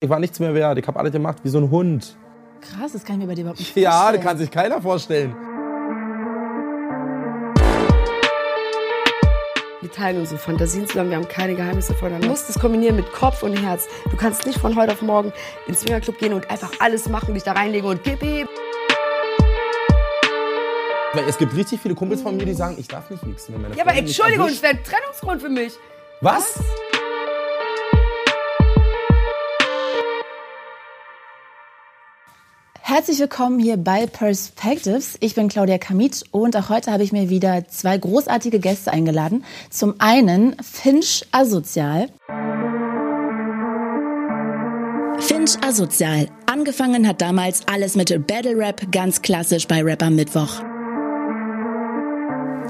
Ich 0.00 0.08
war 0.08 0.20
nichts 0.20 0.38
mehr 0.38 0.54
wert. 0.54 0.78
Ich 0.78 0.86
habe 0.86 0.96
alles 1.00 1.10
gemacht 1.10 1.38
wie 1.42 1.48
so 1.48 1.58
ein 1.58 1.70
Hund. 1.70 2.16
Krass, 2.60 2.92
das 2.92 3.04
kann 3.04 3.16
ich 3.16 3.22
mir 3.22 3.26
bei 3.26 3.34
dir 3.34 3.40
überhaupt 3.40 3.58
nicht 3.58 3.74
Ja, 3.76 3.90
vorstellen. 3.90 4.14
das 4.16 4.24
kann 4.24 4.38
sich 4.38 4.50
keiner 4.52 4.80
vorstellen. 4.80 5.34
Wir 9.80 9.90
teilen 9.92 10.20
unsere 10.20 10.38
Fantasien 10.38 10.86
zusammen, 10.86 11.10
wir 11.10 11.16
haben 11.16 11.26
keine 11.28 11.54
Geheimnisse 11.56 11.94
voneinander. 11.94 12.26
Du 12.28 12.30
musst 12.32 12.48
es 12.48 12.58
kombinieren 12.60 12.94
mit 12.94 13.12
Kopf 13.12 13.42
und 13.42 13.56
Herz. 13.56 13.88
Du 14.08 14.16
kannst 14.16 14.46
nicht 14.46 14.58
von 14.60 14.76
heute 14.76 14.92
auf 14.92 15.02
morgen 15.02 15.32
ins 15.66 15.80
Swingerclub 15.80 16.16
gehen 16.18 16.32
und 16.32 16.48
einfach 16.48 16.70
alles 16.78 17.08
machen, 17.08 17.34
dich 17.34 17.42
da 17.42 17.52
reinlegen 17.52 17.88
und 17.90 18.04
gib 18.04 18.22
ihm. 18.22 18.46
Weil 21.14 21.24
es 21.28 21.38
gibt 21.38 21.56
richtig 21.56 21.80
viele 21.80 21.96
Kumpels 21.96 22.22
von 22.22 22.36
mir, 22.36 22.44
die 22.44 22.54
sagen, 22.54 22.76
ich 22.78 22.86
darf 22.86 23.10
nicht. 23.10 23.22
Wenn 23.48 23.62
meine 23.62 23.74
Ja, 23.74 23.82
aber 23.82 23.90
Freundin 23.90 24.06
Entschuldigung, 24.06 24.46
das 24.48 24.62
wäre 24.62 24.74
ein 24.74 24.84
Trennungsgrund 24.84 25.42
für 25.42 25.48
mich. 25.48 25.72
Was? 26.20 26.60
Herzlich 32.88 33.18
willkommen 33.18 33.58
hier 33.58 33.76
bei 33.76 34.06
Perspectives. 34.06 35.18
Ich 35.20 35.34
bin 35.34 35.48
Claudia 35.48 35.76
Kamit 35.76 36.24
und 36.30 36.56
auch 36.56 36.70
heute 36.70 36.90
habe 36.90 37.02
ich 37.02 37.12
mir 37.12 37.28
wieder 37.28 37.68
zwei 37.68 37.98
großartige 37.98 38.60
Gäste 38.60 38.90
eingeladen. 38.90 39.44
Zum 39.68 39.96
einen 39.98 40.56
Finch 40.62 41.26
Asozial. 41.30 42.08
Finch 45.18 45.62
Asozial. 45.62 46.30
Angefangen 46.46 47.06
hat 47.06 47.20
damals 47.20 47.60
alles 47.68 47.94
mit 47.94 48.26
Battle 48.26 48.56
Rap, 48.56 48.90
ganz 48.90 49.20
klassisch 49.20 49.68
bei 49.68 49.82
Rapper 49.82 50.08
Mittwoch. 50.08 50.62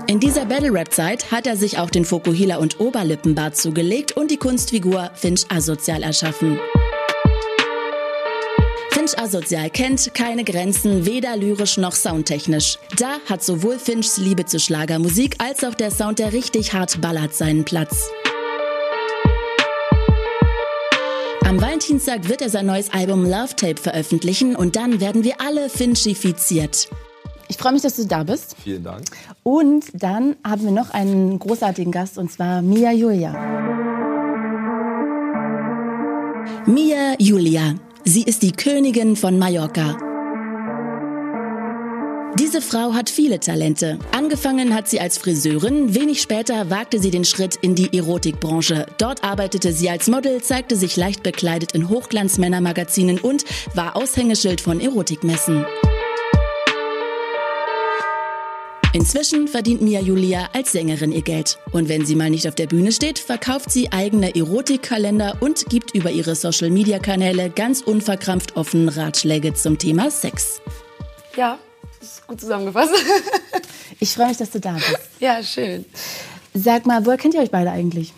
In 0.09 0.19
dieser 0.19 0.47
Battle 0.47 0.73
Rap 0.73 0.93
Zeit 0.93 1.31
hat 1.31 1.47
er 1.47 1.57
sich 1.57 1.79
auch 1.79 1.91
den 1.91 2.05
Fokuhila 2.05 2.57
und 2.57 2.81
Oberlippenbart 2.81 3.57
zugelegt 3.57 4.17
und 4.17 4.33
die 4.33 4.37
Kunstfigur 4.37 5.13
Finch 5.15 5.45
Asozial 5.49 6.03
erschaffen. 6.03 6.59
Finch 9.09 9.19
Asozial 9.19 9.71
kennt 9.71 10.13
keine 10.15 10.45
Grenzen, 10.45 11.07
weder 11.07 11.37
lyrisch 11.37 11.79
noch 11.79 11.95
soundtechnisch. 11.95 12.79
Da 12.99 13.19
hat 13.29 13.43
sowohl 13.43 13.79
Finchs 13.79 14.19
Liebe 14.19 14.45
zur 14.45 14.61
Schlagermusik 14.61 15.37
als 15.39 15.65
auch 15.65 15.75
der 15.75 15.91
Sound, 15.91 16.19
der 16.19 16.33
richtig 16.33 16.73
hart 16.75 17.01
ballert, 17.01 17.35
seinen 17.35 17.65
Platz. 17.65 18.11
Am 21.47 21.61
Valentinstag 21.61 22.29
wird 22.29 22.43
er 22.43 22.51
sein 22.51 22.67
neues 22.67 22.93
Album 22.93 23.25
Love 23.25 23.57
Tape 23.57 23.81
veröffentlichen 23.81 24.55
und 24.55 24.77
dann 24.77 25.01
werden 25.01 25.25
wir 25.25 25.41
alle 25.41 25.71
Finchifiziert. 25.71 26.89
Ich 27.49 27.57
freue 27.57 27.73
mich, 27.73 27.83
dass 27.83 27.97
du 27.97 28.05
da 28.05 28.25
bist. 28.25 28.57
Vielen 28.63 28.85
Dank. 28.85 29.05
Und 29.43 29.87
dann 29.95 30.37
haben 30.45 30.65
wir 30.65 30.73
noch 30.73 30.91
einen 30.91 31.39
großartigen 31.39 31.93
Gast 31.93 32.19
und 32.19 32.31
zwar 32.31 32.61
Mia 32.61 32.93
Julia. 32.93 33.33
Mia 36.67 37.15
Julia. 37.19 37.75
Sie 38.11 38.23
ist 38.23 38.43
die 38.43 38.53
Königin 38.53 39.17
von 39.17 39.39
Mallorca. 39.39 39.99
Diese 42.39 42.63
Frau 42.63 42.95
hat 42.95 43.11
viele 43.11 43.39
Talente. 43.39 43.99
Angefangen 44.13 44.75
hat 44.75 44.89
sie 44.89 44.99
als 44.99 45.19
Friseurin, 45.19 45.95
wenig 45.95 46.23
später 46.23 46.71
wagte 46.71 47.01
sie 47.01 47.11
den 47.11 47.27
Schritt 47.27 47.57
in 47.57 47.75
die 47.75 47.95
Erotikbranche. 47.95 48.87
Dort 48.97 49.23
arbeitete 49.23 49.75
sie 49.75 49.91
als 49.91 50.09
Model, 50.09 50.41
zeigte 50.41 50.75
sich 50.75 50.97
leicht 50.97 51.23
bekleidet 51.23 51.73
in 51.73 51.91
Hochglanzmännermagazinen 51.91 53.19
und 53.19 53.45
war 53.75 53.95
Aushängeschild 53.95 54.63
von 54.63 54.81
Erotikmessen. 54.81 55.67
Inzwischen 58.99 59.47
verdient 59.47 59.81
Mia 59.81 60.01
Julia 60.01 60.49
als 60.53 60.73
Sängerin 60.73 61.13
ihr 61.13 61.23
Geld. 61.23 61.57
Und 61.71 61.89
wenn 61.89 62.05
sie 62.05 62.17
mal 62.17 62.31
nicht 62.31 62.49
auf 62.49 62.57
der 62.57 62.67
Bühne 62.67 62.91
steht, 62.91 63.21
verkauft 63.21 63.71
sie 63.71 63.93
eigene 63.93 64.35
Erotikkalender 64.35 65.37
und 65.39 65.67
gibt 65.67 65.95
über 65.95 66.11
ihre 66.11 66.35
Social-Media-Kanäle 66.35 67.49
ganz 67.51 67.81
unverkrampft 67.81 68.57
offen 68.57 68.89
Ratschläge 68.89 69.55
zum 69.55 69.79
Thema 69.79 70.11
Sex. 70.11 70.61
Ja, 71.37 71.61
das 72.01 72.09
ist 72.09 72.27
gut 72.27 72.41
zusammengefasst. 72.41 72.93
Ich 74.01 74.15
freue 74.15 74.29
mich, 74.29 74.37
dass 74.37 74.51
du 74.51 74.59
da 74.59 74.73
bist. 74.73 74.99
ja, 75.21 75.43
schön. 75.45 75.85
Sag 76.55 76.85
mal, 76.85 77.07
woher 77.07 77.19
kennt 77.19 77.35
ihr 77.35 77.41
euch 77.41 77.53
beide 77.53 77.71
eigentlich? 77.71 78.13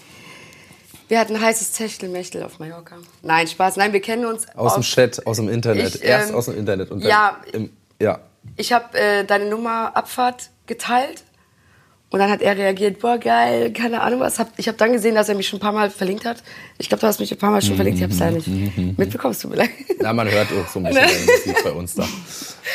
Wir 1.09 1.21
hatten 1.21 1.37
ein 1.37 1.43
heißes 1.43 1.73
Techtelmechtel 1.73 2.43
auf 2.43 2.59
Mallorca. 2.59 2.97
Nein, 3.21 3.47
Spaß. 3.49 3.77
Nein, 3.77 3.93
wir 3.93 4.01
kennen 4.01 4.25
uns 4.25 4.47
Aus 4.57 4.75
dem 4.75 4.83
Chat, 4.83 5.27
aus 5.27 5.37
dem 5.37 5.51
Internet. 5.51 5.97
Ich, 5.97 6.05
Erst 6.05 6.31
ähm, 6.31 6.37
aus 6.37 6.47
dem 6.47 6.57
Internet 6.57 6.91
und 6.91 7.03
dann 7.03 7.11
ja. 7.11 7.41
im, 7.53 7.71
ja. 8.01 8.21
Ich 8.57 8.73
habe 8.73 8.99
äh, 8.99 9.25
deine 9.25 9.47
Nummer 9.47 9.95
Abfahrt 9.95 10.51
geteilt 10.71 11.25
und 12.11 12.19
dann 12.19 12.31
hat 12.31 12.43
er 12.43 12.57
reagiert, 12.57 12.99
boah 13.01 13.19
geil, 13.19 13.73
keine 13.73 14.01
Ahnung 14.01 14.21
was. 14.21 14.39
Ich 14.57 14.67
habe 14.67 14.79
dann 14.79 14.93
gesehen, 14.93 15.15
dass 15.15 15.29
er 15.29 15.35
mich 15.35 15.49
schon 15.49 15.59
ein 15.59 15.63
paar 15.63 15.73
Mal 15.73 15.91
verlinkt 15.91 16.25
hat. 16.25 16.43
Ich 16.79 16.89
glaube, 16.89 17.01
du 17.01 17.07
hast 17.07 17.21
mich 17.21 17.31
ein 17.31 17.39
paar 17.39 17.51
Mal 17.51 17.61
schon 17.63 17.77
verlinkt, 17.77 17.99
ich 17.99 18.03
habe 18.03 18.13
es 18.13 18.19
leider 18.19 18.37
nicht 18.37 18.49
mitbekommen, 18.99 19.33
es 19.33 19.41
tut 19.41 19.51
mir 19.51 19.59
leid. 19.59 19.71
Ja, 20.01 20.13
man 20.13 20.29
hört 20.29 20.49
auch 20.53 20.69
so 20.69 20.81
ein 20.81 20.87
bisschen 20.87 21.27
Musik 21.47 21.65
bei 21.65 21.73
uns 21.73 21.95
da. 21.95 22.05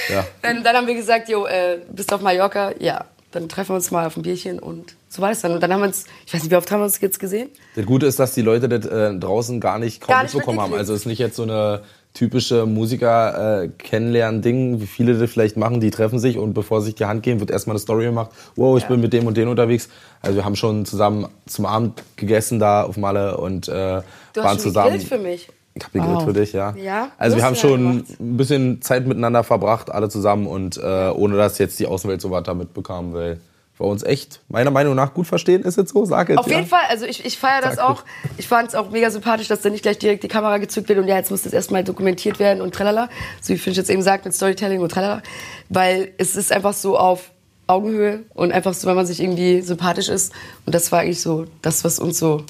Ja. 0.10 0.26
Dann, 0.42 0.64
dann 0.64 0.76
haben 0.76 0.88
wir 0.88 0.96
gesagt, 0.96 1.28
jo, 1.28 1.46
äh, 1.46 1.80
bist 1.92 2.12
du 2.12 2.16
auf 2.16 2.22
Mallorca? 2.22 2.74
Ja, 2.80 3.06
dann 3.32 3.50
treffen 3.50 3.72
wir 3.72 3.76
uns 3.76 3.92
mal 3.92 4.08
auf 4.08 4.16
ein 4.16 4.24
Bierchen 4.24 4.60
und 4.60 4.96
so 5.10 5.22
war 5.22 5.30
das 5.30 5.42
dann. 5.42 5.52
Und 5.52 5.62
dann 5.62 5.74
haben 5.74 5.82
wir 5.82 5.88
uns, 5.88 6.06
ich 6.26 6.34
weiß 6.34 6.44
nicht, 6.44 6.52
wie 6.52 6.56
oft 6.56 6.72
haben 6.72 6.80
wir 6.80 6.86
uns 6.86 7.02
jetzt 7.02 7.20
gesehen? 7.20 7.50
Das 7.76 7.86
Gute 7.86 8.06
ist, 8.06 8.20
dass 8.20 8.34
die 8.34 8.42
Leute 8.42 8.70
das 8.70 8.86
äh, 8.86 9.14
draußen 9.18 9.60
gar 9.60 9.80
nicht 9.80 10.02
kaum 10.02 10.14
Gar 10.14 10.24
nicht 10.24 10.34
mitbekommen 10.34 10.62
haben. 10.62 10.74
Also 10.74 10.94
es 10.94 11.02
ist 11.02 11.06
nicht 11.08 11.20
jetzt 11.20 11.36
so 11.36 11.44
eine 11.44 11.84
typische 12.16 12.66
Musiker 12.66 13.64
äh, 13.64 13.68
kennenlernen 13.68 14.42
Ding, 14.42 14.82
wie 14.82 14.88
viele 14.88 15.14
das 15.20 15.30
vielleicht 15.30 15.58
machen, 15.58 15.80
die 15.80 15.92
treffen 15.92 16.18
sich 16.18 16.40
und 16.40 16.54
bevor 16.56 16.82
sie 16.82 16.88
sich 16.88 16.96
die 16.96 17.06
Hand 17.06 17.22
geben, 17.22 17.40
wird 17.40 17.52
erstmal 17.52 17.76
eine 17.76 17.80
Story 17.80 18.06
gemacht. 18.06 18.32
Wow, 18.56 18.78
ich 18.78 18.84
Ja. 18.84 18.90
bin 18.90 19.02
mit 19.02 19.14
dem 19.14 19.28
und 19.28 19.38
dem 19.38 19.50
unterwegs. 19.50 19.90
Also 20.22 20.38
wir 20.38 20.46
haben 20.46 20.56
schon 20.56 20.86
zusammen 20.86 21.28
zum 21.46 21.68
Abend 21.68 22.02
gegessen 22.16 22.58
da 22.58 22.82
auf 22.84 22.98
Malle 22.98 23.38
und 23.38 23.68
äh, 23.68 23.72
Du 23.72 24.42
waren 24.42 24.56
hast 24.56 24.62
zusammen. 24.62 24.94
gegrillt 24.94 25.08
für 25.08 25.18
mich. 25.20 25.50
Ich 25.76 25.84
habe 25.84 25.92
gegrillt 26.00 26.16
Wow. 26.20 26.24
für 26.26 26.34
dich, 26.34 26.54
ja. 26.54 26.74
Ja? 26.78 27.10
Also 27.18 27.36
wir 27.38 27.44
haben 27.44 27.54
hast 27.56 27.60
schon 27.62 27.80
gemacht. 28.00 28.20
ein 28.20 28.38
bisschen 28.38 28.82
Zeit 28.82 29.06
miteinander 29.06 29.44
verbracht, 29.44 29.92
alle 29.92 30.08
zusammen 30.10 30.48
und 30.48 30.78
äh, 30.78 31.10
ohne 31.10 31.36
dass 31.36 31.58
jetzt 31.58 31.78
die 31.80 31.86
Außenwelt 31.86 32.22
so 32.22 32.32
weiter 32.32 32.54
mitbekam, 32.56 33.14
weil 33.14 33.40
wir 33.78 33.88
uns 33.88 34.04
echt 34.04 34.42
meiner 34.48 34.72
Meinung 34.72 34.96
nach 34.96 35.14
gut 35.14 35.28
verstehen, 35.28 35.64
ist 35.64 35.78
es 35.78 35.90
so? 35.90 36.06
Sag 36.06 36.30
jetzt. 36.30 36.38
Auf 36.38 36.48
ja. 36.48 36.58
jeden 36.58 36.68
Fall, 36.68 36.84
also 36.90 37.06
ich, 37.06 37.26
ich 37.26 37.38
feiere 37.38 37.62
das 37.62 37.76
Sag 37.76 37.90
auch. 37.90 38.04
Ich 38.38 38.48
fand 38.48 38.70
es 38.70 38.76
auch 38.76 38.90
mega 38.92 39.12
sympathisch, 39.12 39.48
dass 39.48 39.62
da 39.62 39.70
nicht 39.70 39.82
gleich 39.82 39.98
direkt 39.98 40.24
die 40.24 40.28
Kamera 40.28 40.58
gezückt 40.58 40.88
wird 40.88 41.00
und 41.00 41.08
ja, 41.08 41.18
jetzt 41.18 41.32
muss 41.32 41.42
das 41.44 41.54
erstmal 41.54 41.84
dokumentiert 41.84 42.40
werden 42.40 42.62
und 42.62 42.74
tralala. 42.74 43.10
So 43.42 43.54
wie 43.54 43.58
Finch 43.58 43.78
jetzt 43.78 43.90
eben 43.90 44.02
sagt, 44.02 44.26
mit 44.26 44.34
Storytelling 44.34 44.80
und 44.80 44.92
tralala. 44.92 45.22
Weil 45.70 46.14
es 46.18 46.36
ist 46.36 46.52
einfach 46.52 46.74
so 46.74 46.98
auf 46.98 47.32
Augenhöhe 47.68 48.24
und 48.34 48.52
einfach 48.52 48.74
so, 48.74 48.88
wenn 48.88 48.96
man 48.96 49.06
sich 49.06 49.20
irgendwie 49.20 49.62
sympathisch 49.62 50.08
ist. 50.08 50.32
Und 50.66 50.74
das 50.74 50.92
war 50.92 51.00
eigentlich 51.00 51.22
so 51.22 51.46
das, 51.62 51.84
was 51.84 52.00
uns 52.00 52.20
so, 52.20 52.44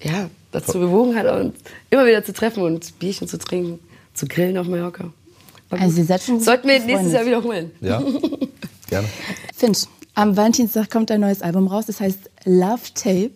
ja, 0.00 0.28
dazu 0.52 0.78
bewogen 0.78 1.16
hat, 1.16 1.26
uns 1.26 1.54
immer 1.90 2.06
wieder 2.06 2.22
zu 2.22 2.32
treffen 2.32 2.62
und 2.62 2.98
Bierchen 2.98 3.26
zu 3.26 3.38
trinken, 3.38 3.80
zu 4.14 4.26
grillen 4.26 4.58
auf 4.58 4.68
Mallorca. 4.68 5.12
Also 5.70 6.00
ihr 6.00 6.04
seid 6.04 6.22
schon 6.22 6.40
Sollten 6.40 6.68
wir 6.68 6.78
nächstes. 6.80 7.12
Jahr 7.12 7.24
wiederholen. 7.24 7.70
Ja, 7.80 8.02
gerne. 8.88 9.08
Finch, 9.56 9.86
am 10.14 10.36
Valentinstag 10.36 10.90
kommt 10.90 11.10
ein 11.10 11.20
neues 11.20 11.42
Album 11.42 11.66
raus, 11.66 11.86
das 11.86 12.00
heißt 12.00 12.30
Love 12.44 12.92
Tape. 12.94 13.34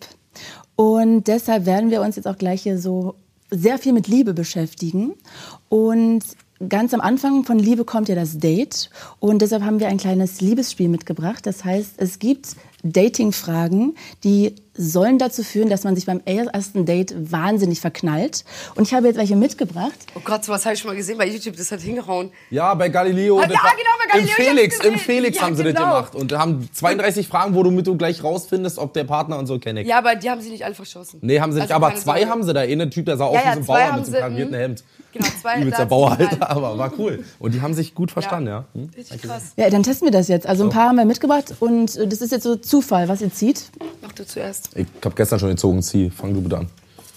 Und 0.75 1.27
deshalb 1.27 1.65
werden 1.65 1.89
wir 1.89 2.01
uns 2.01 2.15
jetzt 2.15 2.27
auch 2.27 2.37
gleich 2.37 2.61
hier 2.63 2.79
so 2.79 3.15
sehr 3.49 3.79
viel 3.79 3.93
mit 3.93 4.07
Liebe 4.07 4.33
beschäftigen. 4.33 5.13
Und 5.69 6.23
ganz 6.69 6.93
am 6.93 7.01
Anfang 7.01 7.43
von 7.43 7.59
Liebe 7.59 7.85
kommt 7.85 8.09
ja 8.09 8.15
das 8.15 8.37
Date. 8.37 8.89
Und 9.19 9.41
deshalb 9.41 9.63
haben 9.63 9.79
wir 9.79 9.87
ein 9.87 9.97
kleines 9.97 10.41
Liebesspiel 10.41 10.89
mitgebracht. 10.89 11.45
Das 11.45 11.63
heißt, 11.65 11.93
es 11.97 12.19
gibt 12.19 12.55
Dating-Fragen, 12.83 13.95
die 14.23 14.55
sollen 14.77 15.17
dazu 15.17 15.43
führen, 15.43 15.69
dass 15.69 15.83
man 15.83 15.95
sich 15.95 16.05
beim 16.05 16.21
ersten 16.25 16.85
Date 16.85 17.13
wahnsinnig 17.17 17.81
verknallt. 17.81 18.45
Und 18.75 18.87
ich 18.87 18.93
habe 18.93 19.07
jetzt 19.07 19.17
welche 19.17 19.35
mitgebracht. 19.35 19.93
Oh 20.15 20.21
Gott, 20.23 20.45
sowas 20.45 20.65
habe 20.65 20.75
ich 20.75 20.81
schon 20.81 20.89
mal 20.89 20.95
gesehen 20.95 21.17
bei 21.17 21.27
YouTube, 21.27 21.57
das 21.57 21.71
hat 21.71 21.81
hingehauen. 21.81 22.31
Ja, 22.49 22.73
bei 22.73 22.89
Galileo. 22.89 23.39
Ah, 23.39 23.47
das 23.47 23.53
ja, 23.53 23.61
genau, 23.71 23.89
bei 23.99 24.11
Galileo, 24.13 24.35
Im 24.37 24.45
Felix, 24.45 24.79
im. 24.85 24.97
Felix 24.99 25.37
Ja, 25.37 25.43
haben 25.43 25.55
sie 25.55 25.63
das 25.63 25.73
genau. 25.73 25.87
gemacht. 25.87 26.15
Und 26.15 26.33
haben 26.33 26.69
32 26.71 27.27
Fragen, 27.27 27.55
wo 27.55 27.63
du 27.63 27.71
mit 27.71 27.87
du 27.87 27.97
gleich 27.97 28.23
rausfindest, 28.23 28.77
ob 28.77 28.93
der 28.93 29.03
Partner 29.03 29.37
und 29.37 29.47
so 29.47 29.59
kenne 29.59 29.81
ich. 29.81 29.87
Ja, 29.87 29.97
aber 29.97 30.15
die 30.15 30.29
haben 30.29 30.41
sie 30.41 30.49
nicht 30.49 30.63
alle 30.63 30.75
verschossen. 30.75 31.19
Nee, 31.21 31.39
haben 31.39 31.51
sie 31.51 31.59
nicht. 31.59 31.71
Also 31.71 31.85
aber 31.85 31.95
zwei 31.95 32.19
Sorge. 32.19 32.31
haben 32.31 32.43
sie 32.43 32.53
da. 32.53 32.61
Eine 32.61 32.89
Typ, 32.89 33.05
der 33.05 33.17
sah 33.17 33.25
aus 33.25 33.35
Ja, 33.35 33.41
wie 33.41 33.45
ja, 33.45 33.53
so 33.53 33.59
ein 33.59 33.65
zwei 33.65 33.87
Bauer 33.87 33.97
mit 33.97 34.05
so 34.05 34.11
einem 34.11 34.21
karierten 34.21 34.55
mhm. 34.55 34.59
Hemd. 34.59 34.83
Genau, 35.13 35.27
zwei. 35.41 35.59
Übelster 35.61 35.85
Bauer, 35.85 36.11
Alter. 36.11 36.49
Aber 36.49 36.77
war 36.77 36.91
cool. 36.97 37.23
Und 37.39 37.53
die 37.53 37.61
haben 37.61 37.73
sich 37.73 37.95
gut 37.95 38.11
verstanden, 38.11 38.47
ja. 38.47 38.65
Hm? 38.73 38.89
Richtig 38.95 39.21
krass. 39.21 39.53
Ja, 39.55 39.69
dann 39.69 39.83
testen 39.83 40.07
wir 40.07 40.11
das 40.11 40.27
jetzt. 40.27 40.45
Also 40.45 40.63
ein 40.63 40.69
paar 40.69 40.89
haben 40.89 40.97
wir 40.97 41.05
mitgebracht 41.05 41.55
und 41.59 41.95
äh, 41.95 42.07
das 42.07 42.21
ist 42.21 42.31
jetzt 42.31 42.43
so 42.43 42.55
Zufall, 42.55 43.07
was 43.07 43.21
ihr 43.21 43.33
zieht. 43.33 43.69
Mach 44.01 44.11
du 44.11 44.25
zuerst. 44.25 44.66
Ich 44.75 44.85
hab 45.03 45.15
gestern 45.15 45.39
schon 45.39 45.49
gezogen, 45.49 45.81
zieh. 45.81 46.09
Fang 46.09 46.33
du 46.33 46.41
bitte 46.41 46.57
an. 46.59 46.69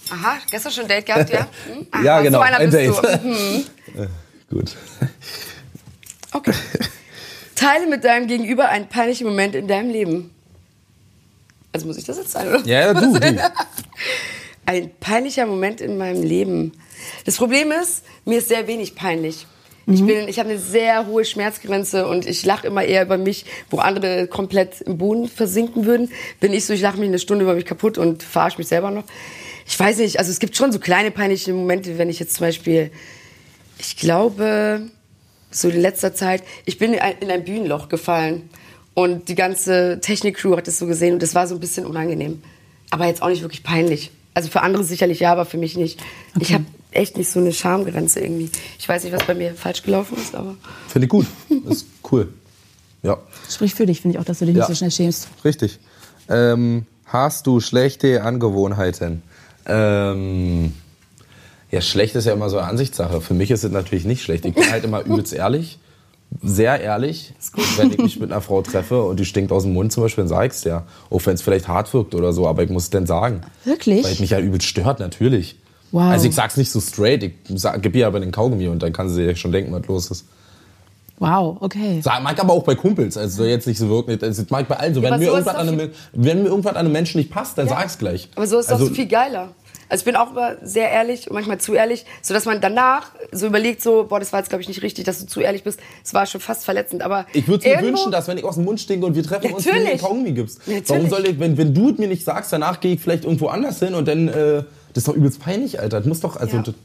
Aha, 0.09 0.37
gestern 0.49 0.71
schon 0.71 0.83
ein 0.83 0.89
Date 0.89 1.05
gehabt, 1.05 1.29
ja? 1.29 1.47
Hm? 1.67 1.87
Ach, 1.91 2.03
Ja, 2.03 2.17
so 2.17 2.23
genau, 2.23 2.39
einer 2.39 2.57
ein 2.57 2.69
bist 2.69 2.77
Date. 2.77 3.23
Du. 3.23 3.27
Mhm. 3.27 4.07
Gut. 4.49 4.75
Okay. 6.33 6.53
Teile 7.55 7.87
mit 7.87 8.03
deinem 8.03 8.27
Gegenüber 8.27 8.67
einen 8.69 8.87
peinlichen 8.89 9.27
Moment 9.27 9.55
in 9.55 9.67
deinem 9.67 9.89
Leben. 9.91 10.31
Also 11.71 11.85
muss 11.87 11.97
ich 11.97 12.03
das 12.03 12.17
jetzt 12.17 12.31
sein, 12.31 12.47
oder? 12.47 12.59
Ja, 12.65 12.87
ja, 12.87 12.93
du, 12.93 13.17
du. 13.19 13.19
Ein 14.65 14.91
peinlicher 14.99 15.45
Moment 15.45 15.81
in 15.81 15.97
meinem 15.97 16.21
Leben. 16.23 16.73
Das 17.25 17.37
Problem 17.37 17.71
ist, 17.71 18.03
mir 18.25 18.39
ist 18.39 18.47
sehr 18.49 18.67
wenig 18.67 18.95
peinlich. 18.95 19.47
Ich, 19.93 20.05
bin, 20.05 20.27
ich 20.27 20.39
habe 20.39 20.49
eine 20.49 20.59
sehr 20.59 21.07
hohe 21.07 21.25
Schmerzgrenze 21.25 22.07
und 22.07 22.25
ich 22.25 22.45
lache 22.45 22.67
immer 22.67 22.83
eher 22.83 23.03
über 23.03 23.17
mich, 23.17 23.45
wo 23.69 23.77
andere 23.77 24.27
komplett 24.27 24.81
im 24.81 24.97
Boden 24.97 25.27
versinken 25.27 25.85
würden. 25.85 26.09
Bin 26.39 26.53
ich 26.53 26.65
so, 26.65 26.73
ich 26.73 26.81
lache 26.81 26.97
mich 26.97 27.09
eine 27.09 27.19
Stunde 27.19 27.43
über 27.43 27.55
mich 27.55 27.65
kaputt 27.65 27.97
und 27.97 28.23
verarsche 28.23 28.57
mich 28.57 28.67
selber 28.67 28.91
noch. 28.91 29.03
ich 29.67 29.79
weiß 29.79 29.97
nicht, 29.97 30.19
also 30.19 30.31
es 30.31 30.39
gibt 30.39 30.55
schon 30.55 30.71
so 30.71 30.79
kleine 30.79 31.11
peinliche 31.11 31.53
Momente, 31.53 31.97
wenn 31.97 32.09
ich 32.09 32.19
jetzt 32.19 32.35
zum 32.35 32.47
Beispiel, 32.47 32.91
ich 33.79 33.97
glaube, 33.97 34.89
so 35.49 35.69
in 35.69 35.81
letzter 35.81 36.13
Zeit, 36.13 36.43
ich 36.65 36.77
bin 36.77 36.93
in 36.93 36.99
ein, 36.99 37.15
in 37.19 37.29
ein 37.29 37.43
Bühnenloch 37.43 37.89
gefallen 37.89 38.49
und 38.93 39.29
die 39.29 39.35
ganze 39.35 39.99
Technik-Crew 40.01 40.55
hat 40.55 40.67
das 40.67 40.79
so 40.79 40.87
gesehen 40.87 41.13
und 41.13 41.23
das 41.23 41.35
war 41.35 41.47
so 41.47 41.55
ein 41.55 41.59
bisschen 41.59 41.85
unangenehm. 41.85 42.41
Aber 42.89 43.07
jetzt 43.07 43.21
auch 43.21 43.29
nicht 43.29 43.41
wirklich 43.41 43.63
peinlich. 43.63 44.11
Also 44.33 44.49
für 44.49 44.61
andere 44.61 44.83
sicherlich 44.83 45.19
ja, 45.19 45.31
aber 45.31 45.45
für 45.45 45.57
mich 45.57 45.77
nicht. 45.77 45.99
Ich 46.39 46.53
habe 46.53 46.65
echt 46.91 47.17
nicht 47.17 47.29
so 47.29 47.39
eine 47.39 47.51
Schamgrenze 47.53 48.19
irgendwie. 48.19 48.49
Ich 48.79 48.87
weiß 48.87 49.03
nicht, 49.03 49.13
was 49.13 49.23
bei 49.25 49.33
mir 49.33 49.53
falsch 49.55 49.83
gelaufen 49.83 50.17
ist, 50.17 50.35
aber. 50.35 50.55
Finde 50.87 51.05
ich 51.05 51.09
gut. 51.09 51.25
ist 51.69 51.85
cool. 52.11 52.33
Ja. 53.03 53.17
Sprich 53.49 53.73
für 53.73 53.85
dich, 53.85 54.01
finde 54.01 54.15
ich 54.17 54.21
auch, 54.21 54.25
dass 54.25 54.39
du 54.39 54.45
dich 54.45 54.55
Ja. 54.55 54.61
nicht 54.61 54.67
so 54.69 54.75
schnell 54.75 54.91
schämst. 54.91 55.27
Richtig. 55.43 55.79
Ähm, 56.29 56.85
hast 57.05 57.47
du 57.47 57.59
schlechte 57.59 58.21
Angewohnheiten? 58.23 59.23
Ähm, 59.65 60.73
ja, 61.71 61.81
schlecht 61.81 62.15
ist 62.15 62.25
ja 62.25 62.33
immer 62.33 62.49
so 62.49 62.57
eine 62.57 62.67
Ansichtssache. 62.67 63.21
Für 63.21 63.33
mich 63.33 63.49
ist 63.51 63.63
es 63.63 63.71
natürlich 63.71 64.05
nicht 64.05 64.21
schlecht. 64.23 64.45
Ich 64.45 64.53
bin 64.53 64.69
halt 64.69 64.83
immer 64.83 65.01
übelst 65.03 65.33
ehrlich. 65.33 65.79
Sehr 66.41 66.79
ehrlich. 66.79 67.33
Wenn 67.77 67.91
ich 67.91 67.97
mich 67.97 68.19
mit 68.19 68.31
einer 68.31 68.41
Frau 68.41 68.61
treffe 68.61 69.03
und 69.03 69.19
die 69.19 69.25
stinkt 69.25 69.51
aus 69.51 69.63
dem 69.63 69.73
Mund 69.73 69.91
zum 69.91 70.03
Beispiel, 70.03 70.23
dann 70.23 70.29
sag 70.29 70.45
ich's 70.51 70.63
ja. 70.63 70.85
Auch 71.09 71.25
wenn 71.25 71.33
es 71.33 71.41
vielleicht 71.41 71.67
hart 71.67 71.93
wirkt 71.93 72.15
oder 72.15 72.31
so, 72.33 72.47
aber 72.47 72.63
ich 72.63 72.69
muss 72.69 72.83
es 72.83 72.89
dann 72.89 73.05
sagen. 73.05 73.41
Wirklich? 73.65 74.03
Weil 74.03 74.13
es 74.13 74.19
mich 74.19 74.29
ja 74.29 74.39
übelst 74.39 74.65
stört, 74.67 74.99
natürlich. 74.99 75.57
Wow. 75.91 76.03
Also 76.03 76.27
ich 76.27 76.35
sag's 76.35 76.57
nicht 76.57 76.71
so 76.71 76.79
straight, 76.79 77.23
ich 77.23 77.33
sag, 77.55 77.81
gib 77.81 77.95
ihr 77.95 78.07
aber 78.07 78.19
den 78.19 78.31
Kaugummi 78.31 78.67
und 78.67 78.81
dann 78.81 78.93
kann 78.93 79.09
sie 79.09 79.25
sich 79.25 79.39
schon 79.39 79.51
denken, 79.51 79.71
was 79.73 79.85
los 79.87 80.11
ist. 80.11 80.25
Wow, 81.19 81.57
okay. 81.59 82.01
Sag, 82.01 82.23
mag 82.23 82.39
aber 82.39 82.53
auch 82.53 82.63
bei 82.63 82.73
Kumpels, 82.73 83.15
also 83.15 83.45
jetzt 83.45 83.67
nicht 83.67 83.77
so 83.77 83.89
wirken, 83.89 84.17
das 84.17 84.49
mag 84.49 84.67
bei 84.67 84.77
allen 84.77 84.95
so. 84.95 85.01
Ja, 85.01 85.11
wenn, 85.11 85.19
mir 85.19 85.27
irgendwas 85.27 85.55
an 85.55 85.67
einem, 85.67 85.91
wenn 86.13 86.41
mir 86.41 86.49
irgendwas 86.49 86.71
an 86.71 86.79
einem 86.79 86.91
Menschen 86.91 87.19
nicht 87.19 87.29
passt, 87.29 87.57
dann 87.57 87.67
sag's 87.67 87.99
gleich. 87.99 88.29
Aber 88.35 88.47
so 88.47 88.57
ist 88.57 88.71
also, 88.71 88.87
doch 88.87 88.95
viel 88.95 89.07
geiler. 89.07 89.49
Also 89.87 90.01
ich 90.01 90.05
bin 90.05 90.15
auch 90.15 90.31
immer 90.31 90.55
sehr 90.63 90.89
ehrlich 90.89 91.29
und 91.29 91.33
manchmal 91.33 91.59
zu 91.59 91.73
ehrlich, 91.73 92.05
so 92.21 92.33
dass 92.33 92.45
man 92.45 92.61
danach 92.61 93.11
so 93.33 93.45
überlegt, 93.45 93.83
so, 93.83 94.05
boah, 94.07 94.19
das 94.19 94.31
war 94.31 94.39
jetzt 94.39 94.47
glaube 94.47 94.61
ich 94.61 94.69
nicht 94.69 94.81
richtig, 94.81 95.03
dass 95.03 95.19
du 95.19 95.27
zu 95.27 95.41
ehrlich 95.41 95.63
bist. 95.63 95.81
Es 96.03 96.13
war 96.13 96.25
schon 96.25 96.39
fast 96.39 96.63
verletzend, 96.63 97.03
aber 97.03 97.25
Ich 97.33 97.47
würde 97.47 97.67
mir 97.67 97.81
wünschen, 97.81 98.09
dass 98.09 98.27
wenn 98.29 98.37
ich 98.37 98.45
aus 98.45 98.55
dem 98.55 98.63
Mund 98.63 98.79
stinke 98.79 99.05
und 99.05 99.15
wir 99.15 99.23
treffen 99.23 99.53
uns, 99.53 99.65
du 99.65 99.69
mir 99.69 99.75
den 99.75 99.83
Natürlich. 99.83 100.01
Kaugummi 100.01 100.31
gibst. 100.31 100.59
Natürlich. 100.59 100.89
Warum 100.89 101.09
soll 101.09 101.27
ich, 101.27 101.39
wenn, 101.39 101.57
wenn 101.57 101.73
du 101.73 101.89
es 101.89 101.97
mir 101.97 102.07
nicht 102.07 102.23
sagst, 102.23 102.53
danach 102.53 102.79
gehe 102.79 102.93
ich 102.93 103.01
vielleicht 103.01 103.25
irgendwo 103.25 103.47
anders 103.47 103.79
hin 103.79 103.93
und 103.93 104.07
dann, 104.07 104.29
äh, 104.29 104.63
das 104.93 105.01
ist 105.03 105.07
doch 105.07 105.15
übelst 105.15 105.39
peinlich, 105.41 105.79
Alter. 105.79 105.99
Das 105.99 106.07
muss 106.07 106.19
doch, 106.19 106.35
also, 106.37 106.57
Ja. 106.57 106.63
das, 106.63 106.75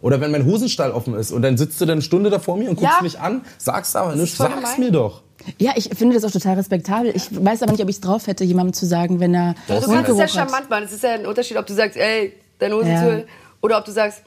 oder 0.00 0.20
wenn 0.20 0.30
mein 0.30 0.44
Hosenstall 0.44 0.90
offen 0.92 1.14
ist 1.14 1.32
und 1.32 1.42
dann 1.42 1.56
sitzt 1.56 1.80
du 1.80 1.84
dann 1.86 1.92
eine 1.94 2.02
Stunde 2.02 2.30
da 2.30 2.38
vor 2.38 2.56
mir 2.56 2.68
und 2.70 2.76
guckst 2.76 2.96
Ja. 2.98 3.02
mich 3.02 3.18
an, 3.18 3.42
sagst 3.58 3.96
aber 3.96 4.14
nichts, 4.14 4.36
sag's 4.36 4.54
gemein. 4.54 4.80
mir 4.80 4.90
doch. 4.92 5.22
Ja, 5.58 5.72
ich 5.76 5.90
finde 5.94 6.14
das 6.14 6.24
auch 6.24 6.30
total 6.30 6.54
respektabel. 6.56 7.12
Ich 7.14 7.28
weiß 7.32 7.62
aber 7.62 7.72
nicht, 7.72 7.82
ob 7.82 7.88
ich 7.88 7.96
es 7.96 8.00
drauf 8.00 8.26
hätte, 8.26 8.42
jemandem 8.44 8.72
zu 8.72 8.84
sagen, 8.86 9.20
wenn 9.20 9.32
er 9.34 9.54
Du 9.68 9.74
kannst 9.80 10.08
es 10.10 10.18
ja 10.18 10.28
charmant 10.28 10.68
machen. 10.68 10.84
Es 10.84 10.92
ist 10.92 11.02
ja 11.02 11.10
ein 11.14 11.26
Unterschied, 11.26 11.56
ob 11.56 11.66
du 11.66 11.74
sagst, 11.74 11.96
ey, 11.96 12.32
deine 12.58 12.74
Hose 12.74 12.88
Ja. 12.88 13.00
zu, 13.00 13.24
oder 13.62 13.78
ob 13.78 13.84
du 13.84 13.92
sagst, 13.92 14.22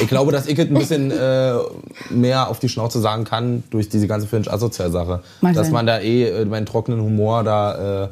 Ich 0.00 0.06
glaube, 0.08 0.30
dass 0.32 0.46
ich 0.46 0.60
ein 0.60 0.74
bisschen 0.74 1.10
äh, 1.10 1.54
mehr 2.10 2.48
auf 2.50 2.58
die 2.58 2.68
Schnauze 2.68 3.00
sagen 3.00 3.24
kann 3.24 3.64
durch 3.70 3.88
diese 3.88 4.06
ganze 4.06 4.26
Finch-Asozial-Sache. 4.26 5.22
Dass 5.40 5.54
sein. 5.66 5.72
man 5.72 5.86
da 5.86 5.98
eh 5.98 6.24
äh, 6.28 6.44
meinen 6.44 6.66
trockenen 6.66 7.00
Humor 7.00 7.42
da 7.42 8.04
äh, 8.04 8.08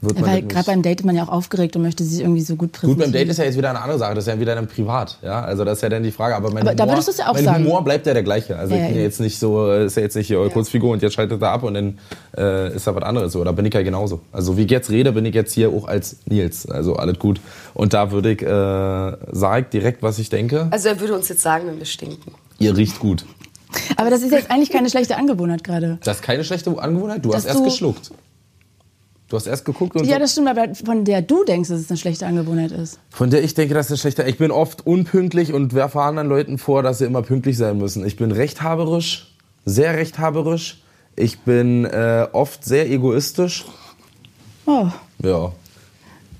Weil 0.00 0.42
gerade 0.42 0.66
beim 0.66 0.82
Date 0.82 1.00
ist 1.00 1.04
man 1.06 1.16
ja 1.16 1.24
auch 1.24 1.28
aufgeregt 1.28 1.74
und 1.74 1.82
möchte 1.82 2.04
sich 2.04 2.20
irgendwie 2.20 2.40
so 2.40 2.54
gut 2.54 2.70
präsentieren. 2.70 2.96
Gut, 2.98 3.04
beim 3.04 3.12
Date 3.12 3.28
ist 3.30 3.38
ja 3.38 3.44
jetzt 3.44 3.56
wieder 3.58 3.70
eine 3.70 3.80
andere 3.80 3.98
Sache. 3.98 4.14
Das 4.14 4.24
ist 4.26 4.32
ja 4.32 4.38
wieder 4.38 4.54
dann 4.54 4.68
privat. 4.68 5.18
Ja? 5.22 5.40
Also 5.42 5.64
das 5.64 5.78
ist 5.78 5.82
ja 5.82 5.88
dann 5.88 6.04
die 6.04 6.12
Frage. 6.12 6.36
Aber 6.36 6.52
mein, 6.52 6.62
Aber 6.62 6.74
da 6.76 6.84
Humor, 6.84 7.00
ja 7.18 7.28
auch 7.28 7.34
mein 7.34 7.44
sagen. 7.44 7.64
Humor 7.64 7.82
bleibt 7.82 8.06
ja 8.06 8.14
der 8.14 8.22
gleiche. 8.22 8.56
Also 8.56 8.74
Ja, 8.76 8.82
ich 8.82 8.88
bin 8.88 8.96
ja 8.96 9.02
jetzt 9.02 9.20
nicht 9.20 9.38
so, 9.40 9.72
ist 9.72 9.96
ja 9.96 10.02
jetzt 10.02 10.14
nicht 10.14 10.28
hier 10.28 10.38
eure 10.38 10.50
Kurzfigur 10.50 10.92
und 10.92 11.02
jetzt 11.02 11.14
schaltet 11.14 11.42
er 11.42 11.50
ab 11.50 11.64
und 11.64 11.74
dann 11.74 11.98
äh, 12.36 12.76
ist 12.76 12.86
da 12.86 12.94
was 12.94 13.02
anderes. 13.02 13.32
So, 13.32 13.42
da 13.42 13.50
bin 13.50 13.66
ich 13.66 13.74
ja 13.74 13.82
genauso. 13.82 14.20
Also 14.30 14.56
wie 14.56 14.62
ich 14.66 14.70
jetzt 14.70 14.88
rede, 14.90 15.10
bin 15.10 15.24
ich 15.24 15.34
jetzt 15.34 15.52
hier 15.52 15.70
auch 15.70 15.88
als 15.88 16.18
Nils. 16.26 16.70
Also 16.70 16.94
alles 16.94 17.18
gut. 17.18 17.40
Und 17.74 17.92
da 17.92 18.12
würde 18.12 18.32
ich, 18.32 18.42
äh, 18.42 19.16
sag 19.32 19.70
direkt, 19.72 20.02
was 20.04 20.20
ich 20.20 20.30
denke. 20.30 20.68
also 20.70 20.88
er 20.90 21.00
würde 21.00 21.14
uns 21.16 21.28
jetzt 21.28 21.42
sagen, 21.42 21.66
wenn 21.66 21.78
wir 21.78 21.86
stinken. 21.86 22.34
Ihr 22.60 22.76
riecht 22.76 23.00
gut. 23.00 23.24
Aber 23.96 24.10
das 24.10 24.22
ist 24.22 24.30
jetzt 24.30 24.50
eigentlich 24.50 24.70
keine 24.70 24.88
schlechte 24.90 25.16
Angewohnheit 25.16 25.64
gerade. 25.64 25.98
Das 26.04 26.18
ist 26.18 26.22
keine 26.22 26.44
schlechte 26.44 26.70
Angewohnheit. 26.78 27.24
Du 27.24 27.30
Dass 27.30 27.38
hast 27.38 27.46
erst 27.46 27.58
du- 27.60 27.64
geschluckt. 27.64 28.10
Du 29.28 29.36
hast 29.36 29.46
erst 29.46 29.66
geguckt 29.66 29.94
und 29.94 30.06
Ja, 30.06 30.14
so. 30.14 30.20
das 30.20 30.32
stimmt, 30.32 30.48
aber 30.48 30.74
von 30.74 31.04
der 31.04 31.20
du 31.20 31.44
denkst, 31.44 31.68
dass 31.68 31.80
es 31.80 31.90
eine 31.90 31.98
schlechte 31.98 32.26
Angewohnheit 32.26 32.72
ist. 32.72 32.98
Von 33.10 33.28
der 33.28 33.44
ich 33.44 33.52
denke, 33.54 33.74
dass 33.74 33.88
das 33.88 34.00
schlechter. 34.00 34.26
Ich 34.26 34.38
bin 34.38 34.50
oft 34.50 34.86
unpünktlich 34.86 35.52
und 35.52 35.74
werfe 35.74 36.00
anderen 36.00 36.28
Leuten 36.28 36.56
vor, 36.56 36.82
dass 36.82 36.98
sie 36.98 37.04
immer 37.04 37.20
pünktlich 37.20 37.58
sein 37.58 37.76
müssen. 37.76 38.06
Ich 38.06 38.16
bin 38.16 38.32
rechthaberisch, 38.32 39.34
sehr 39.66 39.94
rechthaberisch. 39.94 40.82
Ich 41.14 41.40
bin 41.40 41.84
äh, 41.84 42.26
oft 42.32 42.64
sehr 42.64 42.88
egoistisch. 42.90 43.66
Oh. 44.66 44.86
Ja. 45.22 45.52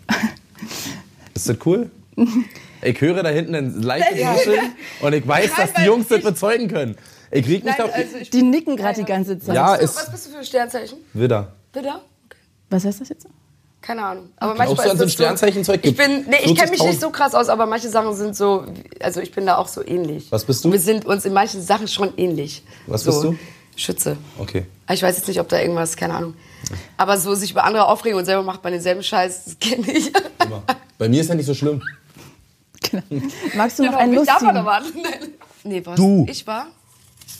Ist 1.34 1.48
das 1.48 1.56
cool? 1.66 1.90
Ich 2.82 3.00
höre 3.00 3.22
da 3.22 3.28
hinten 3.28 3.54
ein 3.54 3.82
leichtes 3.82 4.24
Rascheln 4.24 4.72
und 5.02 5.12
ich 5.12 5.26
weiß, 5.26 5.50
dass 5.56 5.72
die 5.74 5.82
Jungs 5.82 6.08
das 6.08 6.22
bezeugen 6.22 6.68
können. 6.68 6.96
Ich 7.30 7.44
krieg 7.44 7.64
nicht 7.64 7.80
auf. 7.80 7.92
also 7.92 8.16
ich 8.16 8.30
Die 8.30 8.42
nicken 8.42 8.76
gerade 8.76 9.00
die 9.00 9.04
ganze 9.06 9.38
Zeit. 9.38 9.54
Ja, 9.54 9.72
was 9.72 9.82
ist 9.82 10.10
bist 10.10 10.26
du 10.26 10.30
für 10.30 10.38
ein 10.38 10.44
Sternzeichen? 10.44 10.98
Widder. 11.12 11.52
Widder? 11.74 12.00
Was 12.70 12.84
heißt 12.84 13.00
das 13.00 13.08
jetzt? 13.08 13.26
Keine 13.80 14.04
Ahnung. 14.04 14.28
Aber 14.36 14.54
Glaubst 14.54 14.68
manchmal 14.76 14.86
du 14.86 14.90
an 14.92 14.98
so 14.98 15.04
ein 15.04 15.10
Sternzeichenzeug? 15.10 15.80
Ich 15.84 15.96
bin, 15.96 16.26
nee, 16.28 16.36
ich 16.44 16.54
kenne 16.56 16.70
mich 16.72 16.80
40.000. 16.80 16.86
nicht 16.88 17.00
so 17.00 17.10
krass 17.10 17.34
aus, 17.34 17.48
aber 17.48 17.64
manche 17.66 17.88
Sachen 17.88 18.14
sind 18.16 18.36
so, 18.36 18.66
also 19.00 19.20
ich 19.20 19.30
bin 19.32 19.46
da 19.46 19.56
auch 19.56 19.68
so 19.68 19.84
ähnlich. 19.86 20.26
Was 20.30 20.44
bist 20.44 20.64
du? 20.64 20.68
Und 20.68 20.72
wir 20.72 20.80
sind 20.80 21.06
uns 21.06 21.24
in 21.24 21.32
manchen 21.32 21.62
Sachen 21.62 21.86
schon 21.88 22.12
ähnlich. 22.18 22.62
Was 22.86 23.04
so, 23.04 23.10
bist 23.12 23.24
du? 23.24 23.38
Schütze. 23.76 24.16
Okay. 24.38 24.66
Aber 24.86 24.94
Ich 24.94 25.02
weiß 25.02 25.16
jetzt 25.16 25.28
nicht, 25.28 25.38
ob 25.40 25.48
da 25.48 25.60
irgendwas, 25.60 25.96
keine 25.96 26.14
Ahnung. 26.14 26.34
Aber 26.96 27.18
so 27.18 27.34
sich 27.36 27.52
über 27.52 27.62
andere 27.64 27.86
aufregen 27.86 28.18
und 28.18 28.24
selber 28.24 28.42
macht 28.42 28.64
man 28.64 28.72
denselben 28.72 29.02
Scheiß, 29.04 29.44
das 29.44 29.58
kenne 29.60 29.88
ich. 29.92 30.08
Immer. 30.44 30.64
Bei 30.98 31.08
mir 31.08 31.20
ist 31.20 31.28
ja 31.28 31.36
nicht 31.36 31.46
so 31.46 31.54
schlimm. 31.54 31.80
Genau. 32.90 33.02
Magst 33.54 33.78
du 33.78 33.84
noch 33.84 33.92
Ja, 33.92 33.98
einen 33.98 34.14
ich 34.14 34.26
darf 34.26 34.40
lustigen? 34.40 34.56
aber 34.56 34.66
warten. 34.70 34.92
Nee, 35.62 35.82
was? 35.86 35.96
Du. 35.96 36.26
Ich 36.28 36.46
war? 36.46 36.66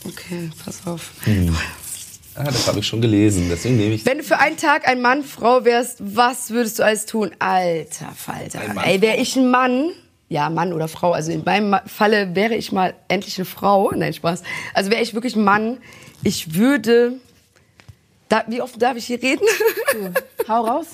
Okay, 0.07 0.51
pass 0.65 0.87
auf. 0.87 1.11
Ah, 2.39 2.45
das 2.45 2.69
habe 2.69 2.79
ich 2.79 2.87
schon 2.87 3.01
gelesen, 3.01 3.49
deswegen 3.51 3.77
nehme 3.77 3.95
ich 3.95 4.07
Wenn 4.07 4.19
du 4.19 4.25
für 4.25 4.39
einen 4.39 4.57
Tag 4.57 4.87
ein 4.87 5.01
Mann, 5.01 5.25
Frau 5.25 5.65
wärst, 5.65 5.97
was 6.01 6.51
würdest 6.51 6.79
du 6.79 6.85
alles 6.85 7.05
tun? 7.05 7.33
Alter 7.41 8.13
Falter. 8.15 8.61
Ein 8.61 8.75
Mann, 8.77 8.85
Ey, 8.85 9.01
wäre 9.01 9.17
ich 9.17 9.35
ein 9.35 9.51
Mann, 9.51 9.91
ja, 10.29 10.49
Mann 10.49 10.73
oder 10.73 10.87
Frau, 10.87 11.13
also 11.13 11.33
in 11.33 11.43
meinem 11.45 11.77
Falle 11.87 12.37
wäre 12.37 12.55
ich 12.55 12.71
mal 12.71 12.95
endlich 13.09 13.39
eine 13.39 13.45
Frau. 13.45 13.91
Nein, 13.93 14.13
Spaß. 14.13 14.45
Also 14.73 14.91
wäre 14.93 15.03
ich 15.03 15.15
wirklich 15.15 15.35
ein 15.35 15.43
Mann, 15.43 15.79
ich 16.23 16.55
würde. 16.55 17.15
Da, 18.29 18.45
wie 18.47 18.61
oft 18.61 18.81
darf 18.81 18.97
ich 18.97 19.07
hier 19.07 19.23
reden? 19.23 19.47
Hau 20.49 20.65
raus. 20.67 20.87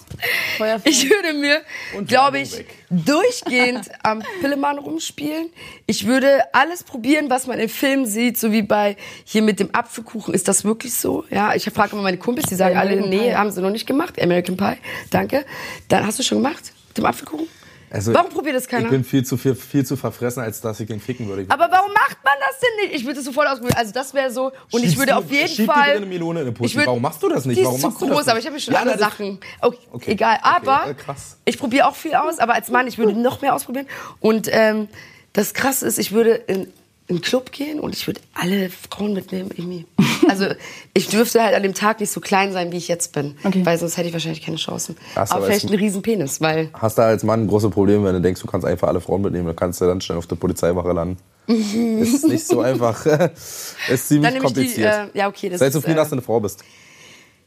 Feuer 0.57 0.79
frei. 0.79 0.89
Ich 0.91 1.11
würde 1.11 1.33
mir, 1.33 1.63
Und 1.97 2.07
glaube 2.09 2.39
ich, 2.39 2.59
weg. 2.59 2.67
durchgehend 2.91 3.91
am 4.03 4.23
Pillemann 4.41 4.79
rumspielen. 4.79 5.51
Ich 5.87 6.07
würde 6.07 6.43
alles 6.53 6.85
probieren, 6.85 7.31
was 7.31 7.47
man 7.47 7.59
in 7.59 7.69
Filmen 7.69 8.07
sieht, 8.07 8.39
so 8.39 8.53
wie 8.53 8.63
bei 8.63 8.97
hier 9.25 9.43
mit 9.43 9.59
dem 9.59 9.75
Apfelkuchen. 9.75 10.33
Ist 10.33 10.47
das 10.49 10.65
wirklich 10.65 10.95
so? 10.95 11.25
Ja, 11.31 11.55
ich 11.55 11.65
frage 11.65 11.93
immer 11.93 12.03
meine 12.03 12.19
Kumpels, 12.19 12.47
die 12.47 12.55
sagen 12.55 12.77
alle, 12.77 12.91
American 12.91 13.11
nee, 13.11 13.31
Pie. 13.31 13.35
haben 13.37 13.51
sie 13.51 13.63
noch 13.63 13.71
nicht 13.71 13.87
gemacht. 13.87 14.21
American 14.23 14.57
Pie, 14.57 14.77
danke. 15.11 15.45
Dann 15.89 16.07
hast 16.07 16.19
du 16.19 16.23
schon 16.23 16.39
gemacht 16.39 16.73
mit 16.89 16.99
dem 16.99 17.07
Apfelkuchen? 17.07 17.49
Also, 17.95 18.13
warum 18.13 18.29
probiert 18.31 18.57
das 18.57 18.67
keiner? 18.67 18.87
Ich 18.87 18.91
bin 18.91 19.05
viel 19.05 19.25
zu, 19.25 19.37
viel, 19.37 19.55
viel 19.55 19.87
zu 19.87 19.97
verfressen, 19.97 20.41
als 20.43 20.61
dass 20.61 20.81
ich 20.81 20.89
den 20.89 20.99
ficken 21.01 21.29
würde. 21.29 21.43
Ich 21.43 21.51
aber 21.51 21.69
warum 21.71 21.93
macht 21.93 22.19
man 22.25 22.35
das 22.41 22.59
denn 22.59 22.85
nicht? 22.89 22.97
Ich 22.97 23.05
würde 23.05 23.15
das 23.17 23.25
sofort 23.25 23.47
ausprobieren. 23.47 23.77
Also 23.79 23.93
das 23.93 24.13
wäre 24.15 24.33
so. 24.33 24.47
Und 24.47 24.53
ich 24.73 24.81
Schiebst 24.81 24.99
würde 24.99 25.13
du- 25.13 25.19
auf 25.19 25.31
jeden 25.31 25.49
schieb 25.49 25.67
Fall. 25.67 25.85
bitte 25.85 25.97
eine 25.99 26.07
Melone 26.07 26.41
in 26.41 26.47
den 26.47 26.55
Pussy. 26.55 26.73
Ich 26.77 26.83
würd- 26.83 26.87
Warum 26.87 27.03
machst 27.03 27.23
du 27.23 27.29
das 27.29 27.45
nicht? 27.45 27.57
Die 27.57 27.63
ist 27.63 27.67
Warum 27.69 27.81
zu 27.81 28.07
groß, 28.09 28.27
aber 28.27 28.39
ich 28.41 28.47
habe 28.47 28.59
schon 28.59 28.75
Ja, 28.75 28.85
das- 28.85 28.99
Sachen. 28.99 29.39
Okay, 29.61 29.79
Okay. 29.93 30.11
Egal, 30.11 30.39
Okay, 30.43 30.45
aber 30.67 30.91
äh, 30.91 30.95
krass. 30.95 31.37
ich 31.45 31.57
probiere 31.57 31.87
auch 31.87 31.95
viel 31.95 32.15
aus, 32.17 32.41
aber 32.41 32.55
als 32.55 32.69
Mann, 32.69 32.89
ich 32.89 32.99
würde 32.99 33.13
noch 33.13 33.41
mehr 33.43 33.55
ausprobieren. 33.55 33.87
Und 34.19 34.49
ähm, 34.51 34.89
das 35.33 35.55
Krasse 35.55 35.87
ist, 35.87 35.99
ich 35.99 36.11
würde 36.13 36.33
in 36.35 36.73
in 37.07 37.17
einen 37.17 37.21
Club 37.23 37.53
gehen 37.53 37.81
und 37.81 37.95
ich 37.95 38.07
würde 38.07 38.23
alle 38.33 38.71
Frauen 38.71 39.13
mitnehmen 39.13 39.51
irgendwie. 39.55 39.85
Also 40.29 40.47
ich 40.95 41.09
dürfte 41.09 41.43
halt 41.43 41.55
an 41.55 41.63
dem 41.63 41.75
Tag 41.75 42.01
nicht 42.01 42.11
so 42.11 42.21
klein 42.21 42.53
sein, 42.53 42.73
wie 42.73 42.77
ich 42.77 42.89
jetzt 42.89 43.13
bin, 43.13 43.37
Okay. 43.45 43.65
weil 43.65 43.79
sonst 43.79 43.97
hätte 43.97 44.09
ich 44.09 44.13
wahrscheinlich 44.13 44.43
keine 44.43 44.57
Chancen. 44.57 44.97
Krass, 45.15 45.31
aber 45.31 45.47
vielleicht 45.47 45.67
einen 45.67 45.79
riesen 45.79 46.03
Penis, 46.03 46.41
weil 46.41 46.71
Hast 46.73 46.99
du 46.99 47.03
als 47.03 47.23
Mann 47.25 47.47
große 47.47 47.71
Probleme, 47.71 48.05
wenn 48.05 48.15
du 48.15 48.21
denkst, 48.21 48.41
du 48.41 48.47
kannst 48.47 48.67
einfach 48.67 48.89
alle 48.89 49.01
Frauen 49.01 49.23
mitnehmen, 49.23 49.47
dann 49.47 49.57
kannst 49.57 49.81
du 49.81 49.85
dann 49.87 50.01
schnell 50.01 50.19
auf 50.19 50.27
der 50.27 50.37
Polizeiwache 50.37 50.93
landen. 50.93 51.19
ist 51.47 52.27
nicht 52.27 52.47
so 52.47 52.61
einfach. 52.61 53.05
ist 53.89 54.09
ziemlich 54.09 54.31
ich 54.31 54.37
die. 54.39 54.43
kompliziert. 54.45 55.11
Äh, 55.15 55.19
ja 55.19 55.29
okay, 55.29 55.49
das 55.51 55.59
Sei 55.61 55.67
ist, 55.67 55.73
zufrieden, 55.75 55.97
äh, 55.99 56.01
dass 56.01 56.09
du 56.09 56.15
eine 56.15 56.23
Frau 56.23 56.41
bist. 56.41 56.65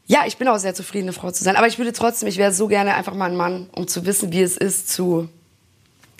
Ja, 0.06 0.20
ich 0.26 0.36
bin 0.38 0.48
auch 0.48 0.58
sehr 0.58 0.74
zufrieden, 0.74 1.04
eine 1.06 1.12
Frau 1.12 1.30
zu 1.30 1.44
sein. 1.44 1.56
Aber 1.56 1.66
ich 1.66 1.78
würde 1.78 1.92
trotzdem, 1.92 2.28
ich 2.28 2.38
wäre 2.38 2.52
so 2.52 2.66
gerne 2.68 2.94
einfach 2.94 3.14
mal 3.14 3.26
ein 3.30 3.36
Mann, 3.36 3.68
um 3.72 3.86
zu 3.88 4.06
wissen, 4.06 4.32
wie 4.32 4.40
es 4.40 4.56
ist 4.56 4.90
zu. 4.90 5.28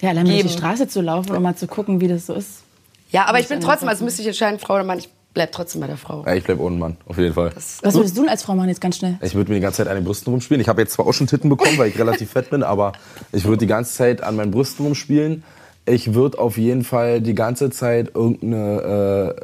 Ja, 0.01 0.11
allein 0.11 0.27
durch 0.27 0.37
die 0.39 0.43
geben. 0.43 0.55
Straße 0.59 0.89
zu 0.89 1.01
laufen 1.01 1.35
und 1.35 1.43
mal 1.43 1.57
zu 1.57 1.67
gucken, 1.67 2.01
wie 2.01 2.09
das 2.09 2.27
so 2.27 2.35
ist. 2.35 2.63
Ja, 3.11 3.25
aber 3.27 3.41
ich 3.41 3.49
bin 3.49 3.61
trotzdem, 3.61 3.89
also 3.89 4.05
müsste 4.05 4.21
ich 4.23 4.29
entscheiden, 4.29 4.59
Frau 4.59 4.75
oder 4.75 4.85
Mann, 4.85 4.99
ich 4.99 5.09
bleib 5.39 5.53
trotzdem 5.53 5.81
bei 5.81 5.87
der 5.87 5.97
Frau. 5.97 6.25
Ja, 6.27 6.35
ich 6.35 6.43
bleib 6.43 6.59
ohne 6.59 6.75
Mann, 6.75 6.97
auf 7.07 7.17
jeden 7.17 7.33
Fall. 7.33 7.51
Das, 7.55 7.79
Was 7.81 7.95
würdest 7.95 8.17
du 8.17 8.23
denn 8.23 8.29
als 8.29 8.43
Frau 8.43 8.57
machen 8.57 8.71
jetzt 8.71 8.81
ganz 8.81 8.97
schnell? 8.97 9.19
Ich 9.23 9.37
würde 9.37 9.53
mir 9.53 9.59
die 9.59 9.63
ganze 9.63 9.77
Zeit 9.77 9.87
an 9.87 9.95
den 9.95 10.05
Brüsten 10.05 10.33
rumspielen. 10.33 10.61
Ich 10.61 10.69
habe 10.69 10.81
jetzt 10.81 10.95
zwar 10.95 11.07
auch 11.07 11.13
schon 11.13 11.29
Titten 11.29 11.49
bekommen, 11.49 11.79
weil 11.79 11.89
ich 11.89 11.97
relativ 11.97 12.33
fett 12.33 12.51
bin, 12.51 12.65
aber 12.65 12.93
ich 13.31 13.45
würde 13.45 13.59
die 13.59 13.69
ganze 13.69 13.95
Zeit 13.95 14.21
an 14.21 14.35
meinen 14.35 14.51
Brüsten 14.51 14.85
rumspielen. 14.85 15.45
Ich 15.87 16.13
würde 16.13 16.41
auf 16.41 16.59
jeden 16.59 16.83
Fall 16.83 17.21
die 17.21 17.37
ganze 17.37 17.71
Zeit 17.71 18.17
irgendeine, 18.17 19.37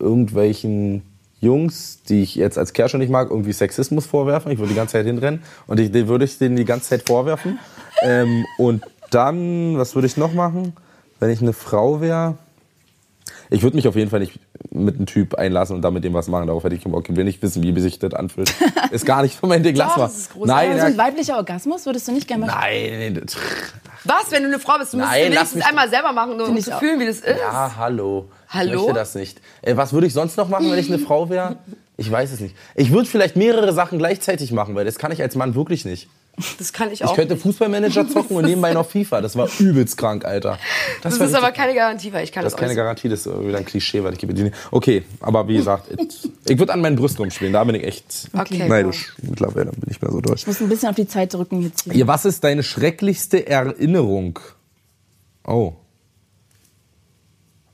äh, 0.00 0.02
irgendwelchen 0.02 1.02
Jungs, 1.40 2.02
die 2.08 2.22
ich 2.22 2.34
jetzt 2.34 2.58
als 2.58 2.72
Kerl 2.72 2.88
schon 2.88 2.98
nicht 2.98 3.10
mag, 3.10 3.30
irgendwie 3.30 3.52
Sexismus 3.52 4.06
vorwerfen. 4.06 4.50
Ich 4.50 4.58
würde 4.58 4.70
die 4.70 4.76
ganze 4.76 4.94
Zeit 4.94 5.06
hinrennen 5.06 5.44
und 5.68 5.78
ich, 5.78 5.92
den 5.92 6.08
würde 6.08 6.24
ich 6.24 6.38
denen 6.38 6.56
die 6.56 6.64
ganze 6.64 6.88
Zeit 6.88 7.02
vorwerfen. 7.06 7.60
Ähm, 8.02 8.44
und 8.58 8.82
Dann, 9.10 9.78
was 9.78 9.94
würde 9.94 10.06
ich 10.08 10.16
noch 10.16 10.32
machen, 10.32 10.72
wenn 11.20 11.30
ich 11.30 11.40
eine 11.40 11.52
Frau 11.52 12.00
wäre? 12.00 12.36
Ich 13.48 13.62
würde 13.62 13.76
mich 13.76 13.86
auf 13.88 13.96
jeden 13.96 14.10
Fall 14.10 14.20
nicht 14.20 14.38
mit 14.70 14.96
einem 14.96 15.06
Typ 15.06 15.34
einlassen 15.34 15.76
und 15.76 15.82
da 15.82 15.90
mit 15.90 16.04
dem 16.04 16.12
was 16.14 16.28
machen. 16.28 16.46
Darauf 16.46 16.62
hätte 16.64 16.74
ich 16.74 16.82
keinen 16.82 16.92
Bock. 16.92 17.08
Ich 17.08 17.16
will 17.16 17.24
nicht 17.24 17.40
wissen, 17.42 17.62
wie 17.62 17.80
sich 17.80 17.98
das 17.98 18.12
anfühlt. 18.14 18.52
Ist 18.90 19.06
gar 19.06 19.22
nicht 19.22 19.34
von 19.36 19.48
meinem 19.48 19.62
Ding. 19.62 19.74
Lass 19.74 19.90
Doch, 19.90 19.96
mal. 19.98 20.02
das 20.04 20.16
ist. 20.18 20.30
Nein, 20.36 20.72
so 20.72 20.78
ja, 20.78 20.84
ein 20.84 20.98
weiblicher 20.98 21.36
Orgasmus 21.36 21.86
würdest 21.86 22.06
du 22.08 22.12
nicht 22.12 22.28
gerne 22.28 22.46
machen? 22.46 22.58
nein. 22.60 23.20
das- 23.24 23.36
Was, 24.04 24.30
wenn 24.30 24.42
du 24.42 24.48
eine 24.48 24.58
Frau 24.58 24.78
bist? 24.78 24.92
Du 24.92 24.98
musst 24.98 25.10
Nein, 25.10 25.32
es 25.32 25.54
mich- 25.54 25.64
einmal 25.64 25.88
selber 25.88 26.12
machen, 26.12 26.36
nur 26.36 26.48
um 26.48 26.58
zu 26.60 26.72
fühlen, 26.78 27.00
wie 27.00 27.06
das 27.06 27.16
ist. 27.20 27.38
Ja, 27.40 27.72
hallo. 27.76 28.28
Hallo? 28.48 28.70
Ich 28.70 28.76
möchte 28.76 28.92
das 28.94 29.14
nicht. 29.14 29.40
Äh, 29.62 29.76
was 29.76 29.92
würde 29.92 30.06
ich 30.06 30.12
sonst 30.12 30.36
noch 30.36 30.48
machen, 30.48 30.70
wenn 30.70 30.78
ich 30.78 30.88
eine 30.88 30.98
Frau 30.98 31.28
wäre? 31.30 31.56
Ich 31.96 32.10
weiß 32.10 32.32
es 32.32 32.40
nicht. 32.40 32.54
Ich 32.74 32.90
würde 32.92 33.06
vielleicht 33.08 33.36
mehrere 33.36 33.72
Sachen 33.72 33.98
gleichzeitig 33.98 34.52
machen, 34.52 34.74
weil 34.74 34.84
das 34.84 34.98
kann 34.98 35.12
ich 35.12 35.20
als 35.22 35.36
Mann 35.36 35.54
wirklich 35.54 35.84
nicht. 35.84 36.08
Das 36.58 36.72
kann 36.72 36.88
ich 36.88 37.00
Ich 37.00 37.04
auch. 37.04 37.14
könnte 37.14 37.34
nicht. 37.34 37.42
Fußballmanager 37.42 38.08
zocken 38.12 38.36
und 38.36 38.44
nebenbei 38.46 38.72
noch 38.72 38.88
FIFA. 38.88 39.20
Das 39.20 39.36
war 39.36 39.48
übelst 39.58 39.96
krank, 39.96 40.24
Alter. 40.24 40.58
Das 41.02 41.18
war 41.20 41.26
ist 41.26 41.34
aber 41.34 41.52
keine 41.52 41.74
Garantie, 41.74 42.12
weil 42.12 42.24
ich 42.24 42.32
kann 42.32 42.42
Das 42.44 42.52
das, 42.52 42.60
ist 42.60 42.66
keine. 42.66 42.74
Garantie, 42.76 43.08
das 43.08 43.26
ist 43.26 43.40
wieder 43.46 43.58
ein 43.58 43.64
Klischee, 43.64 44.02
weil 44.04 44.12
ich 44.12 44.18
gebe 44.18 44.34
dir 44.34 44.44
nicht. 44.44 44.56
Okay, 44.70 45.04
aber 45.20 45.46
wie 45.48 45.56
gesagt, 45.56 45.86
ich, 45.98 46.30
ich 46.46 46.58
würde 46.58 46.72
an 46.72 46.80
meinen 46.80 46.96
Brüsten 46.96 47.22
rumspielen. 47.22 47.52
Da 47.52 47.64
bin 47.64 47.74
ich 47.76 47.84
echt 47.84 48.28
Okay. 48.36 48.66
neidisch. 48.68 49.14
Mittlerweile 49.22 49.70
bin 49.72 49.90
ich 49.90 50.00
mehr 50.02 50.10
so 50.10 50.20
durch. 50.20 50.40
Ich 50.42 50.46
muss 50.46 50.60
ein 50.60 50.68
bisschen 50.68 50.88
auf 50.88 50.96
die 50.96 51.08
Zeit 51.08 51.32
drücken 51.34 51.62
jetzt 51.62 51.84
hier. 51.84 51.94
Ja, 51.96 52.06
was 52.06 52.24
ist 52.24 52.42
deine 52.44 52.62
schrecklichste 52.62 53.46
Erinnerung? 53.46 54.38
Oh. 55.46 55.74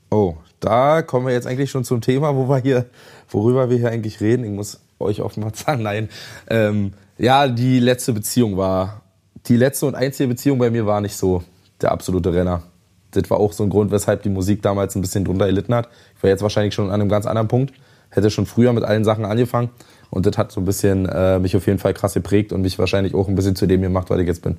Oh, 0.09 0.35
da 0.59 1.01
kommen 1.01 1.27
wir 1.27 1.33
jetzt 1.33 1.47
eigentlich 1.47 1.69
schon 1.69 1.83
zum 1.83 2.01
Thema, 2.01 2.35
wo 2.35 2.47
wir 2.47 2.57
hier, 2.59 2.85
worüber 3.29 3.69
wir 3.69 3.77
hier 3.77 3.89
eigentlich 3.89 4.21
reden. 4.21 4.45
Ich 4.45 4.51
muss 4.51 4.79
euch 4.99 5.21
offenbar 5.21 5.51
sagen, 5.55 5.83
nein. 5.83 6.09
Ähm, 6.49 6.93
ja, 7.17 7.47
die 7.47 7.79
letzte 7.79 8.13
Beziehung 8.13 8.57
war, 8.57 9.01
die 9.47 9.57
letzte 9.57 9.85
und 9.85 9.95
einzige 9.95 10.27
Beziehung 10.27 10.59
bei 10.59 10.69
mir 10.69 10.85
war 10.85 11.01
nicht 11.01 11.15
so 11.15 11.43
der 11.81 11.91
absolute 11.91 12.33
Renner. 12.33 12.63
Das 13.11 13.29
war 13.29 13.39
auch 13.39 13.53
so 13.53 13.63
ein 13.63 13.69
Grund, 13.69 13.91
weshalb 13.91 14.23
die 14.23 14.29
Musik 14.29 14.61
damals 14.61 14.95
ein 14.95 15.01
bisschen 15.01 15.25
drunter 15.25 15.45
erlitten 15.45 15.73
hat. 15.73 15.89
Ich 16.15 16.23
war 16.23 16.29
jetzt 16.29 16.41
wahrscheinlich 16.41 16.73
schon 16.73 16.87
an 16.87 16.99
einem 16.99 17.09
ganz 17.09 17.25
anderen 17.25 17.47
Punkt. 17.47 17.73
Hätte 18.09 18.29
schon 18.29 18.45
früher 18.45 18.73
mit 18.73 18.83
allen 18.83 19.03
Sachen 19.03 19.25
angefangen. 19.25 19.69
Und 20.09 20.25
das 20.25 20.37
hat 20.37 20.51
so 20.51 20.61
ein 20.61 20.65
bisschen 20.65 21.05
äh, 21.07 21.39
mich 21.39 21.55
auf 21.55 21.65
jeden 21.67 21.79
Fall 21.79 21.93
krass 21.93 22.13
geprägt 22.13 22.53
und 22.53 22.61
mich 22.61 22.77
wahrscheinlich 22.79 23.13
auch 23.13 23.27
ein 23.27 23.35
bisschen 23.35 23.55
zu 23.55 23.65
dem 23.65 23.81
gemacht, 23.81 24.09
was 24.09 24.19
ich 24.19 24.27
jetzt 24.27 24.41
bin. 24.41 24.57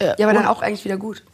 Ja, 0.00 0.14
aber 0.20 0.32
dann 0.32 0.46
auch 0.46 0.62
eigentlich 0.62 0.84
wieder 0.84 0.96
gut. 0.96 1.24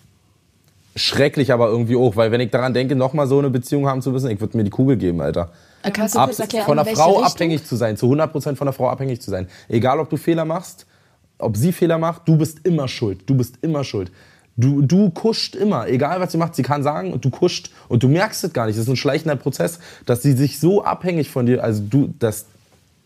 Schrecklich 0.97 1.53
aber 1.53 1.69
irgendwie 1.69 1.97
auch, 1.97 2.15
weil 2.17 2.31
wenn 2.31 2.41
ich 2.41 2.51
daran 2.51 2.73
denke, 2.73 2.95
nochmal 2.95 3.27
so 3.27 3.39
eine 3.39 3.51
Beziehung 3.51 3.89
haben 3.89 4.01
zu 4.01 4.11
müssen, 4.13 4.31
ich 4.31 4.41
würde 4.41 4.57
mir 4.57 4.65
die 4.65 4.71
Kugel 4.71 4.97
geben, 4.97 5.21
Alter. 5.21 5.51
Äh, 5.83 5.91
Kannst 5.91 6.15
du 6.15 6.21
Ab, 6.21 6.27
kurz 6.27 6.39
erklären, 6.39 6.67
von 6.67 6.77
der 6.77 6.87
Frau 6.87 7.11
Richtung? 7.11 7.25
abhängig 7.25 7.65
zu 7.67 7.77
sein, 7.77 7.97
zu 7.97 8.07
100% 8.07 8.55
von 8.57 8.67
der 8.67 8.73
Frau 8.73 8.89
abhängig 8.89 9.21
zu 9.21 9.31
sein. 9.31 9.49
Egal, 9.69 9.99
ob 9.99 10.09
du 10.09 10.17
Fehler 10.17 10.45
machst, 10.45 10.87
ob 11.39 11.57
sie 11.57 11.73
Fehler 11.73 11.99
macht, 11.99 12.29
du 12.29 12.37
bist 12.37 12.65
immer 12.65 12.87
schuld. 12.87 13.29
Du 13.29 13.35
bist 13.35 13.57
immer 13.63 13.83
schuld. 13.83 14.13
Du, 14.57 14.83
du 14.83 15.11
kuscht 15.11 15.57
immer, 15.57 15.89
egal 15.89 16.21
was 16.21 16.31
sie 16.31 16.39
macht, 16.39 16.55
sie 16.55 16.63
kann 16.63 16.85
sagen 16.85 17.13
und 17.13 17.25
du 17.25 17.31
kuscht 17.31 17.73
und 17.89 18.05
du 18.05 18.09
merkst 18.09 18.45
es 18.45 18.53
gar 18.53 18.67
nicht. 18.67 18.79
Das 18.79 18.85
ist 18.85 18.89
ein 18.89 18.95
schleichender 18.95 19.35
Prozess, 19.35 19.81
dass 20.07 20.23
sie 20.23 20.33
sich 20.33 20.61
so 20.61 20.85
abhängig 20.85 21.29
von 21.29 21.45
dir, 21.47 21.65
also 21.65 21.83
du, 21.83 22.15
dass 22.21 22.47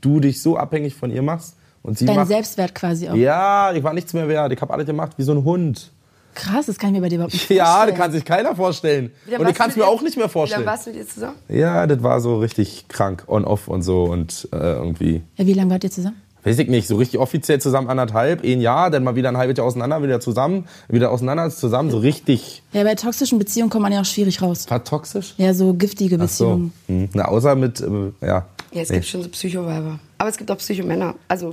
du 0.03 0.21
dich 0.21 0.43
so 0.43 0.59
abhängig 0.59 0.95
von 0.95 1.11
ihr 1.11 1.23
machst 1.23 1.57
und 1.83 1.97
sie 1.97 2.05
Dein 2.05 2.17
macht. 2.17 2.29
Selbstwert 2.29 2.75
quasi 2.75 3.09
auch. 3.09 3.15
Ja, 3.15 3.73
ich 3.73 3.83
war 3.83 3.95
nichts 3.95 4.13
mehr 4.13 4.29
wert. 4.29 4.53
Ich 4.53 4.61
habe 4.61 4.75
alles 4.75 4.85
gemacht 4.85 5.13
wie 5.17 5.23
so 5.23 5.33
ein 5.33 5.43
Hund. 5.43 5.91
Krass, 6.35 6.67
das 6.67 6.79
kann 6.79 6.91
ich 6.91 6.97
mir 6.97 7.01
bei 7.01 7.09
dir 7.09 7.17
überhaupt 7.17 7.33
nicht 7.35 7.51
Ja, 7.51 7.65
das 7.65 7.73
vorstellen. 7.75 7.97
kann 7.99 8.13
sich 8.13 8.25
keiner 8.25 8.55
vorstellen. 8.57 9.11
Und 9.39 9.49
ich 9.49 9.55
kann 9.57 9.71
es 9.71 9.77
mir 9.77 9.87
auch 9.87 10.03
nicht 10.03 10.17
mehr 10.17 10.27
Wie 10.27 10.29
lange 10.29 10.33
vorstellen. 10.33 10.67
warst 10.67 10.87
du 10.87 10.91
mit 10.91 10.99
ihr 11.01 11.09
zusammen? 11.09 11.37
Ja, 11.49 11.87
das 11.87 12.03
war 12.03 12.21
so 12.21 12.39
richtig 12.39 12.87
krank, 12.89 13.25
on-off 13.27 13.67
und 13.69 13.83
so 13.83 14.05
und 14.05 14.49
äh, 14.53 14.57
irgendwie, 14.57 15.23
Ja, 15.37 15.47
wie 15.47 15.55
lange 15.55 15.71
wart 15.71 15.85
ihr 15.85 15.91
zusammen? 15.91 16.21
weiß 16.45 16.61
ich 16.61 16.69
nicht, 16.69 16.87
so 16.89 16.97
richtig 16.97 17.19
offiziell 17.21 17.61
zusammen 17.61 17.91
anderthalb, 17.91 18.43
ein 18.43 18.61
Jahr, 18.63 18.91
dann 18.91 19.05
mal 19.05 19.17
wieder 19.17 19.29
ein 19.29 19.37
halbes 19.37 19.59
Jahr 19.59 19.67
auseinander, 19.67 20.03
wieder 20.03 20.19
zusammen, 20.21 20.67
wieder 20.89 21.11
auseinander, 21.11 21.51
zusammen, 21.51 21.91
so 21.91 21.99
richtig, 21.99 22.63
Ja, 22.73 22.85
bei 22.85 22.95
toxischen 22.95 23.39
Beziehungen 23.39 23.69
kommt 23.71 23.83
man 23.83 23.93
ja 23.93 24.01
auch 24.01 24.05
schwierig 24.07 24.41
raus. 24.41 24.65
war 24.71 24.83
toxisch. 24.83 25.35
Ja, 25.37 25.53
so 25.53 25.75
giftige 25.75 26.17
Ach 26.23 26.29
so. 26.29 26.45
Beziehungen. 26.45 26.73
Hm. 26.87 27.09
Na, 27.13 27.25
außer 27.27 27.55
mit, 27.57 27.81
äh, 27.81 27.87
ja. 28.27 28.47
Ja, 28.71 28.83
es 28.83 28.89
Nee. 28.89 28.97
gibt 28.97 29.07
schon 29.09 29.23
so 29.25 29.29
Psychoweiber. 29.31 29.99
Aber 30.19 30.29
es 30.31 30.37
gibt 30.39 30.51
auch 30.51 30.59
Psychomänner. 30.59 31.15
Also, 31.27 31.53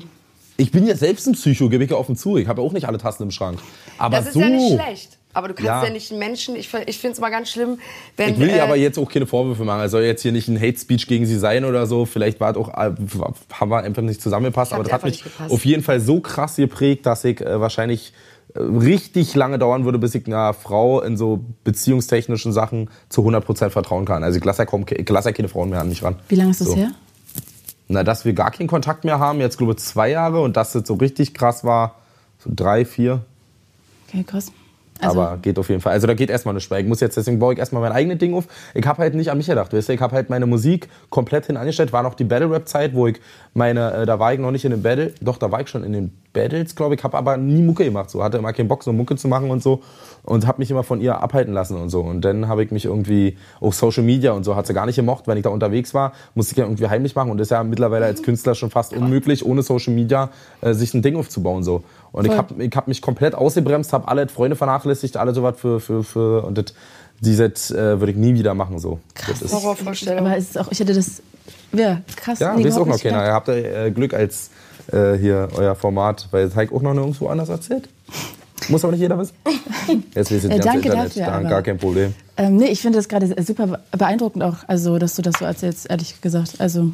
Ich 0.58 0.72
bin 0.72 0.88
ja 0.88 0.96
selbst 0.96 1.28
ein 1.28 1.34
Psycho, 1.34 1.70
gebe 1.70 1.84
ich 1.84 1.92
ja 1.92 1.98
offen 1.98 2.16
zu. 2.16 2.38
Ich 2.38 2.48
habe 2.48 2.62
ja 2.62 2.68
auch 2.68 2.72
nicht 2.74 2.88
alle 2.88 2.98
Tassen 2.98 3.24
im 3.24 3.32
Schrank. 3.32 3.60
Aber 3.98 4.18
das 4.18 4.28
ist 4.28 4.34
so. 4.34 4.40
ja 4.40 4.50
nicht 4.50 4.74
schlecht. 4.82 5.18
Aber 5.34 5.50
du 5.50 5.54
kannst 5.54 5.68
Ja. 5.68 5.84
ja, 5.84 5.90
nicht 5.90 6.12
einen 6.12 6.20
Menschen, 6.20 6.56
ich, 6.56 6.74
ich 6.86 6.98
finde 6.98 7.14
es 7.14 7.20
mal 7.20 7.30
ganz 7.30 7.50
schlimm, 7.50 7.78
wenn. 8.16 8.36
Ich 8.36 8.40
will 8.40 8.50
äh, 8.52 8.62
aber 8.62 8.78
jetzt 8.78 8.98
auch 8.98 9.12
keine 9.12 9.28
Vorwürfe 9.28 9.66
machen. 9.66 9.82
Es 9.82 9.92
soll 9.92 10.04
jetzt 10.04 10.22
hier 10.22 10.32
nicht 10.32 10.48
ein 10.48 10.60
Hate 10.60 10.78
Speech 10.80 11.08
gegen 11.08 11.26
sie 11.26 11.38
sein 11.38 11.66
oder 11.66 11.86
so. 11.88 12.06
Vielleicht 12.06 12.40
war 12.40 12.52
es 12.52 12.58
auch, 12.58 12.70
äh, 12.70 12.92
haben 13.52 13.70
wir 13.70 13.80
einfach 13.84 14.02
nicht 14.02 14.22
zusammengepasst. 14.22 14.72
Aber 14.72 14.84
das 14.84 14.94
hat 14.94 15.04
mich 15.04 15.26
auf 15.50 15.66
jeden 15.66 15.84
Fall 15.84 16.00
so 16.00 16.22
krass 16.22 16.56
geprägt, 16.56 17.06
dass 17.06 17.26
ich 17.26 17.42
äh, 17.42 17.60
wahrscheinlich 17.60 18.14
äh, 18.54 18.60
richtig 18.62 19.36
lange 19.36 19.60
dauern 19.60 19.84
würde, 19.84 20.00
bis 20.00 20.16
ich 20.16 20.26
einer 20.26 20.54
Frau 20.54 21.02
in 21.02 21.18
so 21.18 21.44
beziehungstechnischen 21.66 22.54
Sachen 22.54 22.90
zu 23.10 23.22
100% 23.28 23.72
vertrauen 23.72 24.06
kann. 24.06 24.24
Also 24.24 24.38
ich 24.38 24.46
lasse 24.46 24.60
ja, 24.62 24.66
kaum, 24.66 24.86
ich 24.90 25.10
lasse 25.10 25.30
ja 25.30 25.34
keine 25.34 25.50
Frauen 25.50 25.70
mehr 25.70 25.82
an 25.82 25.90
mich 25.90 26.02
ran. 26.02 26.16
Wie 26.30 26.36
lange 26.36 26.52
ist 26.52 26.62
das 26.62 26.70
So. 26.70 26.78
her? 26.78 26.92
Na, 27.88 28.04
dass 28.04 28.26
wir 28.26 28.34
gar 28.34 28.52
keinen 28.52 28.68
Kontakt 28.68 29.04
mehr 29.04 29.20
haben, 29.20 29.40
jetzt 29.40 29.58
glaube 29.58 29.74
ich 29.74 29.80
zwei 29.80 30.10
Jahre 30.10 30.42
und 30.42 30.58
dass 30.58 30.72
das 30.72 30.88
so 30.88 30.96
richtig 30.96 31.34
krass 31.34 31.64
war, 31.64 31.96
so 32.40 32.50
drei, 32.54 32.86
vier. 32.86 33.24
Okay, 34.08 34.24
krass. 34.24 34.52
Also, 35.00 35.22
aber 35.22 35.38
geht 35.38 35.60
auf 35.60 35.70
jeden 35.70 35.82
Fall. 35.82 35.94
Also 35.94 36.08
da 36.08 36.14
geht 36.14 36.30
erstmal 36.30 36.54
nichts 36.54 36.70
mehr. 36.70 36.80
Ich 36.80 36.88
muss 36.88 37.02
jetzt, 37.02 37.18
deswegen 37.18 37.40
baue 37.40 37.54
ich 37.54 37.60
erstmal 37.60 37.82
mein 37.82 37.92
eigenes 37.92 38.18
Ding 38.18 38.34
auf. 38.34 38.46
Ich 38.74 38.86
habe 38.86 39.00
halt 39.00 39.14
nicht 39.14 39.30
an 39.30 39.38
mich 39.38 39.48
gedacht. 39.48 39.74
Weißt 39.74 39.90
du? 39.90 39.94
Ich 39.94 40.02
habe 40.02 40.16
halt 40.16 40.30
meine 40.30 40.46
Musik 40.46 40.88
komplett 41.10 41.48
hin 41.48 41.58
angestellt. 41.58 41.92
War 41.92 42.04
noch 42.04 42.14
die 42.14 42.24
Battle-Rap-Zeit, 42.24 42.94
wo 42.94 43.08
ich 43.08 43.20
meine, 43.54 43.94
äh, 43.94 44.06
da 44.06 44.20
war 44.20 44.34
ich 44.34 44.40
noch 44.40 44.52
nicht 44.52 44.66
in 44.66 44.72
den 44.72 44.82
Battle, 44.82 45.14
doch, 45.22 45.38
da 45.38 45.52
war 45.52 45.62
ich 45.62 45.70
schon 45.70 45.84
in 45.84 45.94
den 45.94 46.12
Battles, 46.36 46.76
glaube 46.76 46.96
ich, 46.96 47.04
habe 47.04 47.18
aber 47.18 47.38
nie 47.38 47.62
Mucke 47.62 47.86
gemacht. 47.86 48.10
So 48.10 48.22
hatte 48.22 48.38
immer 48.38 48.52
keinen 48.52 48.68
Bock, 48.68 48.84
so 48.84 48.92
Mucke 48.92 49.16
zu 49.16 49.28
machen 49.28 49.50
und 49.50 49.64
so. 49.64 49.82
Und 50.24 50.46
habe 50.46 50.60
mich 50.60 50.70
immer 50.70 50.84
von 50.84 51.00
ihr 51.00 51.22
abhalten 51.22 51.54
lassen 51.54 51.78
und 51.78 51.90
so. 51.90 52.02
Und 52.02 52.22
dann 52.22 52.48
habe 52.48 52.64
ich 52.64 52.72
mich 52.72 52.86
irgendwie 52.86 53.38
auf 53.62 53.74
Social 53.74 54.04
Media 54.04 54.34
und 54.34 54.44
so, 54.44 54.56
hat 54.56 54.68
sie 54.68 54.74
gar 54.74 54.86
nicht 54.86 54.98
gemocht. 54.98 55.28
Wenn 55.28 55.38
ich 55.38 55.44
da 55.44 55.50
unterwegs 55.50 55.94
war, 55.94 56.12
musste 56.34 56.52
ich 56.52 56.58
ja 56.58 56.66
irgendwie 56.66 56.88
heimlich 56.88 57.16
machen. 57.16 57.32
Und 57.32 57.40
ist 57.40 57.52
ja 57.52 57.64
mittlerweile 57.64 58.06
als 58.06 58.22
Künstler 58.22 58.54
schon 58.54 58.70
fast 58.70 58.94
unmöglich, 58.94 59.46
ohne 59.46 59.64
Social 59.64 59.94
Media 59.94 60.30
äh, 60.62 60.74
sich 60.74 60.94
ein 60.94 61.02
Ding 61.02 61.16
aufzubauen. 61.16 61.64
So. 61.64 61.84
Und 62.16 62.24
ich 62.26 62.32
Voll. 62.32 62.38
habe 62.38 62.64
ich 62.64 62.76
hab 62.76 62.88
mich 62.88 63.02
komplett 63.02 63.36
ausgebremst, 63.36 63.92
habe 63.92 64.08
alle 64.08 64.28
Freunde 64.30 64.56
vernachlässigt, 64.56 65.18
alle 65.18 65.34
sowas 65.34 65.56
für, 65.60 65.82
für, 65.82 66.02
für, 66.04 66.46
und 66.46 66.58
das, 66.58 66.66
dieses 67.20 67.72
äh, 67.72 68.00
würde 68.00 68.12
ich 68.12 68.18
nie 68.18 68.34
wieder 68.36 68.54
machen, 68.54 68.80
so. 68.80 69.00
krass. 69.14 69.40
Das 69.40 69.52
ist, 69.52 69.54
Horrorvorstellung. 69.54 70.26
Aber 70.26 70.38
ist 70.38 70.58
auch, 70.58 70.72
ich 70.72 70.80
hätte 70.80 70.94
das, 70.94 71.22
ja, 71.74 72.02
krass. 72.16 72.40
ja, 72.40 72.56
nee, 72.56 72.64
wisst 72.64 72.78
auch 72.78 72.86
noch 72.86 73.00
keiner. 73.02 73.26
Ihr 73.26 73.34
habt 73.34 73.50
äh, 73.50 73.92
Glück 73.92 74.14
als 74.14 74.50
äh, 74.94 75.16
hier 75.18 75.50
euer 75.58 75.76
Format, 75.76 76.30
weil 76.32 76.54
Heik 76.56 76.72
auch 76.72 76.82
noch 76.82 76.94
nirgendwo 76.94 77.28
anders 77.28 77.50
erzählt. 77.50 77.90
Muss 78.70 78.84
aber 78.86 78.92
nicht 78.94 79.02
jeder 79.02 79.18
wissen. 79.20 79.34
Jetzt 80.16 80.32
wisst 80.32 80.46
ihr 80.46 80.52
Äh, 80.52 80.60
danke 80.60 80.88
Internet, 80.88 81.08
dafür, 81.10 81.26
da 81.26 81.32
aber- 81.34 81.50
gar 81.50 81.62
kein 81.64 81.78
Problem. 81.78 82.14
Ähm, 82.38 82.56
nee, 82.56 82.68
ich 82.68 82.82
finde 82.82 82.98
das 82.98 83.10
gerade 83.10 83.36
super 83.44 83.80
beeindruckend 83.92 84.42
auch, 84.42 84.58
also, 84.68 84.98
dass 85.00 85.16
du 85.16 85.22
das 85.22 85.36
so 85.40 85.44
erzählst, 85.46 85.90
ehrlich 85.90 86.22
gesagt. 86.22 86.54
Also, 86.60 86.92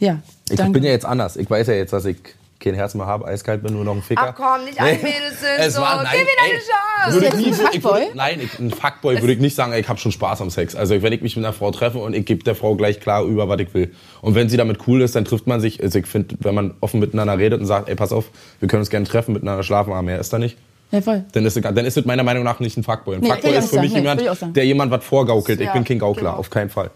ja, 0.00 0.18
Ich 0.50 0.56
danke. 0.56 0.72
bin 0.72 0.84
ja 0.84 0.90
jetzt 0.90 1.06
anders. 1.06 1.36
Ich 1.36 1.48
weiß 1.48 1.66
ja 1.68 1.74
jetzt, 1.74 1.94
dass 1.94 2.04
ich 2.04 2.18
kein 2.60 2.74
Herz 2.74 2.94
mehr 2.94 3.06
habe, 3.06 3.26
eiskalt 3.26 3.62
bin, 3.62 3.72
nur 3.72 3.84
noch 3.84 3.94
ein 3.96 4.02
Ficker. 4.02 4.22
Ach 4.28 4.34
komm, 4.34 4.64
nicht 4.66 4.80
alle 4.80 4.92
Mädels 4.94 5.40
sind 5.40 5.48
Es 5.58 5.74
so. 5.74 5.80
war, 5.80 6.02
nein, 6.02 6.12
Gib 6.12 6.20
mir 6.26 6.32
deine 6.36 6.58
Chance. 6.60 7.14
Würde 7.14 7.26
ich 7.26 7.32
Bist 7.46 7.60
nie, 7.60 7.66
ein 7.66 7.72
ich 7.78 7.84
würde, 7.84 8.06
nein, 8.14 8.40
ich, 8.42 8.58
ein 8.58 8.70
Fuckboy 8.70 9.20
würde 9.20 9.32
ich 9.32 9.38
nicht 9.40 9.54
sagen, 9.56 9.72
ey, 9.72 9.80
ich 9.80 9.88
habe 9.88 9.98
schon 9.98 10.12
Spaß 10.12 10.40
am 10.42 10.50
Sex. 10.50 10.76
Also 10.76 11.00
wenn 11.02 11.12
ich 11.12 11.22
mich 11.22 11.36
mit 11.36 11.44
einer 11.44 11.54
Frau 11.54 11.70
treffe 11.70 11.98
und 11.98 12.14
ich 12.14 12.26
gebe 12.26 12.44
der 12.44 12.54
Frau 12.54 12.74
gleich 12.76 13.00
klar 13.00 13.24
über, 13.24 13.48
was 13.48 13.58
ich 13.60 13.72
will. 13.74 13.92
Und 14.20 14.34
wenn 14.34 14.48
sie 14.48 14.56
damit 14.58 14.86
cool 14.86 15.00
ist, 15.00 15.16
dann 15.16 15.24
trifft 15.24 15.46
man 15.46 15.60
sich. 15.60 15.82
Also 15.82 15.98
ich 15.98 16.06
finde, 16.06 16.36
wenn 16.40 16.54
man 16.54 16.74
offen 16.80 17.00
miteinander 17.00 17.38
redet 17.38 17.60
und 17.60 17.66
sagt, 17.66 17.88
ey, 17.88 17.94
pass 17.94 18.12
auf, 18.12 18.26
wir 18.60 18.68
können 18.68 18.80
uns 18.80 18.90
gerne 18.90 19.06
treffen, 19.06 19.32
miteinander 19.32 19.62
schlafen, 19.62 19.92
aber 19.92 20.02
mehr 20.02 20.18
ist 20.18 20.32
da 20.32 20.38
nicht. 20.38 20.58
Ja, 20.90 21.00
voll. 21.00 21.24
Dann 21.32 21.46
ist, 21.46 21.56
es- 21.56 21.62
dann 21.62 21.76
ist 21.86 21.96
es 21.96 22.04
meiner 22.04 22.24
Meinung 22.24 22.44
nach 22.44 22.60
nicht 22.60 22.76
ein 22.76 22.82
Fuckboy. 22.82 23.14
Ein 23.14 23.20
Nee, 23.22 23.28
Fuckboy 23.30 23.50
ich 23.52 23.56
ist 23.58 23.70
für 23.70 23.80
mich 23.80 23.92
sagen. 23.92 24.04
Nee, 24.04 24.22
jemand, 24.22 24.42
ich 24.42 24.52
der 24.52 24.64
jemand 24.66 24.90
was 24.90 25.04
vorgaukelt. 25.04 25.60
Ich 25.60 25.66
Ja, 25.66 25.72
bin 25.72 25.84
kein 25.84 25.98
Gaukler, 25.98 26.22
genau. 26.30 26.36
auf 26.36 26.50
keinen 26.50 26.68
Fall. 26.68 26.90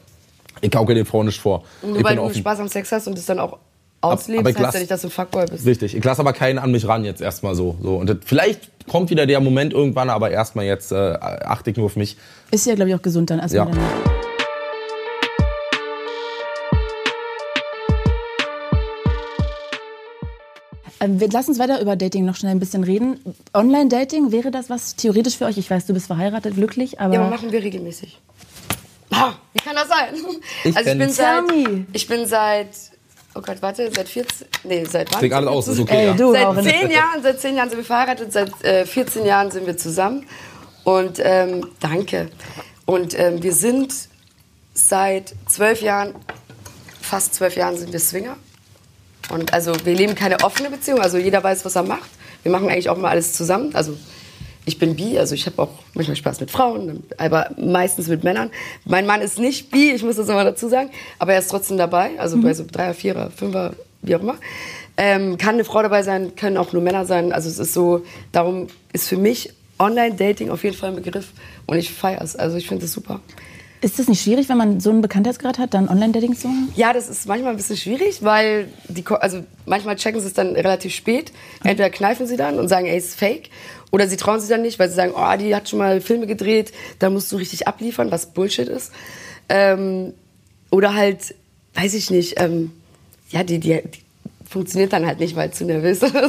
Ich 0.60 0.70
gaukel 0.70 0.94
den 0.94 1.06
Frauen 1.06 1.26
nicht 1.26 1.40
vor. 1.40 1.64
Und 1.82 1.90
ich 1.90 1.94
nur 1.96 2.04
weil 2.04 2.16
du 2.16 2.22
offen. 2.22 2.34
Spaß 2.38 2.60
am 2.60 2.68
Sex 2.68 2.90
hast 2.92 3.06
und 3.06 3.16
es 3.18 3.26
dann 3.26 3.38
auch 3.38 3.58
auslebst, 4.04 4.40
ich 4.48 4.54
heißt 4.56 4.62
lass- 4.62 4.74
ja 4.74 4.80
nicht, 4.80 4.90
dass 4.90 5.02
du 5.02 5.08
ein 5.08 5.10
Fuckboy 5.10 5.46
bist. 5.46 5.66
Richtig, 5.66 5.96
ich 5.96 6.04
lasse 6.04 6.20
aber 6.20 6.32
keinen 6.32 6.58
an 6.58 6.70
mich 6.70 6.86
ran 6.86 7.04
jetzt 7.04 7.20
erstmal 7.20 7.54
so. 7.54 7.76
so. 7.82 7.96
Und 7.96 8.08
das, 8.08 8.18
vielleicht 8.24 8.70
kommt 8.88 9.10
wieder 9.10 9.26
der 9.26 9.40
Moment 9.40 9.72
irgendwann, 9.72 10.10
aber 10.10 10.30
erstmal 10.30 10.64
jetzt 10.66 10.92
äh, 10.92 10.96
achte 11.20 11.70
ich 11.70 11.76
nur 11.76 11.86
auf 11.86 11.96
mich. 11.96 12.16
Ist 12.50 12.66
ja, 12.66 12.74
glaube 12.74 12.90
ich, 12.90 12.94
auch 12.96 13.02
gesund 13.02 13.30
dann 13.30 13.38
erstmal 13.40 13.66
Ja. 13.68 13.72
danach. 13.72 14.14
Ähm, 21.00 21.18
lassen 21.18 21.50
uns 21.50 21.58
weiter 21.58 21.80
über 21.80 21.96
Dating 21.96 22.24
noch 22.24 22.36
schnell 22.36 22.52
ein 22.52 22.60
bisschen 22.60 22.84
reden. 22.84 23.18
Online-Dating, 23.52 24.32
wäre 24.32 24.50
das 24.50 24.70
was 24.70 24.96
theoretisch 24.96 25.36
für 25.36 25.44
euch? 25.46 25.58
Ich 25.58 25.68
weiß, 25.70 25.86
du 25.86 25.92
bist 25.94 26.06
verheiratet, 26.06 26.54
glücklich, 26.54 27.00
aber... 27.00 27.14
Ja, 27.14 27.20
aber 27.20 27.30
machen 27.30 27.52
wir 27.52 27.62
regelmäßig. 27.62 28.20
Ah, 29.10 29.32
wie 29.52 29.60
kann 29.60 29.74
das 29.74 29.88
sein? 29.88 30.14
Ich 30.64 30.76
also 30.76 30.90
ich 30.90 30.98
bin 30.98 31.10
seit, 31.10 31.44
ich 31.92 32.06
bin 32.06 32.26
seit, 32.26 32.68
oh 33.34 33.40
Gott, 33.40 33.56
warte, 33.60 33.90
seit 33.94 34.08
14, 34.08 34.46
nee, 34.64 34.84
seit 34.84 35.12
wann? 35.12 35.18
Klingt 35.18 35.34
alles 35.34 35.48
aus, 35.48 35.68
ist 35.68 35.80
okay. 35.80 35.96
Ey, 35.96 36.06
ja. 36.06 36.14
du, 36.14 36.32
Seit 36.32 36.64
zehn 36.64 36.90
Jahren, 36.90 37.22
seit 37.22 37.40
zehn 37.40 37.56
Jahren 37.56 37.68
sind 37.68 37.78
wir 37.78 37.84
verheiratet, 37.84 38.32
seit 38.32 38.64
äh, 38.64 38.86
14 38.86 39.24
Jahren 39.26 39.50
sind 39.50 39.66
wir 39.66 39.76
zusammen. 39.76 40.26
Und 40.84 41.20
ähm, 41.22 41.66
danke. 41.80 42.30
Und 42.86 43.18
ähm, 43.18 43.42
wir 43.42 43.52
sind 43.52 43.92
seit 44.74 45.34
zwölf 45.46 45.80
Jahren, 45.80 46.14
fast 47.00 47.34
zwölf 47.34 47.56
Jahren 47.56 47.76
sind 47.76 47.92
wir 47.92 48.00
Swinger. 48.00 48.36
Und 49.30 49.54
also 49.54 49.72
wir 49.84 49.94
leben 49.94 50.14
keine 50.14 50.40
offene 50.44 50.70
Beziehung, 50.70 51.00
also 51.00 51.16
jeder 51.16 51.42
weiß, 51.42 51.64
was 51.64 51.76
er 51.76 51.82
macht. 51.82 52.10
Wir 52.42 52.52
machen 52.52 52.68
eigentlich 52.68 52.90
auch 52.90 52.98
mal 52.98 53.08
alles 53.08 53.32
zusammen. 53.32 53.74
Also 53.74 53.96
ich 54.66 54.78
bin 54.78 54.96
bi, 54.96 55.18
also 55.18 55.34
ich 55.34 55.46
habe 55.46 55.60
auch 55.60 55.70
manchmal 55.94 56.16
Spaß 56.16 56.40
mit 56.40 56.50
Frauen, 56.50 57.02
aber 57.18 57.50
meistens 57.58 58.08
mit 58.08 58.24
Männern. 58.24 58.50
Mein 58.84 59.06
Mann 59.06 59.20
ist 59.20 59.38
nicht 59.38 59.70
bi, 59.70 59.90
ich 59.90 60.02
muss 60.02 60.16
das 60.16 60.26
nochmal 60.26 60.44
dazu 60.44 60.68
sagen, 60.68 60.90
aber 61.18 61.34
er 61.34 61.40
ist 61.40 61.50
trotzdem 61.50 61.76
dabei, 61.76 62.18
also 62.18 62.40
bei 62.40 62.54
so 62.54 62.64
Dreier, 62.70 62.94
Vierer, 62.94 63.30
Fünfer, 63.30 63.74
wie 64.02 64.16
auch 64.16 64.20
immer. 64.20 64.36
Ähm, 64.96 65.38
kann 65.38 65.54
eine 65.54 65.64
Frau 65.64 65.82
dabei 65.82 66.02
sein, 66.02 66.36
können 66.36 66.56
auch 66.56 66.72
nur 66.72 66.80
Männer 66.80 67.04
sein. 67.04 67.32
Also 67.32 67.48
es 67.48 67.58
ist 67.58 67.74
so, 67.74 68.04
darum 68.32 68.68
ist 68.92 69.08
für 69.08 69.16
mich 69.16 69.52
Online-Dating 69.78 70.50
auf 70.50 70.62
jeden 70.62 70.76
Fall 70.76 70.90
ein 70.90 70.96
Begriff 70.96 71.32
und 71.66 71.76
ich 71.76 71.92
feiere 71.92 72.22
es. 72.22 72.36
Also 72.36 72.56
ich 72.56 72.68
finde 72.68 72.84
es 72.84 72.92
super. 72.92 73.20
Ist 73.80 73.98
das 73.98 74.08
nicht 74.08 74.22
schwierig, 74.22 74.48
wenn 74.48 74.56
man 74.56 74.80
so 74.80 74.88
einen 74.88 75.02
Bekanntheitsgrad 75.02 75.58
hat, 75.58 75.74
dann 75.74 75.90
Online-Dating 75.90 76.34
zu 76.34 76.48
machen? 76.48 76.72
Ja, 76.74 76.94
das 76.94 77.10
ist 77.10 77.28
manchmal 77.28 77.50
ein 77.50 77.58
bisschen 77.58 77.76
schwierig, 77.76 78.22
weil 78.22 78.68
die, 78.88 79.04
also 79.06 79.44
manchmal 79.66 79.96
checken 79.96 80.20
sie 80.20 80.28
es 80.28 80.32
dann 80.32 80.54
relativ 80.54 80.94
spät. 80.94 81.32
Entweder 81.62 81.90
kneifen 81.90 82.26
sie 82.26 82.38
dann 82.38 82.58
und 82.58 82.68
sagen, 82.68 82.86
ey, 82.86 82.96
ist 82.96 83.18
fake. 83.18 83.50
Oder 83.94 84.08
sie 84.08 84.16
trauen 84.16 84.40
sich 84.40 84.48
dann 84.48 84.62
nicht, 84.62 84.80
weil 84.80 84.88
sie 84.88 84.96
sagen, 84.96 85.12
oh, 85.14 85.36
die 85.38 85.54
hat 85.54 85.68
schon 85.68 85.78
mal 85.78 86.00
Filme 86.00 86.26
gedreht, 86.26 86.72
da 86.98 87.10
musst 87.10 87.30
du 87.30 87.36
richtig 87.36 87.68
abliefern, 87.68 88.10
was 88.10 88.26
Bullshit 88.26 88.66
ist. 88.66 88.90
Ähm, 89.48 90.14
oder 90.72 90.94
halt, 90.94 91.36
weiß 91.74 91.94
ich 91.94 92.10
nicht, 92.10 92.40
ähm, 92.40 92.72
ja, 93.30 93.44
die, 93.44 93.60
die, 93.60 93.82
die 93.82 94.00
funktioniert 94.44 94.92
dann 94.92 95.06
halt 95.06 95.20
nicht, 95.20 95.36
weil 95.36 95.52
zu 95.52 95.64
nervös 95.64 96.00
so. 96.00 96.06
Kann, 96.10 96.20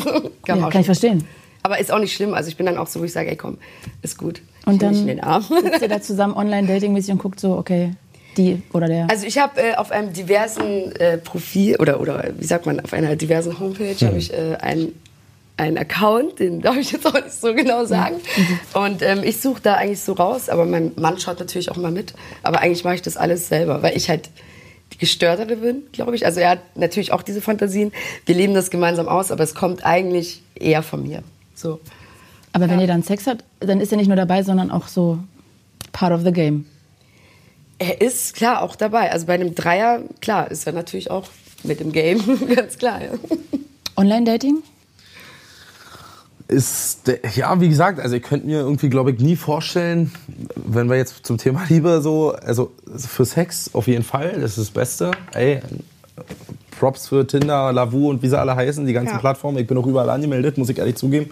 man 0.48 0.60
Ja, 0.60 0.68
auch 0.68 0.70
kann 0.70 0.82
ich 0.82 0.86
verstehen. 0.86 1.28
Aber 1.64 1.80
ist 1.80 1.92
auch 1.92 1.98
nicht 1.98 2.14
schlimm. 2.14 2.36
Also 2.36 2.50
ich 2.50 2.56
bin 2.56 2.68
dann 2.68 2.78
auch 2.78 2.86
so, 2.86 3.00
wo 3.00 3.04
ich 3.04 3.14
sage, 3.14 3.32
ey 3.32 3.36
komm, 3.36 3.58
ist 4.04 4.20
gut. 4.20 4.44
Und 4.68 4.84
dann 4.84 4.94
in 4.94 5.08
den 5.08 5.24
Arm. 5.24 5.44
sitzt 5.64 5.82
ihr 5.82 5.88
da 5.88 6.00
zusammen 6.00 6.36
Online-Dating-mäßig 6.36 7.14
und 7.14 7.18
guckt 7.18 7.40
so, 7.40 7.58
okay, 7.58 7.94
die 8.38 8.62
oder 8.74 8.86
der. 8.86 9.10
Also 9.10 9.26
ich 9.26 9.40
habe 9.40 9.60
äh, 9.60 9.74
auf 9.74 9.90
einem 9.90 10.14
diversen 10.14 10.92
äh, 10.98 11.18
Profil 11.18 11.78
oder 11.78 12.00
oder 12.00 12.26
wie 12.38 12.46
sagt 12.46 12.68
man 12.68 12.80
auf 12.80 12.94
einer 12.94 13.16
diversen 13.16 13.60
Homepage 13.60 14.06
habe 14.06 14.20
ich 14.20 14.32
äh, 14.32 14.56
einen 14.62 14.94
einen 15.58 15.78
Account, 15.78 16.40
den 16.40 16.62
darf 16.62 16.76
ich 16.78 16.92
jetzt 16.92 17.06
auch 17.06 17.14
nicht 17.14 17.32
so 17.32 17.54
genau 17.54 17.86
sagen. 17.86 18.16
Und 18.74 19.02
ähm, 19.02 19.24
ich 19.24 19.40
suche 19.40 19.62
da 19.62 19.76
eigentlich 19.76 20.02
so 20.02 20.14
raus, 20.14 20.50
aber 20.50 20.66
mein 20.66 20.92
Mann 20.98 21.20
schaut 21.20 21.40
natürlich 21.40 21.72
auch 21.72 21.78
mal 21.78 21.92
mit. 21.92 22.14
Aber 22.44 22.62
eigentlich 22.62 22.84
mache 22.84 22.96
ich 22.96 23.02
das 23.02 23.16
alles 23.16 23.48
selber, 23.48 23.82
weil 23.82 23.96
ich 23.96 24.10
halt 24.10 24.30
die 24.94 24.98
gestörtere 24.98 25.56
bin, 25.56 25.84
glaube 25.92 26.16
ich. 26.16 26.26
Also 26.26 26.42
er 26.42 26.52
hat 26.52 26.78
natürlich 26.78 27.12
auch 27.12 27.22
diese 27.22 27.42
Fantasien. 27.42 27.92
Wir 28.26 28.36
leben 28.36 28.54
das 28.54 28.70
gemeinsam 28.70 29.08
aus, 29.08 29.32
aber 29.32 29.44
es 29.44 29.56
kommt 29.56 29.86
eigentlich 29.86 30.44
eher 30.56 30.84
von 30.84 31.04
mir. 31.04 31.24
So. 31.54 31.80
Aber 32.52 32.70
wenn 32.70 32.80
ihr 32.80 32.88
dann 32.88 33.04
Sex 33.04 33.28
habt, 33.28 33.44
dann 33.60 33.82
ist 33.82 33.92
er 33.92 33.98
nicht 33.98 34.08
nur 34.08 34.16
dabei, 34.16 34.44
sondern 34.44 34.72
auch 34.72 34.88
so 34.88 35.20
part 35.92 36.14
of 36.14 36.24
the 36.24 36.32
game. 36.32 36.66
Er 37.80 38.02
ist 38.02 38.36
klar 38.36 38.62
auch 38.62 38.76
dabei. 38.76 39.12
Also 39.12 39.26
bei 39.26 39.34
einem 39.34 39.56
Dreier, 39.56 40.02
klar, 40.22 40.50
ist 40.50 40.66
er 40.66 40.74
natürlich 40.74 41.12
auch 41.12 41.28
mit 41.64 41.82
im 41.82 41.92
Game, 41.92 42.22
ganz 42.56 42.78
klar. 42.78 43.02
Ja. 43.02 43.10
Online-Dating? 43.98 44.64
Ist, 46.48 47.08
der- 47.08 47.20
ja, 47.36 47.60
wie 47.60 47.70
gesagt, 47.70 48.00
also 48.00 48.16
ich 48.16 48.22
könnte 48.24 48.46
mir 48.46 48.60
irgendwie, 48.60 48.90
glaube 48.90 49.12
ich, 49.12 49.20
nie 49.20 49.36
vorstellen, 49.36 50.12
wenn 50.56 50.90
wir 50.90 50.96
jetzt 50.98 51.26
zum 51.26 51.38
Thema 51.40 51.64
Liebe 51.70 52.02
so, 52.02 52.34
also 52.34 52.72
für 52.96 53.26
Sex 53.26 53.72
auf 53.74 53.88
jeden 53.88 54.04
Fall, 54.04 54.34
das 54.40 54.52
ist 54.52 54.58
das 54.60 54.70
Beste. 54.72 55.12
Ey, 55.34 55.62
Props 56.80 57.08
für 57.08 57.26
Tinder, 57.26 57.72
Lavu 57.74 58.10
und 58.10 58.22
wie 58.22 58.28
sie 58.30 58.38
alle 58.40 58.56
heißen, 58.56 58.86
die 58.86 58.94
ganzen 58.94 59.14
Ja. 59.16 59.20
Plattformen. 59.20 59.58
Ich 59.58 59.68
bin 59.68 59.78
auch 59.78 59.88
überall 59.88 60.10
angemeldet, 60.10 60.58
muss 60.58 60.70
ich 60.70 60.78
ehrlich 60.78 60.96
zugeben. 60.98 61.32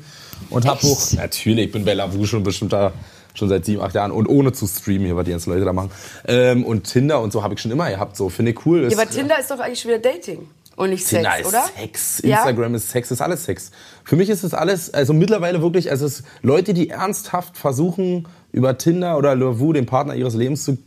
Und 0.50 0.66
hab 0.66 0.84
auch, 0.84 1.12
natürlich, 1.14 1.68
ich 1.68 1.72
bin 1.72 1.86
bei 1.86 1.94
Lavu 1.94 2.26
schon 2.26 2.44
bestimmt 2.44 2.74
da, 2.74 2.92
schon 3.36 3.50
seit 3.50 3.66
sieben, 3.66 3.82
acht 3.82 3.94
Jahren 3.96 4.12
und 4.12 4.28
ohne 4.28 4.52
zu 4.52 4.66
streamen 4.68 5.06
hier, 5.06 5.16
was 5.16 5.26
die 5.26 5.32
ganzen 5.32 5.52
Leute 5.52 5.66
da 5.66 5.74
machen. 5.74 5.92
Ähm, 6.28 6.64
und 6.64 6.84
Tinder 6.86 7.22
und 7.22 7.32
so 7.34 7.44
habe 7.44 7.54
ich 7.54 7.62
schon 7.62 7.72
immer 7.72 7.90
gehabt, 7.90 8.16
so 8.18 8.30
finde 8.30 8.52
ich 8.52 8.66
cool. 8.66 8.82
Ja, 8.84 8.88
Ist- 8.88 9.00
aber 9.00 9.10
Tinder 9.10 9.40
ist 9.40 9.52
doch 9.52 9.60
eigentlich 9.60 9.80
schon 9.80 9.92
wieder 9.92 10.00
Dating 10.02 10.40
und 10.76 10.90
nicht 10.90 11.08
Tinder 11.08 11.32
Sex, 11.32 11.42
ist 11.42 11.48
oder? 11.48 11.64
Sex, 11.80 12.22
Ja? 12.24 12.38
Instagram 12.38 12.76
ist 12.76 12.90
Sex, 12.90 13.12
ist 13.12 13.22
alles 13.22 13.44
Sex. 13.46 13.72
Für 14.04 14.16
mich 14.16 14.30
ist 14.30 14.44
es 14.44 14.54
alles, 14.54 14.94
also 14.94 15.14
mittlerweile 15.14 15.62
wirklich, 15.62 15.92
also 15.92 16.06
es 16.06 16.20
ist 16.20 16.26
Leute, 16.42 16.74
die 16.74 16.90
ernsthaft 16.90 17.58
versuchen, 17.58 18.28
über 18.52 18.78
Tinder 18.78 19.18
oder 19.18 19.36
Lavu 19.36 19.74
den 19.74 19.86
Partner 19.88 20.14
ihres 20.16 20.36
Lebens 20.36 20.64
zu 20.64 20.78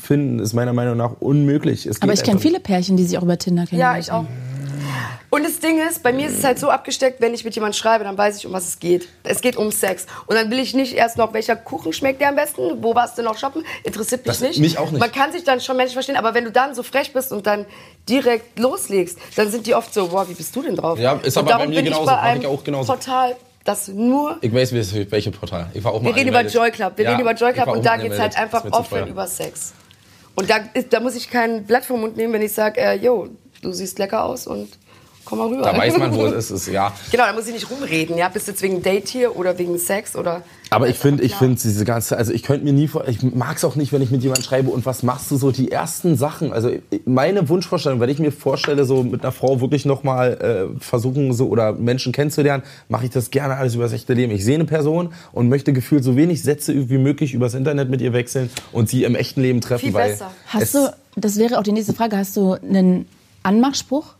finden, 0.00 0.38
ist 0.38 0.54
meiner 0.54 0.72
Meinung 0.72 0.96
nach 0.96 1.20
unmöglich. 1.20 1.84
Es 1.86 2.00
Aber 2.00 2.12
ich 2.14 2.22
kenne 2.22 2.40
viele 2.40 2.60
Pärchen, 2.60 2.96
die 2.96 3.04
sich 3.04 3.18
auch 3.18 3.22
über 3.22 3.38
Tinder 3.38 3.66
kennen. 3.66 3.80
Ja, 3.80 3.98
ich 3.98 4.10
auch. 4.10 4.24
Und 5.34 5.42
das 5.44 5.58
Ding 5.58 5.80
ist, 5.84 6.00
bei 6.04 6.12
mir 6.12 6.28
ist 6.28 6.38
es 6.38 6.44
halt 6.44 6.60
so 6.60 6.70
abgesteckt, 6.70 7.20
wenn 7.20 7.34
ich 7.34 7.44
mit 7.44 7.56
jemandem 7.56 7.76
schreibe, 7.76 8.04
dann 8.04 8.16
weiß 8.16 8.36
ich, 8.36 8.46
um 8.46 8.52
was 8.52 8.68
es 8.68 8.78
geht. 8.78 9.08
Es 9.24 9.40
geht 9.40 9.56
um 9.56 9.72
Sex. 9.72 10.06
Und 10.26 10.36
dann 10.36 10.48
will 10.48 10.60
ich 10.60 10.74
nicht 10.74 10.92
erst 10.94 11.16
noch, 11.18 11.32
welcher 11.32 11.56
Kuchen 11.56 11.92
schmeckt 11.92 12.20
dir 12.20 12.28
am 12.28 12.36
besten, 12.36 12.84
wo 12.84 12.94
warst 12.94 13.18
du 13.18 13.22
noch 13.22 13.36
shoppen, 13.36 13.64
interessiert 13.82 14.24
mich 14.24 14.36
Das- 14.38 14.40
nicht. 14.48 14.60
mich 14.60 14.78
auch 14.78 14.92
nicht. 14.92 15.00
Man 15.00 15.10
kann 15.10 15.32
sich 15.32 15.42
dann 15.42 15.60
schon 15.60 15.76
Menschen 15.76 15.94
verstehen, 15.94 16.14
aber 16.16 16.34
wenn 16.34 16.44
du 16.44 16.52
dann 16.52 16.76
so 16.76 16.84
frech 16.84 17.12
bist 17.12 17.32
und 17.32 17.48
dann 17.48 17.66
direkt 18.08 18.60
loslegst, 18.60 19.18
dann 19.34 19.50
sind 19.50 19.66
die 19.66 19.74
oft 19.74 19.92
so, 19.92 20.06
boah, 20.06 20.28
wie 20.28 20.34
bist 20.34 20.54
du 20.54 20.62
denn 20.62 20.76
drauf? 20.76 21.00
Ja, 21.00 21.14
ist 21.14 21.36
und 21.36 21.50
aber 21.50 21.64
bei 21.64 21.66
mir 21.66 21.82
genauso, 21.82 22.02
Ich 22.04 22.10
bei 22.10 22.18
einem 22.20 22.40
ich 22.42 22.46
auch 22.46 22.62
genauso. 22.62 22.92
Portal, 22.92 23.34
das 23.64 23.88
nur 23.88 24.38
Ich 24.40 24.54
weiß, 24.54 24.72
welche 25.10 25.30
Portal. 25.32 25.66
Ich 25.74 25.82
war 25.82 25.94
auch 25.94 26.00
mal 26.00 26.10
wir 26.10 26.16
reden 26.16 26.28
über. 26.28 26.42
Joy 26.42 26.70
Club. 26.70 26.92
Wir 26.94 27.06
Ja, 27.06 27.10
reden 27.10 27.22
über 27.22 27.32
Joy 27.34 27.52
Club 27.52 27.66
und 27.72 27.84
da 27.84 27.96
geht 27.96 28.12
es 28.12 28.20
halt 28.20 28.36
einfach 28.38 28.64
offen 28.70 29.08
über 29.08 29.26
Sex. 29.26 29.72
Und 30.36 30.48
da, 30.48 30.60
da 30.90 31.00
muss 31.00 31.16
ich 31.16 31.28
kein 31.28 31.64
Blatt 31.64 31.84
vom 31.84 32.02
Mund 32.02 32.16
nehmen, 32.16 32.32
wenn 32.34 32.42
ich 32.42 32.52
sage, 32.52 32.80
äh, 32.80 32.94
yo, 32.94 33.30
du 33.62 33.72
siehst 33.72 33.98
lecker 33.98 34.24
aus 34.24 34.46
und 34.46 34.68
komm 35.24 35.38
mal 35.38 35.48
rüber. 35.48 35.62
Da 35.62 35.76
weiß 35.76 35.98
man, 35.98 36.14
wo 36.14 36.26
es 36.26 36.50
ist, 36.50 36.50
ist 36.50 36.72
ja. 36.72 36.92
Genau, 37.10 37.24
da 37.24 37.32
muss 37.32 37.46
ich 37.46 37.54
nicht 37.54 37.70
rumreden. 37.70 38.16
Ja? 38.16 38.28
Bist 38.28 38.46
du 38.46 38.52
jetzt 38.52 38.62
wegen 38.62 38.82
Date 38.82 39.08
hier 39.08 39.36
oder 39.36 39.58
wegen 39.58 39.78
Sex 39.78 40.16
oder. 40.16 40.42
Aber 40.70 40.88
ich 40.88 40.96
finde, 40.96 41.22
ich 41.22 41.34
finde 41.36 41.60
diese 41.60 41.84
ganze, 41.84 42.16
also 42.16 42.32
ich 42.32 42.42
könnte 42.42 42.64
mir 42.64 42.72
nie 42.72 42.88
vor, 42.88 43.06
ich 43.06 43.22
mag 43.22 43.56
es 43.56 43.64
auch 43.64 43.76
nicht, 43.76 43.92
wenn 43.92 44.02
ich 44.02 44.10
mit 44.10 44.22
jemandem 44.22 44.44
schreibe 44.44 44.70
und 44.70 44.84
was 44.86 45.02
machst 45.04 45.30
du 45.30 45.36
so 45.36 45.52
die 45.52 45.70
ersten 45.70 46.16
Sachen. 46.16 46.52
Also 46.52 46.70
meine 47.04 47.48
Wunschvorstellung, 47.48 48.00
wenn 48.00 48.10
ich 48.10 48.18
mir 48.18 48.32
vorstelle, 48.32 48.84
so 48.84 49.04
mit 49.04 49.22
einer 49.22 49.30
Frau 49.30 49.60
wirklich 49.60 49.84
nochmal 49.84 50.72
äh, 50.76 50.80
versuchen 50.80 51.32
so 51.32 51.48
oder 51.48 51.72
Menschen 51.72 52.12
kennenzulernen, 52.12 52.64
mache 52.88 53.04
ich 53.04 53.10
das 53.10 53.30
gerne 53.30 53.56
alles 53.56 53.74
über 53.74 53.84
das 53.84 53.92
echte 53.92 54.14
Leben. 54.14 54.32
Ich 54.32 54.44
sehe 54.44 54.56
eine 54.56 54.64
Person 54.64 55.12
und 55.32 55.48
möchte 55.48 55.72
gefühlt 55.72 56.02
so 56.02 56.16
wenig 56.16 56.42
Sätze 56.42 56.90
wie 56.90 56.98
möglich 56.98 57.34
übers 57.34 57.54
Internet 57.54 57.88
mit 57.88 58.00
ihr 58.00 58.12
wechseln 58.12 58.50
und 58.72 58.88
sie 58.88 59.04
im 59.04 59.14
echten 59.14 59.42
Leben 59.42 59.60
treffen, 59.60 59.86
Viel 59.86 59.94
weil 59.94 60.10
besser. 60.10 60.32
Hast 60.48 60.74
du, 60.74 60.92
das 61.14 61.36
wäre 61.38 61.58
auch 61.58 61.62
die 61.62 61.72
nächste 61.72 61.92
Frage, 61.92 62.16
hast 62.16 62.36
du 62.36 62.54
einen 62.54 63.06
Anmachspruch? 63.44 64.13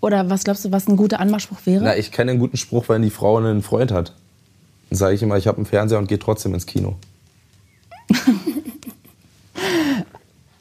Oder 0.00 0.30
was 0.30 0.44
glaubst 0.44 0.64
du, 0.64 0.72
was 0.72 0.86
ein 0.86 0.96
guter 0.96 1.20
Anmachspruch 1.20 1.58
wäre? 1.64 1.82
Na, 1.82 1.96
ich 1.96 2.12
kenne 2.12 2.30
einen 2.32 2.40
guten 2.40 2.56
Spruch, 2.56 2.88
wenn 2.88 3.02
die 3.02 3.10
Frau 3.10 3.36
einen 3.36 3.62
Freund 3.62 3.90
hat. 3.90 4.14
Dann 4.90 4.96
sage 4.96 5.14
ich 5.14 5.22
immer, 5.22 5.36
ich 5.36 5.46
habe 5.46 5.58
einen 5.58 5.66
Fernseher 5.66 5.98
und 5.98 6.08
gehe 6.08 6.18
trotzdem 6.18 6.54
ins 6.54 6.66
Kino. 6.66 6.96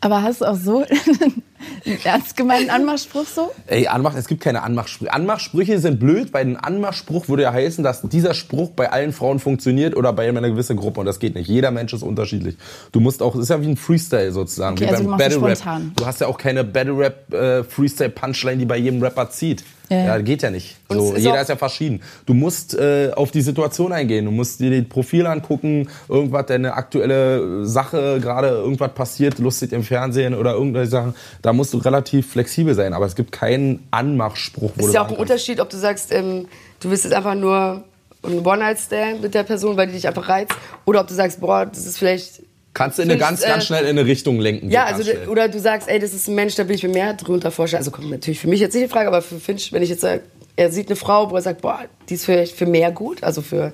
Aber 0.02 0.22
hast 0.22 0.42
du 0.42 0.46
auch 0.46 0.56
so 0.56 0.86
einen 1.86 1.98
ernst 2.04 2.38
gemeinten 2.38 2.70
Anmachspruch 2.70 3.26
so? 3.26 3.52
Ey, 3.68 3.88
Anmach, 3.88 4.16
es 4.16 4.28
gibt 4.28 4.42
keine 4.42 4.64
Anmachsprüche. 4.64 5.14
Anmachsprüche 5.14 5.80
sind 5.80 6.00
blöd, 6.00 6.34
weil 6.34 6.46
ein 6.46 6.58
Anmachspruch 6.58 7.28
würde 7.30 7.44
ja 7.44 7.54
heißen, 7.54 7.84
dass 7.84 8.02
dieser 8.02 8.34
Spruch 8.34 8.72
bei 8.72 8.92
allen 8.92 9.14
Frauen 9.14 9.40
funktioniert 9.40 9.96
oder 9.96 10.14
bei 10.14 10.28
einer 10.28 10.42
gewissen 10.42 10.78
Gruppe 10.78 11.00
und 11.00 11.06
das 11.06 11.20
geht 11.20 11.36
nicht. 11.36 11.48
Jeder 11.48 11.72
Mensch 11.72 11.94
ist 11.94 12.04
unterschiedlich. 12.04 12.58
Du 12.92 13.00
musst 13.00 13.22
auch, 13.22 13.36
es 13.36 13.42
ist 13.44 13.50
ja 13.50 13.62
wie 13.62 13.68
ein 13.68 13.78
Freestyle 13.78 14.32
sozusagen, 14.32 14.76
Okay, 14.76 14.86
wie 14.86 14.90
also 14.90 15.04
beim 15.04 15.18
Battle 15.18 15.42
Rap. 15.42 15.58
spontan. 15.58 15.92
Du 15.96 16.06
hast 16.06 16.22
ja 16.22 16.28
auch 16.28 16.38
keine 16.38 16.64
Battle 16.64 16.98
Rap 16.98 17.34
äh, 17.34 17.64
Freestyle 17.64 18.10
Punchline, 18.10 18.58
die 18.58 18.66
bei 18.66 18.78
jedem 18.78 19.02
Rapper 19.02 19.30
zieht. 19.30 19.64
Ja, 19.90 20.04
Ja, 20.04 20.18
geht 20.20 20.42
ja 20.42 20.50
nicht. 20.50 20.76
So, 20.90 21.14
ist 21.14 21.24
jeder 21.24 21.40
ist 21.40 21.48
ja 21.48 21.56
verschieden. 21.56 22.02
Du 22.26 22.34
musst 22.34 22.78
äh, 22.78 23.12
auf 23.16 23.32
die 23.32 23.42
Situation 23.42 23.94
eingehen. 23.94 24.26
Du 24.26 24.32
musst 24.32 24.60
dir 24.60 24.70
das 24.82 24.90
Profil 24.90 25.26
angucken, 25.26 25.88
irgendwas, 26.10 26.46
deine 26.48 26.74
aktuelle 26.74 27.66
Sache, 27.66 28.20
gerade 28.22 28.50
irgendwas 28.50 28.94
passiert, 28.94 29.40
lustig 29.40 29.72
im 29.72 29.84
Fernsehen 29.84 30.34
oder 30.34 30.54
irgendwelche 30.54 30.90
Sachen. 30.92 31.16
Da 31.42 31.54
musst 31.58 31.74
du 31.74 31.78
relativ 31.80 32.32
flexibel 32.32 32.74
sein. 32.74 32.94
Aber 32.94 33.06
es 33.06 33.16
gibt 33.16 33.32
keinen 33.32 33.86
Anmachspruch, 33.92 34.72
wo 34.76 34.82
Es 34.82 34.88
ist 34.88 34.94
ja 34.94 35.06
auch 35.06 35.10
ein 35.10 35.18
Unterschied, 35.18 35.60
ob 35.60 35.70
du 35.70 35.78
sagst, 35.78 36.14
ähm, 36.14 36.48
du 36.80 36.90
willst 36.90 37.04
jetzt 37.04 37.14
einfach 37.14 37.36
nur 37.36 37.84
ein 38.24 38.46
One-Night-Stand 38.46 39.22
mit 39.22 39.34
der 39.34 39.44
Person, 39.44 39.78
weil 39.78 39.88
die 39.88 39.94
dich 39.94 40.08
einfach 40.08 40.30
reizt, 40.30 40.54
oder 40.86 41.02
ob 41.02 41.08
du 41.08 41.14
sagst, 41.14 41.40
boah, 41.40 41.66
das 41.66 41.86
ist 41.86 41.98
vielleicht. 41.98 42.42
Kannst 42.74 43.00
du 43.00 43.02
in 43.02 43.10
eine 43.10 43.20
ganz, 43.20 43.42
ganz 43.42 43.64
äh, 43.64 43.68
schnell 43.68 43.84
in 43.86 43.98
eine 43.98 44.06
Richtung 44.06 44.40
lenken. 44.40 44.70
Ja, 44.70 44.88
so 44.90 44.96
also 44.96 45.12
schnell. 45.12 45.28
oder 45.30 45.48
du 45.50 45.60
sagst, 45.60 45.90
ey, 45.90 46.00
das 46.00 46.14
ist 46.14 46.28
ein 46.28 46.36
Mensch, 46.36 46.56
da 46.56 46.68
will 46.68 46.76
ich 46.76 46.84
mir 46.84 46.90
mehr 46.90 47.14
drunter 47.16 47.50
vorstellen. 47.50 47.80
Also 47.80 47.90
kommt 47.90 48.12
natürlich 48.12 48.40
für 48.40 48.48
mich 48.48 48.60
jetzt 48.60 48.76
nicht 48.76 48.84
in 48.84 48.90
Frage, 48.90 49.08
aber 49.08 49.24
für 49.24 49.40
Finch, 49.40 49.74
wenn 49.74 49.82
ich 49.82 49.90
jetzt 49.90 50.02
sage, 50.02 50.22
er 50.56 50.72
sieht 50.72 50.88
eine 50.88 50.96
Frau, 50.96 51.32
wo 51.32 51.36
er 51.36 51.42
sagt, 51.42 51.62
boah, 51.62 51.80
die 52.08 52.14
ist 52.16 52.26
vielleicht 52.26 52.56
für 52.56 52.68
mehr 52.68 52.92
gut, 52.92 53.24
also 53.24 53.42
für 53.42 53.74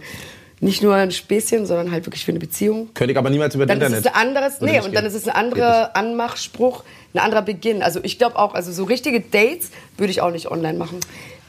nicht 0.63 0.81
nur 0.81 0.95
ein 0.95 1.11
Späßchen, 1.11 1.65
sondern 1.65 1.91
halt 1.91 2.05
wirklich 2.05 2.25
für 2.25 2.31
eine 2.31 2.39
Beziehung. 2.39 2.89
Könnte 2.93 3.11
ich 3.11 3.17
aber 3.17 3.29
niemals 3.29 3.53
über 3.55 3.65
das 3.65 3.77
Dann 3.77 3.91
ist 3.91 3.97
Internet. 3.99 4.05
es 4.15 4.21
ein 4.21 4.27
anderes, 4.27 4.61
Würde 4.61 4.73
nee, 4.73 4.81
und 4.81 4.95
dann 4.95 5.05
ist 5.05 5.13
es 5.13 5.27
ein 5.27 5.35
anderer 5.35 5.95
Anmachspruch, 5.95 6.83
ein 7.13 7.19
anderer 7.19 7.41
Beginn. 7.41 7.83
Also 7.83 7.99
ich 8.03 8.17
glaube 8.17 8.37
auch, 8.37 8.53
also 8.53 8.71
so 8.71 8.83
richtige 8.85 9.19
Dates 9.21 9.69
würde 9.97 10.11
ich 10.11 10.21
auch 10.21 10.31
nicht 10.31 10.49
online 10.49 10.77
machen. 10.77 10.99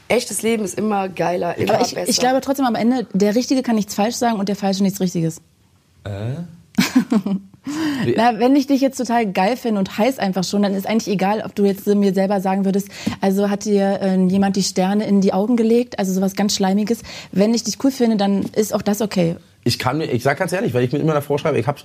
Echtes 0.07 0.41
Leben 0.43 0.63
ist 0.63 0.77
immer 0.77 1.09
geiler, 1.09 1.57
immer 1.57 1.75
Aber 1.75 1.85
ich, 1.85 1.95
besser. 1.95 2.09
ich 2.09 2.19
glaube 2.19 2.41
trotzdem 2.41 2.65
am 2.65 2.75
Ende, 2.75 3.07
der 3.13 3.33
Richtige 3.35 3.63
kann 3.63 3.75
nichts 3.75 3.95
falsch 3.95 4.15
sagen 4.15 4.37
und 4.39 4.49
der 4.49 4.55
Falsche 4.55 4.83
nichts 4.83 4.99
Richtiges. 4.99 5.41
Na, 8.15 8.39
wenn 8.39 8.55
ich 8.55 8.67
dich 8.67 8.81
jetzt 8.81 8.97
total 8.97 9.31
geil 9.31 9.57
finde 9.57 9.79
und 9.79 9.97
heiß 9.97 10.19
einfach 10.19 10.43
schon, 10.43 10.61
dann 10.61 10.73
ist 10.73 10.87
eigentlich 10.87 11.13
egal, 11.13 11.41
ob 11.45 11.55
du 11.55 11.65
jetzt 11.65 11.87
mir 11.87 12.13
selber 12.13 12.41
sagen 12.41 12.65
würdest, 12.65 12.89
also 13.21 13.49
hat 13.49 13.65
dir 13.65 13.99
äh, 14.01 14.15
jemand 14.27 14.55
die 14.55 14.63
Sterne 14.63 15.07
in 15.07 15.21
die 15.21 15.33
Augen 15.33 15.55
gelegt, 15.55 15.99
also 15.99 16.13
sowas 16.13 16.35
ganz 16.35 16.55
Schleimiges. 16.55 17.01
Wenn 17.31 17.53
ich 17.53 17.63
dich 17.63 17.83
cool 17.83 17.91
finde, 17.91 18.17
dann 18.17 18.43
ist 18.55 18.73
auch 18.73 18.81
das 18.81 19.01
okay. 19.01 19.35
Ich 19.63 19.79
kann 19.79 19.97
mir, 19.97 20.05
ich 20.05 20.21
sag 20.21 20.37
ganz 20.37 20.51
ehrlich, 20.51 20.73
weil 20.73 20.83
ich 20.83 20.91
mir 20.91 20.99
immer 20.99 21.13
davor 21.13 21.39
schreibe, 21.39 21.57
ich, 21.57 21.65
hab, 21.65 21.79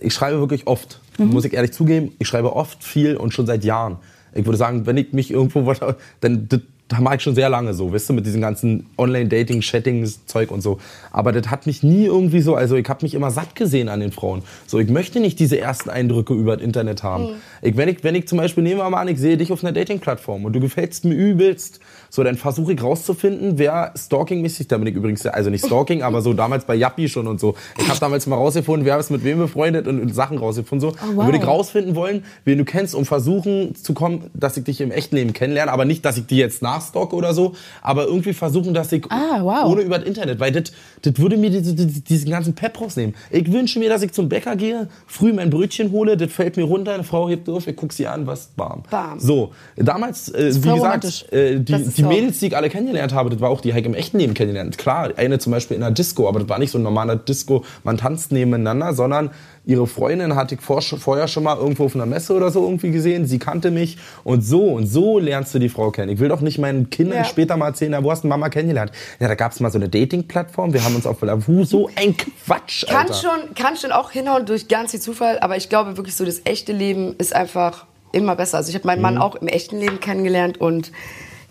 ich 0.00 0.12
schreibe 0.12 0.40
wirklich 0.40 0.66
oft, 0.66 1.00
muss 1.18 1.44
ich 1.44 1.52
ehrlich 1.52 1.72
zugeben, 1.72 2.12
ich 2.18 2.26
schreibe 2.26 2.56
oft 2.56 2.82
viel 2.82 3.16
und 3.16 3.32
schon 3.32 3.46
seit 3.46 3.64
Jahren. 3.64 3.98
Ich 4.34 4.44
würde 4.44 4.58
sagen, 4.58 4.86
wenn 4.86 4.96
ich 4.96 5.12
mich 5.12 5.30
irgendwo, 5.30 5.72
dann 6.20 6.48
da 6.88 7.00
mache 7.00 7.16
ich 7.16 7.22
schon 7.22 7.34
sehr 7.34 7.48
lange 7.48 7.72
so, 7.72 7.92
weißt 7.92 8.10
du, 8.10 8.12
mit 8.12 8.26
diesem 8.26 8.42
ganzen 8.42 8.86
Online-Dating-Chatting-Zeug 8.98 10.50
und 10.50 10.60
so. 10.60 10.78
Aber 11.10 11.32
das 11.32 11.50
hat 11.50 11.66
mich 11.66 11.82
nie 11.82 12.04
irgendwie 12.04 12.42
so, 12.42 12.54
also 12.54 12.76
ich 12.76 12.86
habe 12.88 13.04
mich 13.04 13.14
immer 13.14 13.30
satt 13.30 13.54
gesehen 13.54 13.88
an 13.88 14.00
den 14.00 14.12
Frauen. 14.12 14.42
So, 14.66 14.78
ich 14.78 14.90
möchte 14.90 15.18
nicht 15.20 15.38
diese 15.38 15.58
ersten 15.58 15.88
Eindrücke 15.88 16.34
über 16.34 16.56
das 16.56 16.64
Internet 16.64 17.02
haben. 17.02 17.24
Mhm. 17.24 17.34
Ich, 17.62 17.76
wenn, 17.76 17.88
ich, 17.88 18.04
wenn 18.04 18.14
ich 18.14 18.28
zum 18.28 18.38
Beispiel, 18.38 18.62
nehmen 18.62 18.78
wir 18.78 18.90
mal 18.90 19.00
an, 19.00 19.08
ich 19.08 19.18
sehe 19.18 19.38
dich 19.38 19.50
auf 19.52 19.64
einer 19.64 19.72
Dating-Plattform 19.72 20.44
und 20.44 20.52
du 20.52 20.60
gefällst 20.60 21.04
mir 21.06 21.14
übelst, 21.14 21.80
so, 22.14 22.22
dann 22.22 22.36
versuche 22.36 22.74
ich 22.74 22.82
rauszufinden, 22.82 23.56
wer 23.56 23.94
stalking-mäßig, 23.96 24.68
da 24.68 24.76
bin 24.76 24.86
ich 24.86 24.94
übrigens, 24.94 25.24
also 25.24 25.48
nicht 25.48 25.64
Stalking, 25.64 26.02
aber 26.02 26.20
so 26.20 26.34
damals 26.34 26.66
bei 26.66 26.74
Yappi 26.74 27.08
schon 27.08 27.26
und 27.26 27.40
so. 27.40 27.54
Ich 27.78 27.88
habe 27.88 27.98
damals 27.98 28.26
mal 28.26 28.36
rausgefunden, 28.36 28.84
wer 28.84 28.98
ist 28.98 29.10
mit 29.10 29.24
wem 29.24 29.38
befreundet 29.38 29.88
und, 29.88 29.98
und 29.98 30.14
Sachen 30.14 30.36
rausgefunden. 30.36 30.90
So. 30.90 30.94
Oh, 30.94 31.16
wow. 31.16 31.24
Würde 31.24 31.38
ich 31.38 31.46
rausfinden 31.46 31.96
wollen, 31.96 32.26
wen 32.44 32.58
du 32.58 32.66
kennst, 32.66 32.94
um 32.94 33.06
versuchen 33.06 33.74
zu 33.76 33.94
kommen, 33.94 34.30
dass 34.34 34.58
ich 34.58 34.64
dich 34.64 34.82
im 34.82 34.90
echten 34.90 35.16
Leben 35.16 35.32
kennenlerne, 35.32 35.72
aber 35.72 35.86
nicht, 35.86 36.04
dass 36.04 36.18
ich 36.18 36.26
die 36.26 36.36
jetzt 36.36 36.60
nachstalke 36.60 37.16
oder 37.16 37.32
so, 37.32 37.54
aber 37.80 38.04
irgendwie 38.04 38.34
versuchen, 38.34 38.74
dass 38.74 38.92
ich 38.92 39.10
ah, 39.10 39.40
wow. 39.40 39.72
ohne 39.72 39.80
über 39.80 39.98
das 39.98 40.06
Internet, 40.06 40.38
weil 40.38 40.52
das 40.52 40.70
würde 41.16 41.38
mir 41.38 41.48
diese, 41.48 41.74
diesen 41.74 42.30
ganzen 42.30 42.54
Pep 42.54 42.78
rausnehmen. 42.78 43.14
Ich 43.30 43.50
wünsche 43.50 43.78
mir, 43.78 43.88
dass 43.88 44.02
ich 44.02 44.12
zum 44.12 44.28
Bäcker 44.28 44.56
gehe, 44.56 44.88
früh 45.06 45.32
mein 45.32 45.48
Brötchen 45.48 45.90
hole, 45.92 46.18
das 46.18 46.30
fällt 46.30 46.58
mir 46.58 46.64
runter, 46.64 46.92
eine 46.92 47.04
Frau 47.04 47.30
hebt 47.30 47.48
auf, 47.48 47.66
ich 47.66 47.74
gucke 47.76 47.94
sie 47.94 48.06
an, 48.06 48.26
was 48.26 48.48
bam. 48.48 48.82
bam. 48.90 49.18
So, 49.18 49.52
damals, 49.76 50.28
äh, 50.28 50.54
wie 50.62 50.74
gesagt, 50.74 51.32
äh, 51.32 51.58
die, 51.58 52.01
die 52.01 52.01
Mädels, 52.08 52.38
die 52.38 52.48
ich 52.48 52.56
alle 52.56 52.68
kennen, 52.68 52.82
kennengelernt 52.82 53.14
habe, 53.14 53.30
das 53.30 53.40
war 53.40 53.50
auch 53.50 53.60
die 53.60 53.72
Heike 53.72 53.86
im 53.86 53.94
echten 53.94 54.18
Leben 54.18 54.34
kennengelernt. 54.34 54.78
Klar, 54.78 55.10
eine 55.16 55.38
zum 55.38 55.52
Beispiel 55.52 55.76
in 55.76 55.82
einer 55.82 55.94
Disco, 55.94 56.28
aber 56.28 56.40
das 56.40 56.48
war 56.48 56.58
nicht 56.58 56.70
so 56.70 56.78
ein 56.78 56.82
normaler 56.82 57.16
Disco, 57.16 57.64
man 57.84 57.96
tanzt 57.96 58.32
nebeneinander, 58.32 58.92
sondern 58.92 59.30
ihre 59.64 59.86
Freundin 59.86 60.34
hatte 60.34 60.56
ich 60.56 60.60
vor, 60.60 60.82
vorher 60.82 61.28
schon 61.28 61.44
mal 61.44 61.56
irgendwo 61.56 61.84
auf 61.84 61.94
einer 61.94 62.06
Messe 62.06 62.34
oder 62.34 62.50
so 62.50 62.62
irgendwie 62.64 62.90
gesehen. 62.90 63.26
Sie 63.26 63.38
kannte 63.38 63.70
mich 63.70 63.98
und 64.24 64.42
so 64.42 64.64
und 64.64 64.86
so 64.86 65.18
lernst 65.18 65.54
du 65.54 65.60
die 65.60 65.68
Frau 65.68 65.90
kennen. 65.90 66.10
Ich 66.10 66.18
will 66.18 66.28
doch 66.28 66.40
nicht 66.40 66.58
meinen 66.58 66.90
Kindern 66.90 67.18
ja. 67.18 67.24
später 67.24 67.56
mal 67.56 67.68
erzählen, 67.68 67.96
wo 68.02 68.10
hast 68.10 68.24
du 68.24 68.28
Mama 68.28 68.48
kennengelernt? 68.48 68.90
Ja, 69.20 69.28
da 69.28 69.34
gab 69.34 69.52
es 69.52 69.60
mal 69.60 69.70
so 69.70 69.78
eine 69.78 69.88
Dating-Plattform. 69.88 70.72
Wir 70.72 70.84
haben 70.84 70.96
uns 70.96 71.06
auf 71.06 71.22
Lavu 71.22 71.64
so 71.64 71.88
ein 71.94 72.16
Quatsch. 72.16 72.84
Alter. 72.88 72.94
Kann 72.94 73.14
schon, 73.14 73.54
kann 73.54 73.76
schon 73.76 73.92
auch 73.92 74.10
hinhauen 74.10 74.46
durch 74.46 74.66
ganz 74.66 74.90
viel 74.90 75.00
Zufall, 75.00 75.38
aber 75.40 75.56
ich 75.56 75.68
glaube 75.68 75.96
wirklich 75.96 76.16
so, 76.16 76.24
das 76.24 76.42
echte 76.44 76.72
Leben 76.72 77.14
ist 77.18 77.34
einfach 77.34 77.86
immer 78.10 78.34
besser. 78.34 78.58
Also 78.58 78.70
ich 78.70 78.74
habe 78.74 78.86
meinen 78.86 79.02
Mann 79.02 79.14
mhm. 79.14 79.22
auch 79.22 79.36
im 79.36 79.46
echten 79.46 79.78
Leben 79.78 80.00
kennengelernt 80.00 80.60
und 80.60 80.90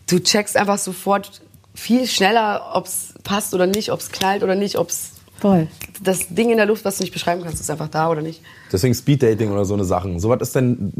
du 0.08 0.20
checkst 0.20 0.58
einfach 0.58 0.78
sofort 0.78 1.42
viel 1.74 2.08
schneller, 2.08 2.72
ob 2.74 2.86
es 2.86 3.14
passt 3.24 3.54
oder 3.54 3.68
nicht, 3.68 3.92
ob 3.92 4.00
es 4.00 4.12
knallt 4.12 4.44
oder 4.44 4.56
nicht, 4.56 4.78
ob 4.78 4.90
es 4.90 5.14
Voll. 5.42 5.68
Das 6.04 6.28
Ding 6.30 6.52
in 6.52 6.58
der 6.58 6.68
Luft, 6.68 6.86
was 6.86 6.98
du 6.98 7.04
nicht 7.04 7.14
beschreiben 7.14 7.42
kannst, 7.42 7.60
ist 7.60 7.72
einfach 7.72 7.88
da 7.88 8.12
oder 8.12 8.22
nicht. 8.22 8.42
Deswegen 8.72 8.94
Speeddating 8.94 9.52
oder 9.52 9.66
so 9.66 9.74
eine 9.74 9.86
Sachen. 9.86 10.20
So 10.20 10.30
was 10.30 10.40
ist 10.42 10.56
denn 10.56 10.94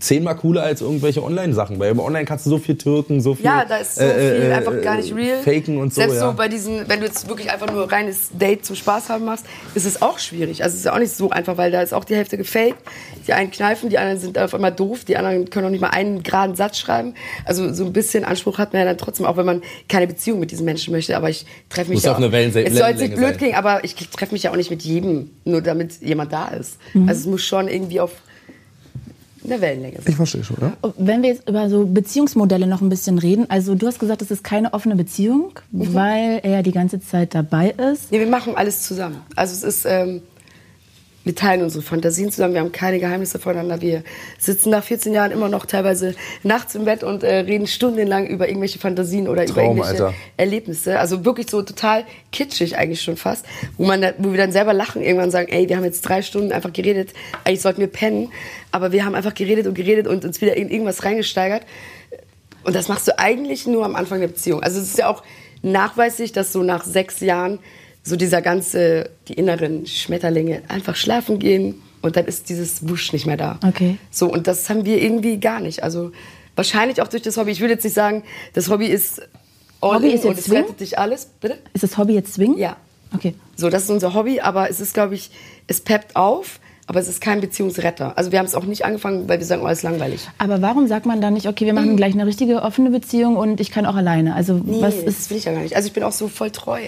zehnmal 0.00 0.36
cooler 0.36 0.62
als 0.62 0.80
irgendwelche 0.80 1.22
Online-Sachen. 1.22 1.78
Weil 1.78 1.98
Online 1.98 2.24
kannst 2.24 2.46
du 2.46 2.50
so 2.50 2.58
viel 2.58 2.76
türken, 2.76 3.20
so 3.20 3.34
viel. 3.34 3.44
Ja, 3.44 3.64
da 3.64 3.76
ist 3.76 3.96
so 3.96 4.02
äh, 4.02 4.36
viel 4.36 4.50
äh, 4.50 4.52
einfach 4.54 4.80
gar 4.82 4.96
nicht 4.96 5.14
real. 5.14 5.42
Faken 5.42 5.78
und 5.78 5.92
so. 5.92 6.00
Selbst 6.00 6.16
ja. 6.16 6.30
so 6.30 6.36
bei 6.36 6.48
diesen, 6.48 6.88
wenn 6.88 7.00
du 7.00 7.06
jetzt 7.06 7.28
wirklich 7.28 7.50
einfach 7.50 7.70
nur 7.70 7.90
reines 7.90 8.30
Date 8.32 8.64
zum 8.64 8.76
Spaß 8.76 9.08
haben 9.08 9.24
machst, 9.24 9.46
ist 9.74 9.86
es 9.86 10.02
auch 10.02 10.18
schwierig. 10.18 10.62
Also 10.62 10.74
es 10.74 10.80
ist 10.80 10.84
ja 10.86 10.94
auch 10.94 10.98
nicht 10.98 11.12
so 11.12 11.30
einfach, 11.30 11.56
weil 11.56 11.70
da 11.70 11.82
ist 11.82 11.92
auch 11.92 12.04
die 12.04 12.16
Hälfte 12.16 12.36
gefaked. 12.36 12.82
Die 13.26 13.32
einen 13.32 13.50
kneifen, 13.50 13.90
die 13.90 13.98
anderen 13.98 14.18
sind 14.18 14.38
auf 14.38 14.54
einmal 14.54 14.72
doof, 14.72 15.04
die 15.04 15.16
anderen 15.16 15.50
können 15.50 15.66
auch 15.66 15.70
nicht 15.70 15.80
mal 15.80 15.90
einen 15.90 16.22
geraden 16.22 16.56
Satz 16.56 16.78
schreiben. 16.78 17.14
Also 17.44 17.72
so 17.72 17.84
ein 17.84 17.92
bisschen 17.92 18.24
Anspruch 18.24 18.58
hat 18.58 18.72
man 18.72 18.80
ja 18.80 18.86
dann 18.86 18.98
trotzdem, 18.98 19.26
auch 19.26 19.36
wenn 19.36 19.46
man 19.46 19.62
keine 19.88 20.06
Beziehung 20.06 20.40
mit 20.40 20.50
diesen 20.50 20.64
Menschen 20.64 20.92
möchte. 20.92 21.16
Aber 21.16 21.30
ich 21.30 21.46
treffe 21.68 21.90
mich 21.90 21.98
Muss 21.98 22.04
ja 22.04 22.12
auf 22.12 22.18
eine 22.18 22.32
Wellense 22.32 22.64
Es 22.64 22.76
soll 22.76 22.88
jetzt 22.88 23.00
nicht 23.00 23.16
blöd 23.16 23.38
klingen, 23.38 23.54
aber 23.54 23.84
ich 23.84 23.94
treffe 23.94 24.32
mich 24.32 24.44
ja 24.44 24.50
auch 24.50 24.56
nicht 24.56 24.70
mit 24.70 24.82
jedem, 24.82 25.30
nur 25.44 25.60
damit 25.60 26.00
jemand 26.00 26.32
da 26.32 26.48
ist. 26.48 26.78
Mhm. 26.94 27.08
Also 27.08 27.20
es 27.20 27.26
muss 27.26 27.42
schon 27.42 27.68
irgendwie 27.68 28.00
auf 28.00 28.12
eine 29.44 29.60
Wellenlänge 29.60 29.98
Ich 30.06 30.16
verstehe 30.16 30.44
schon, 30.44 30.56
ja. 30.60 30.72
Wenn 30.96 31.22
wir 31.22 31.30
jetzt 31.30 31.48
über 31.48 31.68
so 31.68 31.86
Beziehungsmodelle 31.86 32.66
noch 32.66 32.80
ein 32.80 32.88
bisschen 32.88 33.18
reden, 33.18 33.46
also 33.48 33.74
du 33.74 33.86
hast 33.86 33.98
gesagt, 33.98 34.22
es 34.22 34.30
ist 34.30 34.44
keine 34.44 34.72
offene 34.72 34.96
Beziehung, 34.96 35.58
mhm. 35.70 35.94
weil 35.94 36.40
er 36.42 36.50
ja 36.50 36.62
die 36.62 36.72
ganze 36.72 37.00
Zeit 37.00 37.34
dabei 37.34 37.70
ist. 37.70 38.12
Nee, 38.12 38.20
wir 38.20 38.26
machen 38.26 38.56
alles 38.56 38.82
zusammen. 38.82 39.18
Also 39.36 39.54
es 39.54 39.62
ist, 39.62 39.86
ähm, 39.86 40.22
wir 41.24 41.34
teilen 41.34 41.62
unsere 41.62 41.82
Fantasien 41.82 42.30
zusammen, 42.30 42.54
wir 42.54 42.60
haben 42.60 42.72
keine 42.72 42.98
Geheimnisse 42.98 43.38
voneinander. 43.38 43.80
Wir 43.80 44.02
sitzen 44.38 44.70
nach 44.70 44.82
14 44.82 45.12
Jahren 45.12 45.30
immer 45.30 45.48
noch 45.48 45.66
teilweise 45.66 46.14
nachts 46.42 46.74
im 46.74 46.84
Bett 46.84 47.04
und 47.04 47.22
äh, 47.22 47.36
reden 47.36 47.66
stundenlang 47.66 48.26
über 48.26 48.48
irgendwelche 48.48 48.78
Fantasien 48.78 49.28
oder 49.28 49.44
Traum, 49.44 49.52
über 49.52 49.62
irgendwelche 49.62 50.04
Alter. 50.06 50.14
Erlebnisse. 50.36 50.98
Also 50.98 51.24
wirklich 51.24 51.48
so 51.48 51.62
total 51.62 52.04
kitschig 52.32 52.76
eigentlich 52.76 53.02
schon 53.02 53.16
fast, 53.16 53.46
wo, 53.78 53.84
man 53.84 54.02
da, 54.02 54.12
wo 54.18 54.32
wir 54.32 54.38
dann 54.38 54.52
selber 54.52 54.72
lachen, 54.72 55.02
irgendwann 55.02 55.30
sagen, 55.30 55.48
ey, 55.52 55.68
wir 55.68 55.76
haben 55.76 55.84
jetzt 55.84 56.02
drei 56.02 56.22
Stunden 56.22 56.52
einfach 56.52 56.72
geredet, 56.72 57.10
eigentlich 57.44 57.62
sollten 57.62 57.80
wir 57.80 57.88
pennen, 57.88 58.32
aber 58.72 58.92
wir 58.92 59.04
haben 59.04 59.14
einfach 59.14 59.34
geredet 59.34 59.66
und 59.66 59.74
geredet 59.74 60.06
und 60.06 60.24
uns 60.24 60.40
wieder 60.40 60.56
in 60.56 60.70
irgendwas 60.70 61.04
reingesteigert. 61.04 61.62
Und 62.64 62.74
das 62.74 62.88
machst 62.88 63.08
du 63.08 63.18
eigentlich 63.18 63.66
nur 63.66 63.84
am 63.84 63.96
Anfang 63.96 64.20
der 64.20 64.28
Beziehung. 64.28 64.62
Also 64.62 64.80
es 64.80 64.88
ist 64.88 64.98
ja 64.98 65.08
auch 65.08 65.22
nachweislich, 65.62 66.32
dass 66.32 66.52
so 66.52 66.62
nach 66.62 66.84
sechs 66.84 67.20
Jahren 67.20 67.58
so 68.02 68.16
dieser 68.16 68.42
ganze, 68.42 69.10
die 69.28 69.34
inneren 69.34 69.86
Schmetterlinge 69.86 70.62
einfach 70.68 70.96
schlafen 70.96 71.38
gehen 71.38 71.80
und 72.00 72.16
dann 72.16 72.26
ist 72.26 72.48
dieses 72.48 72.88
Wusch 72.88 73.12
nicht 73.12 73.26
mehr 73.26 73.36
da. 73.36 73.60
Okay. 73.66 73.96
So, 74.10 74.30
und 74.30 74.46
das 74.46 74.68
haben 74.68 74.84
wir 74.84 75.00
irgendwie 75.00 75.38
gar 75.38 75.60
nicht. 75.60 75.82
Also 75.82 76.12
wahrscheinlich 76.56 77.00
auch 77.00 77.08
durch 77.08 77.22
das 77.22 77.36
Hobby. 77.36 77.52
Ich 77.52 77.60
würde 77.60 77.74
jetzt 77.74 77.84
nicht 77.84 77.94
sagen, 77.94 78.24
das 78.54 78.68
Hobby 78.68 78.86
ist 78.86 79.22
all 79.80 79.96
Hobby 79.96 80.08
in 80.08 80.14
ist 80.14 80.24
jetzt 80.24 80.30
und 80.30 80.38
es 80.38 80.50
rettet 80.50 80.80
dich 80.80 80.98
alles. 80.98 81.28
Bitte? 81.40 81.58
Ist 81.72 81.84
das 81.84 81.96
Hobby 81.96 82.14
jetzt 82.14 82.34
Swing? 82.34 82.58
Ja. 82.58 82.76
Okay. 83.14 83.34
So, 83.56 83.70
das 83.70 83.84
ist 83.84 83.90
unser 83.90 84.14
Hobby, 84.14 84.40
aber 84.40 84.70
es 84.70 84.80
ist, 84.80 84.94
glaube 84.94 85.14
ich, 85.14 85.30
es 85.66 85.80
peppt 85.80 86.16
auf, 86.16 86.60
aber 86.86 86.98
es 86.98 87.08
ist 87.08 87.20
kein 87.20 87.40
Beziehungsretter. 87.40 88.16
Also 88.16 88.32
wir 88.32 88.38
haben 88.38 88.46
es 88.46 88.54
auch 88.54 88.64
nicht 88.64 88.84
angefangen, 88.84 89.28
weil 89.28 89.38
wir 89.38 89.46
sagen, 89.46 89.62
oh, 89.62 89.68
ist 89.68 89.82
langweilig. 89.82 90.28
Aber 90.38 90.60
warum 90.62 90.88
sagt 90.88 91.06
man 91.06 91.20
dann 91.20 91.34
nicht, 91.34 91.46
okay, 91.46 91.66
wir 91.66 91.74
machen 91.74 91.96
gleich 91.96 92.14
eine 92.14 92.26
richtige 92.26 92.62
offene 92.62 92.90
Beziehung 92.90 93.36
und 93.36 93.60
ich 93.60 93.70
kann 93.70 93.86
auch 93.86 93.94
alleine? 93.94 94.34
Also 94.34 94.54
nee, 94.54 94.80
was 94.80 94.96
ist 94.96 95.06
das 95.06 95.30
will 95.30 95.36
ich 95.36 95.44
ja 95.44 95.52
gar 95.52 95.62
nicht. 95.62 95.76
Also 95.76 95.86
ich 95.86 95.92
bin 95.92 96.02
auch 96.02 96.12
so 96.12 96.28
voll 96.28 96.50
treu. 96.50 96.80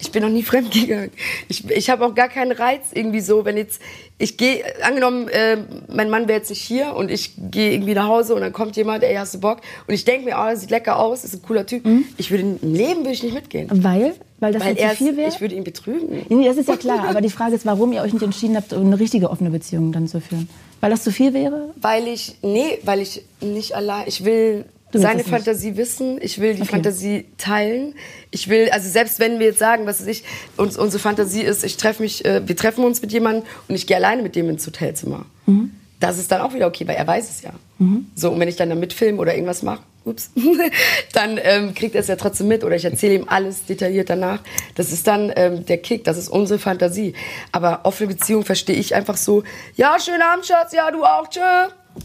Ich 0.00 0.12
bin 0.12 0.22
noch 0.22 0.30
nie 0.30 0.42
fremdgegangen. 0.44 1.10
Ich, 1.48 1.68
ich 1.70 1.90
habe 1.90 2.06
auch 2.06 2.14
gar 2.14 2.28
keinen 2.28 2.52
Reiz 2.52 2.86
irgendwie 2.92 3.20
so, 3.20 3.44
wenn 3.44 3.56
jetzt 3.56 3.80
ich 4.18 4.36
gehe, 4.36 4.64
angenommen, 4.82 5.28
äh, 5.28 5.58
mein 5.88 6.10
Mann 6.10 6.26
wäre 6.26 6.38
jetzt 6.38 6.50
nicht 6.50 6.60
hier 6.60 6.94
und 6.94 7.10
ich 7.10 7.34
gehe 7.50 7.72
irgendwie 7.72 7.94
nach 7.94 8.08
Hause 8.08 8.34
und 8.34 8.40
dann 8.40 8.52
kommt 8.52 8.76
jemand, 8.76 9.04
ey, 9.04 9.14
hast 9.14 9.34
du 9.34 9.40
Bock? 9.40 9.60
Und 9.86 9.94
ich 9.94 10.04
denke 10.04 10.24
mir, 10.24 10.36
oh, 10.38 10.50
das 10.50 10.60
sieht 10.60 10.70
lecker 10.70 10.98
aus, 10.98 11.24
ist 11.24 11.34
ein 11.34 11.42
cooler 11.42 11.66
Typ. 11.66 11.84
Mhm. 11.84 12.04
Ich 12.16 12.30
würde 12.30 12.42
im 12.42 12.58
Leben 12.74 13.00
würde 13.00 13.12
ich 13.12 13.22
nicht 13.22 13.34
mitgehen. 13.34 13.68
Weil? 13.70 14.14
Weil 14.40 14.52
das 14.52 14.64
Weil 14.64 14.76
zu 14.76 14.88
viel 14.96 15.16
wäre? 15.16 15.28
Ich 15.28 15.40
würde 15.40 15.54
ihn 15.54 15.64
betrügen. 15.64 16.26
Nee, 16.28 16.46
das 16.46 16.56
ist 16.56 16.68
ja 16.68 16.76
klar. 16.76 17.08
Aber 17.08 17.20
die 17.20 17.30
Frage 17.38 17.54
ist, 17.54 17.66
warum 17.66 17.92
ihr 17.92 18.02
euch 18.02 18.12
nicht 18.12 18.22
entschieden 18.22 18.56
habt, 18.56 18.72
eine 18.72 18.98
richtige 18.98 19.30
offene 19.30 19.50
Beziehung 19.50 19.92
dann 19.92 20.06
zu 20.08 20.20
führen. 20.20 20.48
Weil 20.80 20.90
das 20.90 21.02
zu 21.02 21.12
viel 21.12 21.34
wäre? 21.34 21.74
Weil 21.80 22.06
ich, 22.06 22.36
nee, 22.42 22.78
weil 22.82 23.00
ich 23.00 23.24
nicht 23.40 23.74
allein, 23.74 24.04
ich 24.06 24.24
will 24.24 24.64
seine 24.92 25.24
Fantasie 25.24 25.76
wissen, 25.76 26.18
ich 26.20 26.40
will 26.40 26.54
die 26.54 26.62
okay. 26.62 26.70
Fantasie 26.70 27.26
teilen. 27.36 27.94
Ich 28.30 28.48
will, 28.48 28.70
also 28.70 28.88
selbst 28.88 29.20
wenn 29.20 29.38
wir 29.38 29.46
jetzt 29.48 29.58
sagen, 29.58 29.86
was 29.86 30.06
ich, 30.06 30.24
uns, 30.56 30.78
unsere 30.78 31.00
Fantasie 31.00 31.42
ist, 31.42 31.64
ich 31.64 31.76
treffe 31.76 32.02
mich, 32.02 32.24
äh, 32.24 32.46
wir 32.46 32.56
treffen 32.56 32.84
uns 32.84 33.02
mit 33.02 33.12
jemandem 33.12 33.44
und 33.68 33.74
ich 33.74 33.86
gehe 33.86 33.96
alleine 33.96 34.22
mit 34.22 34.34
dem 34.34 34.48
ins 34.48 34.66
Hotelzimmer. 34.66 35.26
Mhm. 35.46 35.72
Das 36.00 36.18
ist 36.18 36.30
dann 36.30 36.40
auch 36.40 36.54
wieder 36.54 36.66
okay, 36.66 36.86
weil 36.86 36.96
er 36.96 37.06
weiß 37.06 37.28
es 37.28 37.42
ja. 37.42 37.50
Mhm. 37.78 38.06
So, 38.14 38.30
und 38.30 38.40
wenn 38.40 38.48
ich 38.48 38.56
dann 38.56 38.68
da 38.70 38.76
mitfilme 38.76 39.18
oder 39.18 39.34
irgendwas 39.34 39.62
mache, 39.62 39.82
ups, 40.04 40.30
dann 41.12 41.38
ähm, 41.42 41.74
kriegt 41.74 41.94
er 41.94 42.00
es 42.00 42.06
ja 42.06 42.16
trotzdem 42.16 42.48
mit 42.48 42.64
oder 42.64 42.76
ich 42.76 42.84
erzähle 42.84 43.14
ihm 43.14 43.24
alles 43.28 43.66
detailliert 43.66 44.08
danach. 44.08 44.40
Das 44.74 44.92
ist 44.92 45.06
dann 45.06 45.32
ähm, 45.36 45.66
der 45.66 45.78
Kick, 45.78 46.04
das 46.04 46.16
ist 46.16 46.28
unsere 46.28 46.58
Fantasie. 46.58 47.14
Aber 47.52 47.80
offene 47.82 48.14
Beziehung 48.14 48.44
verstehe 48.44 48.76
ich 48.76 48.94
einfach 48.94 49.16
so, 49.16 49.42
ja, 49.76 49.98
schönen 50.00 50.22
Abend, 50.22 50.46
Schatz, 50.46 50.72
ja, 50.72 50.90
du 50.90 51.04
auch, 51.04 51.28
tschö. 51.28 51.40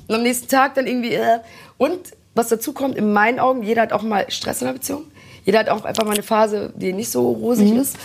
Und 0.07 0.15
am 0.15 0.23
nächsten 0.23 0.47
Tag 0.47 0.75
dann 0.75 0.87
irgendwie, 0.87 1.13
äh. 1.13 1.39
Und 1.77 1.99
was 2.35 2.49
dazu 2.49 2.73
kommt, 2.73 2.95
in 2.95 3.13
meinen 3.13 3.39
Augen, 3.39 3.63
jeder 3.63 3.83
hat 3.83 3.93
auch 3.93 4.01
mal 4.01 4.29
Stress 4.29 4.61
in 4.61 4.67
der 4.67 4.73
Beziehung. 4.73 5.03
Jeder 5.45 5.59
hat 5.59 5.69
auch 5.69 5.83
einfach 5.83 6.05
mal 6.05 6.13
eine 6.13 6.23
Phase, 6.23 6.73
die 6.75 6.93
nicht 6.93 7.11
so 7.11 7.31
rosig 7.31 7.71
mhm. 7.71 7.79
ist. 7.79 7.97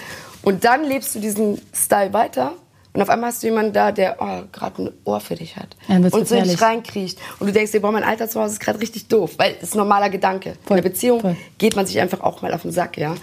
Und 0.43 0.65
dann 0.65 0.85
lebst 0.85 1.15
du 1.15 1.21
diesen 1.21 1.61
Style 1.73 2.13
weiter. 2.13 2.53
Und 2.93 3.03
auf 3.03 3.11
einmal 3.11 3.31
hast 3.31 3.43
du 3.43 3.47
jemanden 3.47 3.73
da, 3.73 3.93
der 3.93 4.17
oh, 4.19 4.43
gerade 4.51 4.83
ein 4.83 4.91
Ohr 5.05 5.21
für 5.21 5.37
dich 5.37 5.57
hat. 5.57 5.77
Ja, 5.89 5.97
und 5.97 6.27
so 6.27 6.41
dich 6.41 6.61
reinkriecht. 6.61 7.19
Und 7.39 7.47
du 7.47 7.53
denkst 7.53 7.73
dir, 7.73 7.81
boah, 7.81 7.93
mein 7.93 8.03
Alter 8.03 8.29
zu 8.29 8.41
Hause 8.41 8.55
ist 8.55 8.61
gerade 8.61 8.81
richtig 8.81 9.09
doof. 9.09 9.35
Weil 9.37 9.55
es 9.59 9.69
ist 9.69 9.75
ein 9.75 9.79
normaler 9.79 10.11
Gedanke. 10.11 10.55
Voll. 10.65 10.79
In 10.79 10.83
der 10.83 10.91
Beziehung 10.91 11.21
Voll. 11.21 11.37
geht 11.59 11.77
man 11.77 11.87
sich 11.87 12.01
einfach 12.01 12.21
auch 12.21 12.43
mal 12.43 12.53
auf 12.53 12.63
den 12.63 12.73
Sack, 12.73 12.97
ja. 12.99 13.15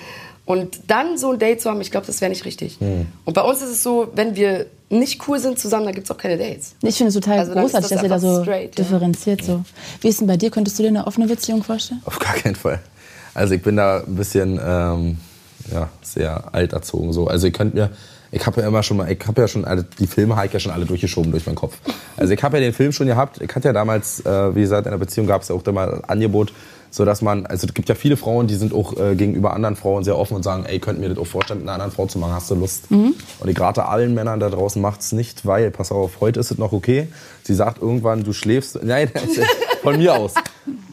Und 0.46 0.80
dann 0.88 1.18
so 1.18 1.32
ein 1.32 1.40
Date 1.40 1.60
zu 1.60 1.70
haben, 1.70 1.82
ich 1.82 1.90
glaube, 1.92 2.06
das 2.06 2.22
wäre 2.22 2.30
nicht 2.30 2.46
richtig. 2.46 2.80
Mhm. 2.80 3.08
Und 3.26 3.34
bei 3.34 3.42
uns 3.42 3.62
ist 3.62 3.70
es 3.72 3.84
so, 3.84 4.10
wenn 4.14 4.36
wir 4.36 4.68
nicht 4.90 5.28
cool 5.28 5.40
sind 5.40 5.58
zusammen, 5.58 5.86
dann 5.86 5.96
gibt 5.96 6.06
es 6.06 6.12
auch 6.12 6.18
keine 6.18 6.38
Dates. 6.38 6.76
Ich 6.82 6.96
finde 6.96 7.10
es 7.10 7.16
total 7.16 7.40
also 7.40 7.54
großartig, 7.54 7.90
das 7.90 7.90
dass 7.90 8.04
ihr 8.04 8.10
da 8.10 8.20
so 8.20 8.44
straight, 8.44 8.78
differenziert. 8.78 9.42
Ja. 9.42 9.48
So. 9.48 9.66
Wie 10.02 10.10
ist 10.10 10.20
denn 10.20 10.28
bei 10.28 10.38
dir? 10.38 10.52
Könntest 10.52 10.78
du 10.78 10.84
dir 10.84 10.90
eine 10.90 11.08
offene 11.08 11.28
Beziehung 11.28 11.64
vorstellen? 11.64 12.02
Auf 12.06 12.20
gar 12.20 12.36
keinen 12.36 12.56
Fall. 12.56 12.80
Also 13.34 13.56
ich 13.56 13.62
bin 13.62 13.76
da 13.76 14.04
ein 14.06 14.16
bisschen 14.16 14.60
ähm, 14.64 15.18
ja, 15.72 15.90
sehr 16.02 16.54
alt 16.54 16.74
erzogen. 16.74 17.14
So. 17.14 17.28
Also 17.28 17.48
ihr 17.48 17.54
könnt 17.54 17.74
mir, 17.74 17.90
ich 18.32 18.46
habe 18.46 18.62
ja 18.62 18.68
immer 18.68 18.84
schon 18.84 18.98
mal, 18.98 19.12
ich 19.12 19.26
habe 19.26 19.42
ja 19.42 19.48
schon 19.48 19.66
alle, 19.66 19.84
die 19.84 20.08
Filme 20.08 20.36
habe 20.36 20.48
ich 20.48 20.54
ja 20.54 20.60
schon 20.60 20.72
alle 20.72 20.86
durchgeschoben 20.86 21.32
durch 21.32 21.46
meinen 21.46 21.56
Kopf. 21.56 21.78
Also 22.16 22.34
ich 22.34 22.44
habe 22.44 22.58
ja 22.58 22.64
den 22.64 22.74
Film 22.74 22.92
schon 22.92 23.08
gehabt. 23.08 23.42
Ich 23.42 23.54
hatte 23.56 23.70
ja 23.70 23.74
damals, 23.74 24.26
äh, 24.26 24.56
wie 24.56 24.62
gesagt, 24.62 24.86
in 24.86 24.92
der 24.92 25.00
Beziehung 25.00 25.28
gab 25.28 25.42
es 25.42 25.50
ja 25.50 25.56
auch 25.56 25.64
da 25.64 25.72
mal 25.72 25.96
ein 25.96 26.04
Angebot, 26.06 26.54
so 26.96 27.04
dass 27.04 27.22
man, 27.22 27.46
also 27.46 27.68
es 27.68 27.74
gibt 27.74 27.90
ja 27.90 27.96
viele 27.96 28.16
Frauen, 28.16 28.48
die 28.48 28.56
sind 28.56 28.74
auch 28.74 28.98
äh, 28.98 29.16
gegenüber 29.16 29.54
anderen 29.54 29.76
Frauen 29.76 30.06
sehr 30.06 30.18
offen 30.18 30.36
und 30.36 30.44
sagen, 30.44 30.64
ey, 30.66 30.80
könnt 30.80 30.98
mir 30.98 31.10
das 31.10 31.18
auch 31.18 31.28
vorstellen, 31.28 31.60
mit 31.60 31.68
einer 31.68 31.74
anderen 31.74 31.92
Frau 31.92 32.06
zu 32.06 32.20
machen, 32.20 32.32
hast 32.32 32.50
du 32.50 32.56
Lust? 32.56 32.90
Mhm. 32.90 33.16
Und 33.40 33.50
ich 33.50 33.60
rate 33.60 33.86
allen 33.86 34.14
Männern 34.14 34.40
da 34.40 34.50
draußen, 34.50 34.82
macht's 34.82 35.12
nicht, 35.12 35.46
weil, 35.46 35.72
pass 35.72 35.92
auf, 35.92 36.22
heute 36.22 36.40
ist 36.40 36.52
es 36.52 36.58
noch 36.58 36.72
okay. 36.72 37.10
Sie 37.44 37.54
sagt 37.54 37.82
irgendwann, 37.82 38.24
du 38.24 38.32
schläfst, 38.32 38.80
nein, 38.82 39.12
von 39.84 39.98
mir 39.98 40.16
aus. 40.16 40.36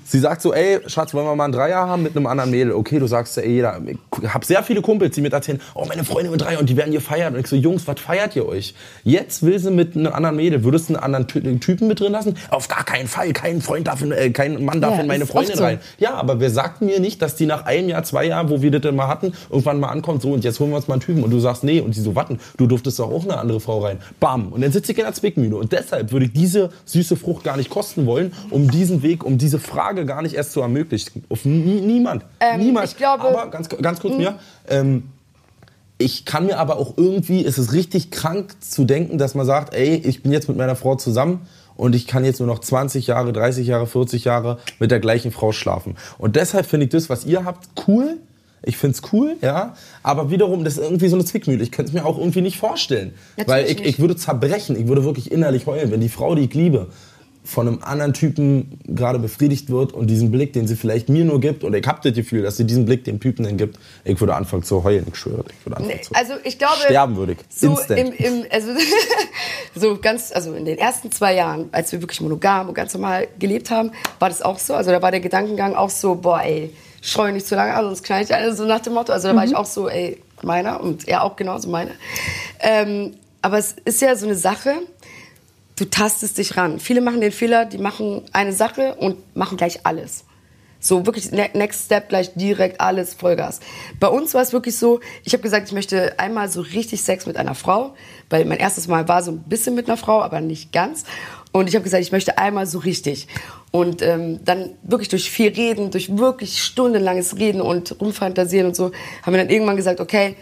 Sie 0.04 0.18
sagt 0.18 0.42
so, 0.42 0.52
ey, 0.52 0.80
Schatz, 0.86 1.14
wollen 1.14 1.26
wir 1.26 1.34
mal 1.34 1.44
einen 1.44 1.52
Dreier 1.52 1.86
haben 1.86 2.02
mit 2.02 2.16
einem 2.16 2.26
anderen 2.26 2.50
Mädel? 2.50 2.72
Okay, 2.72 2.98
du 2.98 3.06
sagst, 3.06 3.38
ey, 3.38 3.48
jeder. 3.48 3.80
Ich 4.20 4.28
hab 4.34 4.44
sehr 4.44 4.62
viele 4.62 4.82
Kumpels, 4.82 5.14
die 5.14 5.20
mir 5.20 5.32
erzählen, 5.32 5.60
oh, 5.74 5.84
meine 5.86 6.04
Freundin 6.04 6.32
mit 6.32 6.40
Dreier 6.40 6.58
und 6.58 6.68
die 6.68 6.76
werden 6.76 6.90
hier 6.90 7.00
feiern. 7.00 7.34
Und 7.34 7.40
ich 7.40 7.46
so, 7.46 7.56
Jungs, 7.56 7.86
was 7.86 8.00
feiert 8.00 8.36
ihr 8.36 8.46
euch? 8.46 8.74
Jetzt 9.04 9.42
will 9.42 9.58
sie 9.58 9.70
mit 9.70 9.96
einem 9.96 10.12
anderen 10.12 10.36
Mädel. 10.36 10.64
Würdest 10.64 10.88
du 10.88 10.94
einen 10.94 11.02
anderen 11.02 11.26
Ty 11.28 11.58
Typen 11.60 11.88
mit 11.88 12.00
drin 12.00 12.12
lassen? 12.12 12.36
Auf 12.50 12.68
gar 12.68 12.84
keinen 12.84 13.06
Fall. 13.08 13.32
Kein 13.32 13.60
Freund 13.60 13.86
darf 13.88 14.02
in, 14.02 14.12
äh, 14.12 14.30
kein 14.30 14.64
Mann 14.64 14.80
darf 14.80 14.94
Ja, 14.96 15.00
in 15.00 15.06
meine 15.06 15.26
Freundin 15.26 15.56
so. 15.56 15.62
rein. 15.62 15.78
Ja, 15.98 16.14
aber 16.14 16.40
wer 16.40 16.50
sagt 16.50 16.82
mir 16.82 17.00
nicht, 17.00 17.22
dass 17.22 17.36
die 17.36 17.46
nach 17.46 17.64
einem 17.64 17.88
Jahr, 17.88 18.02
zwei 18.04 18.26
Jahren, 18.26 18.50
wo 18.50 18.62
wir 18.62 18.70
das 18.70 18.82
denn 18.82 18.96
mal 18.96 19.08
hatten, 19.08 19.32
irgendwann 19.50 19.80
mal 19.80 19.88
ankommt, 19.88 20.22
so 20.22 20.32
und 20.32 20.44
jetzt 20.44 20.58
holen 20.60 20.70
wir 20.70 20.76
uns 20.76 20.88
mal 20.88 20.94
einen 20.94 21.02
Typen 21.02 21.22
und 21.22 21.30
du 21.30 21.38
sagst, 21.38 21.64
nee, 21.64 21.80
und 21.80 21.94
die 21.96 22.00
so, 22.00 22.14
warten, 22.14 22.38
du 22.56 22.66
durftest 22.66 22.98
doch 22.98 23.10
auch 23.10 23.24
eine 23.24 23.38
andere 23.38 23.60
Frau 23.60 23.80
rein. 23.80 23.98
Bam. 24.20 24.52
Und 24.52 24.62
dann 24.62 24.72
sitze 24.72 24.92
ich 24.92 24.98
in 24.98 25.04
der 25.04 25.14
Zwickmühle. 25.14 25.56
Und 25.56 25.72
deshalb 25.72 26.12
würde 26.12 26.26
ich 26.26 26.32
diese 26.32 26.70
süße 26.84 27.16
Frucht 27.16 27.44
gar 27.44 27.56
nicht 27.56 27.70
kosten 27.70 28.06
wollen, 28.06 28.32
um 28.50 28.70
diesen 28.70 29.02
Weg, 29.02 29.24
um 29.24 29.38
diese 29.38 29.58
Frage 29.58 29.91
gar 29.94 30.22
nicht 30.22 30.34
erst 30.34 30.52
zu 30.52 30.60
ermöglichen. 30.60 31.24
Auf 31.28 31.44
nie, 31.44 31.80
niemand. 31.80 32.24
Niemand. 32.58 32.88
ich 32.88 32.96
glaube- 32.96 33.24
aber 33.24 33.50
ganz, 33.50 33.68
ganz 33.68 34.00
kurz 34.00 34.16
mir, 34.16 34.38
ähm, 34.68 35.04
ich 35.98 36.24
kann 36.24 36.46
mir 36.46 36.58
aber 36.58 36.78
auch 36.78 36.94
irgendwie, 36.96 37.44
es 37.44 37.58
ist 37.58 37.72
richtig 37.72 38.10
krank 38.10 38.56
zu 38.60 38.84
denken, 38.84 39.18
dass 39.18 39.34
man 39.34 39.46
sagt, 39.46 39.72
ey, 39.74 39.94
ich 39.94 40.22
bin 40.22 40.32
jetzt 40.32 40.48
mit 40.48 40.56
meiner 40.56 40.74
Frau 40.74 40.96
zusammen 40.96 41.46
und 41.76 41.94
ich 41.94 42.06
kann 42.06 42.24
jetzt 42.24 42.40
nur 42.40 42.48
noch 42.48 42.58
20 42.58 43.06
Jahre, 43.06 43.32
30 43.32 43.66
Jahre, 43.66 43.86
40 43.86 44.24
Jahre 44.24 44.58
mit 44.80 44.90
der 44.90 44.98
gleichen 45.00 45.30
Frau 45.30 45.52
schlafen. 45.52 45.96
Und 46.18 46.34
deshalb 46.36 46.66
finde 46.66 46.86
ich 46.86 46.92
das, 46.92 47.08
was 47.08 47.24
ihr 47.24 47.44
habt, 47.44 47.68
cool. 47.86 48.18
Ich 48.64 48.76
find's 48.76 49.02
cool, 49.12 49.36
ja. 49.42 49.74
Aber 50.04 50.30
wiederum, 50.30 50.62
das 50.62 50.74
ist 50.74 50.84
irgendwie 50.84 51.08
so 51.08 51.16
eine 51.16 51.24
Zwickmühle. 51.24 51.62
Ich 51.64 51.72
könnte 51.72 51.90
es 51.90 51.94
mir 51.94 52.06
auch 52.06 52.16
irgendwie 52.16 52.42
nicht 52.42 52.58
vorstellen. 52.58 53.12
Natürlich 53.36 53.48
Weil 53.48 53.66
ich, 53.70 53.84
ich 53.84 53.98
würde 53.98 54.14
zerbrechen, 54.14 54.76
ich 54.80 54.86
würde 54.86 55.04
wirklich 55.04 55.32
innerlich 55.32 55.66
heulen, 55.66 55.90
wenn 55.90 56.00
die 56.00 56.08
Frau, 56.08 56.36
die 56.36 56.42
ich 56.44 56.54
liebe, 56.54 56.88
von 57.44 57.66
einem 57.66 57.80
anderen 57.82 58.12
Typen 58.12 58.78
gerade 58.86 59.18
befriedigt 59.18 59.68
wird 59.68 59.92
und 59.92 60.06
diesen 60.06 60.30
Blick, 60.30 60.52
den 60.52 60.68
sie 60.68 60.76
vielleicht 60.76 61.08
mir 61.08 61.24
nur 61.24 61.40
gibt, 61.40 61.64
und 61.64 61.74
ich 61.74 61.84
habe 61.86 61.98
das 62.02 62.14
Gefühl, 62.14 62.42
dass 62.42 62.56
sie 62.56 62.64
diesen 62.64 62.84
Blick 62.84 63.04
dem 63.04 63.18
Typen 63.18 63.44
dann 63.44 63.56
gibt, 63.56 63.78
ich 64.04 64.20
würde 64.20 64.34
anfangen 64.34 64.62
zu 64.62 64.84
heulen, 64.84 65.06
ich 65.08 65.16
schwöre. 65.16 65.44
Ich 65.58 65.66
würde 65.66 65.76
anfangen 65.78 65.96
Nee, 65.96 66.02
zu 66.02 66.14
also 66.14 66.34
ich 66.44 66.58
glaube 66.58 66.76
sterben 66.84 67.16
würde 67.16 67.32
ich. 67.32 67.38
so 67.48 67.70
Instant. 67.70 67.98
im, 67.98 68.12
im 68.12 68.44
also 68.50 68.70
so 69.74 69.98
ganz 69.98 70.30
also 70.32 70.54
in 70.54 70.64
den 70.64 70.78
ersten 70.78 71.10
zwei 71.10 71.34
Jahren 71.34 71.68
als 71.72 71.90
wir 71.92 72.00
wirklich 72.00 72.20
monogam 72.20 72.68
und 72.68 72.74
ganz 72.74 72.94
normal 72.94 73.26
gelebt 73.38 73.70
haben 73.70 73.90
war 74.20 74.28
das 74.28 74.42
auch 74.42 74.58
so 74.58 74.74
also 74.74 74.90
da 74.90 75.02
war 75.02 75.10
der 75.10 75.20
Gedankengang 75.20 75.74
auch 75.74 75.90
so 75.90 76.14
boah 76.14 76.42
ey 76.42 76.72
scheu 77.00 77.32
nicht 77.32 77.46
zu 77.46 77.56
lange 77.56 77.74
an 77.74 77.84
sonst 77.86 78.04
knall 78.04 78.22
ich 78.22 78.32
alle 78.34 78.54
so 78.54 78.64
nach 78.64 78.80
dem 78.80 78.92
Motto 78.94 79.12
also 79.12 79.28
da 79.28 79.36
war 79.36 79.44
ich 79.44 79.56
auch 79.56 79.66
so 79.66 79.88
ey 79.88 80.18
meiner 80.42 80.80
und 80.80 81.08
er 81.08 81.24
auch 81.24 81.36
genauso 81.36 81.68
meiner 81.68 81.92
ähm, 82.60 83.14
aber 83.40 83.58
es 83.58 83.74
ist 83.84 84.00
ja 84.00 84.14
so 84.14 84.26
eine 84.26 84.36
Sache 84.36 84.74
du 85.82 85.90
tastest 85.90 86.38
dich 86.38 86.56
ran 86.56 86.78
viele 86.78 87.00
machen 87.00 87.20
den 87.20 87.32
Fehler 87.32 87.64
die 87.64 87.78
machen 87.78 88.22
eine 88.32 88.52
Sache 88.52 88.94
und 88.94 89.16
machen 89.34 89.56
gleich 89.56 89.80
alles 89.84 90.24
so 90.78 91.06
wirklich 91.06 91.30
ne- 91.30 91.50
Next 91.54 91.86
Step 91.86 92.08
gleich 92.08 92.32
direkt 92.34 92.80
alles 92.80 93.14
Vollgas. 93.14 93.60
Bei 94.00 94.08
uns 94.08 94.34
war 94.34 94.42
es 94.42 94.52
wirklich 94.52 94.76
so, 94.76 94.98
ich 95.22 95.32
habe 95.32 95.42
gesagt, 95.42 95.68
ich 95.68 95.72
möchte 95.72 96.18
einmal 96.18 96.48
so 96.48 96.60
richtig 96.60 97.02
Sex 97.02 97.24
mit 97.24 97.36
einer 97.36 97.54
Frau, 97.54 97.94
weil 98.30 98.44
mein 98.46 98.58
erstes 98.58 98.88
Mal 98.88 99.06
war 99.06 99.22
so 99.22 99.30
ein 99.30 99.44
bisschen 99.44 99.76
mit 99.76 99.86
einer 99.86 99.96
Frau, 99.96 100.22
aber 100.22 100.40
nicht 100.40 100.72
ganz. 100.72 101.04
Und 101.52 101.68
ich 101.68 101.76
habe 101.76 101.84
gesagt, 101.84 102.02
ich 102.02 102.10
möchte 102.10 102.36
einmal 102.36 102.66
so 102.66 102.80
richtig. 102.80 103.28
Und 103.70 104.02
ähm, 104.02 104.40
dann 104.44 104.70
wirklich 104.82 105.08
durch 105.08 105.30
viel 105.30 105.52
Reden, 105.52 105.92
durch 105.92 106.18
wirklich 106.18 106.60
stundenlanges 106.60 107.38
Reden 107.38 107.60
und 107.60 108.00
rumfantasieren 108.00 108.66
und 108.66 108.74
so, 108.74 108.90
haben 109.22 109.34
wir 109.34 109.38
dann 109.38 109.50
irgendwann 109.50 109.76
gesagt, 109.76 110.00
okay, 110.00 110.34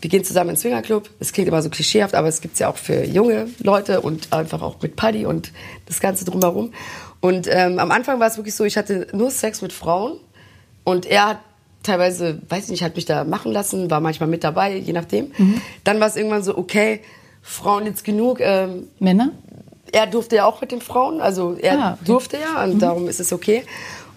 wir 0.00 0.10
gehen 0.10 0.24
zusammen 0.24 0.50
ins 0.50 0.60
Swingerclub. 0.60 1.08
Das 1.18 1.32
klingt 1.32 1.48
immer 1.48 1.62
so 1.62 1.70
klischeehaft, 1.70 2.14
aber 2.14 2.28
es 2.28 2.40
gibt's 2.40 2.58
ja 2.60 2.68
auch 2.68 2.76
für 2.76 3.04
junge 3.04 3.48
Leute 3.62 4.00
und 4.00 4.32
einfach 4.32 4.62
auch 4.62 4.80
mit 4.80 4.96
Paddy 4.96 5.26
und 5.26 5.52
das 5.86 6.00
Ganze 6.00 6.24
drumherum. 6.24 6.72
Und 7.20 7.48
ähm, 7.50 7.78
am 7.78 7.90
Anfang 7.90 8.20
war 8.20 8.28
es 8.28 8.36
wirklich 8.36 8.54
so, 8.54 8.64
ich 8.64 8.76
hatte 8.76 9.08
nur 9.12 9.30
Sex 9.30 9.60
mit 9.62 9.72
Frauen 9.72 10.18
und 10.84 11.04
er 11.06 11.26
hat 11.26 11.38
teilweise, 11.82 12.40
weiß 12.48 12.64
ich 12.64 12.70
nicht, 12.70 12.82
hat 12.84 12.96
mich 12.96 13.06
da 13.06 13.24
machen 13.24 13.50
lassen, 13.52 13.90
war 13.90 14.00
manchmal 14.00 14.28
mit 14.28 14.44
dabei, 14.44 14.76
je 14.76 14.92
nachdem. 14.92 15.32
Dann 15.84 15.98
war 16.00 16.06
es 16.08 16.16
irgendwann 16.16 16.42
so, 16.42 16.56
okay, 16.56 17.00
Frauen 17.42 17.86
jetzt 17.86 18.04
genug. 18.04 18.40
Ähm, 18.40 18.88
Männer? 18.98 19.30
er 19.90 20.06
durfte 20.06 20.36
ja 20.36 20.44
auch 20.44 20.60
mit 20.60 20.70
den 20.70 20.82
Frauen, 20.82 21.20
also 21.22 21.56
er 21.58 21.78
Ah, 21.78 21.92
okay. 21.94 22.02
durfte 22.04 22.36
ja 22.36 22.62
und 22.62 22.78
darum 22.80 23.08
ist 23.08 23.20
es 23.20 23.32
okay. 23.32 23.62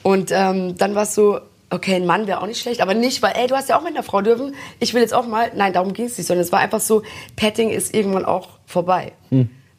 Und 0.04 0.30
ähm, 0.34 0.76
dann 0.78 0.96
war 0.96 1.04
es 1.04 1.16
so, 1.16 1.40
okay, 1.72 1.96
ein 1.96 2.06
Mann 2.06 2.28
wäre 2.28 2.42
auch 2.42 2.48
nicht 2.48 2.62
schlecht, 2.62 2.82
aber 2.82 2.94
nicht, 2.94 3.22
weil, 3.22 3.34
ey, 3.36 3.48
du 3.48 3.56
hast 3.56 3.70
ja 3.70 3.78
auch 3.78 3.84
mit 3.84 3.96
einer 3.96 4.04
Frau 4.04 4.22
dürfen, 4.22 4.54
ich 4.80 4.94
will 4.94 5.02
jetzt 5.02 5.14
auch 5.14 5.26
mal, 5.26 5.52
nein, 5.56 5.74
darum 5.74 5.94
ging 5.94 6.06
es 6.06 6.18
nicht, 6.18 6.28
sondern 6.28 6.44
es 6.44 6.52
war 6.52 6.60
einfach 6.60 6.82
so, 6.82 7.04
Petting 7.36 7.70
ist 7.70 7.94
irgendwann 7.96 8.26
auch 8.26 8.60
vorbei. 8.66 9.14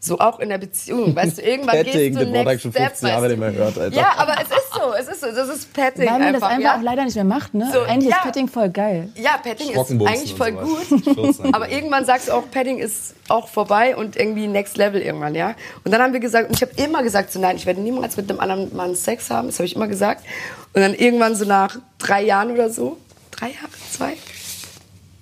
So 0.04 0.18
auch 0.18 0.40
in 0.40 0.48
der 0.48 0.58
Beziehung, 0.58 1.14
weißt 1.14 1.38
du, 1.38 1.42
irgendwann. 1.42 1.76
Petting, 1.76 1.92
gehst 1.92 2.20
du 2.20 2.24
das 2.24 2.34
Wort 2.34 2.38
hab 2.38 2.46
next 2.46 2.56
ich 2.56 2.62
schon 2.62 2.72
step, 2.72 2.88
15 2.88 3.08
Jahre 3.08 3.28
nicht 3.28 3.38
mehr 3.38 3.52
gehört, 3.52 3.78
Alter. 3.78 3.96
Ja, 3.96 4.14
aber 4.16 4.34
es 4.34 4.48
ist 4.48 4.74
so, 4.74 4.94
es 4.98 5.06
ist 5.06 5.20
so, 5.20 5.26
das 5.28 5.48
ist 5.48 5.72
Petting 5.72 6.06
Weil 6.06 6.18
man 6.18 6.22
einfach, 6.22 6.40
das 6.40 6.50
einfach 6.50 6.64
ja? 6.64 6.76
auch 6.76 6.82
leider 6.82 7.04
nicht 7.04 7.14
mehr 7.14 7.24
macht, 7.24 7.54
ne? 7.54 7.70
So, 7.72 7.82
Eigentlich 7.82 8.10
ja. 8.10 8.16
ist 8.16 8.22
Petting 8.24 8.48
voll 8.48 8.68
geil. 8.70 9.10
Ja, 9.14 9.38
Petting 9.40 9.70
ist 9.70 9.90
eigentlich 9.92 10.34
voll 10.34 10.50
gut. 10.50 10.86
14. 11.14 11.54
Aber 11.54 11.70
irgendwann 11.70 12.04
sagst 12.04 12.26
du 12.26 12.32
auch, 12.32 12.50
Padding 12.50 12.78
ist 12.78 13.14
auch 13.28 13.46
vorbei 13.46 13.94
und 13.94 14.16
irgendwie 14.16 14.48
next 14.48 14.76
level 14.76 15.00
irgendwann, 15.00 15.36
ja. 15.36 15.54
Und 15.84 15.92
dann 15.92 16.02
haben 16.02 16.12
wir 16.12 16.18
gesagt, 16.18 16.48
und 16.48 16.56
ich 16.56 16.62
habe 16.62 16.72
immer 16.82 17.04
gesagt, 17.04 17.30
so 17.30 17.38
nein, 17.38 17.54
ich 17.54 17.66
werde 17.66 17.80
niemals 17.80 18.16
mit 18.16 18.28
einem 18.28 18.40
anderen 18.40 18.74
Mann 18.74 18.96
Sex 18.96 19.30
haben, 19.30 19.46
das 19.46 19.60
habe 19.60 19.66
ich 19.66 19.76
immer 19.76 19.86
gesagt. 19.86 20.24
Und 20.72 20.80
dann 20.80 20.94
irgendwann 20.94 21.36
so 21.36 21.44
nach 21.44 21.76
drei 21.98 22.24
Jahren 22.24 22.50
oder 22.50 22.70
so, 22.70 22.96
drei 23.30 23.50
Jahre, 23.50 23.70
zwei, 23.92 24.14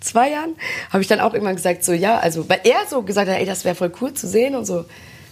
zwei 0.01 0.31
Jahren, 0.31 0.57
habe 0.91 1.03
ich 1.03 1.09
dann 1.09 1.21
auch 1.21 1.35
irgendwann 1.35 1.57
gesagt, 1.57 1.85
so 1.85 1.93
ja, 1.93 2.19
also, 2.19 2.49
weil 2.49 2.61
er 2.65 2.87
so 2.89 3.03
gesagt 3.03 3.31
hat, 3.31 3.39
ey, 3.39 3.47
das 3.47 3.65
wäre 3.65 3.75
voll 3.75 3.93
cool 4.01 4.15
zu 4.15 4.27
sehen 4.27 4.55
und 4.55 4.65
so. 4.65 4.85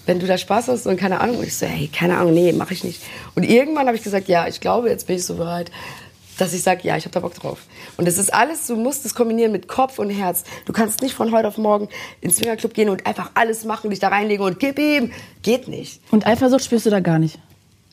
Wenn 0.06 0.20
du 0.20 0.26
da 0.26 0.38
Spaß 0.38 0.68
hast 0.68 0.86
und 0.86 0.96
keine 0.96 1.20
Ahnung. 1.20 1.38
Und 1.38 1.46
ich 1.46 1.56
so, 1.56 1.66
hey, 1.66 1.88
keine 1.88 2.16
Ahnung, 2.16 2.32
nee, 2.32 2.52
mache 2.52 2.72
ich 2.72 2.82
nicht. 2.82 3.02
Und 3.34 3.42
irgendwann 3.42 3.86
habe 3.86 3.96
ich 3.96 4.02
gesagt, 4.02 4.26
ja, 4.28 4.48
ich 4.48 4.60
glaube, 4.60 4.88
jetzt 4.88 5.06
bin 5.06 5.16
ich 5.16 5.24
so 5.26 5.34
bereit, 5.34 5.70
dass 6.38 6.54
ich 6.54 6.62
sage, 6.62 6.80
ja, 6.84 6.96
ich 6.96 7.04
habe 7.04 7.12
da 7.12 7.20
Bock 7.20 7.34
drauf. 7.34 7.66
Und 7.98 8.06
das 8.08 8.16
ist 8.16 8.32
alles, 8.32 8.66
du 8.66 8.76
musst 8.76 9.04
es 9.04 9.14
kombinieren 9.14 9.52
mit 9.52 9.68
Kopf 9.68 9.98
und 9.98 10.08
Herz. 10.08 10.44
Du 10.64 10.72
kannst 10.72 11.02
nicht 11.02 11.14
von 11.14 11.32
heute 11.32 11.48
auf 11.48 11.58
morgen 11.58 11.88
ins 12.22 12.36
Swingerclub 12.36 12.72
gehen 12.72 12.88
und 12.88 13.06
einfach 13.06 13.32
alles 13.34 13.64
machen, 13.64 13.90
dich 13.90 13.98
da 13.98 14.08
reinlegen 14.08 14.46
und 14.46 14.58
gib 14.58 14.78
ihm. 14.78 15.12
Geht 15.42 15.68
nicht. 15.68 16.00
Und 16.10 16.26
Eifersucht 16.26 16.64
spürst 16.64 16.86
du 16.86 16.90
da 16.90 17.00
gar 17.00 17.18
nicht. 17.18 17.38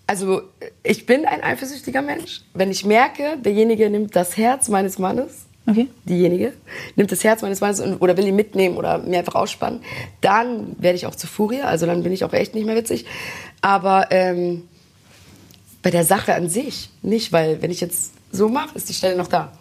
Also 0.07 0.43
ich 0.83 1.07
bin 1.07 1.25
ein 1.25 1.43
eifersüchtiger 1.43 2.03
Mensch. 2.03 2.41
Wenn 2.53 2.69
ich 2.69 2.85
merke, 2.85 3.37
derjenige 3.43 3.89
nimmt 3.89 4.15
das 4.15 4.37
Herz 4.37 4.69
meines 4.69 4.99
Mannes, 4.99 5.44
Okay. 5.67 5.87
diejenige 6.07 6.53
nimmt 6.95 7.11
das 7.11 7.23
Herz 7.23 7.41
meines 7.41 7.59
Mannes 7.59 7.79
und, 7.79 7.95
oder 7.97 8.15
will 8.17 8.27
ihn 8.27 8.35
mitnehmen 8.35 8.77
oder 8.77 8.99
mir 8.99 9.19
einfach 9.19 9.35
ausspannen, 9.35 9.81
dann 10.21 10.75
werde 10.79 10.95
ich 10.95 11.07
auch 11.07 11.15
zu 11.15 11.27
Furie. 11.27 11.61
Also 11.61 11.85
dann 11.85 12.03
bin 12.03 12.11
ich 12.11 12.23
auch 12.23 12.33
echt 12.33 12.53
nicht 12.53 12.65
mehr 12.65 12.75
witzig. 12.75 13.05
Aber 13.61 14.07
ähm, 14.11 14.63
bei 15.81 15.89
der 15.89 16.03
Sache 16.03 16.35
an 16.35 16.49
sich 16.49 16.89
nicht, 17.01 17.31
weil 17.31 17.61
wenn 17.61 17.71
ich 17.71 17.81
jetzt 17.81 18.11
so 18.31 18.49
mache, 18.49 18.75
ist 18.75 18.89
die 18.89 18.93
Stelle 18.93 19.15
noch 19.15 19.27
da. 19.27 19.51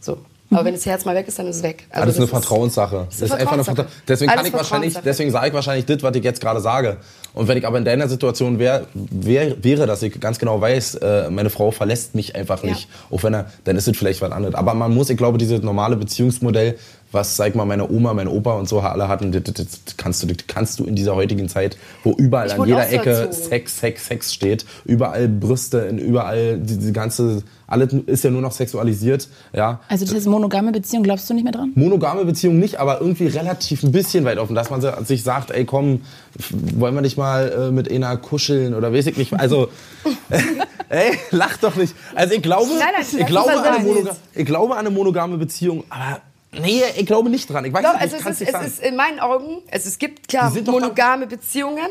So. 0.00 0.18
Aber 0.52 0.64
wenn 0.64 0.74
das 0.74 0.84
Herz 0.84 1.04
mal 1.04 1.14
weg 1.14 1.28
ist, 1.28 1.38
dann 1.38 1.46
ist 1.46 1.56
es 1.56 1.62
weg. 1.62 1.86
Also 1.90 2.06
das 2.06 2.14
ist 2.14 2.20
eine 2.20 2.28
Vertrauenssache. 2.28 3.06
Das 3.08 3.20
ist 3.20 3.32
einfach 3.32 3.52
eine 3.52 3.64
Vertrauenssache. 3.64 3.88
Vertrauens 3.88 4.04
Deswegen 4.08 4.32
kann 4.32 4.46
ich 4.46 4.52
wahrscheinlich, 4.52 4.92
Vertrauenssache. 4.92 5.04
deswegen 5.04 5.30
sage 5.30 5.48
ich 5.48 5.54
wahrscheinlich 5.54 5.86
das, 5.86 6.02
was 6.02 6.16
ich 6.16 6.24
jetzt 6.24 6.40
gerade 6.40 6.60
sage. 6.60 6.96
Und 7.34 7.48
wenn 7.48 7.56
ich 7.58 7.66
aber 7.66 7.78
in 7.78 7.84
deiner 7.84 8.08
Situation 8.08 8.58
wär, 8.58 8.86
wär, 8.94 9.62
wäre, 9.62 9.86
dass 9.86 10.02
ich 10.02 10.18
ganz 10.20 10.38
genau 10.38 10.60
weiß, 10.60 10.96
äh, 10.96 11.30
meine 11.30 11.50
Frau 11.50 11.70
verlässt 11.70 12.14
mich 12.14 12.34
einfach 12.34 12.62
Ja. 12.62 12.70
nicht, 12.70 12.88
auch 13.10 13.22
wenn 13.22 13.34
er, 13.34 13.46
dann 13.64 13.76
ist 13.76 13.86
es 13.88 13.96
vielleicht 13.96 14.20
was 14.20 14.32
anderes. 14.32 14.54
Aber 14.54 14.74
man 14.74 14.92
muss, 14.94 15.10
ich 15.10 15.16
glaube, 15.16 15.38
dieses 15.38 15.62
normale 15.62 15.96
Beziehungsmodell, 15.96 16.76
was, 17.12 17.36
sag 17.36 17.54
mal, 17.56 17.64
meine 17.64 17.90
Oma, 17.90 18.14
mein 18.14 18.28
Opa 18.28 18.54
und 18.54 18.68
so 18.68 18.80
alle 18.80 19.08
hatten, 19.08 19.32
das, 19.32 19.42
das, 19.42 19.66
kannst 19.96 20.22
du, 20.22 20.28
das 20.28 20.46
kannst 20.46 20.78
du 20.78 20.84
in 20.84 20.94
dieser 20.94 21.16
heutigen 21.16 21.48
Zeit, 21.48 21.76
wo 22.04 22.12
überall 22.12 22.46
Ich 22.48 22.54
an 22.54 22.66
jeder 22.66 22.88
Ecke 22.88 23.10
erzogen. 23.10 23.32
Sex, 23.32 23.78
Sex, 23.80 24.06
Sex 24.06 24.34
steht, 24.34 24.64
überall 24.84 25.28
Brüste, 25.28 25.78
in 25.78 25.98
überall 25.98 26.58
die, 26.58 26.78
die 26.78 26.92
ganze, 26.92 27.42
alles 27.70 27.92
ist 28.06 28.24
ja 28.24 28.30
nur 28.30 28.42
noch 28.42 28.52
sexualisiert, 28.52 29.28
ja. 29.52 29.80
Also 29.88 30.04
das 30.04 30.14
heißt, 30.14 30.26
monogame 30.26 30.72
Beziehung, 30.72 31.04
glaubst 31.04 31.30
du 31.30 31.34
nicht 31.34 31.44
mehr 31.44 31.52
dran? 31.52 31.72
monogame 31.74 32.24
Beziehung 32.24 32.58
nicht, 32.58 32.78
aber 32.78 33.00
irgendwie 33.00 33.28
relativ 33.28 33.82
ein 33.82 33.92
bisschen 33.92 34.24
weit 34.24 34.38
offen, 34.38 34.54
dass 34.54 34.70
man 34.70 34.82
sich 35.06 35.22
sagt, 35.22 35.50
ey 35.50 35.64
komm, 35.64 36.02
wollen 36.50 36.94
wir 36.94 37.00
nicht 37.00 37.16
mal 37.16 37.68
äh, 37.68 37.70
mit 37.70 37.90
einer 37.90 38.16
kuscheln 38.16 38.74
oder 38.74 38.92
weiß 38.92 39.06
ich 39.06 39.16
nicht. 39.16 39.32
Also, 39.34 39.68
ey, 40.88 41.12
lach 41.30 41.56
doch 41.58 41.76
nicht. 41.76 41.94
Also 42.14 42.34
ich 42.34 42.42
glaube, 42.42 42.70
Nein, 42.70 42.88
nein, 42.92 43.06
ich, 43.10 43.18
das 43.18 43.26
glaube 43.28 43.52
ist 43.52 43.58
an 43.58 43.74
eine. 43.74 43.84
Monoga 43.84 44.16
ich 44.34 44.46
glaube 44.46 44.72
an 44.74 44.80
eine 44.80 44.90
monogame 44.90 45.36
Beziehung, 45.38 45.84
aber 45.88 46.20
nee, 46.52 46.82
ich 46.96 47.06
glaube 47.06 47.30
nicht 47.30 47.48
dran. 47.48 47.64
Ich 47.64 47.72
weiß 47.72 47.82
Doch, 47.82 47.92
nicht, 47.92 48.02
also 48.02 48.16
ich 48.16 48.26
es 48.26 48.40
ist, 48.40 48.54
es 48.54 48.66
ist 48.66 48.82
in 48.82 48.96
meinen 48.96 49.20
Augen, 49.20 49.58
es, 49.70 49.86
es 49.86 49.98
gibt 49.98 50.28
klar 50.28 50.52
monogame 50.66 51.26
Beziehungen. 51.26 51.88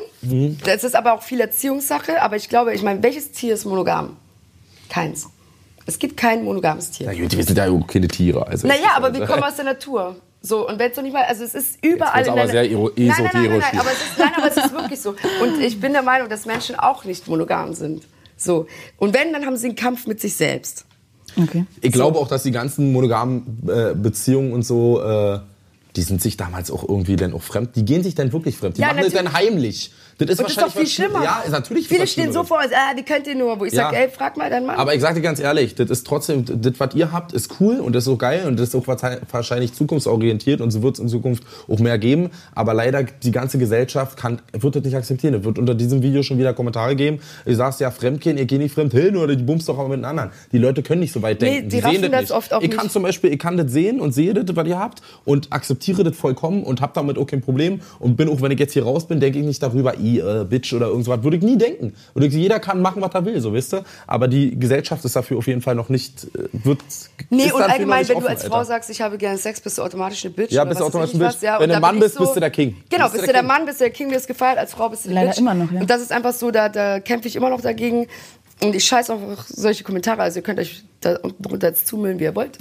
Das 0.65 0.83
ist 0.83 0.95
aber 0.95 1.13
auch 1.13 1.23
viel 1.23 1.39
Erziehungssache. 1.39 2.21
Aber 2.21 2.35
ich 2.35 2.49
glaube, 2.49 2.73
ich 2.73 2.83
meine, 2.83 3.01
welches 3.01 3.31
Tier 3.31 3.53
ist 3.53 3.65
monogam? 3.65 4.17
Keins. 4.89 5.29
Es 5.89 5.97
gibt 5.97 6.17
kein 6.17 6.43
monogames 6.43 6.91
Tier. 6.91 7.07
Na 7.11 7.19
gut, 7.19 7.35
wir 7.35 7.43
sind 7.43 7.57
ja 7.57 7.67
keine 7.87 8.07
Tiere. 8.07 8.45
Also 8.45 8.67
Naja, 8.67 8.91
aber 8.95 9.11
wir 9.13 9.25
kommen 9.25 9.43
aus 9.43 9.55
der 9.55 9.65
Natur. 9.65 10.15
So, 10.41 10.69
und 10.69 10.77
wenn 10.79 10.91
es 10.91 10.95
noch 10.95 11.03
nicht 11.03 11.13
mal, 11.13 11.23
also 11.23 11.43
es 11.43 11.53
ist 11.55 11.83
überall 11.83 12.21
in 12.23 12.29
aber 12.29 12.41
der 12.43 12.49
sehr 12.49 12.63
ero- 12.71 12.91
nein, 12.95 13.07
nein, 13.07 13.17
nein, 13.17 13.17
nein, 13.17 13.25
esoterisch 13.45 13.63
nein, 13.71 13.79
aber 13.81 13.89
es 13.91 13.97
ist, 13.97 14.17
nein, 14.19 14.31
aber 14.37 14.47
es 14.47 14.57
ist 14.57 14.73
wirklich 14.73 15.01
so. 15.01 15.09
Und 15.43 15.59
ich 15.61 15.79
bin 15.81 15.91
der 15.93 16.03
Meinung, 16.03 16.29
dass 16.29 16.45
Menschen 16.45 16.75
auch 16.77 17.03
nicht 17.05 17.27
monogam 17.27 17.73
sind. 17.73 18.03
So. 18.37 18.67
Und 18.97 19.13
wenn, 19.15 19.33
dann 19.33 19.45
haben 19.45 19.57
sie 19.57 19.67
einen 19.67 19.75
Kampf 19.75 20.05
mit 20.07 20.21
sich 20.21 20.35
selbst. 20.35 20.85
Okay. 21.35 21.65
Ich 21.81 21.91
glaube 21.91 22.19
auch, 22.19 22.27
dass 22.27 22.43
die 22.43 22.51
ganzen 22.51 22.93
monogamen 22.93 23.63
äh, 23.67 23.93
Beziehungen 23.95 24.53
und 24.53 24.61
so, 24.61 25.01
äh, 25.03 25.39
die 25.95 26.03
sind 26.03 26.21
sich 26.21 26.37
damals 26.37 26.69
auch 26.71 26.87
irgendwie 26.87 27.15
dann 27.15 27.33
auch 27.33 27.41
fremd. 27.41 27.75
Die 27.75 27.83
gehen 27.83 28.03
sich 28.03 28.13
dann 28.15 28.31
wirklich 28.31 28.55
fremd. 28.57 28.77
Die 28.77 28.81
Ja, 28.81 28.89
machen 28.93 29.01
das 29.03 29.13
dann 29.13 29.25
natürlich. 29.25 29.49
heimlich. 29.51 29.91
Das 30.19 30.29
ist 30.29 30.39
Und 30.39 30.49
das 30.49 30.57
ist 30.57 30.61
doch 30.61 30.71
viel 30.71 30.85
schlimmer. 30.87 31.23
Ja, 31.23 31.41
ist 31.45 31.51
natürlich 31.51 31.87
Viele 31.87 32.05
stehen 32.05 32.31
so 32.33 32.43
vor, 32.43 32.59
als, 32.59 32.71
ah, 32.73 32.93
die 32.93 33.03
könnt 33.03 33.25
ihr 33.25 33.35
nur. 33.35 33.59
Wo 33.59 33.65
ich 33.65 33.73
Ja. 33.73 33.89
sag, 33.89 33.95
ey, 33.97 34.09
frag 34.09 34.37
mal 34.37 34.49
deinen 34.49 34.65
Mann. 34.67 34.75
Aber 34.75 34.93
ich 34.93 35.01
sag 35.01 35.15
dir 35.15 35.21
ganz 35.21 35.39
ehrlich, 35.39 35.75
das 35.75 35.89
ist 35.89 36.05
trotzdem, 36.05 36.43
das, 36.45 36.73
was 36.77 36.93
ihr 36.93 37.11
habt, 37.11 37.31
ist 37.33 37.51
cool 37.59 37.79
und 37.79 37.93
das 37.95 38.03
ist 38.03 38.09
auch 38.09 38.17
geil 38.17 38.43
und 38.45 38.59
das 38.59 38.69
ist 38.69 38.75
auch 38.75 38.85
wahrscheinlich- 38.85 39.21
wahrscheinlich 39.31 39.73
zukunftsorientiert 39.73 40.61
und 40.61 40.71
so 40.71 40.83
wird 40.83 40.95
es 40.95 40.99
in 40.99 41.07
Zukunft 41.07 41.43
auch 41.69 41.79
mehr 41.79 41.97
geben. 41.97 42.29
Aber 42.53 42.73
leider, 42.73 43.03
die 43.03 43.31
ganze 43.31 43.57
Gesellschaft 43.57 44.17
kann, 44.17 44.41
wird 44.51 44.75
das 44.75 44.83
nicht 44.83 44.95
akzeptieren. 44.95 45.33
Es 45.35 45.43
wird 45.43 45.57
unter 45.57 45.73
diesem 45.75 46.01
Video 46.03 46.21
schon 46.23 46.37
wieder 46.37 46.53
Kommentare 46.53 46.95
geben. 46.95 47.19
Ich 47.45 47.57
sag's 47.57 47.79
ja, 47.79 47.89
Fremdgehen, 47.91 48.37
ihr 48.37 48.45
geht 48.45 48.59
nicht 48.59 48.73
fremd 48.75 48.93
hin 48.93 49.15
oder 49.17 49.35
die 49.35 49.43
bummst 49.43 49.69
doch 49.69 49.77
auch 49.79 49.87
mit 49.87 49.99
den 49.99 50.05
anderen. 50.05 50.31
Die 50.51 50.57
Leute 50.57 50.83
können 50.83 50.99
nicht 51.01 51.13
so 51.13 51.21
weit 51.21 51.41
Nee, 51.41 51.49
denken. 51.61 51.69
die 51.69 51.79
raffen 51.79 52.11
das 52.11 52.21
nicht. 52.21 52.31
oft 52.31 52.53
auch 52.53 52.61
ich 52.61 52.71
kann 52.71 52.85
nicht. 52.87 52.93
zum 52.93 53.03
Beispiel, 53.03 53.31
ich 53.31 53.39
kann 53.39 53.55
das 53.57 53.71
sehen 53.71 53.99
und 54.01 54.11
sehe 54.13 54.33
das, 54.33 54.53
was 54.55 54.67
ihr 54.67 54.79
habt 54.79 55.01
und 55.25 55.51
akzeptiere 55.51 56.03
das 56.03 56.17
vollkommen 56.17 56.63
und 56.63 56.81
hab 56.81 56.93
damit 56.93 57.17
auch 57.17 57.25
kein 57.25 57.41
Problem 57.41 57.79
und 57.99 58.17
bin 58.17 58.27
auch, 58.29 58.41
wenn 58.41 58.51
ich 58.51 58.59
jetzt 58.59 58.73
hier 58.73 58.83
raus 58.83 59.07
bin, 59.07 59.19
denke 59.19 59.39
ich 59.39 59.45
nicht 59.45 59.63
darüber, 59.63 59.97
i, 60.15 60.19
äh, 60.19 60.45
Bitch 60.45 60.73
oder 60.73 60.87
irgendwas. 60.87 61.23
Würde 61.23 61.37
ich 61.37 61.43
nie 61.43 61.57
denken. 61.57 61.93
Würde 62.13 62.27
ich, 62.27 62.33
jeder 62.33 62.59
kann 62.59 62.81
machen, 62.81 63.01
was 63.01 63.13
er 63.13 63.25
will, 63.25 63.39
so 63.41 63.53
wisst 63.53 63.73
ihr. 63.73 63.83
Aber 64.07 64.27
die 64.27 64.57
Gesellschaft 64.59 65.03
ist 65.05 65.15
dafür 65.15 65.37
auf 65.37 65.47
jeden 65.47 65.61
Fall 65.61 65.75
noch 65.75 65.89
nicht, 65.89 66.25
äh, 66.35 66.47
wird. 66.51 66.79
Nee, 67.29 67.45
ist 67.45 67.53
und 67.53 67.61
allgemein, 67.61 67.99
nicht 67.99 68.09
wenn 68.09 68.15
du 68.19 68.25
offen, 68.25 68.29
als 68.29 68.43
Frau 68.43 68.55
Alter. 68.55 68.65
sagst, 68.65 68.89
ich 68.89 69.01
habe 69.01 69.17
gerne 69.17 69.37
Sex, 69.37 69.61
bist 69.61 69.77
du 69.77 69.81
automatisch 69.83 70.23
eine 70.25 70.33
Bitch. 70.33 70.51
Ja, 70.51 70.63
bist 70.63 70.79
du 70.79 70.85
automatisch 70.85 71.13
ich 71.13 71.19
ein 71.19 71.25
was. 71.25 71.35
Bitch. 71.35 71.43
Ja, 71.43 71.59
Wenn 71.59 71.69
du 71.69 71.75
ein 71.75 71.81
Mann 71.81 71.95
bin 71.95 71.99
ich 71.99 72.13
bist, 72.13 72.19
bist 72.19 72.35
du 72.35 72.39
der 72.39 72.49
King. 72.49 72.75
Genau, 72.89 73.03
Bist 73.05 73.13
bist 73.13 73.23
du 73.23 73.27
du 73.27 73.33
der 73.33 73.41
der 73.41 73.43
Mann, 73.47 73.65
bist 73.65 73.79
du 73.79 73.83
der 73.85 73.91
King, 73.93 74.11
wirst 74.11 74.27
gefeiert, 74.27 74.57
als 74.57 74.71
Frau 74.73 74.89
bist 74.89 75.05
du 75.05 75.09
eine 75.09 75.15
Leider 75.19 75.29
Bitch. 75.29 75.39
immer 75.39 75.53
noch, 75.53 75.71
ja. 75.71 75.81
Und 75.81 75.89
das 75.89 76.01
ist 76.01 76.11
einfach 76.11 76.33
so, 76.33 76.51
da, 76.51 76.69
da 76.69 76.99
kämpfe 76.99 77.27
ich 77.27 77.35
immer 77.35 77.49
noch 77.49 77.61
dagegen. 77.61 78.07
Und 78.61 78.75
ich 78.75 78.83
scheiß 78.85 79.09
auf 79.09 79.19
solche 79.47 79.83
Kommentare. 79.83 80.21
Also 80.21 80.39
ihr 80.39 80.43
könnt 80.43 80.59
euch 80.59 80.83
da 81.01 81.15
unten 81.17 81.41
drunter 81.41 81.67
jetzt 81.69 81.87
zumüllen, 81.87 82.19
wie 82.19 82.25
ihr 82.25 82.35
wollt. 82.35 82.57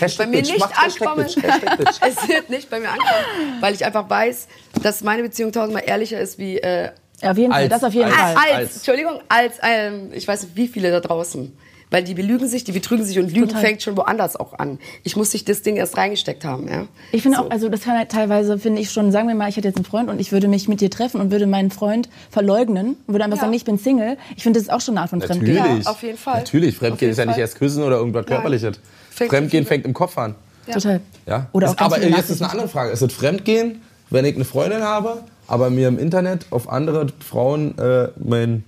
Hashtag 0.00 0.18
bei 0.26 0.30
mir 0.30 0.42
Bitch, 0.42 0.52
nicht 0.52 0.78
ankommen. 0.78 1.24
Bitch, 1.24 1.36
Bitch. 1.36 1.96
es 2.02 2.28
wird 2.28 2.50
nicht 2.50 2.68
bei 2.68 2.80
mir 2.80 2.90
ankommen, 2.90 3.60
weil 3.60 3.74
ich 3.74 3.84
einfach 3.84 4.08
weiß, 4.10 4.46
dass 4.82 5.02
meine 5.02 5.22
Beziehung 5.22 5.50
tausendmal 5.52 5.84
ehrlicher 5.86 6.20
ist 6.20 6.38
wie 6.38 6.58
äh, 6.58 6.90
Ja, 7.22 7.30
auf 7.30 7.38
jeden 7.38 7.50
Fall, 7.52 7.62
Als- 7.62 7.70
das 7.70 7.84
auf 7.84 7.94
jeden 7.94 8.06
als- 8.12 8.14
Fall. 8.14 8.36
als, 8.36 8.52
als- 8.54 8.76
Entschuldigung, 8.76 9.20
als 9.28 9.54
ähm, 9.62 10.10
ich 10.12 10.28
weiß 10.28 10.42
nicht 10.42 10.56
wie 10.56 10.68
viele 10.68 10.90
da 10.90 11.00
draußen. 11.00 11.56
Weil 11.90 12.04
die 12.04 12.12
belügen 12.14 12.46
sich, 12.48 12.64
die 12.64 12.72
betrügen 12.72 13.04
sich 13.04 13.18
und 13.18 13.32
Lügen 13.32 13.48
Total. 13.48 13.62
fängt 13.62 13.82
schon 13.82 13.96
woanders 13.96 14.36
auch 14.36 14.58
an. 14.58 14.78
Ich 15.04 15.16
muss 15.16 15.30
sich 15.30 15.44
das 15.46 15.62
Ding 15.62 15.76
erst 15.76 15.96
reingesteckt 15.96 16.44
haben, 16.44 16.68
ja. 16.68 16.86
Ich 17.12 17.22
finde 17.22 17.38
So. 17.38 17.44
auch, 17.44 17.50
also 17.50 17.68
das 17.70 17.80
kann 17.82 17.96
halt 17.96 18.10
teilweise, 18.10 18.58
finde 18.58 18.82
ich 18.82 18.90
schon, 18.90 19.10
sagen 19.10 19.26
wir 19.28 19.34
mal, 19.34 19.48
ich 19.48 19.56
hätte 19.56 19.68
jetzt 19.68 19.76
einen 19.76 19.86
Freund 19.86 20.10
und 20.10 20.20
ich 20.20 20.30
würde 20.30 20.48
mich 20.48 20.68
mit 20.68 20.80
dir 20.82 20.90
treffen 20.90 21.20
und 21.20 21.30
würde 21.30 21.46
meinen 21.46 21.70
Freund 21.70 22.08
verleugnen 22.30 22.96
und 23.06 23.14
würde 23.14 23.24
einfach 23.24 23.38
Ja. 23.38 23.42
sagen, 23.44 23.54
ich 23.54 23.64
bin 23.64 23.78
Single. 23.78 24.18
Ich 24.36 24.42
finde, 24.42 24.58
das 24.60 24.68
ist 24.68 24.72
auch 24.72 24.80
schon 24.82 24.94
eine 24.94 25.02
Art 25.02 25.10
von 25.10 25.22
Fremdgehen. 25.22 25.56
Natürlich. 25.56 25.84
Ja, 25.84 25.90
auf 25.90 26.02
jeden 26.02 26.18
Fall. 26.18 26.38
Natürlich. 26.40 26.76
Fremdgehen 26.76 26.98
jeden 27.08 27.12
ist 27.12 27.18
ja 27.18 27.24
nicht 27.26 27.38
erst 27.38 27.56
küssen 27.56 27.82
oder 27.82 27.96
irgendwas 27.96 28.26
körperliches. 28.26 28.78
Fängt 29.10 29.30
Fremdgehen 29.30 29.64
fängt 29.64 29.84
im 29.86 29.94
Kopf 29.94 30.18
an. 30.18 30.34
Total. 30.70 31.00
Ja? 31.26 31.48
Oder 31.52 31.68
auch 31.68 31.72
ist, 31.72 31.80
aber 31.80 32.02
jetzt 32.02 32.28
ist 32.30 32.42
eine 32.42 32.50
andere 32.52 32.68
Frage. 32.68 32.92
Ist 32.92 33.00
es 33.00 33.12
Fremdgehen, 33.14 33.80
wenn 34.10 34.26
ich 34.26 34.34
eine 34.34 34.44
Freundin 34.44 34.82
habe, 34.82 35.22
aber 35.46 35.70
mir 35.70 35.88
im 35.88 35.98
Internet 35.98 36.44
auf 36.50 36.68
andere 36.68 37.06
Frauen 37.26 37.76
äh, 37.78 38.08
mein 38.22 38.64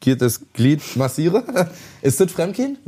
irrigiertes 0.00 0.40
Glied 0.52 0.80
massiere? 0.96 1.70
ist 2.02 2.20
das 2.20 2.32
Fremdgehen? 2.32 2.78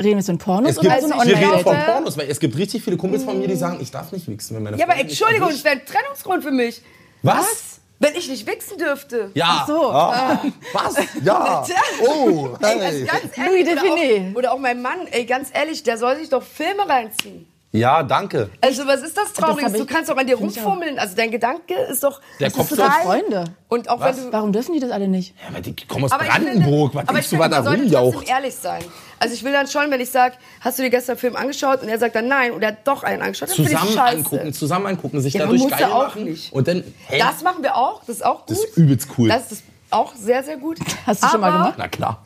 Reden 0.00 0.16
wir 0.18 0.22
von 0.22 0.38
Pornos 0.38 0.70
Es 0.70 0.76
gibt, 0.80 0.86
oder 0.92 1.00
so 1.00 1.06
eine 1.06 1.14
Also 1.20 1.30
wir 1.30 1.36
reden 1.38 1.62
von? 1.62 1.76
Pornos, 1.76 2.16
weil 2.16 2.30
es 2.30 2.38
gibt 2.38 2.56
richtig 2.56 2.84
viele 2.84 2.96
Kumpels 2.96 3.24
von 3.24 3.38
mir, 3.38 3.48
die 3.48 3.56
sagen, 3.56 3.78
ich 3.80 3.90
darf 3.90 4.12
nicht 4.12 4.28
wichsen, 4.28 4.54
wenn 4.54 4.62
meine 4.62 4.76
Ja, 4.78 4.84
aber 4.84 4.92
Freundin 4.94 5.06
mich 5.08 5.20
Entschuldigung, 5.20 5.50
das 5.50 5.64
wäre 5.64 5.74
ein 5.76 5.84
Trennungsgrund 5.86 6.44
für 6.44 6.52
mich. 6.52 6.82
Was? 7.22 7.80
Wenn 7.98 8.14
ich 8.14 8.28
nicht 8.28 8.46
wichsen 8.46 8.78
dürfte. 8.78 9.32
Ja. 9.34 9.62
Ach 9.62 9.66
so. 9.66 9.90
Ah. 9.90 10.44
Was? 10.72 10.96
Ja. 11.24 11.66
Oh. 12.06 12.50
Ey, 12.60 12.78
Hey. 12.78 12.86
also 12.86 13.06
ganz 13.06 13.36
Louis 13.36 13.66
ehrlich, 13.66 13.82
oder 13.82 13.82
auch, 13.82 14.36
oder 14.36 14.52
auch 14.52 14.58
mein 14.60 14.80
Mann, 14.82 15.08
ey, 15.10 15.24
ganz 15.24 15.48
ehrlich, 15.52 15.82
der 15.82 15.98
soll 15.98 16.16
sich 16.16 16.28
doch 16.28 16.44
Filme 16.44 16.88
reinziehen. 16.88 17.48
Ja, 17.70 18.02
danke. 18.02 18.48
Also 18.62 18.86
was 18.86 19.02
ist 19.02 19.14
das 19.14 19.34
Trauriges? 19.34 19.74
du 19.74 19.84
kannst 19.84 20.08
doch 20.08 20.16
an 20.16 20.26
dir 20.26 20.36
rumfummeln. 20.36 20.98
Also 20.98 21.14
dein 21.14 21.30
Gedanke 21.30 21.74
ist 21.90 22.02
doch 22.02 22.18
Der 22.40 22.48
Das 22.48 22.56
Kopf 22.56 22.70
ist 22.72 22.80
Freunde. 22.80 23.44
und 23.68 23.90
auch 23.90 24.00
Was? 24.00 24.16
wenn 24.16 24.24
du 24.24 24.32
Warum 24.32 24.52
dürfen 24.54 24.72
die 24.72 24.80
das 24.80 24.90
alle 24.90 25.06
nicht? 25.06 25.34
Ja, 25.42 25.48
aber 25.50 25.60
die 25.60 25.76
kommen 25.86 26.06
aus 26.06 26.12
aber 26.12 26.24
ich 26.24 26.30
Brandenburg. 26.30 26.92
finde, 26.92 26.94
Was 26.94 27.08
aber 27.08 27.12
denkst 27.12 27.24
ich 27.26 27.30
du, 27.30 27.36
finde, 27.36 27.56
was 27.56 27.64
da 27.64 27.70
man 27.70 27.88
sollte 28.12 28.30
ehrlich 28.30 28.54
sein. 28.54 28.82
Also 29.18 29.34
ich 29.34 29.44
will 29.44 29.52
dann 29.52 29.66
schon, 29.66 29.90
wenn 29.90 30.00
ich 30.00 30.10
sage, 30.10 30.36
hast 30.62 30.78
du 30.78 30.82
dir 30.82 30.88
gestern 30.90 31.12
einen 31.12 31.18
Film 31.20 31.36
angeschaut 31.36 31.82
und 31.82 31.88
er 31.90 31.98
sagt 31.98 32.14
dann 32.14 32.26
nein 32.28 32.52
und 32.52 32.62
er 32.62 32.68
hat 32.68 32.86
doch 32.88 33.02
einen 33.02 33.20
angeschaut, 33.20 33.50
dann 33.50 33.56
finde 33.56 33.72
ich 33.72 33.78
Zusammen 33.78 33.98
scheiße. 33.98 34.16
angucken, 34.16 34.52
zusammen 34.54 34.86
angucken, 34.86 35.20
sich 35.20 35.34
Ja, 35.34 35.40
dadurch 35.44 35.68
geil 35.68 35.84
auch 35.84 36.04
machen. 36.06 36.24
nicht. 36.24 36.52
Und 36.54 36.68
dann, 36.68 36.82
hey, 37.06 37.18
Das 37.20 37.42
machen 37.42 37.62
wir 37.62 37.76
auch, 37.76 38.00
das 38.06 38.16
ist 38.16 38.24
auch 38.24 38.46
gut. 38.46 38.50
Das 38.56 38.64
ist 38.64 38.76
übelst 38.78 39.08
cool. 39.18 39.28
Das 39.28 39.52
ist 39.52 39.62
auch 39.90 40.14
sehr, 40.14 40.42
sehr 40.42 40.56
gut. 40.56 40.78
Hast 41.06 41.22
du 41.22 41.28
schon 41.28 41.40
mal 41.42 41.48
Aber 41.48 41.58
gemacht? 41.58 41.74
na 41.78 41.88
klar. 41.88 42.24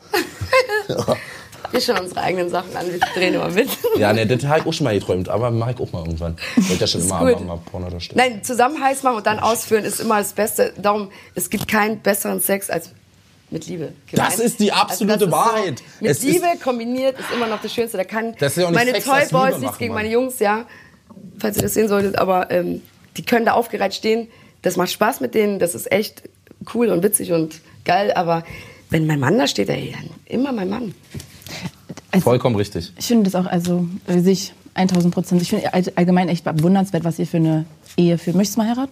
Wir 1.73 1.81
schon 1.81 1.97
unsere 1.97 2.21
eigenen 2.21 2.49
Sachen 2.49 2.77
an, 2.77 2.85
wir 2.91 2.99
drehen 2.99 3.33
immer 3.33 3.49
mit. 3.49 3.67
Ja, 3.97 4.13
ne, 4.13 4.27
das 4.27 4.43
habe 4.45 4.59
ich 4.59 4.65
auch 4.67 4.73
schon 4.73 4.83
mal 4.83 4.93
geträumt, 4.93 5.27
aber 5.27 5.49
mache 5.49 5.71
ich 5.71 5.79
auch 5.79 5.91
mal 5.91 6.05
irgendwann. 6.05 6.35
Ich 6.55 6.69
wollte 6.69 6.81
ja 6.81 6.87
schon 6.87 7.01
immer 7.01 7.33
gut. 7.33 7.45
mal 7.47 7.57
Porno 7.57 7.89
darstellen. 7.89 8.17
Nein, 8.17 8.43
zusammen 8.43 8.79
heiß 8.79 9.01
machen 9.01 9.17
und 9.17 9.25
dann 9.25 9.39
ausführen 9.39 9.83
ist 9.83 9.99
immer 9.99 10.19
das 10.19 10.33
Beste. 10.33 10.71
Darum, 10.77 11.09
es 11.33 11.49
gibt 11.49 11.67
keinen 11.67 11.99
besseren 11.99 12.39
Sex 12.39 12.69
als 12.69 12.91
mit 13.49 13.65
Liebe. 13.65 13.93
Das 14.11 14.37
ist 14.37 14.59
die 14.59 14.71
absolute 14.71 15.17
das 15.17 15.27
ist 15.27 15.31
Wahrheit. 15.31 15.79
So, 15.79 15.85
mit 16.01 16.11
Es 16.11 16.21
Liebe 16.21 16.45
kombiniert 16.63 17.19
ist 17.19 17.31
immer 17.33 17.47
noch 17.47 17.61
das 17.61 17.73
Schönste. 17.73 17.97
Da 17.97 18.03
kann 18.03 18.35
Das 18.37 18.51
ist 18.51 18.57
ja 18.61 18.65
auch 18.65 18.69
nicht 18.69 18.79
meine 18.79 18.91
Sex, 18.91 19.05
Toy 19.05 19.25
Boys 19.31 19.57
nichts 19.57 19.77
gegen 19.79 19.95
meine 19.95 20.09
Jungs, 20.09 20.37
ja. 20.39 20.65
Falls 21.39 21.57
ihr 21.57 21.63
das 21.63 21.73
sehen 21.73 21.87
solltet, 21.87 22.17
aber 22.17 22.51
ähm, 22.51 22.83
die 23.17 23.23
können 23.23 23.45
da 23.45 23.53
aufgereiht 23.53 23.95
stehen. 23.95 24.27
Das 24.61 24.77
macht 24.77 24.91
Spaß 24.91 25.21
mit 25.21 25.33
denen. 25.33 25.57
Das 25.57 25.73
ist 25.73 25.91
echt 25.91 26.23
cool 26.73 26.89
und 26.89 27.01
witzig 27.03 27.31
und 27.31 27.61
geil. 27.83 28.11
Aber 28.13 28.43
wenn 28.91 29.07
mein 29.07 29.19
Mann 29.19 29.37
da 29.39 29.47
steht, 29.47 29.69
ey, 29.69 29.91
dann 29.91 30.09
immer 30.25 30.51
mein 30.51 30.69
Mann. 30.69 30.93
Vollkommen 32.21 32.55
richtig. 32.55 32.91
Ich 32.97 33.05
finde 33.07 33.29
das 33.29 33.35
auch, 33.35 33.45
also 33.49 33.87
äh, 34.07 34.19
sich 34.19 34.53
1000 34.75 35.13
Prozent. 35.13 35.41
Ich 35.41 35.49
finde 35.49 35.73
all- 35.73 35.91
allgemein 35.95 36.29
echt 36.29 36.43
bewundernswert, 36.45 37.03
was 37.03 37.17
ihr 37.19 37.27
für 37.27 37.37
eine 37.37 37.65
Ehe 37.97 38.17
führt. 38.17 38.35
Möchtest 38.35 38.57
du 38.57 38.61
mal 38.61 38.69
heiraten? 38.69 38.91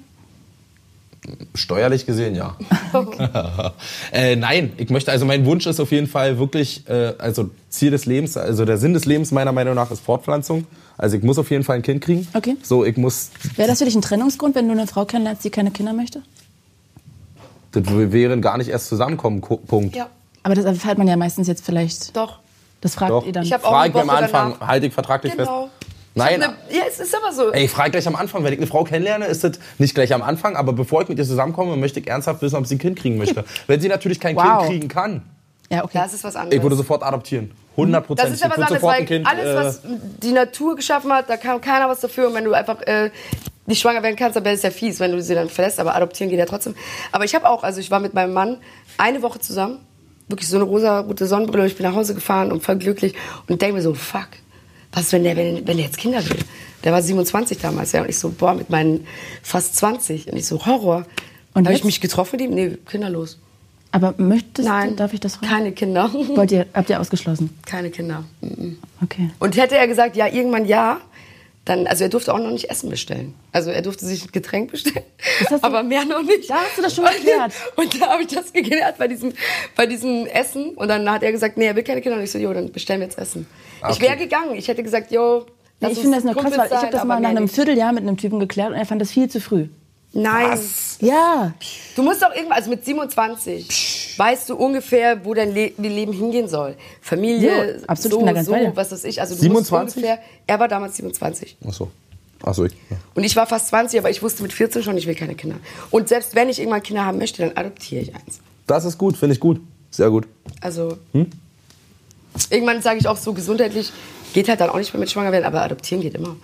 Steuerlich 1.54 2.08
gesehen, 2.08 2.34
ja. 2.34 2.56
äh, 4.12 4.36
nein, 4.36 4.72
ich 4.78 4.90
möchte, 4.90 5.12
also 5.12 5.24
mein 5.26 5.46
Wunsch 5.46 5.68
ist 5.68 5.80
auf 5.80 5.92
jeden 5.92 6.08
Fall 6.08 6.40
wirklich, 6.40 6.88
äh, 6.90 7.14
also 7.20 7.52
Ziel 7.70 7.92
des 7.92 8.08
Lebens, 8.08 8.38
also 8.38 8.66
der 8.66 8.80
Sinn 8.80 8.94
des 8.96 9.06
Lebens 9.06 9.32
meiner 9.32 9.52
Meinung 9.52 9.76
nach 9.76 9.92
ist 9.92 10.00
Fortpflanzung. 10.04 10.66
Also 10.98 11.18
ich 11.18 11.24
muss 11.24 11.38
auf 11.38 11.52
jeden 11.52 11.64
Fall 11.64 11.76
ein 11.76 11.82
Kind 11.84 12.02
kriegen. 12.02 12.28
Okay. 12.34 12.58
So, 12.64 12.84
ich 12.86 12.98
muss, 12.98 13.30
Wäre 13.56 13.68
das 13.68 13.78
für 13.80 13.86
dich 13.86 13.94
ein 13.96 14.02
Trennungsgrund, 14.02 14.56
wenn 14.56 14.66
du 14.68 14.72
eine 14.72 14.88
Frau 14.88 15.06
kennenlernst, 15.06 15.44
die 15.44 15.52
keine 15.52 15.70
Kinder 15.72 15.94
möchte? 15.94 16.24
das 17.74 17.84
wären 17.88 18.42
gar 18.42 18.58
nicht 18.58 18.70
erst 18.70 18.88
zusammenkommen, 18.88 19.40
Ko- 19.42 19.58
Punkt. 19.58 19.96
Ja, 19.96 20.10
Aber 20.44 20.56
das 20.56 20.66
erfährt 20.66 20.98
man 20.98 21.08
ja 21.08 21.16
meistens 21.18 21.48
jetzt 21.48 21.64
vielleicht. 21.64 22.16
doch. 22.18 22.40
Das 22.82 22.96
fragt 22.96 23.12
Doch. 23.12 23.26
ihr 23.26 23.32
dann. 23.32 23.44
Ich 23.44 23.54
hab 23.54 23.64
auch 23.64 23.70
Frag 23.72 23.92
eine 23.94 24.02
am 24.02 24.10
Anfang, 24.10 24.54
danach- 24.60 24.68
halte 24.68 24.88
ich 24.88 24.94
vertraglich 24.94 25.36
Genau. 25.38 25.64
fest. 25.64 25.90
Nein, 26.14 26.42
Ich 26.42 26.46
hab 26.48 26.70
ne, 26.70 26.78
ja, 26.78 26.84
es 26.90 27.00
ist 27.00 27.16
aber 27.16 27.32
so. 27.32 27.52
Ey, 27.54 27.64
ich 27.66 27.72
frage 27.72 27.92
gleich 27.92 28.06
am 28.06 28.16
Anfang, 28.18 28.44
wenn 28.44 28.52
ich 28.52 28.60
eine 28.60 28.68
Frau 28.68 28.84
kennenlerne, 28.84 29.26
ist 29.28 29.46
das 29.46 29.54
nicht 29.78 29.96
gleich 29.96 30.14
am 30.14 30.22
Anfang, 30.22 30.58
aber 30.58 30.74
bevor 30.74 31.02
ich 31.04 31.08
mit 31.08 31.18
ihr 31.18 31.24
zusammenkomme, 31.26 31.78
möchte 31.78 32.02
ich 32.02 32.08
ernsthaft 32.08 32.42
wissen, 32.42 32.58
ob 32.58 32.68
sie 32.68 32.76
ein 32.76 32.80
Kind 32.80 33.00
kriegen 33.00 33.18
möchte. 33.18 33.46
Wenn 33.68 33.80
sie 33.80 33.88
natürlich 33.88 34.20
kein 34.20 34.36
Wow. 34.36 34.58
Kind 34.60 34.70
kriegen 34.70 34.88
kann, 34.90 35.22
ja, 35.70 35.86
okay. 35.86 36.00
Das 36.00 36.14
ist 36.14 36.26
was 36.26 36.36
anderes. 36.36 36.54
ich 36.58 36.62
würde 36.62 36.76
sofort 36.76 37.02
adoptieren. 37.02 37.52
100 37.78 38.06
Prozent. 38.06 38.28
Das 38.28 38.34
ist 38.36 38.42
ja 38.42 38.48
ich 38.48 38.52
was 38.52 38.58
anderes, 38.58 38.82
sofort 38.82 38.94
weil 38.94 39.02
ein 39.04 39.08
Kind. 39.08 39.26
alles, 39.26 39.46
äh, 39.46 39.56
was 39.56 39.82
die 40.22 40.32
Natur 40.34 40.76
geschaffen 40.76 41.14
hat, 41.14 41.30
da 41.30 41.38
kann 41.38 41.62
keiner 41.62 41.88
was 41.88 42.02
dafür. 42.02 42.28
Und 42.28 42.34
wenn 42.34 42.44
du 42.44 42.52
einfach 42.52 42.82
äh, 42.82 43.10
nicht 43.66 43.80
schwanger 43.80 44.04
werden 44.04 44.18
kannst, 44.18 44.36
dann 44.36 44.44
wäre 44.44 44.56
es 44.56 44.64
ja 44.64 44.70
fies, 44.70 45.00
wenn 45.00 45.14
du 45.14 45.22
sie 45.22 45.34
dann 45.34 45.48
verlässt. 45.48 45.80
Aber 45.80 45.96
adoptieren 45.96 46.30
geht 46.30 46.40
ja 46.40 46.46
trotzdem. 46.46 46.76
Aber 47.14 47.24
ich 47.24 47.34
habe 47.34 47.48
auch, 47.48 47.64
also 47.64 47.80
ich 47.80 47.90
war 47.90 48.02
mit 48.02 48.14
meinem 48.14 48.34
Mann 48.34 48.58
eine 48.98 49.22
Woche 49.22 49.40
zusammen. 49.40 49.80
Wirklich 50.32 50.50
so 50.50 50.58
eine 50.58 50.66
rosa-rote 50.66 51.28
Sonnenbrille. 51.28 51.68
Ich 51.68 51.76
bin 51.76 51.86
nach 51.86 51.96
Hause 51.96 52.16
gefahren 52.16 52.52
und 52.52 52.64
voll 52.64 52.78
glücklich. 52.78 53.14
Und 53.48 53.62
denke 53.62 53.76
mir 53.76 53.82
so, 53.82 53.94
fuck, 53.94 54.30
was, 54.94 55.12
wenn 55.12 55.24
der, 55.24 55.38
wenn, 55.38 55.68
wenn 55.68 55.78
der 55.78 55.86
jetzt 55.86 55.98
Kinder 55.98 56.28
will? 56.28 56.40
Der 56.84 56.92
war 56.92 57.02
27 57.02 57.60
damals, 57.60 57.92
ja. 57.92 58.02
Und 58.02 58.10
ich 58.10 58.18
so, 58.18 58.30
boah, 58.30 58.54
mit 58.54 58.70
meinen 58.70 59.06
fast 59.44 59.76
20. 59.78 60.32
Und 60.32 60.38
ich 60.38 60.48
so, 60.48 60.66
Horror. 60.66 61.06
Und 61.54 61.66
habe 61.66 61.76
ich 61.76 61.84
mich 61.84 62.02
getroffen 62.02 62.38
mit 62.38 62.42
ihm? 62.42 62.56
Nee, 62.56 62.78
kinderlos. 62.90 63.38
Aber 63.92 64.14
möchtest 64.18 64.68
Nein. 64.68 64.92
du, 64.92 64.96
darf 64.96 65.14
ich 65.14 65.20
das 65.20 65.36
fragen? 65.36 65.52
Keine 65.52 65.72
Kinder. 65.74 66.10
Wollt 66.14 66.52
ihr, 66.52 66.66
habt 66.74 66.90
ihr 66.90 67.00
ausgeschlossen? 67.00 67.50
Keine 67.66 67.90
Kinder. 67.90 68.24
Mhm. 68.40 68.78
Okay. 69.04 69.32
Und 69.40 69.58
hätte 69.58 69.78
er 69.78 69.88
gesagt, 69.88 70.16
ja, 70.16 70.28
irgendwann 70.28 70.66
ja, 70.66 71.02
dann, 71.72 71.88
also 71.88 72.04
er 72.04 72.10
durfte 72.10 72.34
auch 72.34 72.38
noch 72.40 72.52
nicht 72.52 72.70
Essen 72.70 72.90
bestellen. 72.90 73.34
Also 73.52 73.72
er 73.72 73.82
durfte 73.82 74.06
sich 74.06 74.26
ein 74.26 74.32
Getränk 74.32 74.72
bestellen, 74.72 75.06
aber 75.62 75.84
mehr 75.84 76.04
noch 76.06 76.22
nicht. 76.22 76.50
Da 76.50 76.56
hast 76.56 76.78
du 76.78 76.82
das 76.82 76.94
schon 76.94 77.06
geklärt. 77.06 77.54
Und 77.76 78.02
da 78.02 78.10
habe 78.10 78.24
ich 78.24 78.28
das 78.28 78.52
geklärt 78.52 78.98
bei 78.98 79.08
diesem, 79.08 79.34
bei 79.76 79.86
diesem 79.86 80.26
Essen. 80.28 80.72
Und 80.72 80.90
dann 80.90 81.10
hat 81.10 81.24
er 81.24 81.32
gesagt, 81.32 81.58
nee, 81.58 81.68
er 81.68 81.76
will 81.76 81.84
keine 81.84 82.02
Kinder. 82.02 82.18
Und 82.18 82.24
ich 82.24 82.32
so, 82.32 82.38
jo, 82.38 82.54
dann 82.54 82.72
bestellen 82.72 83.00
wir 83.00 83.08
jetzt 83.08 83.18
Essen. 83.18 83.48
Ich 83.80 83.96
Okay. 83.98 84.02
wäre 84.02 84.18
gegangen. 84.18 84.56
Ich 84.56 84.68
hätte 84.68 84.84
gesagt, 84.84 85.12
jo, 85.12 85.46
Nee, 85.80 85.88
lass 85.88 85.94
ich 85.94 86.00
finde 86.02 86.18
das 86.18 86.24
nur 86.26 86.36
krass, 86.36 86.58
weil 86.58 86.68
ich 86.68 86.74
habe 86.74 86.92
das 86.92 87.04
mal 87.06 87.20
nach 87.20 87.30
einem. 87.30 87.48
Vierteljahr 87.48 87.92
mit 87.94 88.04
einem 88.04 88.18
Typen 88.18 88.40
geklärt 88.40 88.70
und 88.70 88.76
er 88.76 88.86
fand 88.86 89.02
das 89.02 89.12
viel 89.12 89.30
zu 89.30 89.40
früh. 89.40 89.68
Nein. 90.14 90.60
Ja. 91.00 91.54
Du 91.96 92.04
musst 92.04 92.22
doch 92.22 92.36
irgendwann, 92.36 92.58
also 92.58 92.70
mit 92.70 92.84
27, 92.84 94.11
weißt 94.18 94.50
du 94.50 94.56
ungefähr, 94.56 95.24
wo 95.26 95.34
dein 95.34 95.54
Le 95.54 95.72
Leben 95.78 96.14
hingehen 96.14 96.48
soll. 96.48 96.76
Familie, 97.02 97.76
Jo, 97.76 97.82
absolut, 97.88 98.06
ich 98.06 98.12
so, 98.12 98.18
bin 98.18 98.26
da 98.28 98.34
ganz 98.34 98.46
so, 98.48 98.52
bei 98.54 98.60
dir. 98.60 98.76
was 98.76 98.92
weiß 98.92 99.04
ich. 99.06 99.22
Also 99.22 99.36
du 99.36 99.42
27? 99.42 99.86
musst 99.86 99.98
ungefähr, 99.98 100.20
er 100.48 100.60
war 100.60 100.68
damals 100.68 100.96
27. 100.98 101.58
Ach 101.68 101.74
so. 101.74 101.92
Ach 102.44 102.54
so, 102.54 102.66
ich. 102.66 102.74
Ja. 102.90 102.98
Und 103.14 103.24
ich 103.24 103.36
war 103.36 103.46
fast 103.46 103.68
20, 103.68 104.00
aber 104.00 104.10
ich 104.10 104.24
wusste 104.24 104.42
mit 104.44 104.52
14 104.54 104.82
schon, 104.84 104.98
ich 104.98 105.06
will 105.08 105.16
keine 105.16 105.36
Kinder. 105.36 105.58
Und 105.92 106.10
selbst 106.10 106.34
wenn 106.36 106.50
ich 106.50 106.60
irgendwann 106.60 106.82
Kinder 106.82 107.06
haben 107.06 107.18
möchte, 107.20 107.44
dann 107.44 107.56
adoptiere 107.56 108.02
ich 108.02 108.16
eins. 108.16 108.40
Das 108.68 108.86
ist 108.86 108.98
gut, 108.98 109.16
finde 109.18 109.34
ich 109.36 109.40
gut. 109.40 109.62
Sehr 109.92 110.10
gut. 110.10 110.28
Also 110.62 110.98
irgendwann 112.50 112.82
sage 112.82 113.00
ich 113.00 113.08
auch 113.08 113.18
so 113.18 113.34
gesundheitlich, 113.34 113.92
geht 114.34 114.48
halt 114.50 114.62
dann 114.62 114.70
auch 114.70 114.78
nicht 114.78 114.94
mehr 114.94 115.00
mit 115.02 115.12
schwanger 115.12 115.32
werden, 115.32 115.44
aber 115.46 115.62
adoptieren 115.62 116.02
geht 116.02 116.16
immer. 116.16 116.36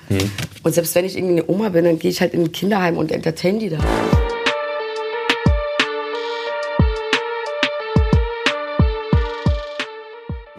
Und 0.64 0.74
selbst 0.76 0.94
wenn 0.96 1.06
ich 1.06 1.16
irgendwie 1.18 1.42
eine 1.42 1.50
Oma 1.50 1.70
bin, 1.70 1.86
dann 1.86 1.98
gehe 1.98 2.12
ich 2.12 2.20
halt 2.22 2.34
in 2.34 2.42
ein 2.42 2.52
Kinderheim 2.52 2.98
und 2.98 3.12
entertain 3.12 3.60
die 3.60 3.70
da. 3.70 3.78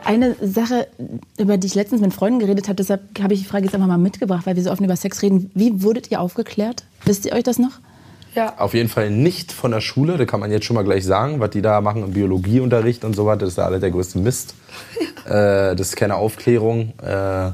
Eine 0.08 0.36
Sache, 0.40 0.88
über 1.36 1.58
die 1.58 1.66
ich 1.66 1.74
letztens 1.74 2.00
mit 2.00 2.14
Freunden 2.14 2.38
geredet 2.38 2.68
habe, 2.68 2.76
deshalb 2.76 3.02
habe 3.22 3.34
ich 3.34 3.40
die 3.40 3.44
Frage 3.44 3.66
jetzt 3.66 3.74
einfach 3.74 3.88
mal 3.88 3.98
mitgebracht, 3.98 4.46
weil 4.46 4.56
wir 4.56 4.62
so 4.62 4.70
offen 4.70 4.84
über 4.84 4.96
Sex 4.96 5.20
reden. 5.20 5.50
Wie 5.52 5.82
wurdet 5.82 6.10
ihr 6.10 6.22
aufgeklärt? 6.22 6.84
Wisst 7.04 7.26
ihr 7.26 7.34
euch 7.34 7.42
das 7.42 7.58
noch? 7.58 7.72
Ja. 8.34 8.54
Auf 8.56 8.72
jeden 8.72 8.88
Fall 8.88 9.10
nicht 9.10 9.52
von 9.52 9.70
der 9.70 9.82
Schule, 9.82 10.16
da 10.16 10.24
kann 10.24 10.40
man 10.40 10.50
jetzt 10.50 10.64
schon 10.64 10.76
mal 10.76 10.82
gleich 10.82 11.04
sagen, 11.04 11.40
was 11.40 11.50
die 11.50 11.60
da 11.60 11.82
machen 11.82 12.04
im 12.04 12.12
Biologieunterricht 12.14 13.04
und 13.04 13.14
so 13.14 13.26
weiter, 13.26 13.40
das 13.40 13.50
ist 13.50 13.56
ja 13.58 13.66
alle 13.66 13.80
der 13.80 13.90
größte 13.90 14.18
Mist. 14.18 14.54
Äh, 15.26 15.76
das 15.76 15.88
ist 15.88 15.96
keine 15.96 16.14
Aufklärung. 16.14 16.94
Äh, 17.02 17.50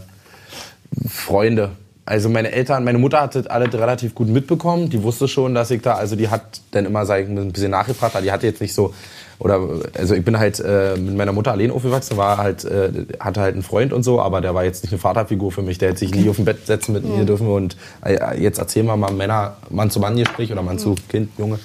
Freunde. 1.08 1.70
Also 2.04 2.28
meine 2.28 2.52
Eltern, 2.52 2.84
meine 2.84 2.98
Mutter 2.98 3.20
hat 3.22 3.34
das 3.34 3.48
alles 3.48 3.74
relativ 3.74 4.14
gut 4.14 4.28
mitbekommen. 4.28 4.90
Die 4.90 5.02
wusste 5.02 5.26
schon, 5.26 5.56
dass 5.56 5.72
ich 5.72 5.82
da, 5.82 5.94
also 5.94 6.14
die 6.14 6.28
hat 6.28 6.60
dann 6.70 6.86
immer 6.86 7.04
sag 7.04 7.24
ich, 7.24 7.28
ein 7.28 7.50
bisschen 7.50 7.72
nachgefragt, 7.72 8.14
aber 8.14 8.22
die 8.22 8.30
hatte 8.30 8.46
jetzt 8.46 8.60
nicht 8.60 8.74
so, 8.74 8.94
oder 9.38 9.60
also 9.98 10.14
ich 10.14 10.24
bin 10.24 10.38
halt 10.38 10.60
äh, 10.60 10.96
mit 10.96 11.16
meiner 11.16 11.32
Mutter 11.32 11.52
allein 11.52 11.70
aufgewachsen, 11.70 12.16
war 12.16 12.38
halt, 12.38 12.64
äh, 12.64 12.90
hatte 13.20 13.40
halt 13.40 13.54
einen 13.54 13.62
Freund 13.62 13.92
und 13.92 14.02
so, 14.02 14.20
aber 14.20 14.40
der 14.40 14.54
war 14.54 14.64
jetzt 14.64 14.84
nicht 14.84 14.92
eine 14.92 15.00
Vaterfigur 15.00 15.52
für 15.52 15.62
mich, 15.62 15.78
der 15.78 15.90
hätte 15.90 15.98
sich 16.00 16.14
nie 16.14 16.28
auf 16.28 16.36
dem 16.36 16.44
Bett 16.44 16.66
setzen 16.66 16.92
mit 16.92 17.04
mir 17.04 17.24
dürfen 17.24 17.48
und 17.48 17.76
äh, 18.04 18.40
jetzt 18.40 18.58
erzählen 18.58 18.86
wir 18.86 18.96
mal 18.96 19.12
Männer, 19.12 19.56
Mann 19.70 19.90
zu 19.90 20.00
Mann 20.00 20.16
Gespräch 20.16 20.50
oder 20.52 20.62
Mann 20.62 20.78
zu 20.78 20.94
Kind, 21.08 21.30
Junge. 21.38 21.58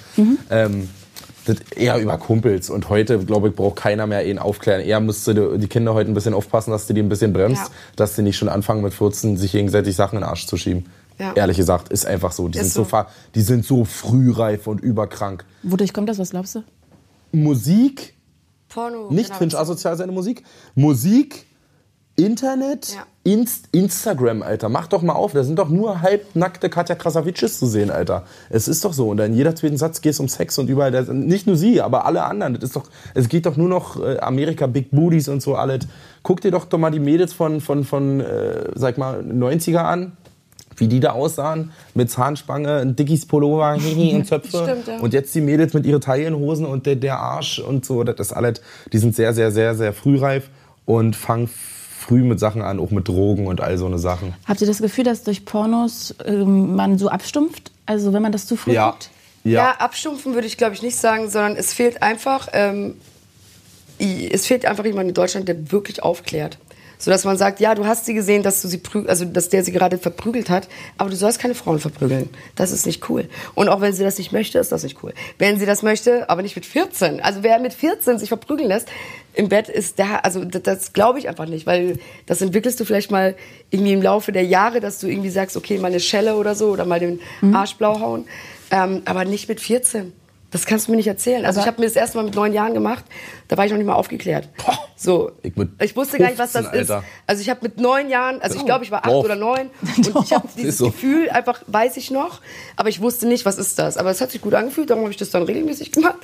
Ähm, 0.50 0.88
das 1.46 1.56
eher 1.74 1.98
über 1.98 2.18
Kumpels. 2.18 2.68
Und 2.68 2.90
heute, 2.90 3.18
glaube 3.18 3.48
ich, 3.48 3.54
braucht 3.56 3.76
keiner 3.76 4.06
mehr 4.06 4.26
ihn 4.26 4.38
aufklären. 4.38 4.82
Eher 4.82 5.00
müsste 5.00 5.34
die- 5.34 5.58
die 5.58 5.68
Kinder 5.68 5.94
heute 5.94 6.10
ein 6.10 6.14
bisschen 6.14 6.34
aufpassen, 6.34 6.70
dass 6.70 6.86
du 6.86 6.92
die 6.92 7.00
ein 7.00 7.08
bisschen 7.08 7.32
bremst, 7.32 7.62
Ja. 7.62 7.70
dass 7.96 8.14
sie 8.14 8.22
nicht 8.22 8.36
schon 8.36 8.50
anfangen 8.50 8.82
mit 8.82 8.92
14 8.92 9.38
sich 9.38 9.52
gegenseitig 9.52 9.96
Sachen 9.96 10.16
in 10.16 10.20
den 10.20 10.28
Arsch 10.28 10.46
zu 10.46 10.58
schieben. 10.58 10.84
Ja. 11.18 11.32
Ehrlich 11.34 11.56
gesagt, 11.56 11.88
ist 11.90 12.04
einfach 12.06 12.32
so. 12.32 12.48
Die, 12.48 12.58
Ist 12.58 12.74
sind 12.74 12.86
so. 12.86 12.96
so. 12.98 13.04
die 13.34 13.40
sind 13.40 13.64
so 13.64 13.86
frühreif 13.86 14.66
und 14.66 14.80
überkrank. 14.82 15.44
Wodurch 15.62 15.94
kommt 15.94 16.10
das? 16.10 16.18
Was 16.18 16.30
glaubst 16.30 16.56
du? 16.56 16.62
Musik, 17.32 18.14
Porno. 18.68 19.10
nicht 19.10 19.28
genau. 19.28 19.38
cringe 19.38 19.58
asozial 19.58 19.96
seine 19.96 20.12
Musik. 20.12 20.44
Musik, 20.74 21.46
Internet, 22.16 22.94
Ja. 22.94 23.06
Inst 23.22 23.68
Instagram, 23.72 24.42
Alter. 24.42 24.70
Mach 24.70 24.86
doch 24.86 25.02
mal 25.02 25.12
auf. 25.12 25.32
Da 25.32 25.44
sind 25.44 25.58
doch 25.58 25.68
nur 25.68 26.00
halbnackte 26.00 26.70
Katja 26.70 26.94
Krasavicis 26.94 27.58
zu 27.58 27.66
sehen, 27.66 27.90
Alter. 27.90 28.24
Es 28.48 28.66
ist 28.66 28.82
doch 28.84 28.94
so. 28.94 29.10
Und 29.10 29.20
in 29.20 29.34
jeder 29.34 29.54
zweiten 29.54 29.76
Satz 29.76 30.00
geht 30.00 30.12
es 30.12 30.20
um 30.20 30.28
Sex 30.28 30.58
und 30.58 30.70
überall. 30.70 30.90
Das, 30.90 31.08
nicht 31.08 31.46
nur 31.46 31.56
sie, 31.56 31.82
aber 31.82 32.06
alle 32.06 32.24
anderen. 32.24 32.54
Das 32.54 32.64
ist 32.64 32.76
doch, 32.76 32.86
es 33.14 33.28
geht 33.28 33.44
doch 33.44 33.56
nur 33.56 33.68
noch 33.68 34.02
äh, 34.02 34.18
Amerika, 34.20 34.66
Big 34.66 34.90
Booties 34.90 35.28
und 35.28 35.42
so 35.42 35.54
alles. 35.54 35.86
Guck 36.22 36.40
dir 36.40 36.50
doch 36.50 36.64
doch 36.64 36.78
mal 36.78 36.90
die 36.90 36.98
Mädels 36.98 37.34
von, 37.34 37.60
von, 37.60 37.84
von 37.84 38.20
äh, 38.20 38.70
sag 38.74 38.96
mal, 38.96 39.20
90er 39.20 39.80
an. 39.80 40.16
Wie 40.80 40.88
die 40.88 40.98
da 40.98 41.10
aussahen, 41.12 41.72
mit 41.94 42.10
Zahnspange, 42.10 42.78
ein 42.78 42.96
Dickies 42.96 43.26
Pullover, 43.26 43.74
hihi, 43.78 44.14
und 44.14 44.26
Zöpfe. 44.26 44.64
Stimmt, 44.64 44.88
ja. 44.88 44.98
Und 44.98 45.12
jetzt 45.12 45.34
die 45.34 45.40
Mädels 45.40 45.74
mit 45.74 45.84
ihren 45.86 46.00
Taillenhosen 46.00 46.64
und 46.66 46.86
der, 46.86 46.96
der 46.96 47.18
Arsch 47.18 47.58
und 47.58 47.84
so, 47.84 48.02
das 48.02 48.18
ist 48.18 48.32
alles, 48.32 48.60
die 48.92 48.98
sind 48.98 49.14
sehr, 49.14 49.34
sehr, 49.34 49.52
sehr, 49.52 49.74
sehr 49.74 49.92
frühreif 49.92 50.48
und 50.86 51.14
fangen 51.14 51.48
früh 52.00 52.22
mit 52.22 52.40
Sachen 52.40 52.62
an, 52.62 52.80
auch 52.80 52.90
mit 52.90 53.06
Drogen 53.06 53.46
und 53.46 53.60
all 53.60 53.76
so 53.78 53.86
eine 53.86 53.98
Sachen. 53.98 54.34
Habt 54.46 54.60
ihr 54.60 54.66
das 54.66 54.80
Gefühl, 54.80 55.04
dass 55.04 55.22
durch 55.22 55.44
Pornos 55.44 56.14
ähm, 56.24 56.74
man 56.74 56.98
so 56.98 57.08
abstumpft? 57.08 57.70
Also 57.86 58.12
wenn 58.12 58.22
man 58.22 58.32
das 58.32 58.46
zu 58.46 58.56
früh 58.56 58.74
guckt? 58.74 59.10
Ja, 59.44 59.72
abstumpfen 59.78 60.34
würde 60.34 60.46
ich 60.46 60.56
glaube 60.56 60.74
ich 60.74 60.82
nicht 60.82 60.96
sagen, 60.96 61.30
sondern 61.30 61.56
es 61.56 61.72
fehlt 61.72 62.02
einfach, 62.02 62.48
ähm, 62.52 62.94
es 63.98 64.46
fehlt 64.46 64.64
einfach 64.64 64.84
jemand 64.84 65.08
in 65.08 65.14
Deutschland, 65.14 65.46
der 65.46 65.72
wirklich 65.72 66.02
aufklärt. 66.02 66.58
So 67.00 67.10
dass 67.10 67.24
man 67.24 67.36
sagt, 67.36 67.58
ja, 67.58 67.74
du 67.74 67.86
hast 67.86 68.04
sie 68.04 68.14
gesehen, 68.14 68.42
dass 68.42 68.62
du 68.62 68.68
sie 68.68 68.80
also 69.06 69.24
dass 69.24 69.48
der 69.48 69.64
sie 69.64 69.72
gerade 69.72 69.98
verprügelt 69.98 70.50
hat, 70.50 70.68
aber 70.98 71.10
du 71.10 71.16
sollst 71.16 71.40
keine 71.40 71.54
Frauen 71.54 71.80
verprügeln. 71.80 72.28
Das 72.54 72.70
ist 72.70 72.86
nicht 72.86 73.08
cool. 73.08 73.28
Und 73.54 73.68
auch 73.68 73.80
wenn 73.80 73.94
sie 73.94 74.04
das 74.04 74.18
nicht 74.18 74.32
möchte, 74.32 74.58
ist 74.58 74.70
das 74.70 74.84
nicht 74.84 75.02
cool. 75.02 75.14
Wenn 75.38 75.58
sie 75.58 75.66
das 75.66 75.82
möchte, 75.82 76.28
aber 76.28 76.42
nicht 76.42 76.54
mit 76.54 76.66
14. 76.66 77.20
Also 77.20 77.42
wer 77.42 77.58
mit 77.58 77.72
14 77.72 78.18
sich 78.18 78.28
verprügeln 78.28 78.68
lässt 78.68 78.88
im 79.34 79.48
Bett 79.48 79.68
ist 79.68 79.98
da, 79.98 80.16
also 80.16 80.44
das, 80.44 80.62
das 80.62 80.92
glaube 80.92 81.18
ich 81.18 81.28
einfach 81.28 81.46
nicht, 81.46 81.66
weil 81.66 81.98
das 82.26 82.42
entwickelst 82.42 82.80
du 82.80 82.84
vielleicht 82.84 83.10
mal 83.10 83.36
irgendwie 83.70 83.92
im 83.92 84.02
Laufe 84.02 84.32
der 84.32 84.44
Jahre, 84.44 84.80
dass 84.80 84.98
du 84.98 85.06
irgendwie 85.06 85.30
sagst, 85.30 85.56
okay, 85.56 85.78
mal 85.78 85.88
eine 85.88 86.00
Schelle 86.00 86.36
oder 86.36 86.54
so 86.54 86.70
oder 86.70 86.84
mal 86.84 87.00
den 87.00 87.20
Arsch 87.54 87.76
blau 87.76 88.00
hauen, 88.00 88.26
ähm, 88.70 89.02
aber 89.04 89.24
nicht 89.24 89.48
mit 89.48 89.60
14. 89.60 90.12
Das 90.50 90.66
kannst 90.66 90.88
du 90.88 90.90
mir 90.90 90.96
nicht 90.96 91.06
erzählen. 91.06 91.46
Also 91.46 91.60
ich 91.60 91.66
habe 91.66 91.80
mir 91.80 91.86
das 91.86 91.94
erste 91.94 92.18
Mal 92.18 92.24
mit 92.24 92.34
neun 92.34 92.52
Jahren 92.52 92.74
gemacht, 92.74 93.04
da 93.46 93.56
war 93.56 93.64
ich 93.64 93.70
noch 93.70 93.78
nicht 93.78 93.86
mal 93.86 93.94
aufgeklärt. 93.94 94.48
So, 95.02 95.32
Ich 95.40 95.56
mit 95.56 95.70
ich 95.80 95.96
wusste 95.96 96.18
gar 96.18 96.28
nicht, 96.28 96.38
was 96.38 96.52
das 96.52 96.64
15, 96.64 96.80
ist. 96.82 96.90
Alter. 96.90 97.06
Also 97.26 97.40
ich 97.40 97.48
habe 97.48 97.60
mit 97.62 97.80
neun 97.80 98.10
Jahren, 98.10 98.42
also 98.42 98.58
ich 98.58 98.66
glaube, 98.66 98.84
ich 98.84 98.90
war 98.90 98.98
acht 98.98 99.06
Doch. 99.06 99.24
oder 99.24 99.34
neun 99.34 99.70
und 99.96 100.24
ich 100.26 100.32
habe 100.34 100.46
dieses 100.54 100.76
so. 100.76 100.90
Gefühl 100.90 101.30
einfach, 101.30 101.62
weiß 101.68 101.96
ich 101.96 102.10
noch, 102.10 102.42
aber 102.76 102.90
ich 102.90 103.00
wusste 103.00 103.26
nicht, 103.26 103.46
was 103.46 103.56
ist 103.56 103.78
das. 103.78 103.96
Aber 103.96 104.10
es 104.10 104.20
hat 104.20 104.30
sich 104.30 104.42
gut 104.42 104.52
angefühlt, 104.52 104.90
darum 104.90 105.04
habe 105.04 105.10
ich 105.10 105.16
das 105.16 105.30
dann 105.30 105.44
regelmäßig 105.44 105.92
gemacht. 105.92 106.18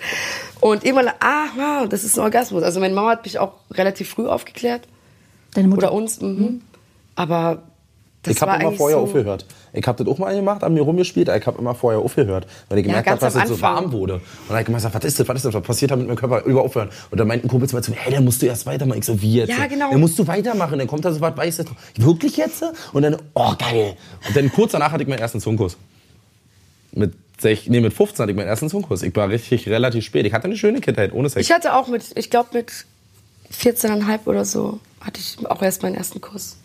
Und 0.60 0.84
irgendwann, 0.84 1.08
ah, 1.20 1.46
wow, 1.56 1.88
das 1.88 2.04
ist 2.04 2.18
ein 2.18 2.20
Orgasmus. 2.20 2.62
Also 2.62 2.78
meine 2.80 2.92
Mama 2.92 3.12
hat 3.12 3.24
mich 3.24 3.38
auch 3.38 3.54
relativ 3.72 4.10
früh 4.10 4.26
aufgeklärt. 4.26 4.82
Deine 5.54 5.68
Mutter? 5.68 5.88
Oder 5.88 5.92
uns. 5.94 6.20
Mhm. 6.20 6.60
Aber 7.14 7.62
das 8.26 8.36
ich 8.36 8.42
habe 8.42 8.62
immer 8.62 8.72
vorher 8.72 8.98
so, 8.98 9.04
aufgehört. 9.04 9.46
Ich 9.72 9.86
habe 9.86 10.02
das 10.02 10.12
auch 10.12 10.18
mal 10.18 10.34
gemacht, 10.34 10.62
an 10.62 10.74
mir 10.74 10.82
rumgespielt, 10.82 11.28
aber 11.28 11.38
ich 11.38 11.46
habe 11.46 11.58
immer 11.58 11.74
vorher 11.74 12.00
aufgehört, 12.00 12.46
weil 12.68 12.78
ich 12.78 12.86
Ja, 12.86 12.92
gemerkt 12.92 13.08
habe, 13.08 13.20
ganz 13.20 13.34
dass 13.34 13.42
es 13.42 13.48
so 13.48 13.62
warm 13.62 13.92
wurde. 13.92 14.14
Und 14.14 14.22
dann 14.48 14.58
habe 14.58 14.68
ich 14.68 14.74
gesagt, 14.74 14.94
was 14.94 15.04
ist 15.04 15.20
das, 15.20 15.28
was 15.28 15.36
ist 15.36 15.44
das, 15.46 15.54
was 15.54 15.62
passiert 15.62 15.90
da 15.90 15.96
mit 15.96 16.06
meinem 16.06 16.16
Körper, 16.16 16.44
über 16.44 16.62
aufhören. 16.62 16.90
Und 17.10 17.18
dann 17.18 17.28
meinten 17.28 17.48
Kumpels 17.48 17.72
mal 17.72 17.82
zu 17.82 17.90
mir, 17.90 17.98
hey, 17.98 18.12
dann 18.12 18.24
musst 18.24 18.42
du 18.42 18.46
erst 18.46 18.66
weitermachen. 18.66 18.98
Ich 18.98 19.04
so, 19.04 19.20
wie 19.20 19.34
jetzt? 19.34 19.50
Ja, 19.50 19.66
genau. 19.66 19.90
Dann 19.90 20.00
musst 20.00 20.18
du 20.18 20.26
weitermachen, 20.26 20.78
dann 20.78 20.88
kommt 20.88 21.04
da 21.04 21.12
so 21.12 21.20
was 21.20 21.36
Weißes. 21.36 21.66
Wirklich 21.96 22.36
jetzt? 22.36 22.64
Und 22.92 23.02
dann, 23.02 23.16
oh, 23.34 23.52
geil. 23.58 23.96
Und 24.26 24.36
dann 24.36 24.50
kurz 24.52 24.72
danach 24.72 24.92
hatte 24.92 25.02
ich 25.02 25.08
meinen 25.08 25.20
ersten 25.20 25.40
Zungenkurs. 25.40 25.76
Mit, 26.92 27.12
sech, 27.38 27.68
nee, 27.68 27.80
mit 27.80 27.92
15 27.92 28.22
hatte 28.22 28.32
ich 28.32 28.36
meinen 28.36 28.48
ersten 28.48 28.68
Zungenkurs. 28.70 29.02
Ich 29.02 29.14
war 29.14 29.28
richtig 29.28 29.68
relativ 29.68 30.04
spät. 30.04 30.26
Ich 30.26 30.32
hatte 30.32 30.44
eine 30.44 30.56
schöne 30.56 30.80
Kindheit, 30.80 31.12
ohne 31.12 31.28
Sex. 31.28 31.46
Ich 31.46 31.54
hatte 31.54 31.74
auch 31.74 31.88
mit, 31.88 32.04
ich 32.14 32.30
glaube 32.30 32.50
mit 32.54 32.72
14,5 33.52 34.26
oder 34.26 34.44
so, 34.44 34.80
hatte 35.00 35.20
ich 35.20 35.46
auch 35.46 35.62
erst 35.62 35.82
meinen 35.82 35.94
ersten 35.94 36.20
Kuss. 36.20 36.56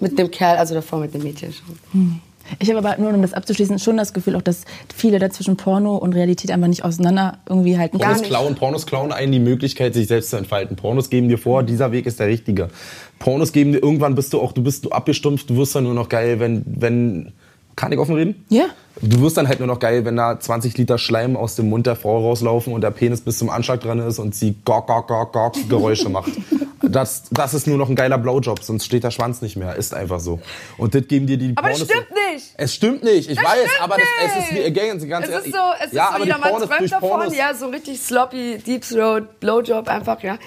Mit 0.00 0.18
einem 0.18 0.30
Kerl, 0.30 0.56
also 0.56 0.74
davor 0.74 1.00
mit 1.00 1.14
einem 1.14 1.24
Mädchen 1.24 1.52
schon. 1.52 2.20
Ich 2.58 2.68
habe 2.68 2.78
aber 2.78 3.00
nur, 3.00 3.12
um 3.14 3.22
das 3.22 3.32
abzuschließen, 3.32 3.78
schon 3.78 3.96
das 3.96 4.12
Gefühl, 4.12 4.34
auch, 4.34 4.42
dass 4.42 4.64
viele 4.94 5.18
dazwischen 5.18 5.56
Porno 5.56 5.96
und 5.96 6.14
Realität 6.14 6.50
einfach 6.50 6.66
nicht 6.66 6.84
auseinander 6.84 7.38
irgendwie 7.48 7.78
halten 7.78 7.98
Pornos 7.98 8.20
nicht. 8.20 8.28
klauen, 8.28 8.54
Pornos 8.56 8.86
klauen 8.86 9.12
einen 9.12 9.30
die 9.30 9.38
Möglichkeit, 9.38 9.94
sich 9.94 10.08
selbst 10.08 10.30
zu 10.30 10.36
entfalten. 10.36 10.76
Pornos 10.76 11.10
geben 11.10 11.28
dir 11.28 11.38
vor, 11.38 11.62
dieser 11.62 11.92
Weg 11.92 12.06
ist 12.06 12.18
der 12.18 12.26
richtige. 12.26 12.70
Pornos 13.18 13.52
geben 13.52 13.72
dir, 13.72 13.82
irgendwann 13.82 14.14
bist 14.14 14.32
du 14.32 14.40
auch, 14.40 14.52
du 14.52 14.62
bist 14.62 14.90
abgestumpft, 14.90 15.50
du 15.50 15.56
wirst 15.56 15.76
dann 15.76 15.84
nur 15.84 15.94
noch 15.94 16.08
geil, 16.08 16.40
wenn, 16.40 16.64
wenn, 16.66 17.32
kann 17.80 17.92
ich 17.92 17.98
offen 17.98 18.14
reden? 18.14 18.44
Ja. 18.50 18.66
Du 19.00 19.22
wirst 19.22 19.38
dann 19.38 19.48
halt 19.48 19.58
nur 19.60 19.66
noch 19.66 19.78
geil, 19.78 20.04
wenn 20.04 20.16
da 20.16 20.38
20 20.38 20.76
Liter 20.76 20.98
Schleim 20.98 21.34
aus 21.36 21.56
dem 21.56 21.70
Mund 21.70 21.86
der 21.86 21.96
Frau 21.96 22.18
rauslaufen 22.18 22.74
und 22.74 22.82
der 22.82 22.90
Penis 22.90 23.22
bis 23.22 23.38
zum 23.38 23.48
Anschlag 23.48 23.80
dran 23.80 23.98
ist 24.00 24.18
und 24.18 24.34
sie 24.34 24.56
gok, 24.66 24.86
gok, 24.86 25.08
gok, 25.08 25.32
gok 25.32 25.54
Geräusche 25.68 26.08
macht. 26.10 26.30
Das, 26.82 27.24
das 27.30 27.54
ist 27.54 27.68
nur 27.68 27.76
noch 27.76 27.88
ein 27.88 27.94
geiler 27.94 28.18
Blowjob, 28.18 28.64
sonst 28.64 28.84
steht 28.86 29.04
der 29.04 29.12
Schwanz 29.12 29.42
nicht 29.42 29.54
mehr. 29.56 29.76
Ist 29.76 29.94
einfach 29.94 30.18
so. 30.18 30.40
Und 30.76 30.92
das 30.94 31.06
geben 31.06 31.26
dir 31.26 31.36
die 31.36 31.52
Aber 31.54 31.70
es 31.70 31.78
Pornos- 31.78 31.84
stimmt 31.90 32.08
nicht. 32.32 32.46
Es 32.56 32.74
stimmt 32.74 33.04
nicht, 33.04 33.30
ich 33.30 33.36
Das 33.36 33.44
weiß, 33.44 33.68
aber 33.80 33.96
das, 33.96 34.06
es 34.26 34.44
ist 34.44 34.54
wie, 34.54 34.64
again, 34.64 35.08
ganz 35.08 35.28
Es 35.28 35.46
ist 35.46 35.52
so, 35.52 35.58
es 35.84 35.92
ja, 35.92 36.16
ist 36.16 36.26
so 36.26 36.40
Pornos, 36.40 36.68
träumt 36.68 36.92
davon. 36.92 37.32
Ja, 37.34 37.54
so 37.54 37.66
richtig 37.68 38.00
sloppy, 38.00 38.58
Deep 38.66 38.82
Throat, 38.82 39.38
Blowjob 39.38 39.88
einfach, 39.88 40.20
ja. 40.24 40.38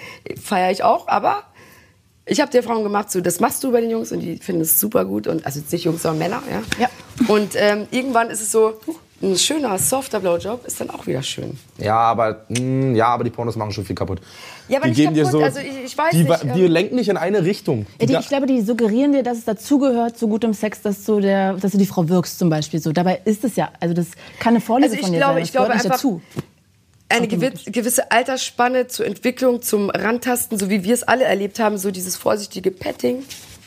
Feiere 0.42 0.72
ich 0.72 0.84
auch, 0.84 1.08
aber 1.08 1.44
ich 2.26 2.40
habe 2.42 2.52
die 2.52 2.58
Erfahrung 2.58 2.84
gemacht, 2.84 3.12
so, 3.12 3.20
das 3.22 3.40
machst 3.40 3.64
du 3.64 3.72
bei 3.72 3.82
den 3.82 3.90
Jungs 3.90 4.12
und 4.12 4.20
die 4.22 4.38
finden 4.38 4.62
es 4.62 4.80
super 4.80 5.06
gut. 5.06 5.28
Und, 5.28 5.46
also 5.46 5.60
nicht 5.72 5.84
Jungs, 5.84 6.02
sondern 6.04 6.20
Männer, 6.20 6.44
ja. 6.50 6.62
Ja. 6.84 6.90
Und 7.28 7.52
ähm, 7.56 7.88
irgendwann 7.92 8.30
ist 8.30 8.42
es 8.42 8.52
so, 8.52 8.74
ein 9.22 9.38
schöner, 9.38 9.78
softer 9.78 10.20
Blowjob 10.20 10.66
ist 10.66 10.82
dann 10.82 10.90
auch 10.90 11.08
wieder 11.08 11.24
schön. 11.24 11.58
Ja, 11.78 11.96
aber 11.96 12.46
mh, 12.50 12.98
ja, 12.98 13.08
aber 13.08 13.24
die 13.24 13.30
Pornos 13.30 13.56
machen 13.56 13.72
schon 13.72 13.86
viel 13.86 13.96
kaputt. 13.96 14.20
Ja, 14.68 14.80
aber 14.80 14.90
die 14.90 14.94
geben 14.96 15.14
dir 15.14 15.24
kaputt, 15.24 15.40
so, 15.40 15.46
also 15.46 15.60
ich- 15.60 15.86
ich 15.86 15.98
weiß 15.98 16.12
die, 16.12 16.24
nicht, 16.24 16.44
die 16.56 16.66
ähm, 16.66 16.72
lenken 16.72 16.96
nicht 16.96 17.08
in 17.08 17.16
eine 17.16 17.44
Richtung. 17.46 17.86
Ja, 18.02 18.06
die, 18.08 18.16
ich 18.16 18.28
glaube, 18.28 18.48
die 18.48 18.62
suggerieren 18.62 19.14
dir, 19.14 19.24
dass 19.24 19.38
es 19.38 19.46
dazugehört 19.46 20.18
zu 20.18 20.28
gutem 20.28 20.54
Sex, 20.54 20.82
dass 20.82 21.06
du, 21.06 21.22
der, 21.22 21.54
dass 21.54 21.72
du 21.72 21.78
die 21.78 21.86
Frau 21.86 22.10
wirkst 22.10 22.38
zum 22.38 22.50
Beispiel. 22.50 22.82
So. 22.82 22.92
Dabei 22.92 23.22
ist 23.24 23.46
es 23.46 23.56
ja, 23.56 23.70
also 23.80 23.94
das 23.94 24.08
kann 24.40 24.54
eine 24.56 24.62
Vorliebe 24.62 24.88
Also 24.92 24.96
ich 24.98 25.02
von 25.04 25.12
dir 25.14 25.18
glaube- 25.20 25.34
sein. 25.36 25.40
Das 25.42 25.48
ich 25.48 25.54
glaube 25.54 25.72
einfach- 25.72 25.90
dazu. 25.92 26.22
Eine 27.14 27.28
gewi- 27.28 27.72
gewisse 27.72 28.12
Altersspanne 28.12 28.88
zur 28.88 29.06
Entwicklung, 29.06 29.62
zum 29.62 29.90
Rantasten, 29.90 30.58
so 30.58 30.70
wie 30.70 30.84
wir 30.84 30.94
es 30.94 31.04
alle 31.04 31.24
erlebt 31.26 31.60
haben, 31.60 31.78
so 31.78 31.92
dieses 31.92 32.16
vorsichtige 32.16 32.72
Petting 32.72 33.24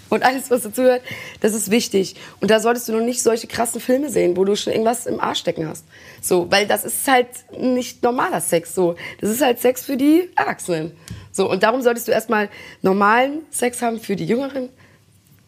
und 0.09 0.23
alles, 0.23 0.51
was 0.51 0.63
dazugehört, 0.63 1.03
das 1.41 1.53
ist 1.55 1.71
wichtig. 1.71 2.15
Und 2.41 2.51
da 2.51 2.61
solltest 2.61 2.89
du 2.89 2.93
noch 2.93 3.05
nicht 3.05 3.23
solche 3.23 3.47
krassen 3.47 3.81
Filme 3.81 4.09
sehen, 4.09 4.37
wo 4.37 4.45
du 4.45 4.55
schon 4.55 4.73
irgendwas 4.73 5.07
im 5.07 5.21
Arsch 5.21 5.41
stecken 5.41 5.69
hast. 5.69 5.85
So, 6.21 6.51
weil 6.51 6.67
das 6.67 6.85
ist 6.85 7.07
halt 7.09 7.29
nicht 7.59 8.03
normaler 8.03 8.41
Sex. 8.41 8.75
So, 8.75 8.95
das 9.21 9.31
ist 9.31 9.43
halt 9.43 9.59
Sex 9.61 9.85
für 9.85 9.97
die 9.97 10.31
Erwachsenen. 10.37 10.93
So, 11.33 11.51
und 11.51 11.63
darum 11.63 11.83
solltest 11.83 12.09
du 12.09 12.13
erstmal 12.13 12.49
normalen 12.83 13.43
Sex 13.51 13.83
haben 13.83 14.01
für 14.01 14.17
die 14.17 14.27
Jüngeren. 14.27 14.69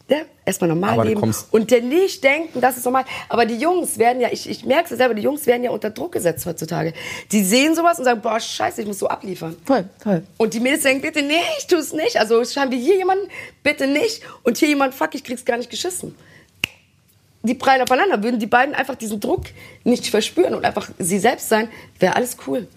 Ne, 0.09 0.25
erstmal 0.45 0.69
normal 0.69 0.93
Aber 0.93 1.05
leben 1.05 1.35
und 1.51 1.71
der 1.71 1.81
nicht 1.81 2.23
denken, 2.23 2.59
das 2.59 2.77
ist 2.77 2.85
normal. 2.85 3.05
Aber 3.29 3.45
die 3.45 3.57
Jungs 3.57 3.97
werden 3.97 4.21
ja, 4.21 4.29
ich, 4.31 4.49
ich 4.49 4.65
merke 4.65 4.91
es 4.91 4.97
selber, 4.97 5.13
die 5.13 5.21
Jungs 5.21 5.45
werden 5.45 5.63
ja 5.63 5.71
unter 5.71 5.89
Druck 5.89 6.13
gesetzt 6.13 6.45
heutzutage. 6.45 6.93
Die 7.31 7.43
sehen 7.43 7.75
sowas 7.75 7.99
und 7.99 8.05
sagen, 8.05 8.21
boah, 8.21 8.39
scheiße, 8.39 8.81
ich 8.81 8.87
muss 8.87 8.99
so 8.99 9.07
abliefern. 9.07 9.55
Voll, 9.65 9.85
voll. 9.99 10.23
Und 10.37 10.53
die 10.53 10.59
Mädels 10.59 10.83
denken, 10.83 11.01
bitte 11.01 11.21
nicht, 11.21 11.67
tu 11.69 11.75
es 11.75 11.93
nicht. 11.93 12.17
Also 12.17 12.41
haben 12.41 12.71
wir 12.71 12.79
hier 12.79 12.97
jemanden, 12.97 13.27
bitte 13.63 13.87
nicht. 13.87 14.23
Und 14.43 14.57
hier 14.57 14.67
jemand, 14.67 14.93
fuck, 14.93 15.13
ich 15.13 15.23
krieg's 15.23 15.45
gar 15.45 15.57
nicht 15.57 15.69
geschissen. 15.69 16.15
Die 17.41 17.53
prallen 17.53 17.81
aufeinander. 17.81 18.21
Würden 18.21 18.39
die 18.39 18.47
beiden 18.47 18.75
einfach 18.75 18.95
diesen 18.95 19.19
Druck 19.19 19.45
nicht 19.83 20.07
verspüren 20.07 20.53
und 20.53 20.65
einfach 20.65 20.89
sie 20.97 21.19
selbst 21.19 21.47
sein, 21.47 21.69
wäre 21.99 22.15
alles 22.15 22.35
cool. 22.47 22.67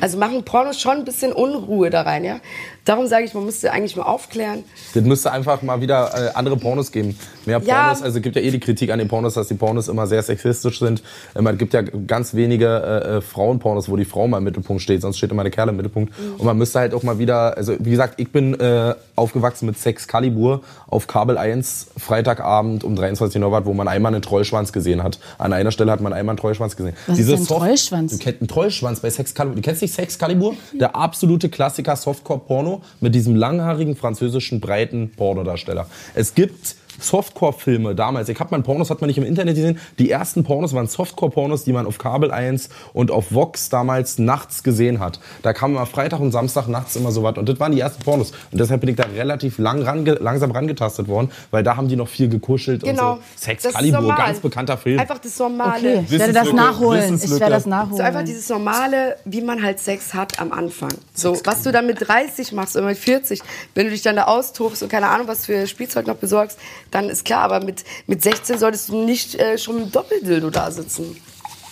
Also 0.00 0.18
machen 0.18 0.44
Pornos 0.44 0.80
schon 0.80 0.98
ein 0.98 1.04
bisschen 1.04 1.32
Unruhe 1.32 1.90
da 1.90 2.02
rein, 2.02 2.24
ja. 2.24 2.40
Darum 2.84 3.06
sage 3.06 3.24
ich, 3.24 3.34
man 3.34 3.44
müsste 3.44 3.72
eigentlich 3.72 3.94
mal 3.96 4.04
aufklären. 4.04 4.64
Das 4.94 5.04
müsste 5.04 5.30
einfach 5.30 5.62
mal 5.62 5.80
wieder 5.80 6.10
äh, 6.14 6.34
andere 6.34 6.56
Pornos 6.56 6.90
geben. 6.90 7.16
Mehr 7.44 7.60
Ja. 7.64 7.84
Pornos, 7.84 8.02
also 8.02 8.18
es 8.18 8.22
gibt 8.22 8.36
ja 8.36 8.42
eh 8.42 8.50
die 8.50 8.60
Kritik 8.60 8.90
an 8.90 8.98
den 8.98 9.08
Pornos, 9.08 9.34
dass 9.34 9.48
die 9.48 9.54
Pornos 9.54 9.88
immer 9.88 10.06
sehr 10.06 10.22
sexistisch 10.22 10.78
sind. 10.78 11.02
Ähm, 11.36 11.46
es 11.46 11.58
gibt 11.58 11.74
ja 11.74 11.82
ganz 11.82 12.34
wenige 12.34 12.66
äh, 12.66 13.16
äh, 13.16 13.20
Frauenpornos, 13.20 13.88
wo 13.88 13.96
die 13.96 14.04
Frau 14.04 14.26
mal 14.26 14.38
im 14.38 14.44
Mittelpunkt 14.44 14.82
steht, 14.82 15.02
sonst 15.02 15.18
steht 15.18 15.30
immer 15.30 15.42
der 15.42 15.52
Kerl 15.52 15.68
im 15.68 15.76
Mittelpunkt. 15.76 16.12
Und 16.38 16.44
man 16.44 16.56
müsste 16.56 16.78
halt 16.78 16.94
auch 16.94 17.02
mal 17.02 17.18
wieder, 17.18 17.56
also 17.56 17.76
wie 17.78 17.90
gesagt, 17.90 18.14
ich 18.18 18.32
bin 18.32 18.58
äh, 18.58 18.94
aufgewachsen 19.14 19.66
mit 19.66 19.78
Sex 19.78 20.08
Calibur 20.08 20.62
auf 20.88 21.06
Kabel 21.06 21.36
1, 21.36 21.88
Freitagabend 21.98 22.82
um 22.82 22.96
23 22.96 23.40
Uhr, 23.42 23.66
wo 23.66 23.74
man 23.74 23.88
einmal 23.88 24.12
einen 24.12 24.22
Trollschwanz 24.22 24.72
gesehen 24.72 25.02
hat. 25.02 25.18
An 25.38 25.52
einer 25.52 25.70
Stelle 25.70 25.92
hat 25.92 26.00
man 26.00 26.12
einmal 26.12 26.32
einen 26.32 26.40
Trollschwanz 26.40 26.76
gesehen. 26.76 26.96
Was 27.06 27.18
ist 27.18 27.30
denn 27.30 27.46
Trollschwanz? 27.46 28.12
Du 28.12 28.18
kennst 28.18 28.40
einen 28.40 28.48
Trollschwanz 28.48 29.00
bei 29.00 29.10
Sex 29.10 29.34
Calibur. 29.34 29.49
Du 29.54 29.60
kennst 29.60 29.82
nicht 29.82 29.94
Sex 29.94 30.18
Calibur? 30.18 30.54
Der 30.72 30.96
absolute 30.96 31.48
Klassiker 31.48 31.96
Softcore-Porno 31.96 32.82
mit 33.00 33.14
diesem 33.14 33.34
langhaarigen 33.34 33.96
französischen 33.96 34.60
breiten 34.60 35.10
Pornodarsteller. 35.16 35.86
Es 36.14 36.34
gibt 36.34 36.76
Softcore-Filme 37.00 37.94
damals. 37.94 38.28
Ich 38.28 38.38
habe 38.40 38.50
mal 38.56 38.62
Pornos, 38.62 38.90
hat 38.90 39.00
man 39.00 39.08
nicht 39.08 39.18
im 39.18 39.24
Internet 39.24 39.56
gesehen. 39.56 39.78
Die 39.98 40.10
ersten 40.10 40.44
Pornos 40.44 40.74
waren 40.74 40.86
Softcore-Pornos, 40.86 41.64
die 41.64 41.72
man 41.72 41.86
auf 41.86 41.98
Kabel 41.98 42.30
1 42.30 42.68
und 42.92 43.10
auf 43.10 43.32
Vox 43.34 43.68
damals 43.68 44.18
nachts 44.18 44.62
gesehen 44.62 45.00
hat. 45.00 45.20
Da 45.42 45.52
kam 45.52 45.72
immer 45.72 45.86
Freitag 45.86 46.20
und 46.20 46.32
Samstag 46.32 46.68
nachts 46.68 46.96
immer 46.96 47.12
so 47.12 47.22
was. 47.22 47.36
Und 47.38 47.48
das 47.48 47.58
waren 47.60 47.72
die 47.72 47.80
ersten 47.80 48.02
Pornos. 48.02 48.32
Und 48.52 48.60
deshalb 48.60 48.80
bin 48.80 48.90
ich 48.90 48.96
da 48.96 49.04
relativ 49.04 49.58
lang 49.58 49.82
range, 49.82 50.14
langsam 50.20 50.50
rangetastet 50.50 51.08
worden, 51.08 51.30
weil 51.50 51.62
da 51.62 51.76
haben 51.76 51.88
die 51.88 51.96
noch 51.96 52.08
viel 52.08 52.28
gekuschelt 52.28 52.82
Genau. 52.82 53.12
und 53.14 53.18
so. 53.18 53.22
Sex 53.36 53.62
Das 53.62 53.72
ist 53.72 53.78
Calibur, 53.78 54.14
ganz 54.14 54.40
bekannter 54.40 54.76
Film. 54.76 54.98
Einfach 55.00 55.18
das 55.18 55.38
Normale. 55.38 55.78
Okay, 55.78 56.04
ich 56.10 56.18
werde 56.18 56.32
das 56.32 56.52
nachholen. 56.52 57.20
Ich 57.22 57.30
werde 57.30 57.50
das 57.50 57.66
nachholen. 57.66 57.96
So 57.96 58.02
einfach 58.02 58.24
dieses 58.24 58.48
Normale, 58.48 59.16
wie 59.24 59.40
man 59.42 59.62
halt 59.62 59.78
Sex 59.80 60.14
hat 60.14 60.38
am 60.40 60.52
Anfang. 60.52 60.90
So, 61.14 61.38
was 61.44 61.62
du 61.62 61.72
dann 61.72 61.86
mit 61.86 62.06
30 62.06 62.52
machst 62.52 62.76
oder 62.76 62.86
mit 62.86 62.98
40, 62.98 63.40
wenn 63.74 63.86
du 63.86 63.90
dich 63.92 64.02
dann 64.02 64.16
da 64.16 64.24
austobst 64.24 64.82
und 64.82 64.88
keine 64.88 65.08
Ahnung, 65.08 65.28
was 65.28 65.46
für 65.46 65.66
Spielzeug 65.66 66.06
noch 66.06 66.16
besorgst, 66.16 66.58
dann 66.90 67.08
ist 67.08 67.24
klar, 67.24 67.42
aber 67.42 67.64
mit, 67.64 67.84
mit 68.06 68.22
16 68.22 68.58
solltest 68.58 68.88
du 68.88 69.04
nicht 69.04 69.34
äh, 69.36 69.58
schon 69.58 69.76
mit 69.76 69.94
Doppeldildo 69.94 70.50
da 70.50 70.70
sitzen. 70.70 71.16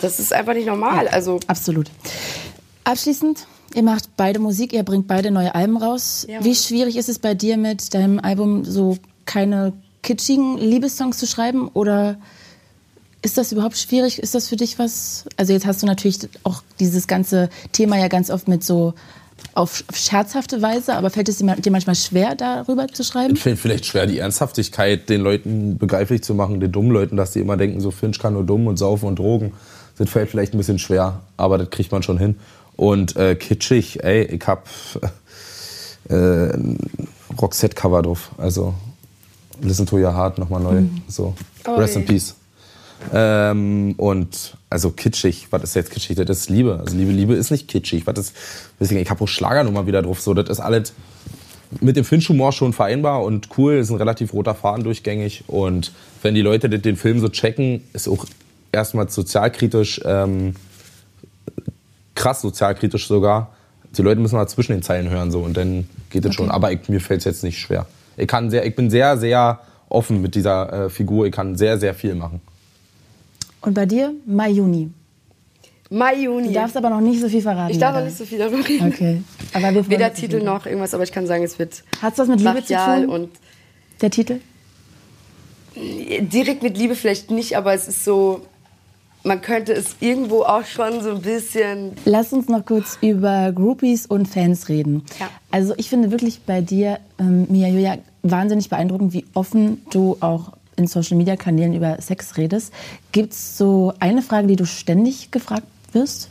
Das 0.01 0.19
ist 0.19 0.33
einfach 0.33 0.53
nicht 0.53 0.67
normal. 0.67 1.07
Also, 1.07 1.39
Absolut. 1.47 1.91
Abschließend, 2.85 3.45
ihr 3.75 3.83
macht 3.83 4.15
beide 4.15 4.39
Musik, 4.39 4.73
ihr 4.73 4.83
bringt 4.83 5.07
beide 5.07 5.31
neue 5.31 5.53
Alben 5.53 5.77
raus. 5.77 6.25
Ja. 6.29 6.43
Wie 6.43 6.55
schwierig 6.55 6.95
ist 6.95 7.09
es 7.09 7.19
bei 7.19 7.33
dir 7.33 7.57
mit 7.57 7.93
deinem 7.93 8.19
Album 8.19 8.63
so 8.65 8.97
keine 9.25 9.73
kitschigen 10.01 10.57
Liebessongs 10.57 11.17
zu 11.17 11.27
schreiben 11.27 11.67
oder 11.67 12.17
ist 13.21 13.37
das 13.37 13.51
überhaupt 13.51 13.77
schwierig? 13.77 14.19
Ist 14.19 14.33
das 14.33 14.47
für 14.47 14.55
dich 14.55 14.79
was? 14.79 15.25
Also 15.35 15.51
jetzt 15.51 15.65
hast 15.65 15.81
du 15.81 15.85
natürlich 15.85 16.19
auch 16.43 16.63
dieses 16.79 17.07
ganze 17.07 17.49
Thema 17.73 17.97
ja 17.97 18.07
ganz 18.07 18.31
oft 18.31 18.47
mit 18.47 18.63
so 18.63 18.93
auf 19.53 19.83
scherzhafte 19.93 20.61
Weise, 20.61 20.95
aber 20.95 21.09
fällt 21.09 21.29
es 21.29 21.37
dir 21.37 21.71
manchmal 21.71 21.95
schwer, 21.95 22.35
darüber 22.35 22.87
zu 22.87 23.03
schreiben? 23.03 23.35
Ich 23.35 23.41
finde 23.41 23.57
vielleicht 23.57 23.85
schwer, 23.85 24.05
die 24.05 24.19
Ernsthaftigkeit 24.19 25.09
den 25.09 25.21
Leuten 25.21 25.77
begreiflich 25.77 26.23
zu 26.23 26.33
machen, 26.33 26.59
den 26.59 26.71
dummen 26.71 26.91
Leuten, 26.91 27.17
dass 27.17 27.31
die 27.31 27.39
immer 27.39 27.57
denken, 27.57 27.81
so 27.81 27.91
Finch 27.91 28.19
kann 28.19 28.33
nur 28.33 28.43
dumm 28.43 28.67
und 28.67 28.77
saufen 28.77 29.07
und 29.07 29.19
drogen. 29.19 29.53
Das 29.97 30.09
fällt 30.09 30.29
vielleicht 30.29 30.53
ein 30.53 30.57
bisschen 30.57 30.79
schwer, 30.79 31.21
aber 31.35 31.57
das 31.57 31.69
kriegt 31.69 31.91
man 31.91 32.03
schon 32.03 32.17
hin. 32.17 32.35
Und 32.75 33.17
äh, 33.17 33.35
kitschig, 33.35 34.03
ey, 34.03 34.23
ich 34.23 34.47
hab 34.47 34.69
äh, 36.09 36.13
ein 36.13 36.77
Roxette-Cover 37.37 38.01
drauf. 38.01 38.31
Also 38.37 38.73
Listen 39.61 39.85
to 39.85 39.97
Your 39.97 40.13
Heart 40.13 40.37
nochmal 40.37 40.61
neu. 40.61 40.83
So. 41.07 41.33
Oh, 41.67 41.75
Rest 41.75 41.97
in. 41.97 42.05
Peace. 42.05 42.35
Ähm, 43.13 43.93
und 43.97 44.57
also 44.69 44.91
kitschig, 44.91 45.47
was 45.51 45.63
ist 45.63 45.75
jetzt 45.75 45.91
kitschig? 45.91 46.15
Das 46.17 46.37
ist 46.37 46.49
Liebe. 46.49 46.79
Also 46.79 46.95
Liebe, 46.95 47.11
Liebe 47.11 47.33
ist 47.33 47.51
nicht 47.51 47.67
kitschig. 47.67 48.05
Was 48.05 48.19
ist, 48.19 48.35
deswegen, 48.79 48.99
ich 49.01 49.09
habe 49.09 49.23
auch 49.23 49.27
Schlagernummer 49.27 49.87
wieder 49.87 50.01
drauf. 50.01 50.21
So, 50.21 50.33
das 50.33 50.49
ist 50.49 50.59
alles 50.59 50.93
mit 51.81 51.95
dem 51.95 52.03
Finch-Humor 52.03 52.51
schon 52.51 52.73
vereinbar 52.73 53.23
und 53.23 53.49
cool. 53.57 53.75
Ist 53.75 53.89
ein 53.89 53.97
relativ 53.97 54.33
roter 54.33 54.55
Faden 54.55 54.83
durchgängig. 54.83 55.43
Und 55.47 55.91
wenn 56.21 56.35
die 56.35 56.41
Leute 56.41 56.69
den- 56.69 56.95
Film 56.95 57.19
so 57.19 57.29
checken, 57.29 57.83
ist 57.93 58.07
auch 58.07 58.25
erstmal 58.71 59.09
sozialkritisch, 59.09 60.01
ähm, 60.05 60.55
krass 62.15 62.41
sozialkritisch 62.41 63.07
sogar. 63.07 63.53
Die 63.97 64.01
Leute 64.01 64.19
müssen 64.19 64.35
mal 64.35 64.47
zwischen 64.47 64.73
den 64.73 64.83
Zeilen 64.83 65.09
hören 65.09 65.31
so 65.31 65.39
und 65.39 65.55
dann 65.57 65.87
geht 66.09 66.25
es 66.25 66.35
schon. 66.35 66.51
Aber 66.51 66.71
ich, 66.71 66.89
mir 66.89 66.99
fällt 66.99 67.19
es 67.19 67.25
jetzt 67.25 67.43
nicht 67.43 67.57
schwer. 67.59 67.87
Ich, 68.17 68.27
kann 68.27 68.49
sehr, 68.49 68.65
ich 68.65 68.75
bin 68.75 68.89
sehr, 68.89 69.17
sehr 69.17 69.59
offen 69.87 70.21
mit 70.21 70.35
dieser 70.35 70.85
äh, 70.85 70.89
Figur. 70.89 71.25
Ich 71.25 71.31
kann 71.31 71.55
sehr, 71.55 71.79
sehr 71.79 71.95
viel 71.95 72.13
machen. 72.15 72.41
Und 73.61 73.73
bei 73.73 73.85
dir 73.85 74.13
Mai, 74.25 74.49
Juni. 74.51 74.89
Mai, 75.89 76.15
Juni. 76.21 76.47
Du 76.49 76.53
darfst 76.53 76.77
aber 76.77 76.89
noch 76.89 77.01
nicht 77.01 77.19
so 77.19 77.27
viel 77.29 77.41
verraten. 77.41 77.71
ich 77.71 77.79
darf 77.79 77.95
noch 77.95 78.03
nicht 78.03 78.17
so 78.17 78.25
viel 78.25 78.37
darüber 78.37 78.67
reden. 78.67 78.87
Okay. 78.87 79.21
Aber 79.53 79.73
wir 79.73 79.89
Weder 79.89 80.13
Titel 80.13 80.41
noch 80.43 80.65
irgendwas, 80.65 80.93
aber 80.93 81.03
ich 81.03 81.11
kann 81.11 81.25
sagen, 81.27 81.43
es 81.43 81.57
wird 81.57 81.83
Hat's 82.01 82.19
was 82.19 82.27
mit 82.27 82.39
Liebe 82.39 82.63
zu 82.63 82.75
tun? 82.75 83.09
und 83.09 83.29
Der 84.01 84.11
Titel? 84.11 84.39
direkt 85.75 86.63
mit 86.63 86.77
Liebe 86.77 86.95
vielleicht 86.95 87.31
nicht, 87.31 87.55
aber 87.55 87.73
es 87.73 87.87
ist 87.87 88.03
so, 88.03 88.41
man 89.23 89.41
könnte 89.41 89.73
es 89.73 89.95
irgendwo 89.99 90.41
auch 90.41 90.65
schon 90.65 91.01
so 91.01 91.11
ein 91.11 91.21
bisschen 91.21 91.93
Lass 92.05 92.33
uns 92.33 92.47
noch 92.49 92.65
kurz 92.65 92.97
über 93.01 93.51
Groupies 93.51 94.05
und 94.05 94.27
Fans 94.27 94.69
reden. 94.69 95.03
Ja. 95.19 95.29
Also 95.51 95.73
ich 95.77 95.89
finde 95.89 96.11
wirklich 96.11 96.41
bei 96.41 96.61
dir, 96.61 96.99
ähm, 97.19 97.47
Mia 97.49 97.67
Julia, 97.67 97.97
wahnsinnig 98.23 98.69
beeindruckend, 98.69 99.13
wie 99.13 99.25
offen 99.33 99.81
du 99.91 100.17
auch 100.19 100.53
in 100.79 100.87
Social-Media-Kanälen 100.87 101.73
über 101.73 102.01
Sex 102.01 102.37
redest. 102.37 102.73
Gibt 103.11 103.33
es 103.33 103.57
so 103.57 103.93
eine 103.99 104.21
Frage, 104.21 104.47
die 104.47 104.55
du 104.55 104.65
ständig 104.65 105.29
gefragt 105.29 105.67
wirst? 105.91 106.29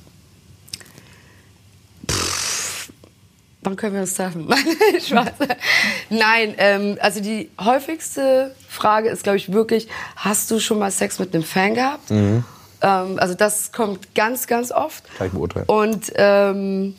Wann 3.62 3.76
können 3.76 3.94
wir 3.94 4.00
uns 4.00 4.14
treffen? 4.14 4.48
Nein, 6.10 6.54
ähm, 6.58 6.96
also 7.00 7.20
die 7.20 7.50
häufigste 7.60 8.54
Frage 8.66 9.10
ist, 9.10 9.24
glaube 9.24 9.36
ich, 9.36 9.52
wirklich, 9.52 9.88
hast 10.16 10.50
du 10.50 10.58
schon 10.58 10.78
mal 10.78 10.90
Sex 10.90 11.18
mit 11.18 11.34
einem 11.34 11.44
Fan 11.44 11.74
gehabt? 11.74 12.10
Ähm, 12.10 12.44
also 12.80 13.34
das 13.34 13.72
kommt 13.72 14.14
ganz, 14.14 14.46
ganz 14.46 14.72
oft. 14.72 15.04
Kann 15.18 15.26
ich 15.26 15.32
beurteilen. 15.32 15.66
Und 15.66 16.12
ähm, 16.14 16.96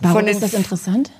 Warum 0.00 0.26
ist 0.26 0.42
das 0.42 0.54
interessant? 0.54 1.10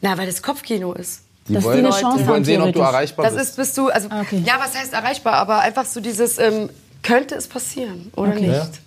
na, 0.00 0.18
weil 0.18 0.26
das 0.26 0.42
Kopfkino 0.42 0.92
ist. 0.92 1.23
Die 1.48 1.52
Dass 1.54 1.62
die 1.62 1.68
wollen, 1.68 1.78
eine 1.86 1.90
Chance 1.90 2.18
die 2.18 2.26
wollen 2.26 2.36
haben, 2.36 2.44
sehen, 2.44 2.62
ob 2.62 2.72
du 2.72 2.80
erreichbar 2.80 3.24
Das 3.26 3.34
bist. 3.34 3.50
ist, 3.50 3.56
bist 3.56 3.76
du, 3.78 3.88
also, 3.88 4.08
Ah, 4.10 4.22
okay. 4.22 4.42
ja, 4.46 4.54
was 4.58 4.74
heißt 4.76 4.92
erreichbar? 4.94 5.34
Aber 5.34 5.58
einfach 5.60 5.84
so 5.84 6.00
dieses, 6.00 6.38
ähm, 6.38 6.70
könnte 7.02 7.34
es 7.34 7.46
passieren 7.48 8.10
oder 8.16 8.30
Okay. 8.32 8.48
nicht? 8.48 8.80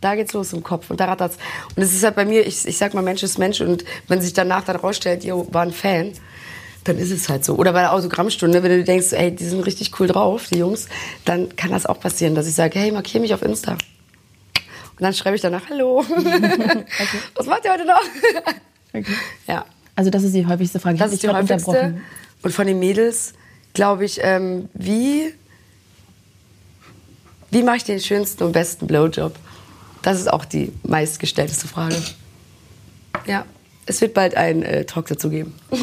Da 0.00 0.14
geht's 0.14 0.32
los 0.34 0.52
im 0.52 0.62
Kopf 0.62 0.90
und 0.90 1.00
da 1.00 1.06
rattert's. 1.06 1.36
Und 1.74 1.82
es 1.82 1.94
ist 1.94 2.02
halt 2.04 2.16
bei 2.16 2.24
mir, 2.26 2.46
ich, 2.46 2.66
ich 2.66 2.76
sag 2.76 2.92
mal, 2.94 3.02
Mensch 3.02 3.22
ist 3.22 3.38
Mensch 3.38 3.60
und 3.62 3.84
wenn 4.08 4.20
sich 4.20 4.32
danach 4.34 4.62
dann 4.64 4.76
rausstellt, 4.76 5.24
ihr 5.24 5.34
war 5.54 5.62
ein 5.62 5.72
Fan, 5.72 6.12
dann 6.84 6.98
ist 6.98 7.10
es 7.10 7.30
halt 7.30 7.44
so. 7.46 7.54
Oder 7.56 7.72
bei 7.72 7.80
der 7.80 7.92
Autogrammstunde, 7.94 8.62
wenn 8.62 8.70
du 8.70 8.84
denkst, 8.84 9.12
ey, 9.12 9.34
die 9.34 9.44
sind 9.46 9.60
richtig 9.64 9.98
cool 9.98 10.06
drauf, 10.06 10.48
die 10.52 10.58
Jungs, 10.58 10.86
dann 11.24 11.56
kann 11.56 11.70
das 11.70 11.86
auch 11.86 11.98
passieren, 11.98 12.34
dass 12.34 12.46
ich 12.46 12.54
sage, 12.54 12.78
hey, 12.78 12.92
markier 12.92 13.22
mich 13.22 13.32
auf 13.32 13.40
Insta. 13.42 13.72
Und 13.72 13.78
dann 15.00 15.14
schreibe 15.14 15.36
ich 15.36 15.42
danach, 15.42 15.62
hallo. 15.70 16.04
Was 17.36 17.46
macht 17.46 17.64
ihr 17.64 17.72
heute 17.72 17.86
noch? 17.86 18.02
Ja. 19.48 19.64
Also 19.96 20.10
das 20.10 20.22
ist 20.24 20.34
die 20.34 20.46
häufigste 20.46 20.80
Frage. 20.80 20.96
Ich 20.96 21.00
Das 21.00 21.12
ist 21.12 21.22
die 21.22 21.28
häufigste. 21.28 21.94
Und 22.42 22.52
von 22.52 22.66
den 22.66 22.78
Mädels, 22.78 23.32
glaube 23.72 24.04
ich, 24.04 24.20
ähm, 24.22 24.68
wie, 24.74 25.32
wie 27.50 27.62
mache 27.62 27.76
ich 27.76 27.84
den 27.84 28.00
schönsten 28.00 28.44
und 28.44 28.52
besten 28.52 28.86
Blowjob? 28.86 29.34
Das 30.02 30.20
ist 30.20 30.30
auch 30.30 30.44
die 30.44 30.72
meistgestellteste 30.82 31.66
Frage. 31.66 31.96
Ja, 33.26 33.46
es 33.86 34.00
wird 34.00 34.14
bald 34.14 34.36
einen 34.36 34.62
äh, 34.62 34.84
Talk 34.84 35.06
dazu 35.06 35.30
geben. 35.30 35.54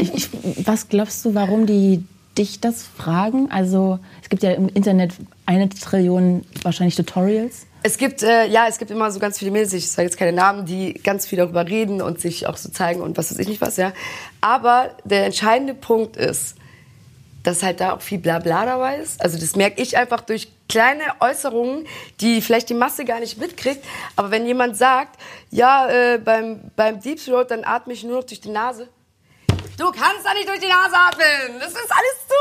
Ich, 0.00 0.28
ich, 0.42 0.66
was 0.66 0.88
glaubst 0.88 1.24
du, 1.24 1.34
warum 1.34 1.66
die 1.66 2.04
dich 2.38 2.60
das 2.60 2.84
fragen? 2.84 3.50
Also 3.50 3.98
es 4.22 4.30
gibt 4.30 4.42
ja 4.42 4.52
im 4.52 4.68
Internet 4.68 5.12
eine 5.46 5.68
Trillion 5.68 6.44
wahrscheinlich 6.62 6.96
Tutorials. 6.96 7.66
Es 7.82 7.96
gibt, 7.96 8.22
äh, 8.22 8.46
ja, 8.46 8.66
es 8.68 8.78
gibt 8.78 8.90
immer 8.90 9.10
so 9.10 9.18
ganz 9.18 9.38
viele 9.38 9.50
Mädels, 9.50 9.72
ich 9.72 9.90
sage 9.90 10.06
jetzt 10.06 10.18
keine 10.18 10.32
Namen, 10.32 10.66
die 10.66 10.94
ganz 10.94 11.26
viel 11.26 11.38
darüber 11.38 11.66
reden 11.66 12.02
und 12.02 12.20
sich 12.20 12.46
auch 12.46 12.56
so 12.56 12.68
zeigen 12.68 13.00
und 13.00 13.16
was 13.16 13.30
weiß 13.30 13.38
ich 13.38 13.48
nicht 13.48 13.60
was, 13.60 13.76
ja. 13.76 13.92
Aber 14.40 14.90
der 15.04 15.24
entscheidende 15.24 15.74
Punkt 15.74 16.16
ist, 16.16 16.56
dass 17.42 17.62
halt 17.62 17.80
da 17.80 17.94
auch 17.94 18.02
viel 18.02 18.18
Blabla 18.18 18.66
dabei 18.66 18.98
ist. 18.98 19.22
Also 19.22 19.38
das 19.38 19.56
merke 19.56 19.80
ich 19.80 19.96
einfach 19.96 20.20
durch 20.20 20.52
kleine 20.68 21.02
Äußerungen, 21.20 21.86
die 22.20 22.42
vielleicht 22.42 22.68
die 22.68 22.74
Masse 22.74 23.04
gar 23.04 23.20
nicht 23.20 23.38
mitkriegt. 23.38 23.84
Aber 24.16 24.30
wenn 24.30 24.46
jemand 24.46 24.76
sagt, 24.76 25.18
ja, 25.50 25.88
äh, 25.88 26.18
beim, 26.18 26.60
beim 26.76 27.00
Deep 27.00 27.24
Throat, 27.24 27.50
dann 27.50 27.64
atme 27.64 27.92
ich 27.92 28.04
nur 28.04 28.18
noch 28.18 28.24
durch 28.24 28.40
die 28.40 28.50
Nase. 28.50 28.88
Du 29.80 29.86
kannst 29.86 30.26
da 30.26 30.34
nicht 30.34 30.46
durch 30.46 30.60
die 30.60 30.66
Nase 30.66 30.94
atmen. 30.94 31.58
Das 31.58 31.70
ist 31.70 31.90
alles 31.90 32.16
zu. 32.28 32.40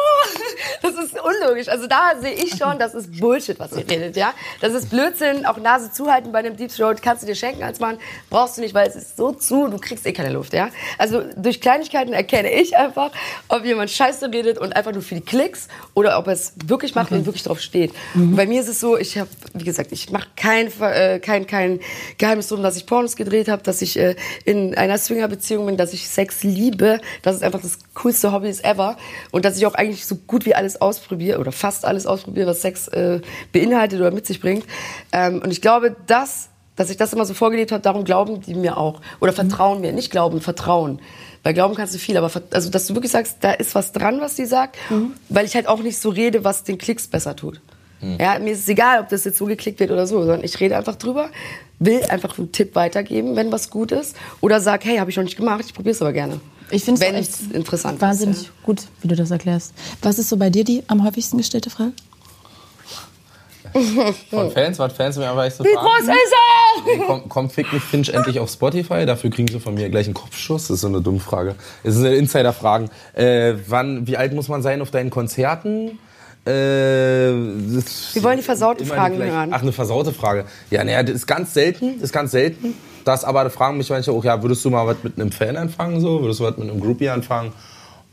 das 0.82 1.06
ist 1.06 1.16
unlogisch. 1.22 1.70
Also 1.70 1.88
da 1.88 2.12
sehe 2.20 2.34
ich 2.34 2.50
schon, 2.58 2.78
das 2.78 2.94
ist 2.94 3.18
Bullshit, 3.18 3.58
was 3.58 3.72
ihr 3.72 3.90
redet, 3.90 4.18
ja. 4.18 4.34
Das 4.60 4.74
ist 4.74 4.90
Blödsinn. 4.90 5.46
Auch 5.46 5.56
Nase 5.56 5.90
zuhalten 5.90 6.34
bei 6.34 6.40
einem 6.40 6.58
Deep 6.58 6.70
Throat 6.70 7.02
kannst 7.02 7.24
du 7.24 7.28
dir 7.28 7.36
schenken 7.36 7.64
als 7.64 7.80
Mann. 7.80 7.98
Brauchst 8.30 8.58
du 8.58 8.62
nicht, 8.62 8.74
weil 8.74 8.90
es 8.90 8.98
ist 8.98 9.16
so 9.16 9.32
zu, 9.32 9.70
du 9.70 9.78
kriegst 9.78 10.06
eh 10.06 10.12
keine 10.12 10.32
Luft, 10.32 10.52
ja. 10.52 10.68
Also 10.98 11.24
durch 11.38 11.62
Kleinigkeiten 11.62 12.12
erkenne 12.12 12.52
ich 12.52 12.76
einfach, 12.76 13.12
ob 13.48 13.64
jemand 13.64 13.90
Scheiße 13.90 14.30
redet 14.34 14.58
und 14.58 14.76
einfach 14.76 14.92
nur 14.92 15.02
für 15.02 15.16
die 15.16 15.22
Klicks 15.22 15.70
oder 15.94 16.20
ob 16.20 16.28
er 16.28 16.34
es 16.34 16.52
wirklich 16.66 16.94
macht 16.94 17.14
und 17.14 17.26
wirklich 17.26 17.44
drauf 17.44 17.62
steht. 17.62 17.94
Und 18.16 18.36
bei 18.36 18.48
mir 18.48 18.60
ist 18.60 18.68
es 18.68 18.82
so, 18.82 18.98
ich 18.98 19.18
habe, 19.18 19.30
wie 19.54 19.64
gesagt, 19.64 19.94
ich 19.94 20.12
mache 20.12 20.28
kein, 20.36 20.70
äh, 20.82 21.20
kein, 21.20 21.48
kein 21.48 21.80
Geheimnis 22.18 22.50
drum, 22.50 22.64
dass 22.64 22.76
ich 22.76 22.86
Pornos 22.86 23.16
gedreht 23.16 23.48
habe, 23.48 23.64
dass 23.64 23.82
ich 23.82 23.98
äh, 23.98 24.18
in 24.44 24.76
einer 24.76 24.98
Swinger-Beziehung 24.98 25.68
bin, 25.68 25.78
dass 25.78 25.94
ich 25.94 26.10
Sex 26.10 26.44
liebe. 26.44 27.00
Das 27.30 27.38
ist 27.38 27.43
einfach 27.43 27.61
das 27.61 27.77
coolste 27.93 28.32
Hobby 28.32 28.49
ever. 28.63 28.97
Und 29.32 29.45
dass 29.45 29.57
ich 29.57 29.65
auch 29.65 29.75
eigentlich 29.75 30.05
so 30.05 30.15
gut 30.15 30.45
wie 30.45 30.55
alles 30.55 30.82
ausprobiere 30.82 31.39
oder 31.39 31.51
fast 31.51 31.86
alles 31.86 32.05
ausprobiere, 32.05 32.47
was 32.47 32.61
Sex 32.61 32.88
äh, 32.89 33.21
beinhaltet 33.51 33.99
oder 33.99 34.11
mit 34.11 34.25
sich 34.25 34.39
bringt. 34.41 34.65
Ähm, 35.11 35.41
und 35.43 35.51
ich 35.51 35.61
glaube, 35.61 35.95
dass, 36.07 36.49
dass 36.75 36.89
ich 36.89 36.97
das 36.97 37.13
immer 37.13 37.25
so 37.25 37.34
vorgelebt 37.34 37.71
habe, 37.71 37.82
darum 37.82 38.03
glauben 38.03 38.41
die 38.41 38.55
mir 38.55 38.77
auch. 38.77 39.01
Oder 39.19 39.34
vertrauen 39.34 39.82
mir. 39.82 39.93
Nicht 39.93 40.11
glauben, 40.11 40.41
vertrauen. 40.41 40.99
Weil 41.43 41.53
glauben 41.53 41.75
kannst 41.75 41.93
du 41.93 41.99
viel, 41.99 42.17
aber 42.17 42.30
also, 42.51 42.69
dass 42.69 42.88
du 42.88 42.95
wirklich 42.95 43.11
sagst, 43.11 43.38
da 43.41 43.53
ist 43.53 43.73
was 43.73 43.93
dran, 43.93 44.19
was 44.19 44.36
die 44.36 44.45
sagt, 44.45 44.77
weil 45.30 45.45
ich 45.45 45.55
halt 45.55 45.67
auch 45.67 45.82
nicht 45.82 45.97
so 45.97 46.09
rede, 46.09 46.43
was 46.43 46.63
den 46.63 46.77
Klicks 46.77 47.07
besser 47.07 47.36
tut. 47.36 47.61
Ja, 48.19 48.39
mir 48.39 48.51
ist 48.51 48.59
es 48.59 48.69
egal, 48.69 49.01
ob 49.01 49.09
das 49.09 49.25
jetzt 49.25 49.38
so 49.38 49.45
geklickt 49.45 49.80
wird 49.80 49.91
oder 49.91 50.07
so, 50.07 50.19
sondern 50.19 50.43
ich 50.43 50.57
rede 50.59 50.77
einfach 50.77 50.95
drüber, 50.95 51.30
will 51.80 52.01
einfach 52.09 52.38
einen 52.38 52.51
Tipp 52.51 52.75
weitergeben, 52.75 53.36
wenn 53.36 53.51
was 53.51 53.69
gut 53.69 53.91
ist, 53.91 54.15
oder 54.39 54.61
sag, 54.61 54.86
hey, 54.86 54.97
habe 54.97 55.09
ich 55.11 55.17
noch 55.17 55.23
nicht 55.23 55.38
gemacht, 55.38 55.65
ich 55.65 55.73
probiere 55.73 55.91
es 55.91 56.01
aber 56.01 56.13
gerne. 56.13 56.39
Ich 56.72 56.84
finde 56.84 57.05
es 57.17 57.41
interessant 57.51 57.99
wahnsinnig 58.01 58.38
ist. 58.38 58.63
gut, 58.63 58.82
wie 59.01 59.07
du 59.07 59.15
das 59.15 59.32
erklärst. 59.32 59.74
Was 60.01 60.20
ist 60.20 60.30
so 60.30 60.38
bei 60.38 60.49
dir 60.49 60.63
die 60.63 60.84
am 60.88 61.03
häufigsten 61.03 61.38
gestellte 61.38 61.70
Frage? 61.70 61.93
Von 64.32 64.51
Fans, 64.51 64.80
was 64.80 64.93
Fans 64.93 65.17
mir 65.17 65.30
einfach 65.30 65.45
echt 65.45 65.57
so 65.57 65.63
Ja. 65.63 65.70
Wie 65.70 65.74
fragen. 65.76 65.88
groß 65.88 66.15
ist 66.15 66.34
er? 66.97 67.05
Komm, 67.05 67.30
komm, 67.30 67.49
fick 67.49 67.72
mich 67.72 67.84
Finch 67.84 68.09
endlich 68.09 68.39
auf 68.39 68.49
Spotify. 68.49 69.05
Dafür 69.05 69.30
kriegen 69.30 69.47
sie 69.47 69.59
von 69.59 69.76
mir 69.76 69.89
gleich 69.89 70.07
einen 70.07 70.13
Kopfschuss. 70.15 70.63
Das 70.67 70.76
ist 70.76 70.82
so 70.82 70.88
eine 70.88 71.01
dumme 71.01 71.20
Frage. 71.20 71.55
Es 71.84 71.95
ist 71.95 71.99
eine 72.03 72.15
Insider-Frage. 72.15 72.89
Äh, 73.13 73.55
wann, 73.67 74.07
wie 74.07 74.17
alt 74.17 74.34
muss 74.34 74.47
man 74.47 74.61
sein 74.63 74.82
auf 74.82 74.89
deinen 74.91 75.09
Konzerten? 75.11 75.99
Äh, 76.45 76.51
Wir 76.51 78.24
wollen 78.24 78.38
die 78.38 78.43
versauten 78.43 78.86
Fragen 78.86 79.17
hören. 79.22 79.49
Ach, 79.53 79.61
eine 79.61 79.72
versaute 79.72 80.13
Frage. 80.13 80.45
Ja, 80.72 80.84
naja, 80.84 81.03
das 81.03 81.15
ist 81.15 81.28
ganz 81.28 81.53
selten. 81.53 81.95
Das 81.95 82.05
ist 82.05 82.13
ganz 82.13 82.32
selten. 82.32 82.74
Das 83.10 83.24
aber 83.24 83.43
da 83.43 83.49
fragen 83.49 83.76
mich 83.76 83.89
manche 83.89 84.12
auch, 84.12 84.24
ja, 84.24 84.39
würdest 84.43 84.64
du 84.64 84.70
mal 84.70 84.86
was 84.86 84.97
mit 85.01 85.20
einem 85.20 85.32
Fan 85.32 85.57
anfangen? 85.57 85.99
So? 85.99 86.22
Würdest 86.22 86.41
du 86.41 86.43
was 86.43 86.55
mit 86.57 86.70
einem 86.70 86.80
Groupie 86.80 87.10
anfangen? 87.10 87.51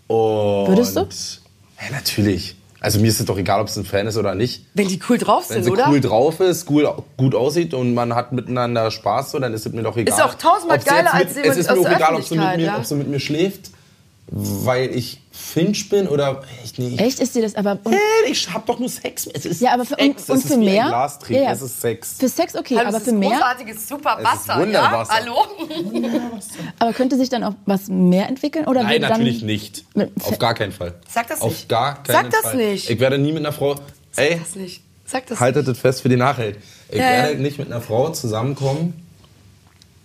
Und 0.06 0.68
Würdest 0.68 0.96
du? 0.96 1.02
Ja, 1.02 1.94
natürlich. 1.94 2.56
Also 2.80 2.98
mir 3.00 3.08
ist 3.08 3.20
es 3.20 3.26
doch 3.26 3.36
egal, 3.36 3.60
ob 3.60 3.68
es 3.68 3.76
ein 3.76 3.84
Fan 3.84 4.06
ist 4.06 4.16
oder 4.16 4.34
nicht. 4.34 4.64
Wenn 4.72 4.88
die 4.88 4.98
cool 5.06 5.18
drauf 5.18 5.50
Wenn 5.50 5.56
sind, 5.56 5.64
sie 5.64 5.70
oder? 5.70 5.90
cool 5.90 6.00
drauf 6.00 6.40
ist, 6.40 6.70
cool, 6.70 6.90
gut 7.18 7.34
aussieht 7.34 7.74
und 7.74 7.92
man 7.92 8.14
hat 8.14 8.32
miteinander 8.32 8.90
Spaß, 8.90 9.32
so, 9.32 9.38
dann 9.38 9.52
ist 9.52 9.66
es 9.66 9.72
mir 9.74 9.82
doch 9.82 9.98
egal. 9.98 10.14
Ist 10.14 10.24
auch 10.24 10.32
tausendmal 10.32 10.80
sie 10.80 10.86
geiler 10.88 11.02
jetzt 11.04 11.14
als 11.14 11.34
mit, 11.34 11.44
jemand 11.44 11.50
Es 11.50 11.66
ist 11.66 11.70
mir 11.70 11.80
auch 11.80 11.96
egal, 11.96 12.14
ob 12.14 12.22
sie, 12.22 12.38
mit 12.38 12.56
mir, 12.56 12.64
ja? 12.64 12.76
ob 12.78 12.84
sie 12.86 12.94
mit 12.94 13.08
mir 13.08 13.20
schläft, 13.20 13.70
weil 14.28 14.94
ich 14.96 15.20
Finch 15.30 15.88
bin 15.88 16.08
oder 16.08 16.42
echt 16.64 16.78
nicht. 16.78 16.98
Echt 17.00 17.20
ist 17.20 17.34
dir 17.34 17.42
das 17.42 17.54
aber 17.54 17.78
und, 17.84 17.92
Hä, 17.92 17.98
ich 18.30 18.52
hab 18.52 18.66
doch 18.66 18.78
nur 18.78 18.88
Sex. 18.88 19.28
Es 19.32 19.46
ist 19.46 19.60
ja, 19.60 19.72
aber 19.74 19.84
für, 19.84 19.94
Sex. 19.94 20.00
und, 20.24 20.30
und 20.30 20.38
es 20.38 20.44
ist 20.44 20.52
für 20.52 20.58
mehr? 20.58 20.84
Ein 20.84 20.88
Glas 20.88 21.18
trinken. 21.18 21.42
Ja, 21.42 21.48
ja. 21.48 21.54
Es 21.54 21.62
ist 21.62 21.80
Sex. 21.80 22.14
Für 22.18 22.28
Sex 22.28 22.56
okay, 22.56 22.76
Hallo, 22.76 22.88
aber 22.88 23.00
für 23.00 23.10
ist 23.10 23.16
mehr. 23.16 23.30
großartiges 23.30 23.88
super 23.88 24.18
Es 24.20 24.40
ist 24.40 24.48
Wasser, 24.48 24.66
ja? 24.66 25.08
Hallo? 25.08 25.46
Aber 26.78 26.92
könnte 26.92 27.16
sich 27.16 27.28
dann 27.28 27.44
auch 27.44 27.54
was 27.66 27.88
mehr 27.88 28.28
entwickeln 28.28 28.66
oder 28.66 28.82
Nein, 28.82 28.92
wird 28.94 29.02
dann, 29.04 29.10
natürlich 29.12 29.42
nicht. 29.42 29.84
Auf 30.22 30.38
gar 30.38 30.54
keinen 30.54 30.72
Fall. 30.72 30.94
Sag 31.08 31.28
das 31.28 31.40
Auf 31.40 31.50
nicht. 31.50 31.68
gar 31.68 32.02
keinen 32.02 32.14
Sag 32.24 32.30
das 32.30 32.40
Fall. 32.40 32.56
nicht. 32.56 32.90
Ich 32.90 32.98
werde 33.00 33.18
nie 33.18 33.32
mit 33.32 33.44
einer 33.44 33.52
Frau. 33.52 33.76
Ey, 34.16 34.38
Das 34.40 34.56
nicht. 34.56 34.82
Sag 35.04 35.26
das 35.26 35.38
haltet 35.38 35.68
das 35.68 35.78
fest 35.78 36.02
für 36.02 36.08
die 36.08 36.16
Nachhalt. 36.16 36.58
Ich 36.88 36.96
Ja, 36.98 37.04
werde 37.04 37.32
ja. 37.34 37.38
nicht 37.38 37.58
mit 37.58 37.70
einer 37.70 37.80
Frau 37.80 38.10
zusammenkommen, 38.10 39.06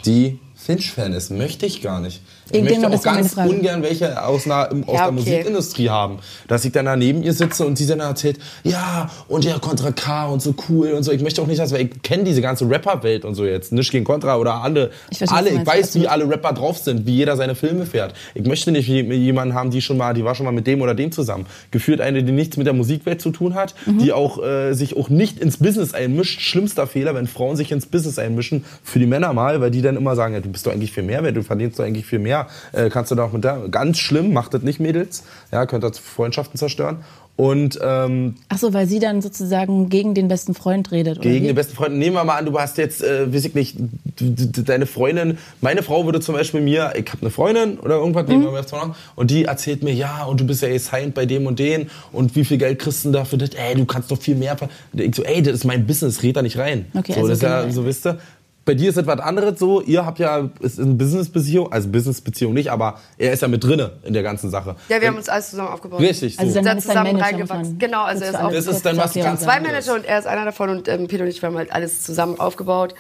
die 0.05 0.39
Finch-Fan 0.55 1.13
ist. 1.13 1.31
Möchte 1.31 1.65
ich 1.65 1.81
gar 1.81 1.99
nicht. 1.99 2.21
Ich 2.51 2.63
möchte 2.63 2.87
auch 2.89 3.01
ganz 3.03 3.35
ungern 3.35 3.81
welche 3.83 4.23
aus, 4.23 4.45
einer, 4.45 4.69
aus 4.69 4.71
Ja, 4.71 4.93
der 4.93 5.05
okay. 5.07 5.11
Musikindustrie 5.11 5.89
haben. 5.89 6.19
Dass 6.47 6.65
ich 6.65 6.71
dann 6.71 6.85
da 6.85 6.95
neben 6.95 7.23
ihr 7.23 7.33
sitze 7.33 7.65
und 7.65 7.77
sie 7.77 7.87
dann 7.87 7.99
erzählt, 7.99 8.37
ja, 8.63 9.09
und 9.27 9.45
ja, 9.45 9.59
Contra 9.59 9.91
K 9.91 10.27
und 10.27 10.41
so 10.41 10.53
cool 10.69 10.91
und 10.91 11.03
so. 11.03 11.11
Ich 11.11 11.21
möchte 11.21 11.41
auch 11.41 11.47
nicht, 11.47 11.59
dass 11.59 11.71
wir, 11.71 11.79
ich 11.79 12.01
kenne 12.01 12.23
diese 12.23 12.41
ganze 12.41 12.69
Rapper-Welt 12.69 13.25
und 13.25 13.35
so 13.35 13.45
jetzt. 13.45 13.71
Nicht 13.71 13.91
gegen 13.91 14.05
Contra 14.05 14.37
oder 14.37 14.55
alle. 14.63 14.91
Ich 15.09 15.17
verstehe, 15.17 15.37
alle, 15.37 15.49
ich 15.49 15.65
weiß, 15.65 15.95
wie 15.95 16.07
alle 16.07 16.29
Rapper 16.29 16.53
drauf 16.53 16.77
sind, 16.77 17.05
wie 17.05 17.15
jeder 17.15 17.35
seine 17.35 17.55
Filme 17.55 17.85
fährt. 17.85 18.13
Ich 18.35 18.45
möchte 18.45 18.71
nicht 18.71 18.87
jemanden 18.87 19.53
haben, 19.53 19.71
die 19.71 19.81
schon 19.81 19.97
mal, 19.97 20.13
die 20.13 20.23
war 20.23 20.35
schon 20.35 20.45
mal 20.45 20.51
mit 20.51 20.67
dem 20.67 20.81
oder 20.81 20.93
dem 20.95 21.11
zusammen. 21.11 21.45
Gefühlt 21.71 22.01
eine, 22.01 22.23
die 22.23 22.31
nichts 22.31 22.57
mit 22.57 22.67
der 22.67 22.73
Musikwelt 22.73 23.21
zu 23.21 23.31
tun 23.31 23.55
hat, 23.55 23.75
Mhm. 23.85 23.99
die 23.99 24.11
auch 24.13 24.43
äh, 24.43 24.73
sich 24.73 24.95
auch 24.97 25.09
nicht 25.09 25.39
ins 25.39 25.57
Business 25.57 25.93
einmischt. 25.93 26.41
Schlimmster 26.41 26.87
Fehler, 26.87 27.15
wenn 27.15 27.27
Frauen 27.27 27.55
sich 27.55 27.71
ins 27.71 27.85
Business 27.85 28.19
einmischen, 28.19 28.63
für 28.83 28.99
die 28.99 29.05
Männer 29.05 29.33
mal, 29.33 29.61
weil 29.61 29.71
die 29.71 29.81
dann 29.81 29.95
immer 29.97 30.15
sagen, 30.15 30.33
ja, 30.33 30.39
du 30.39 30.49
bist 30.49 30.65
doch 30.67 30.71
eigentlich 30.71 30.91
viel 30.91 31.03
mehr 31.03 31.23
wert, 31.23 31.35
du 31.35 31.43
verdienst 31.43 31.79
doch 31.79 31.83
eigentlich 31.85 32.05
viel 32.05 32.19
mehr. 32.19 32.40
Äh, 32.71 32.89
kannst 32.89 33.11
du 33.11 33.15
doch 33.15 33.31
mit 33.31 33.43
der, 33.43 33.67
ganz 33.69 33.97
schlimm, 33.97 34.33
macht 34.33 34.53
das 34.53 34.61
nicht, 34.61 34.79
Mädels. 34.79 35.23
Ja, 35.51 35.65
könnt 35.65 35.83
ihr 35.83 35.93
Freundschaften 35.93 36.57
zerstören. 36.57 37.03
Und 37.37 37.79
ähm, 37.81 38.35
Ach 38.49 38.59
so, 38.59 38.71
weil 38.73 38.87
sie 38.87 38.99
dann 38.99 39.21
sozusagen 39.21 39.89
gegen 39.89 40.13
den 40.13 40.27
besten 40.27 40.53
Freund 40.53 40.91
redet 40.91 41.17
oder 41.17 41.27
gegen 41.27 41.47
den 41.47 41.55
besten 41.55 41.75
Freund. 41.75 41.95
Nehmen 41.97 42.15
wir 42.15 42.23
mal 42.23 42.37
an, 42.37 42.45
du 42.45 42.59
hast 42.59 42.77
jetzt, 42.77 43.01
äh, 43.01 43.33
weiß 43.33 43.45
ich 43.45 43.55
nicht, 43.55 43.77
deine 44.19 44.85
Freundin, 44.85 45.39
meine 45.59 45.81
Frau 45.81 46.05
würde 46.05 46.19
zum 46.19 46.35
Beispiel 46.35 46.61
mir, 46.61 46.93
ich 46.95 47.09
habe 47.09 47.21
eine 47.21 47.31
Freundin 47.31 47.79
oder 47.79 47.95
irgendwas, 47.95 48.27
nehmen 48.27 48.43
wir 48.43 48.51
mal 48.51 48.59
jetzt 48.59 48.71
mal 48.73 48.81
an, 48.81 48.95
und 49.15 49.31
die 49.31 49.45
erzählt 49.45 49.81
mir, 49.81 49.93
ja, 49.93 50.25
und 50.25 50.39
du 50.39 50.45
bist 50.45 50.61
ja 50.61 50.69
assigned 50.69 51.15
bei 51.15 51.25
dem 51.25 51.47
und 51.47 51.57
den 51.57 51.89
und 52.11 52.35
wie 52.35 52.45
viel 52.45 52.57
Geld 52.57 52.77
kriegst 52.77 53.05
du 53.05 53.11
dafür 53.11 53.39
das? 53.39 53.51
Ey, 53.51 53.73
du 53.73 53.85
kannst 53.85 54.11
doch 54.11 54.19
viel 54.19 54.35
mehr. 54.35 54.55
Ich 54.93 55.15
so, 55.15 55.23
ey, 55.23 55.41
das 55.41 55.55
ist 55.55 55.65
mein 55.65 55.87
Business, 55.87 56.21
red 56.21 56.35
da 56.35 56.43
nicht 56.43 56.59
rein. 56.59 56.85
Okay, 56.93 57.13
so, 57.13 57.21
also 57.21 57.29
das 57.29 57.37
ist 57.37 57.43
ja, 57.43 57.49
generell. 57.49 57.71
so 57.71 57.85
wisst 57.85 58.05
ihr. 58.05 58.19
Bei 58.63 58.75
dir 58.75 58.89
ist 58.91 58.97
etwas 58.97 59.19
anderes 59.19 59.57
so, 59.57 59.81
ihr 59.81 60.05
habt 60.05 60.19
ja, 60.19 60.49
ist 60.59 60.79
eine 60.79 60.93
Business-Beziehung, 60.93 61.71
also 61.71 61.89
Business-Beziehung 61.89 62.53
nicht, 62.53 62.69
aber 62.71 62.99
er 63.17 63.33
ist 63.33 63.41
ja 63.41 63.47
mit 63.47 63.63
drinne 63.63 63.93
in 64.03 64.13
der 64.13 64.21
ganzen 64.21 64.51
Sache. 64.51 64.75
Ja, 64.87 65.01
wir 65.01 65.07
haben 65.07 65.17
uns 65.17 65.29
alles 65.29 65.49
zusammen 65.49 65.69
aufgebaut. 65.69 65.99
Richtig, 65.99 66.35
so. 66.35 66.41
Also 66.43 66.53
dann 66.55 66.65
Da 66.65 66.71
ist 66.73 66.87
zusammen 66.87 67.13
Manager, 67.13 67.25
reingewachsen. 67.25 67.79
Genau, 67.79 68.03
also 68.03 68.23
er 68.23 68.29
ist 68.29 68.35
auch- 68.39 68.51
Das 68.51 68.67
ist 68.67 68.85
dann 68.85 68.97
was 68.97 69.13
ganz 69.15 69.41
Zwei 69.41 69.59
Manager 69.59 69.95
und 69.95 70.05
er 70.05 70.19
ist 70.19 70.27
einer 70.27 70.45
davon 70.45 70.69
und 70.69 70.87
ähm, 70.87 71.07
Peter 71.07 71.23
und 71.23 71.29
ich, 71.29 71.41
wir 71.41 71.47
haben 71.49 71.57
halt 71.57 71.71
alles 71.71 72.03
zusammen 72.03 72.39
aufgebaut. 72.39 72.93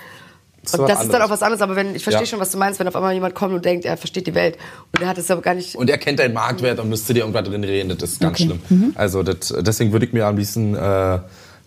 Das 0.63 0.75
Und 0.75 0.87
das 0.89 1.03
ist 1.03 1.11
dann 1.13 1.23
auch 1.23 1.29
was 1.31 1.41
anderes, 1.41 1.61
aber 1.61 1.75
wenn, 1.75 1.95
ich 1.95 2.03
verstehe 2.03 2.21
Ja. 2.23 2.27
schon, 2.27 2.39
was 2.39 2.51
du 2.51 2.57
meinst, 2.59 2.79
wenn 2.79 2.87
auf 2.87 2.95
einmal 2.95 3.13
jemand 3.13 3.33
kommt 3.33 3.53
und 3.55 3.65
denkt, 3.65 3.83
er 3.85 3.97
versteht 3.97 4.27
die 4.27 4.35
Welt 4.35 4.57
und 4.93 5.01
er 5.01 5.07
hat 5.09 5.17
es 5.17 5.29
aber 5.31 5.41
gar 5.41 5.55
nicht. 5.55 5.75
Und 5.75 5.89
er 5.89 5.97
kennt 5.97 6.19
deinen 6.19 6.35
Marktwert 6.35 6.79
und 6.79 6.87
müsste 6.89 7.13
dir 7.15 7.21
irgendwas 7.21 7.43
drin 7.47 7.63
reden. 7.63 7.89
Das 7.89 8.11
ist 8.11 8.19
ganz 8.19 8.39
Okay. 8.41 8.45
schlimm. 8.67 8.93
Also 8.95 9.23
das, 9.23 9.53
deswegen 9.59 9.91
würde 9.91 10.05
ich 10.05 10.13
mir 10.13 10.25
am 10.27 10.37
liebsten 10.37 10.75
äh, 10.75 11.19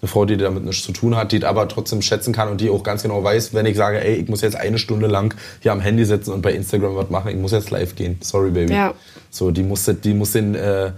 eine 0.04 0.08
Frau, 0.08 0.24
die 0.26 0.36
damit 0.36 0.64
nichts 0.64 0.84
zu 0.84 0.92
tun 0.92 1.16
hat, 1.16 1.32
die 1.32 1.44
aber 1.44 1.66
trotzdem 1.66 2.02
schätzen 2.02 2.32
kann 2.32 2.48
und 2.48 2.60
die 2.60 2.70
auch 2.70 2.82
ganz 2.82 3.02
genau 3.02 3.24
weiß, 3.24 3.54
wenn 3.54 3.66
ich 3.66 3.76
sage, 3.76 4.04
ey, 4.04 4.16
ich 4.16 4.28
muss 4.28 4.42
jetzt 4.42 4.56
eine 4.56 4.78
Stunde 4.78 5.06
lang 5.06 5.34
hier 5.60 5.72
am 5.72 5.80
Handy 5.80 6.04
sitzen 6.04 6.32
und 6.32 6.42
bei 6.42 6.52
Instagram 6.52 6.94
was 6.94 7.10
machen, 7.10 7.30
ich 7.30 7.36
muss 7.36 7.52
jetzt 7.52 7.70
live 7.70 7.94
gehen. 7.94 8.18
Sorry, 8.20 8.50
Baby. 8.50 8.74
Ja. 8.74 8.94
So, 9.30 9.50
die 9.50 9.62
muss, 9.62 9.84
die 9.84 10.14
muss 10.14 10.32
den, 10.32 10.54
äh, 10.54 10.92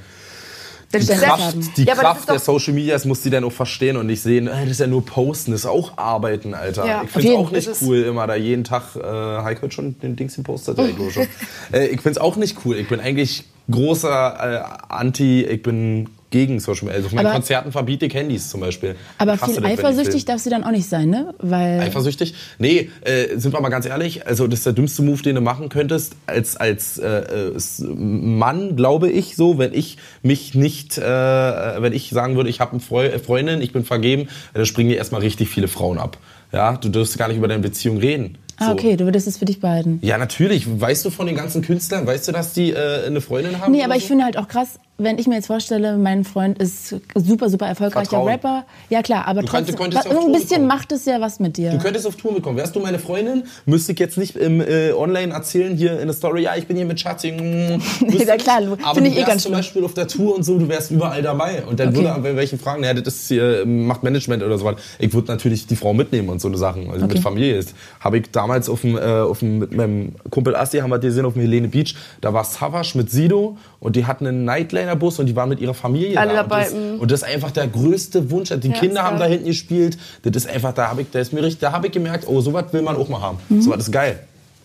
die 0.93 1.07
Kraft, 1.07 1.57
die 1.77 1.85
Ja, 1.85 1.95
Kraft 1.95 2.29
der 2.29 2.39
Social 2.39 2.73
Medias 2.73 3.05
muss 3.05 3.21
die 3.21 3.31
dann 3.31 3.45
auch 3.45 3.53
verstehen 3.53 3.97
und 3.97 4.07
nicht 4.07 4.23
sehen, 4.23 4.47
äh, 4.47 4.63
das 4.63 4.73
ist 4.73 4.81
ja 4.81 4.87
nur 4.87 5.05
Posten, 5.05 5.53
das 5.53 5.61
ist 5.61 5.67
auch 5.67 5.97
Arbeiten, 5.99 6.55
Alter. 6.55 6.87
Ja. 6.87 7.03
ich 7.05 7.11
finde 7.11 7.29
es 7.29 7.35
auch 7.35 7.51
nicht 7.51 7.71
cool, 7.83 8.03
immer 8.03 8.27
da 8.27 8.35
jeden 8.35 8.65
Tag, 8.65 8.97
äh, 8.97 9.03
Heiko 9.03 9.63
hat 9.63 9.75
schon 9.75 9.99
den 10.01 10.17
Dings 10.17 10.37
gepostet, 10.37 10.77
glaube 10.77 11.11
schon. 11.13 11.27
äh, 11.73 11.87
ich 11.87 12.01
finde 12.01 12.11
es 12.11 12.19
auch 12.19 12.37
nicht 12.37 12.59
cool. 12.65 12.77
Ich 12.77 12.89
bin 12.89 13.01
eigentlich 13.01 13.45
großer 13.71 14.65
äh, 14.89 14.93
Anti, 14.93 15.45
ich 15.45 15.63
bin 15.63 16.09
gegen 16.37 16.61
Social 16.61 16.85
Media. 16.85 16.97
Also 16.97 17.07
auf 17.07 17.13
meinen 17.15 17.27
Aber- 17.27 17.35
Konzerten 17.37 17.73
verbiete 17.73 18.05
ich 18.07 18.15
Handys 18.15 18.51
zum 18.51 18.61
Beispiel. 18.61 18.95
Aber 19.17 19.39
viel 19.39 19.55
das, 19.55 19.65
eifersüchtig 19.65 20.27
darf 20.27 20.41
sie 20.41 20.51
dann 20.51 20.65
auch 20.65 20.71
nicht 20.71 20.87
sein, 20.87 21.09
ne? 21.09 21.35
Weil 21.39 21.81
Eifersüchtig? 21.81 22.35
Nee, 22.59 22.91
äh, 23.03 23.39
sind 23.39 23.55
wir 23.55 23.61
mal 23.63 23.71
ganz 23.71 23.87
ehrlich, 23.87 24.27
also 24.27 24.47
das 24.47 24.61
ist 24.61 24.67
der 24.67 24.75
dümmste 24.75 25.03
Move, 25.03 25.23
den 25.23 25.35
du 25.37 25.41
machen 25.41 25.71
könntest, 25.71 26.15
als, 26.27 26.57
als 26.57 26.99
äh, 26.99 27.53
Mann, 27.89 28.77
glaube 28.77 29.09
ich, 29.11 29.35
so, 29.37 29.57
wenn 29.57 29.73
ich 29.73 29.97
mich 30.23 30.55
nicht, 30.55 30.99
äh, 30.99 31.03
wenn 31.03 31.95
ich 31.95 32.11
sagen 32.11 32.37
würde, 32.37 32.51
ich 32.51 32.61
habe 32.61 32.73
eine 32.73 32.81
Freu 32.81 33.07
äh, 33.07 33.19
Freundin, 33.19 33.63
ich 33.63 33.73
bin 33.73 33.85
vergeben, 33.85 34.23
äh, 34.53 34.59
da 34.59 34.67
springen 34.67 34.91
dir 34.91 34.97
erstmal 34.97 35.23
richtig 35.23 35.49
viele 35.49 35.69
Frauen 35.69 35.99
ab. 35.99 36.19
Ja, 36.53 36.77
du 36.77 36.91
dürfst 36.91 37.17
gar 37.17 37.29
nicht 37.29 37.39
über 37.39 37.49
deine 37.49 37.63
Beziehung 37.63 37.97
reden. 37.99 38.39
Ah, 38.59 38.67
So. 38.69 38.73
okay, 38.73 38.97
du 38.97 39.05
würdest 39.05 39.27
es 39.27 39.37
für 39.39 39.45
dich 39.45 39.61
behalten. 39.61 39.99
Ja, 40.03 40.17
natürlich. 40.19 40.67
Weißt 40.81 41.05
du 41.05 41.11
von 41.11 41.27
den 41.27 41.37
ganzen 41.37 41.63
Künstlern, 41.63 42.07
weißt 42.07 42.29
du, 42.29 42.33
dass 42.33 42.53
die 42.55 42.71
äh, 42.73 43.07
eine 43.07 43.21
Freundin 43.21 43.61
haben? 43.61 43.73
Nee, 43.73 43.83
aber 43.85 43.97
ich 43.97 44.03
so? 44.05 44.09
finde 44.09 44.25
halt 44.25 44.39
auch 44.39 44.49
krass, 44.49 44.79
wenn 44.99 45.19
ich 45.19 45.27
mir 45.27 45.35
jetzt 45.35 45.49
vorstelle, 45.49 45.99
mein 45.99 46.25
Freund 46.25 46.57
ist 46.59 46.95
super, 47.15 47.51
super 47.51 47.67
erfolgreicher 47.67 48.09
Vertrauen. 48.09 48.29
Rapper. 48.31 48.65
Ja 48.89 49.03
klar, 49.03 49.29
aber 49.29 49.43
Du 49.43 49.49
trotzdem, 49.49 49.77
könntest 49.77 50.07
ja 50.07 50.11
auf 50.11 50.25
ein 50.25 50.33
bisschen 50.33 50.57
kommen. 50.57 50.67
macht 50.69 50.91
es 50.91 51.05
ja 51.05 51.21
was 51.21 51.39
mit 51.39 51.59
dir. 51.59 51.73
Du 51.73 51.79
könntest 51.79 52.07
auf 52.07 52.17
Tour 52.17 52.33
mitkommen. 52.33 52.57
Wärst 52.57 52.75
du 52.75 52.81
meine 52.81 52.99
Freundin, 52.99 53.43
müsste 53.67 53.93
ich 53.93 53.99
jetzt 53.99 54.17
nicht 54.17 54.37
im, 54.37 54.63
äh, 54.63 54.93
online 54.93 55.35
erzählen, 55.35 55.77
hier 55.77 56.01
in 56.01 56.07
der 56.07 56.17
Story, 56.17 56.45
ja, 56.45 56.57
ich 56.57 56.67
bin 56.67 56.79
hier 56.79 56.87
mit 56.87 56.99
Schatzi. 56.99 57.33
mm, 57.33 57.83
Nee, 58.07 58.25
na 58.27 58.37
klar, 58.39 58.63
Aber 58.63 58.95
finde 58.95 59.11
du 59.11 59.17
ich 59.17 59.17
eh 59.17 59.17
wärst 59.19 59.27
ganz 59.29 59.43
zum 59.43 59.51
schlimm. 59.51 59.59
Beispiel 59.59 59.85
auf 59.85 59.93
der 59.93 60.09
Tour 60.09 60.35
und 60.35 60.45
so, 60.45 60.59
du 60.59 60.67
wärst 60.67 60.91
überall 60.91 61.21
dabei. 61.21 61.63
Und 61.67 61.79
dann 61.79 61.89
Okay. 61.89 61.99
würde 61.99 62.13
aber 62.15 62.35
welchen 62.37 62.59
fragen, 62.59 62.83
ja, 62.83 62.95
das 62.95 63.15
ist 63.17 63.29
hier, 63.29 63.67
macht 63.67 64.03
Management 64.03 64.43
oder 64.43 64.57
so 64.57 64.65
was. 64.65 64.77
Ich 64.99 65.13
würde 65.13 65.29
natürlich 65.31 65.67
die 65.67 65.77
Frau 65.77 65.93
mitnehmen 65.93 66.31
und 66.31 66.41
so 66.41 66.49
eine 66.49 66.57
Sachen, 66.57 66.89
also 66.91 67.05
Okay. 67.05 67.15
mit 67.17 67.23
Familie 67.23 67.59
ist. 67.59 67.75
Habe 68.01 68.17
ich 68.17 68.31
damals 68.47 68.69
auf 68.69 68.83
dem, 68.83 68.97
äh, 68.97 69.01
auf 69.01 69.41
dem, 69.41 69.59
mit 69.59 69.73
meinem 69.73 70.15
Kumpel 70.31 70.55
Asti, 70.55 70.79
haben 70.79 70.91
wir 70.91 70.99
die 70.99 71.09
gesehen 71.09 71.25
auf 71.25 71.33
dem 71.35 71.43
Helene 71.43 71.69
Beach, 71.69 71.95
da 72.21 72.33
war 72.33 72.45
Savage 72.45 72.93
mit 72.95 73.11
Sido 73.11 73.57
und 73.81 73.97
die 73.97 74.07
hatten 74.07 74.27
einen 74.27 74.45
Nightlife 74.45 74.77
Headliner-Bus 74.77 75.19
und 75.19 75.27
die 75.27 75.37
waren 75.37 75.49
mit 75.49 75.61
ihrer 75.61 75.75
Familie 75.75 76.19
Alle 76.19 76.35
da. 76.35 76.43
dabei, 76.43 76.59
Und 76.59 76.65
das, 76.65 76.75
mhm. 76.75 77.01
und 77.01 77.11
das 77.11 77.23
ist 77.23 77.29
einfach 77.29 77.51
der 77.51 77.67
größte 77.67 78.31
Wunsch. 78.31 78.51
Die 78.51 78.69
Ja, 78.69 78.75
Kinder 78.75 79.03
haben 79.03 79.19
da 79.19 79.25
hinten 79.25 79.47
gespielt. 79.47 79.99
Das 80.23 80.37
ist 80.37 80.49
einfach, 80.49 80.73
da 80.73 80.89
habe 80.89 81.03
ich, 81.03 81.11
da 81.11 81.19
ist 81.19 81.33
mir 81.33 81.43
richtig, 81.43 81.61
da 81.61 81.73
habe 81.73 81.87
ich 81.87 81.93
gemerkt, 81.93 82.25
oh, 82.29 82.41
sowas 82.41 82.67
will 82.73 82.83
man 82.83 82.97
auch 82.97 83.09
mal 83.09 83.21
haben. 83.21 83.39
Mhm. 83.49 83.63
Sowas 83.63 83.79
ist 83.81 83.93
geil. 83.93 84.21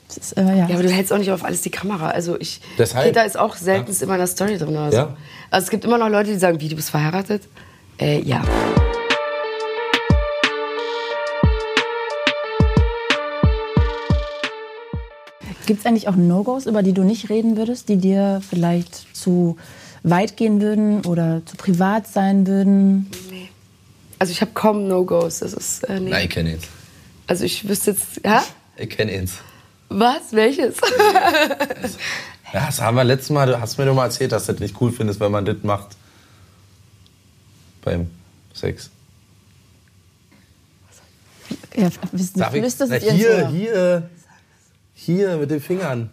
Ist, 0.09 0.37
äh, 0.37 0.41
ja. 0.43 0.55
Ja, 0.67 0.75
aber 0.75 0.83
du 0.83 0.89
hältst 0.89 1.13
auch 1.13 1.17
nicht 1.17 1.31
auf 1.31 1.43
alles 1.43 1.61
die 1.61 1.69
Kamera. 1.69 2.09
Also 2.09 2.39
ich, 2.39 2.61
Deshalb. 2.77 3.05
Peter 3.05 3.25
ist 3.25 3.37
auch 3.39 3.55
selten 3.55 3.91
immer 4.03 4.13
in 4.13 4.19
der 4.19 4.27
Story 4.27 4.57
drin 4.57 4.69
oder 4.69 4.91
so. 4.91 4.97
Ja. 4.97 5.17
Also 5.49 5.65
es 5.65 5.69
gibt 5.71 5.85
immer 5.85 5.97
noch 5.97 6.09
Leute, 6.09 6.31
die 6.31 6.37
sagen, 6.37 6.59
wie, 6.59 6.69
du 6.69 6.75
bist 6.75 6.89
verheiratet? 6.89 7.43
Äh, 7.99 8.21
ja. 8.21 8.41
Gibt 15.71 15.79
es 15.79 15.85
eigentlich 15.85 16.09
auch 16.09 16.17
No-Gos, 16.17 16.65
über 16.65 16.83
die 16.83 16.91
du 16.91 17.03
nicht 17.03 17.29
reden 17.29 17.55
würdest, 17.55 17.87
die 17.87 17.95
dir 17.95 18.41
vielleicht 18.49 19.15
zu 19.15 19.55
weit 20.03 20.35
gehen 20.35 20.59
würden 20.59 21.05
oder 21.05 21.43
zu 21.45 21.55
privat 21.55 22.09
sein 22.09 22.45
würden? 22.45 23.09
Nee. 23.29 23.47
Also 24.19 24.33
ich 24.33 24.41
habe 24.41 24.51
kaum 24.53 24.89
No-Gos. 24.89 25.39
Das 25.39 25.53
ist, 25.53 25.83
äh, 25.83 26.01
nee. 26.01 26.09
Nein, 26.09 26.25
ich 26.25 26.29
kenne 26.29 26.51
ihn. 26.51 26.59
Also 27.25 27.45
ich 27.45 27.69
wüsste 27.69 27.91
jetzt, 27.91 28.19
ja? 28.25 28.43
Ich 28.75 28.89
kenne 28.89 29.15
ihn. 29.15 29.31
Was? 29.87 30.33
Welches? 30.33 30.75
Ja, 32.53 32.65
das 32.65 32.81
haben 32.81 32.97
wir 32.97 33.05
letztes 33.05 33.29
Mal, 33.29 33.47
du 33.47 33.61
hast 33.61 33.77
mir 33.77 33.85
doch 33.85 33.95
mal 33.95 34.07
erzählt, 34.07 34.33
dass 34.33 34.47
du 34.47 34.51
das 34.51 34.59
nicht 34.59 34.81
cool 34.81 34.91
findest, 34.91 35.21
wenn 35.21 35.31
man 35.31 35.45
das 35.45 35.55
macht. 35.63 35.95
Beim 37.81 38.09
Sex. 38.53 38.89
Ja, 41.73 41.87
wissen, 42.11 42.39
Darf 42.39 42.53
ich? 42.53 42.61
Na, 42.61 42.85
es 42.97 43.03
hier, 43.03 43.47
hier, 43.47 44.09
hier 45.05 45.37
mit 45.37 45.51
den 45.51 45.61
Fingern. 45.61 46.09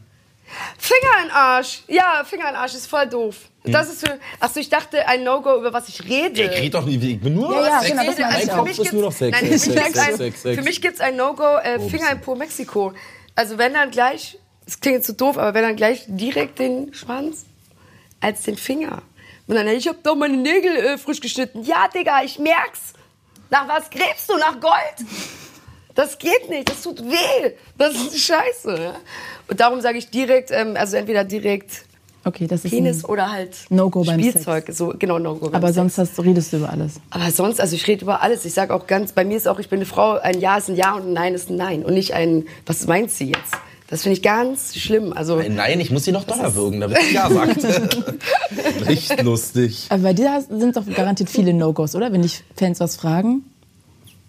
Finger 0.78 1.24
in 1.24 1.30
Arsch. 1.30 1.82
Ja, 1.88 2.24
Finger 2.24 2.48
in 2.48 2.54
Arsch 2.56 2.74
ist 2.74 2.86
voll 2.86 3.06
doof. 3.06 3.36
Hm. 3.64 3.72
Das 3.72 3.88
ist 3.92 4.06
für. 4.06 4.18
Achso, 4.40 4.60
ich 4.60 4.70
dachte 4.70 5.06
ein 5.06 5.22
No-Go, 5.22 5.58
über 5.58 5.72
was 5.74 5.88
ich 5.88 6.02
rede. 6.04 6.42
Ich 6.42 6.50
rede 6.50 6.70
doch 6.70 6.86
nicht, 6.86 7.02
ich 7.02 7.20
bin 7.20 7.34
nur 7.34 7.52
Ja, 7.52 7.66
ja, 7.66 7.80
Sex. 7.80 7.90
genau, 7.90 8.04
das 8.04 8.18
Mein. 8.18 8.48
Kopf 8.48 8.78
ist 8.78 8.92
nur 8.94 9.02
noch 9.02 9.12
Sex. 9.12 9.30
Nein, 9.32 9.44
für 9.46 9.52
mich 9.52 9.62
Sex, 9.62 9.74
gibt's 9.74 9.92
Sex, 9.94 10.08
ein, 10.08 10.16
Sex, 10.16 10.42
Sex. 10.42 10.56
für 10.58 10.64
mich 10.64 10.80
gibt's 10.80 11.00
ein 11.00 11.16
No-Go, 11.16 11.56
äh, 11.58 11.78
Finger 11.80 12.10
in 12.12 12.20
Po 12.22 12.34
Mexiko. 12.34 12.94
Also 13.34 13.58
wenn 13.58 13.74
dann 13.74 13.90
gleich, 13.90 14.38
es 14.66 14.80
klingt 14.80 14.96
jetzt 14.96 15.06
so 15.06 15.12
doof, 15.12 15.36
aber 15.36 15.52
wenn 15.52 15.62
dann 15.64 15.76
gleich 15.76 16.04
direkt 16.06 16.58
den 16.58 16.94
Schwanz 16.94 17.44
als 18.20 18.42
den 18.42 18.56
Finger. 18.56 19.02
Und 19.46 19.54
dann, 19.54 19.68
ich 19.68 19.86
hab 19.86 20.02
doch 20.02 20.16
meine 20.16 20.36
Nägel 20.36 20.76
äh, 20.76 20.98
frisch 20.98 21.20
geschnitten. 21.20 21.62
Ja, 21.62 21.88
Digga, 21.88 22.22
ich 22.22 22.38
merk's. 22.38 22.94
Nach 23.50 23.68
was 23.68 23.88
gräbst 23.90 24.28
du? 24.30 24.36
Nach 24.38 24.58
Gold? 24.60 25.06
Das 25.98 26.16
geht 26.16 26.48
nicht, 26.48 26.70
das 26.70 26.82
tut 26.82 27.02
weh. 27.02 27.50
Das 27.76 27.92
ist 27.92 28.16
scheiße. 28.20 28.80
Ja? 28.80 28.94
Und 29.48 29.58
darum 29.58 29.80
sage 29.80 29.98
ich 29.98 30.10
direkt, 30.10 30.52
ähm, 30.52 30.76
also 30.76 30.96
entweder 30.96 31.24
direkt 31.24 31.86
Okay, 32.22 32.46
das 32.46 32.64
ist 32.64 32.70
Penis 32.70 33.04
oder 33.04 33.32
halt 33.32 33.56
No-Go 33.68 34.04
beim 34.04 34.20
Spielzeug. 34.20 34.66
So, 34.70 34.94
genau, 34.96 35.18
No-Go 35.18 35.46
aber 35.46 35.68
Sex. 35.68 35.74
sonst 35.74 35.98
hast, 35.98 36.20
redest 36.24 36.52
du 36.52 36.58
über 36.58 36.70
alles. 36.70 37.00
Aber 37.10 37.28
sonst, 37.32 37.60
also 37.60 37.74
ich 37.74 37.84
rede 37.88 38.02
über 38.02 38.22
alles. 38.22 38.44
Ich 38.44 38.54
sage 38.54 38.72
auch 38.72 38.86
ganz, 38.86 39.10
bei 39.10 39.24
mir 39.24 39.36
ist 39.36 39.48
auch, 39.48 39.58
ich 39.58 39.68
bin 39.68 39.80
eine 39.80 39.86
Frau, 39.86 40.12
ein 40.12 40.38
Ja 40.38 40.58
ist 40.58 40.68
ein 40.68 40.76
Ja 40.76 40.94
und 40.94 41.02
ein 41.08 41.12
Nein 41.14 41.34
ist 41.34 41.50
ein 41.50 41.56
Nein. 41.56 41.84
Und 41.84 41.94
nicht 41.94 42.14
ein, 42.14 42.46
was 42.64 42.86
meint 42.86 43.10
sie 43.10 43.32
jetzt? 43.32 43.54
Das 43.88 44.02
finde 44.02 44.18
ich 44.18 44.22
ganz 44.22 44.76
schlimm. 44.76 45.12
Also, 45.12 45.38
Nein, 45.38 45.56
Nein, 45.56 45.80
ich 45.80 45.90
muss 45.90 46.04
sie 46.04 46.12
noch 46.12 46.24
doller 46.24 46.54
würgen, 46.54 46.78
damit 46.78 46.98
sie 47.02 47.14
ja 47.16 47.28
sagt. 47.28 47.66
Nicht 48.86 49.20
lustig. 49.24 49.86
Aber 49.88 50.02
bei 50.04 50.12
dir 50.12 50.44
sind 50.48 50.76
doch 50.76 50.86
garantiert 50.94 51.28
viele 51.28 51.52
No-Gos, 51.54 51.96
oder? 51.96 52.12
Wenn 52.12 52.22
dich 52.22 52.44
Fans 52.54 52.78
was 52.78 52.94
fragen. 52.94 53.42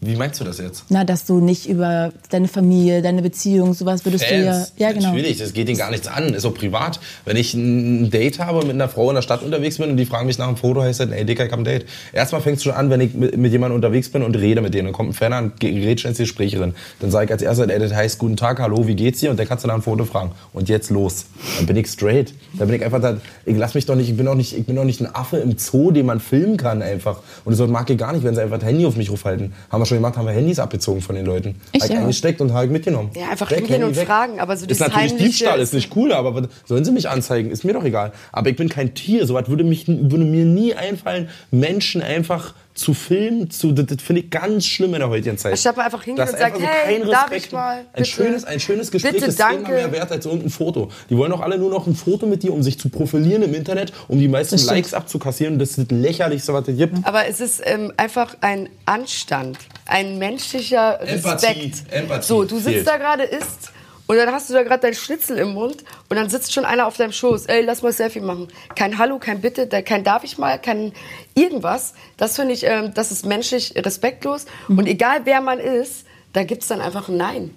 Wie 0.02 0.16
meinst 0.16 0.39
du 0.39 0.45
das 0.45 0.60
jetzt? 0.60 0.86
Na, 0.88 1.04
dass 1.04 1.26
du 1.26 1.41
nicht 1.41 1.68
über 1.68 2.14
deine 2.30 2.47
Familie, 2.47 3.02
deine 3.02 3.22
Beziehung, 3.22 3.74
sowas 3.74 4.06
würdest 4.06 4.30
du 4.30 4.34
ja. 4.34 4.54
Fans. 4.54 4.74
Ja, 4.78 4.93
genau. 4.93 5.10
Natürlich, 5.10 5.39
das 5.39 5.52
geht 5.52 5.68
ihnen 5.68 5.78
gar 5.78 5.91
nichts 5.91 6.08
an. 6.08 6.34
Ist 6.34 6.45
auch 6.45 6.54
privat. 6.54 7.02
Wenn 7.26 7.36
ich 7.36 7.54
ein 7.54 8.10
Date 8.10 8.39
habe 8.39 8.66
mit 8.66 8.76
einer 8.76 8.88
Frau 8.88 9.10
in 9.10 9.16
der 9.16 9.22
Stadt 9.22 9.43
unterwegs 9.43 9.78
bin 9.78 9.89
und 9.89 9.97
die 9.97 10.06
fragen 10.06 10.28
mich 10.28 10.38
nach 10.38 10.47
einem 10.47 10.56
Foto, 10.56 10.82
heißt 10.82 11.02
das, 11.02 11.10
ey, 11.10 11.26
Dicker, 11.26 11.45
ich 11.45 11.52
hab 11.52 11.60
ein 11.60 11.66
Date. 11.66 11.86
Erstmal 12.14 12.39
fängst 12.39 12.64
du 12.64 12.70
schon 12.70 12.78
an, 12.78 12.89
wenn 12.89 13.02
ich 13.02 13.14
mit, 13.14 13.36
mit 13.36 13.52
jemandem 13.52 13.76
unterwegs 13.76 14.08
bin 14.08 14.24
und 14.24 14.38
rede 14.38 14.62
mit 14.62 14.74
denen. 14.74 14.86
Dann 14.86 14.93
kommt 14.93 15.10
ein 15.10 15.14
Ferner 15.14 15.39
und 15.39 15.60
gerät 15.60 16.00
schon 16.00 16.10
ins 16.10 16.18
Gespräch 16.18 16.54
drin. 16.54 16.76
Dann 17.02 17.12
sage 17.12 17.26
ich 17.26 17.32
als 17.32 17.41
erstes, 17.41 17.68
ey, 17.68 17.80
das 17.80 17.93
heißt, 17.93 18.20
guten 18.20 18.38
Tag, 18.38 18.62
hallo, 18.62 18.88
wie 18.88 18.95
geht's 18.95 19.20
dir? 19.20 19.32
Und 19.32 19.38
dann 19.38 19.50
kannst 19.50 19.66
du 19.66 19.68
nach 19.68 19.76
einem 19.76 19.84
Foto 19.84 20.06
fragen. 20.06 20.32
Und 20.54 20.70
jetzt 20.70 20.91
los. 20.91 21.26
Dann 21.58 21.66
bin 21.66 21.76
ich 21.76 21.88
straight. 21.88 22.34
Dann 22.58 22.70
bin 22.70 22.78
ich 22.78 22.86
einfach 22.86 23.02
da, 23.02 23.18
ich 23.45 23.58
lass 23.58 23.74
mich 23.74 23.86
doch 23.86 23.95
nicht, 23.95 24.10
ich 24.10 24.16
bin 24.16 24.26
doch 24.26 24.36
nicht, 24.36 24.58
ich 24.58 24.66
bin 24.66 24.78
doch 24.78 24.86
nicht 24.86 25.02
ein 25.02 25.14
Affe 25.14 25.39
im 25.39 25.58
Zoo, 25.58 25.91
den 25.91 26.06
man 26.06 26.22
filmen 26.22 26.56
kann 26.56 26.82
einfach. 26.82 27.20
Und 27.43 27.60
das 27.60 27.70
mag 27.70 27.89
ich 27.89 27.97
gar 27.97 28.14
nicht, 28.14 28.24
wenn 28.24 28.34
sie 28.34 28.41
einfach 28.41 28.60
das 28.60 28.68
Handy 28.70 28.86
auf 28.86 28.95
mich 28.95 29.10
aufhalten. 29.10 29.52
Haben 29.70 29.82
wir 29.82 29.88
schon 29.89 29.97
gemacht, 29.97 30.17
haben 30.17 30.25
wir 30.25 30.33
Handys 30.33 30.59
abgezogen 30.59 31.01
von 31.01 31.15
den 31.15 31.25
Leuten. 31.25 31.55
Ich 31.73 31.83
ja? 31.83 31.99
eingesteckt 31.99 32.39
und 32.41 32.53
ich 32.55 32.69
mitgenommen. 32.69 33.11
Ja, 33.15 33.29
einfach 33.29 33.49
Weg, 33.51 33.59
hingehen 33.59 33.81
Handy 33.83 33.99
und 33.99 34.05
fragen, 34.07 34.39
aber 34.39 34.55
so 34.55 34.65
ist 34.65 34.79
natürlich 34.79 35.17
Diebstahl, 35.17 35.59
ist 35.59 35.73
nicht 35.73 35.95
cool, 35.95 36.13
aber 36.13 36.47
sollen 36.65 36.85
sie 36.85 36.91
mich 36.91 37.09
anzeigen? 37.09 37.51
Ist 37.51 37.65
mir 37.65 37.73
doch 37.73 37.83
egal. 37.83 38.13
Aber 38.31 38.49
ich 38.49 38.55
bin 38.55 38.69
kein 38.69 38.93
Tier. 38.93 39.25
So 39.25 39.33
was 39.33 39.49
würde, 39.49 39.63
mich, 39.63 39.87
würde 39.87 40.23
mir 40.23 40.45
nie 40.45 40.73
einfallen, 40.73 41.29
Menschen 41.51 42.01
einfach 42.01 42.53
zu 42.80 42.93
filmen. 42.93 43.49
Zu, 43.49 43.71
das, 43.71 43.86
das 43.88 44.01
finde 44.01 44.21
ich 44.23 44.30
ganz 44.30 44.65
schlimm 44.65 44.93
in 44.93 44.99
der 44.99 45.09
heutigen 45.09 45.38
Zeit. 45.38 45.51
Anstatt 45.53 45.77
man 45.77 45.86
einfach 45.86 46.03
hingeht 46.03 46.19
Das 46.23 46.30
und 46.30 46.36
ist 46.36 46.41
sagt, 46.41 46.55
einfach 46.55 46.69
hey, 46.69 47.01
darf 47.09 47.32
ich 47.32 47.51
mal? 47.51 47.77
Ein 47.77 47.86
Bitte. 47.93 48.05
schönes, 48.05 48.43
ein 48.45 48.59
schönes 48.59 48.91
Gespräch 48.91 49.13
Bitte, 49.13 49.25
ist 49.25 49.39
danke. 49.39 49.71
mehr 49.71 49.91
wert 49.91 50.11
als 50.11 50.25
irgendein 50.25 50.49
Foto. 50.49 50.89
Die 51.09 51.17
wollen 51.17 51.32
doch 51.32 51.41
alle 51.41 51.57
nur 51.57 51.69
noch 51.69 51.88
ein 51.88 51.95
Foto 51.95 52.25
mit 52.25 52.43
dir, 52.43 52.53
um 52.53 52.63
sich 52.63 52.80
zu 52.80 52.89
profilieren 52.89 53.43
im 53.43 53.53
Internet, 53.53 53.93
um 54.07 54.19
die 54.19 54.27
meisten. 54.27 54.57
Likes 54.69 54.93
abzukassieren. 54.93 55.57
Das 55.59 55.77
ist 55.77 55.91
das 55.91 55.97
Lächerlichste, 55.97 56.53
was 56.53 56.67
es 56.67 56.77
gibt. 56.77 56.95
Aber 57.03 57.27
es 57.27 57.39
ist 57.39 57.61
ähm, 57.65 57.91
einfach 57.97 58.36
ein 58.41 58.69
Anstand, 58.86 59.57
ein 59.86 60.17
menschlicher 60.17 60.99
Empathie, 61.01 61.47
Respekt. 61.47 61.84
Empathie 61.91 62.27
so, 62.27 62.43
du 62.43 62.59
fehlt. 62.59 62.77
sitzt 62.77 62.88
da 62.88 62.97
gerade, 62.97 63.23
isst 63.23 63.71
und 64.10 64.18
dann 64.18 64.32
hast 64.32 64.49
du 64.49 64.55
da 64.55 64.64
gerade 64.64 64.82
dein 64.82 64.95
Schnitzel 64.95 65.38
im 65.38 65.53
Mund 65.53 65.84
und 66.10 66.18
dann 66.18 66.32
sitzt 66.32 66.51
schon 66.51 66.66
einer 66.66 66.88
auf 66.88 66.97
deinem 66.97 67.12
Schoß. 67.12 67.45
Ey, 67.45 67.62
lass 67.62 67.84
mal 67.84 67.93
Selfie 67.93 68.22
machen. 68.22 68.47
Kein 68.76 68.97
Hallo, 68.97 69.20
kein 69.20 69.39
Bitte, 69.39 69.68
kein 69.84 70.03
Darf 70.03 70.24
ich 70.24 70.39
mal, 70.39 70.57
kein 70.57 70.93
irgendwas. 71.36 71.93
Das 72.18 72.36
finde 72.36 72.55
ich, 72.55 72.64
ähm, 72.64 72.91
das 72.95 73.12
ist 73.12 73.28
menschlich 73.28 73.76
respektlos. 73.76 74.47
Und 74.68 74.88
egal 74.88 75.22
wer 75.26 75.41
man 75.41 75.60
ist, 75.60 76.07
da 76.34 76.43
gibt 76.43 76.64
es 76.64 76.70
dann 76.70 76.82
einfach 76.82 77.07
ein 77.07 77.18
Nein. 77.18 77.53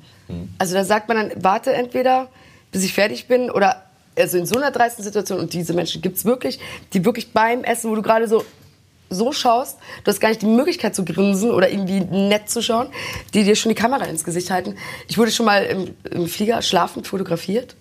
Also 0.58 0.74
da 0.74 0.84
sagt 0.84 1.08
man 1.08 1.16
dann, 1.16 1.42
warte 1.42 1.72
entweder, 1.72 2.28
bis 2.70 2.84
ich 2.84 2.92
fertig 2.92 3.28
bin 3.28 3.50
oder 3.50 3.86
also 4.18 4.36
in 4.36 4.44
so 4.44 4.56
einer 4.56 4.70
dreisten 4.70 5.02
Situation, 5.02 5.40
und 5.40 5.54
diese 5.54 5.72
Menschen 5.72 6.02
gibt 6.02 6.18
es 6.18 6.26
wirklich, 6.26 6.60
die 6.92 7.02
wirklich 7.06 7.32
beim 7.32 7.64
Essen, 7.64 7.90
wo 7.90 7.94
du 7.94 8.02
gerade 8.02 8.28
so 8.28 8.44
so 9.12 9.32
schaust, 9.32 9.78
du 10.04 10.10
hast 10.10 10.20
gar 10.20 10.28
nicht 10.28 10.42
die 10.42 10.46
Möglichkeit 10.46 10.94
zu 10.94 11.04
grinsen 11.04 11.50
oder 11.50 11.70
irgendwie 11.70 12.00
nett 12.00 12.48
zu 12.48 12.62
schauen, 12.62 12.88
die 13.34 13.44
dir 13.44 13.56
schon 13.56 13.70
die 13.70 13.74
Kamera 13.74 14.04
ins 14.04 14.24
Gesicht 14.24 14.50
halten. 14.50 14.76
Ich 15.08 15.18
wurde 15.18 15.30
schon 15.30 15.46
mal 15.46 15.64
im, 15.64 15.94
im 16.10 16.26
Flieger 16.26 16.62
schlafend 16.62 17.06
fotografiert. 17.06 17.76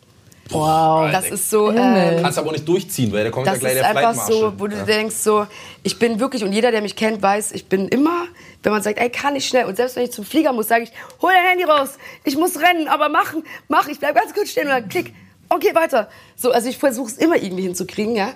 Wow. 0.50 1.12
Das 1.12 1.30
ist 1.30 1.50
so, 1.50 1.72
ähm, 1.72 2.22
Kannst 2.22 2.38
aber 2.38 2.50
auch 2.50 2.54
nicht 2.54 2.68
durchziehen, 2.68 3.12
weil 3.14 3.24
da 3.24 3.30
kommt 3.30 3.46
ja 3.46 3.54
das 3.54 3.62
gleich 3.62 3.74
ist 3.74 3.80
der 3.80 3.90
einfach 3.90 4.14
Flightmarshal. 4.14 4.52
so, 4.52 4.60
wo 4.60 4.68
du 4.68 4.84
denkst 4.86 5.16
so, 5.16 5.48
ich 5.84 5.98
bin 5.98 6.20
wirklich 6.20 6.44
und 6.44 6.52
jeder, 6.52 6.72
der 6.72 6.82
mich 6.82 6.96
kennt, 6.96 7.22
weiß, 7.22 7.54
ich 7.54 7.68
bin 7.68 7.88
immer, 7.88 8.26
wenn 8.64 8.72
man 8.74 8.82
sagt, 8.82 9.00
ey, 9.00 9.10
kann 9.10 9.36
ich 9.36 9.48
schnell 9.48 9.66
und 9.66 9.78
selbst 9.78 9.96
wenn 9.96 10.04
ich 10.04 10.12
zum 10.12 10.26
Flieger 10.26 10.52
muss, 10.52 10.68
sage 10.68 10.84
ich, 10.84 10.92
hol 11.22 11.32
dein 11.32 11.46
Handy 11.48 11.64
raus, 11.64 11.92
ich 12.24 12.36
muss 12.36 12.60
rennen, 12.60 12.88
aber 12.88 13.10
machen, 13.10 13.44
mach, 13.70 13.88
ich 13.88 14.00
bleib 14.00 14.16
ganz 14.16 14.34
kurz 14.34 14.50
stehen 14.50 14.64
und 14.64 14.72
dann 14.72 14.90
klick, 14.90 15.14
okay, 15.50 15.74
weiter. 15.74 16.10
So, 16.36 16.52
also 16.52 16.70
ich 16.70 16.78
versuche 16.78 17.12
es 17.12 17.18
immer 17.18 17.38
irgendwie 17.38 17.64
hinzukriegen, 17.64 18.16
ja. 18.16 18.34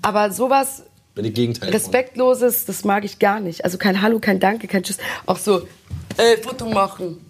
Aber 0.00 0.30
sowas 0.30 0.84
Bin 1.18 1.24
ich 1.24 1.34
Gegenteil. 1.34 1.70
Respektloses, 1.70 2.64
das 2.64 2.84
mag 2.84 3.04
ich 3.04 3.18
gar 3.18 3.40
nicht. 3.40 3.64
Also 3.64 3.76
kein 3.76 4.02
Hallo, 4.02 4.20
kein 4.20 4.38
Danke, 4.38 4.68
kein 4.68 4.84
Tschüss. 4.84 4.98
Auch 5.26 5.36
so, 5.36 5.66
ey, 6.16 6.36
Foto 6.40 6.66
machen. 6.66 7.26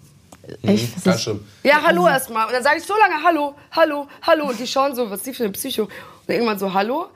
Echt? 0.61 0.95
Das 0.95 1.03
Ganz 1.03 1.15
ist, 1.15 1.23
schlimm. 1.23 1.43
Ja, 1.63 1.81
hallo 1.83 2.05
erstmal. 2.05 2.45
Und 2.45 2.53
dann 2.53 2.61
sage 2.61 2.77
ich 2.77 2.83
so 2.83 2.93
lange 2.95 3.15
Hallo, 3.23 3.55
Hallo, 3.71 4.05
Hallo. 4.21 4.47
Und 4.49 4.59
die 4.59 4.67
schauen 4.67 4.93
so, 4.93 5.09
was 5.09 5.17
ist 5.21 5.25
die 5.25 5.33
für 5.33 5.45
eine 5.45 5.53
Psycho? 5.53 5.85
Und 5.85 5.89
irgendwann 6.27 6.59
so, 6.59 6.71
Hallo? 6.71 7.07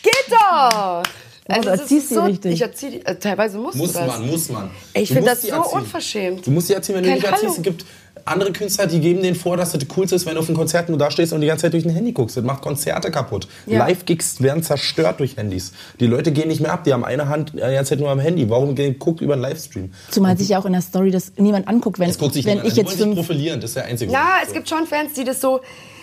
Geht 0.00 0.30
doch! 0.30 1.02
du 1.48 1.54
das 1.60 1.80
erziehst 1.80 1.90
ist 1.90 2.08
sie 2.10 2.14
so, 2.14 2.22
richtig. 2.22 2.52
Ich 2.52 2.62
erziehe 2.62 2.90
die, 2.92 3.04
äh, 3.04 3.16
teilweise 3.16 3.58
musst 3.58 3.76
Muss 3.76 3.92
du 3.92 3.98
das. 3.98 4.06
man, 4.06 4.26
muss 4.28 4.48
man. 4.48 4.70
Ich 4.94 5.08
finde 5.08 5.30
das 5.30 5.42
so 5.42 5.48
erziehen. 5.48 5.72
unverschämt. 5.80 6.46
Du 6.46 6.52
musst 6.52 6.68
die 6.68 6.74
erziehen, 6.74 6.94
wenn 6.94 7.02
du 7.02 7.10
nicht 7.10 7.24
erziehst. 7.24 7.42
Hallo. 7.42 7.54
Es 7.56 7.62
gibt 7.62 7.84
andere 8.26 8.52
Künstler, 8.52 8.86
die 8.86 9.00
geben 9.00 9.22
denen 9.22 9.36
vor, 9.36 9.56
dass 9.56 9.72
das 9.72 9.82
cool 9.96 10.04
ist, 10.04 10.26
wenn 10.26 10.34
du 10.34 10.40
auf 10.40 10.48
einem 10.48 10.56
Konzert 10.56 10.88
nur 10.88 10.98
da 10.98 11.10
stehst 11.10 11.32
und 11.32 11.40
die 11.40 11.46
ganze 11.46 11.62
Zeit 11.62 11.72
durch 11.72 11.84
ein 11.84 11.90
Handy 11.90 12.12
guckst. 12.12 12.36
Das 12.36 12.44
macht 12.44 12.60
Konzerte 12.60 13.10
kaputt. 13.10 13.46
Ja. 13.66 13.78
Live-Gigs 13.78 14.42
werden 14.42 14.62
zerstört 14.62 15.20
durch 15.20 15.36
Handys. 15.36 15.72
Die 16.00 16.06
Leute 16.06 16.32
gehen 16.32 16.48
nicht 16.48 16.60
mehr 16.60 16.72
ab, 16.72 16.84
die 16.84 16.92
haben 16.92 17.04
eine 17.04 17.28
Hand 17.28 17.52
die 17.54 17.58
ganze 17.58 17.90
Zeit 17.90 18.00
nur 18.00 18.10
am 18.10 18.18
Handy. 18.18 18.50
Warum 18.50 18.74
gehen, 18.74 18.98
guckt 18.98 19.20
über 19.20 19.34
einen 19.34 19.42
Livestream? 19.42 19.92
zumal 20.10 20.36
sich 20.36 20.48
ja 20.48 20.58
auch 20.58 20.66
in 20.66 20.72
der 20.72 20.82
Story 20.82 21.10
das 21.10 21.32
niemand 21.36 21.68
anguckt, 21.68 21.98
wenn, 21.98 22.10
Es 22.10 22.18
guckt 22.18 22.34
sich 22.34 22.44
wenn 22.44 22.58
ich 22.58 22.64
an. 22.64 22.70
Die 22.70 22.80
jetzt 22.80 22.92
fünf 22.94 23.14
profilieren, 23.14 23.60
das 23.60 23.70
ist 23.70 23.76
der 23.76 23.84
einzige 23.84 24.12
Ja, 24.12 24.38
es 24.44 24.52
gibt 24.52 24.68
schon 24.68 24.86
Fans, 24.86 25.12
die 25.14 25.24
das 25.24 25.40
so. 25.40 25.60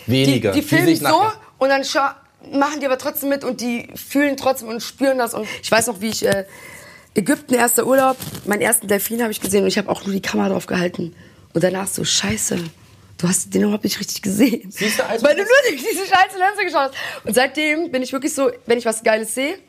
Wenige, 0.08 0.52
Die, 0.52 0.56
die 0.56 0.62
die 0.62 0.68
filmen 0.68 0.88
sich 0.88 1.00
so 1.00 1.06
nachher- 1.06 1.34
und 1.60 1.70
dann 1.70 1.84
machen 2.52 2.80
die 2.80 2.86
aber 2.86 2.98
trotzdem 2.98 3.30
mit 3.30 3.44
und 3.44 3.62
die 3.62 3.88
fühlen 3.96 4.38
trotzdem 4.38 4.70
und 4.70 4.82
spüren 4.82 5.18
das. 5.18 5.34
Und 5.34 5.46
ich 5.62 5.72
weiß 5.72 5.88
noch, 5.88 6.02
wie 6.02 6.08
ich. 6.08 6.26
Äh, 6.26 6.46
Ägypten, 7.16 7.54
erster 7.54 7.86
Urlaub, 7.86 8.18
meinen 8.46 8.62
ersten 8.62 8.88
Delfin 8.88 9.22
habe 9.22 9.32
ich 9.32 9.40
gesehen 9.40 9.62
und 9.62 9.68
ich 9.68 9.78
habe 9.78 9.88
auch 9.90 10.04
nur 10.04 10.16
die 10.16 10.22
Kamera 10.22 10.50
drauf 10.50 10.66
gehalten. 10.66 11.14
Und 11.54 11.64
danach 11.64 11.88
so, 11.88 12.04
scheiße, 12.04 12.58
du 13.18 13.28
hast 13.28 13.54
den 13.54 13.64
überhaupt 13.64 13.84
nicht 13.84 14.00
richtig 14.00 14.22
gesehen. 14.22 14.72
Siehst 14.72 15.00
du, 15.00 15.06
also 15.06 15.26
Weil 15.26 15.36
du 15.36 15.44
nur 15.44 15.70
durch 15.70 15.82
diese 15.82 16.06
scheiße 16.06 16.38
Linse 16.38 16.66
geschaut 16.66 16.92
hast. 16.92 17.26
Und 17.26 17.34
seitdem 17.34 17.92
bin 17.92 18.02
ich 18.02 18.12
wirklich 18.12 18.34
so, 18.34 18.52
wenn 18.66 18.78
ich 18.78 18.86
was 18.86 19.04
Geiles 19.04 19.36
sehe, 19.36 19.60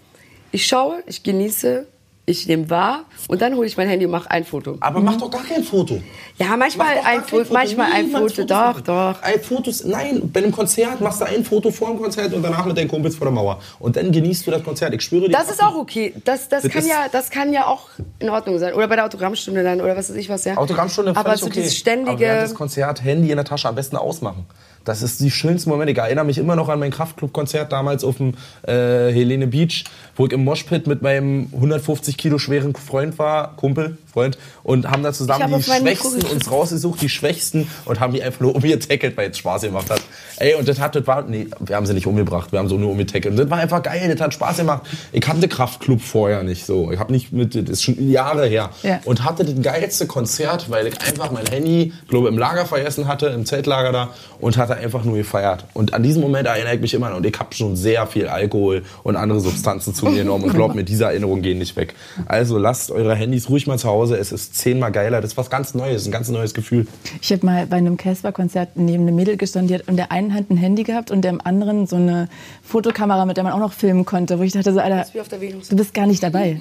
ich 0.51 0.67
schaue, 0.67 1.03
ich 1.07 1.23
genieße 1.23 1.87
ich 2.27 2.47
nehme 2.47 2.71
wahr 2.71 3.05
und 3.29 3.43
dann 3.43 3.55
hole 3.55 3.67
ich 3.67 3.77
mein 3.77 3.89
Handy 3.89 4.07
und 4.07 4.13
mache 4.13 4.31
ein 4.31 4.45
Foto. 4.45 4.77
Aber 4.81 5.01
mach 5.01 5.17
doch 5.17 5.31
gar 5.31 5.45
kein 5.45 5.63
Foto. 5.63 6.01
Ja, 6.39 6.57
manchmal 6.57 6.97
ein 6.99 7.03
kein 7.03 7.25
Foto, 7.25 7.53
manchmal 7.53 7.93
ein 7.93 8.11
Foto, 8.11 8.45
doch, 8.45 8.81
doch. 8.81 9.23
Ein 9.23 9.41
Fotos, 9.41 9.85
nein, 9.85 10.31
bei 10.33 10.41
einem 10.41 10.51
Konzert 10.53 11.01
machst 11.01 11.21
du 11.21 11.27
ein 11.27 11.45
Foto 11.45 11.71
vor 11.71 11.91
dem 11.91 12.01
Konzert 12.01 12.33
und 12.33 12.43
danach 12.43 12.65
mit 12.65 12.79
deinen 12.79 12.89
Kumpels 12.89 13.17
vor 13.17 13.27
der 13.27 13.33
Mauer. 13.35 13.61
Und 13.79 13.97
dann 13.97 14.11
genießt 14.11 14.47
du 14.47 14.51
das 14.51 14.65
Konzert. 14.65 14.95
Ich 14.95 15.03
schwöre 15.03 15.29
dir. 15.29 15.33
Das 15.33 15.51
ist 15.51 15.63
auch 15.63 15.77
okay. 15.77 16.15
Das, 16.25 16.49
das, 16.49 16.63
Das 16.63 16.73
kann 16.73 16.87
ja, 16.87 17.09
das 17.13 17.31
kann 17.31 17.53
ja 17.53 17.67
auch 17.67 17.89
in 18.19 18.31
Ordnung 18.31 18.59
sein. 18.59 18.73
Oder 18.73 18.89
bei 18.89 18.97
der 18.97 19.05
Autogrammstunde 19.05 19.63
dann, 19.63 19.81
oder 19.81 19.97
was 19.97 20.09
weiß 20.09 20.17
ich 20.17 20.29
was, 20.31 20.45
ja. 20.45 20.57
Autogrammstunde 20.57 21.15
Aber 21.15 21.37
so 21.37 21.47
okay. 21.47 21.63
dieses 21.63 21.83
Aber 21.83 21.91
während 21.91 22.09
ständige. 22.17 22.41
des 22.41 22.55
Konzert 22.55 23.05
Handy 23.05 23.31
in 23.31 23.37
der 23.37 23.45
Tasche 23.45 23.69
am 23.69 23.75
besten 23.75 23.97
ausmachen. 23.97 24.47
Das 24.85 25.03
ist 25.03 25.21
die 25.21 25.31
schönsten 25.31 25.71
Momente. 25.71 25.93
Ich 25.93 25.99
erinnere 25.99 26.25
mich 26.25 26.39
immer 26.39 26.57
noch 26.57 26.69
an 26.69 26.79
mein 26.79 26.91
Kraftclub-Konzert 26.91 27.73
damals 27.73 28.05
auf 28.05 28.19
dem 28.19 28.35
äh, 28.63 29.13
Helene 29.13 29.47
Beach, 29.47 29.85
wo 30.17 30.27
ich 30.27 30.33
im 30.33 30.45
Moshpit 30.45 30.87
mit 30.87 31.03
meinem 31.03 31.49
150 31.55 32.17
Kilo 32.17 32.39
schweren 32.39 32.75
Freund 32.75 33.19
war, 33.19 33.57
Kumpel, 33.57 33.99
Freund, 34.13 34.39
und 34.63 34.89
haben 34.89 35.03
da 35.03 35.13
zusammen 35.13 35.53
die 35.57 35.63
Schwächsten 35.63 36.25
uns 36.27 36.51
rausgesucht, 36.51 37.01
die 37.01 37.09
Schwächsten, 37.09 37.69
und 37.85 38.01
haben 38.01 38.13
die 38.13 38.23
einfach 38.23 38.41
nur 38.41 38.55
umgetackelt, 38.55 39.17
weil 39.17 39.31
es 39.31 39.39
Spaß 39.39 39.63
gemacht 39.63 39.91
hat. 39.91 40.01
Ey, 40.37 40.55
und 40.55 40.69
das 40.69 40.81
hat, 40.81 40.95
das 40.95 41.07
war, 41.07 41.23
nee, 41.23 41.49
wir 41.61 41.77
haben 41.77 41.87
sie 41.87 41.95
nicht 41.95 42.07
umgebracht, 42.07 42.53
wir 42.53 42.59
haben 42.59 42.69
so 42.69 42.77
nur 42.77 42.91
umgetackelt. 42.91 43.33
Und 43.33 43.37
das 43.39 43.51
war 43.51 43.59
einfach 43.59 43.83
geil, 43.83 44.09
das 44.13 44.21
hat 44.21 44.35
Spaß 44.35 44.59
gemacht. 44.59 44.83
Ich 45.13 45.21
kannte 45.21 45.49
Kraftclub 45.49 46.01
vorher 46.01 46.43
nicht 46.43 46.65
so. 46.65 46.93
Ich 46.93 46.99
habe 46.99 47.13
nicht 47.13 47.33
mit, 47.33 47.55
das 47.55 47.71
ist 47.71 47.83
schon 47.83 48.11
Jahre 48.11 48.47
her. 48.47 48.71
Ja. 48.83 49.01
Und 49.05 49.25
hatte 49.25 49.45
das 49.45 49.61
geilste 49.63 50.07
Konzert, 50.07 50.71
weil 50.71 50.87
ich 50.87 51.01
einfach 51.01 51.31
mein 51.31 51.47
Handy, 51.47 51.93
glaube 52.09 52.29
im 52.29 52.39
Lager 52.39 52.67
vergessen 52.67 53.09
hatte, 53.09 53.27
im 53.27 53.47
Zeltlager 53.47 53.93
da, 53.93 54.11
und 54.41 54.57
hatte 54.57 54.74
einfach 54.75 55.05
nur 55.05 55.17
gefeiert. 55.17 55.67
Und 55.75 55.95
an 55.95 56.03
diesen 56.03 56.23
Moment 56.23 56.47
erinnere 56.47 56.75
ich 56.75 56.81
mich 56.81 56.95
immer 56.95 57.11
noch. 57.11 57.17
Und 57.17 57.27
ich 57.27 57.39
habe 57.39 57.55
schon 57.55 57.77
sehr 57.77 58.07
viel 58.07 58.29
Alkohol 58.29 58.83
und 59.03 59.17
andere 59.17 59.41
Substanzen 59.41 59.95
zu 59.95 60.07
mir 60.07 60.23
genommen. 60.23 60.45
Und 60.45 60.55
glaubt 60.55 60.75
mir, 60.75 60.85
diese 60.85 61.05
Erinnerungen 61.05 61.43
gehen 61.43 61.59
nicht 61.59 61.77
weg. 61.77 61.95
Also 62.27 62.59
lasst 62.59 62.91
eure 62.91 63.15
Handys 63.15 63.49
ruhig 63.49 63.67
mal 63.67 63.79
zu 63.79 63.89
Hause. 63.89 64.17
Es 64.17 64.33
ist 64.33 64.57
zehnmal 64.57 64.93
geiler. 64.93 65.21
Das 65.21 65.33
ist 65.33 65.37
was 65.37 65.51
ganz 65.51 65.75
Neues, 65.75 66.07
ein 66.07 66.13
ganz 66.13 66.29
neues 66.29 66.55
Gefühl. 66.55 66.87
Ich 67.21 67.33
habe 67.33 67.45
mal 67.45 67.67
bei 67.67 67.77
einem 67.77 67.97
Casper-Konzert 67.97 68.77
neben 68.77 69.07
einem 69.07 69.17
Mädel 69.17 69.37
gestanden, 69.37 69.69
die 69.69 69.75
hat 69.75 69.89
in 69.89 69.97
der 69.97 70.13
einen 70.13 70.35
Hand 70.35 70.51
ein 70.51 70.57
Handy 70.57 70.83
gehabt 70.83 71.11
und 71.11 71.25
im 71.25 71.41
anderen 71.41 71.87
so 71.87 71.97
eine 71.97 72.29
Fotokamera, 72.63 73.27
mit 73.27 73.37
der 73.37 73.45
man 73.45 73.53
auch 73.53 73.59
noch 73.59 73.73
filmen 73.73 74.05
konnte, 74.05 74.39
wo 74.39 74.43
ich 74.43 74.53
dachte 74.53 74.73
so, 74.73 74.81
Alter, 74.81 75.07
du 75.13 75.77
bist 75.77 75.95
gar 75.95 76.07
nicht 76.07 76.23
dabei. 76.23 76.61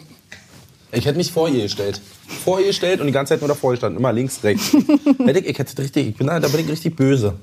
Ich 0.92 1.06
hätte 1.06 1.18
mich 1.18 1.32
vor 1.32 1.50
ihr 1.50 1.64
gestellt. 1.64 2.00
Vor 2.44 2.60
ihr 2.60 2.68
gestellt 2.68 3.02
und 3.02 3.08
die 3.08 3.14
ganze 3.14 3.34
Zeit 3.34 3.42
nur 3.42 3.48
davor 3.48 3.72
gestanden. 3.72 4.00
Immer 4.00 4.14
links, 4.14 4.44
rechts. 4.44 4.76
Ich, 5.34 5.50
ich, 5.50 5.60
hätte 5.60 5.82
richtig, 5.82 6.08
ich 6.10 6.16
bin 6.16 6.28
da, 6.28 6.40
da 6.40 6.48
bin 6.48 6.62
ich 6.62 6.70
richtig 6.70 6.96
böse. 6.96 7.36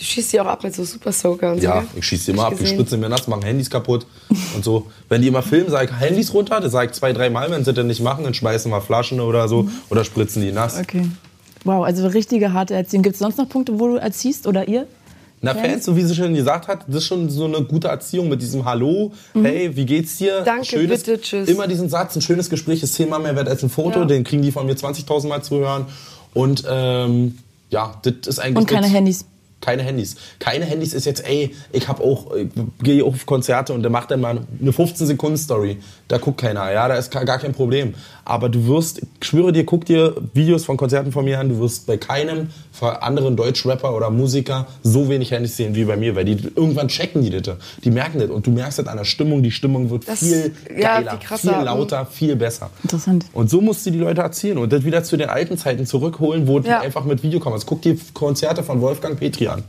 Du 0.00 0.06
schießt 0.06 0.32
die 0.32 0.40
auch 0.40 0.46
ab 0.46 0.64
mit 0.64 0.74
so 0.74 0.82
Super 0.82 1.12
Soaker 1.12 1.52
und 1.52 1.58
so. 1.60 1.64
Ja, 1.66 1.80
gell? 1.80 1.88
ich 1.96 2.06
schieße 2.06 2.24
die 2.24 2.30
immer 2.32 2.46
ab, 2.46 2.52
ich 2.54 2.58
ich 2.58 2.62
gesehen. 2.62 2.78
spritze 2.78 2.96
mir 2.96 3.10
nass, 3.10 3.28
machen 3.28 3.42
Handys 3.42 3.68
kaputt 3.68 4.06
und 4.56 4.64
so. 4.64 4.86
Wenn 5.10 5.20
die 5.20 5.28
immer 5.28 5.42
filmen, 5.42 5.68
sage 5.70 5.90
ich 5.92 6.00
Handys 6.00 6.32
runter, 6.32 6.58
das 6.58 6.72
sage 6.72 6.86
ich 6.86 6.92
zwei, 6.92 7.12
drei 7.12 7.28
Mal. 7.28 7.50
Wenn 7.50 7.64
sie 7.66 7.74
das 7.74 7.84
nicht 7.84 8.00
machen, 8.02 8.24
dann 8.24 8.32
schmeißen 8.32 8.70
wir 8.72 8.80
Flaschen 8.80 9.20
oder 9.20 9.46
so 9.46 9.68
oder 9.90 10.02
spritzen 10.04 10.40
die 10.40 10.52
nass. 10.52 10.78
Okay. 10.80 11.06
Wow, 11.64 11.84
also 11.84 12.06
richtige 12.06 12.54
harte 12.54 12.72
Erziehung. 12.74 13.02
Gibt 13.02 13.14
es 13.16 13.18
sonst 13.20 13.36
noch 13.36 13.46
Punkte, 13.46 13.78
wo 13.78 13.88
du 13.88 13.96
erziehst 13.96 14.46
oder 14.46 14.66
ihr? 14.66 14.86
Na, 15.42 15.54
Fans, 15.54 15.84
so 15.84 15.94
wie 15.96 16.02
sie 16.02 16.14
schon 16.14 16.32
gesagt 16.34 16.68
hat, 16.68 16.84
das 16.86 16.96
ist 16.96 17.06
schon 17.06 17.28
so 17.30 17.44
eine 17.46 17.62
gute 17.62 17.88
Erziehung 17.88 18.28
mit 18.28 18.42
diesem 18.42 18.64
Hallo, 18.66 19.12
hey, 19.34 19.74
wie 19.74 19.86
geht's 19.86 20.16
dir? 20.18 20.40
Mhm. 20.40 20.44
Danke, 20.44 20.64
schönes, 20.66 21.02
bitte, 21.02 21.20
tschüss. 21.20 21.48
Immer 21.48 21.66
diesen 21.66 21.88
Satz, 21.88 22.14
ein 22.16 22.20
schönes 22.22 22.50
Gespräch 22.50 22.82
ist 22.82 22.92
zehnmal 22.94 23.20
mehr 23.20 23.36
wert 23.36 23.48
als 23.48 23.62
ein 23.62 23.70
Foto, 23.70 24.00
Ja. 24.00 24.04
den 24.04 24.22
kriegen 24.24 24.42
die 24.42 24.52
von 24.52 24.66
mir 24.66 24.74
20.000 24.76 25.28
Mal 25.28 25.42
zu 25.42 25.58
hören. 25.58 25.86
Und 26.34 26.64
ähm, 26.68 27.38
ja, 27.70 27.94
das 28.02 28.14
ist 28.26 28.38
eigentlich... 28.38 28.58
Und 28.58 28.66
keine 28.68 28.86
Handys. 28.86 29.24
Keine 29.60 29.82
Handys. 29.82 30.16
Keine 30.38 30.64
Handys 30.64 30.94
ist 30.94 31.04
jetzt, 31.04 31.26
ey, 31.26 31.54
ich 31.72 31.88
hab 31.88 32.00
auch, 32.00 32.34
gehe 32.82 33.04
auf 33.04 33.26
Konzerte 33.26 33.72
und 33.72 33.82
der 33.82 33.90
macht 33.90 34.10
dann 34.10 34.20
mal 34.20 34.40
eine 34.60 34.70
15-Sekunden-Story. 34.70 35.78
Da 36.08 36.18
guckt 36.18 36.40
keiner, 36.40 36.72
ja, 36.72 36.88
da 36.88 36.94
ist 36.94 37.10
gar 37.10 37.38
kein 37.38 37.52
Problem. 37.52 37.94
Aber 38.24 38.48
du 38.48 38.66
wirst, 38.66 38.98
ich 39.20 39.26
schwöre 39.26 39.52
dir, 39.52 39.64
guck 39.64 39.84
dir 39.84 40.14
Videos 40.34 40.64
von 40.64 40.76
Konzerten 40.76 41.12
von 41.12 41.24
mir 41.24 41.38
an, 41.40 41.48
du 41.48 41.58
wirst 41.58 41.86
bei 41.86 41.96
keinem 41.96 42.48
von 42.72 42.90
anderen 42.90 43.36
Deutschrapper 43.36 43.94
oder 43.96 44.10
Musiker 44.10 44.66
so 44.82 45.08
wenig 45.08 45.30
Handys 45.32 45.56
sehen 45.56 45.74
wie 45.74 45.84
bei 45.84 45.96
mir, 45.96 46.14
weil 46.16 46.24
die 46.24 46.36
irgendwann 46.54 46.88
checken 46.88 47.22
die 47.22 47.30
das. 47.30 47.56
Die 47.84 47.90
merken 47.90 48.18
das 48.20 48.30
und 48.30 48.46
du 48.46 48.50
merkst 48.50 48.78
das 48.78 48.86
an 48.86 48.96
der 48.98 49.04
Stimmung, 49.04 49.42
die 49.42 49.50
Stimmung 49.50 49.90
wird 49.90 50.06
Das- 50.08 50.20
viel 50.20 50.52
ja, 50.76 50.96
geiler, 51.00 51.10
viel 51.12 51.20
krasser. 51.20 51.54
viel 51.56 51.64
lauter, 51.64 52.06
viel 52.06 52.36
besser. 52.36 52.70
Interessant. 52.82 53.24
Und 53.32 53.50
so 53.50 53.60
musst 53.60 53.84
du 53.86 53.90
die 53.90 53.98
Leute 53.98 54.20
erzielen 54.20 54.58
und 54.58 54.72
das 54.72 54.84
wieder 54.84 55.02
zu 55.02 55.16
den 55.16 55.28
alten 55.28 55.56
Zeiten 55.58 55.86
zurückholen, 55.86 56.46
wo 56.46 56.58
Ja. 56.60 56.78
du 56.78 56.84
einfach 56.84 57.04
mit 57.04 57.22
Videokameras. 57.22 57.66
Guck 57.66 57.82
dir 57.82 57.96
Konzerte 58.14 58.62
von 58.62 58.80
Wolfgang 58.80 59.18
Petri 59.18 59.48
an. 59.48 59.62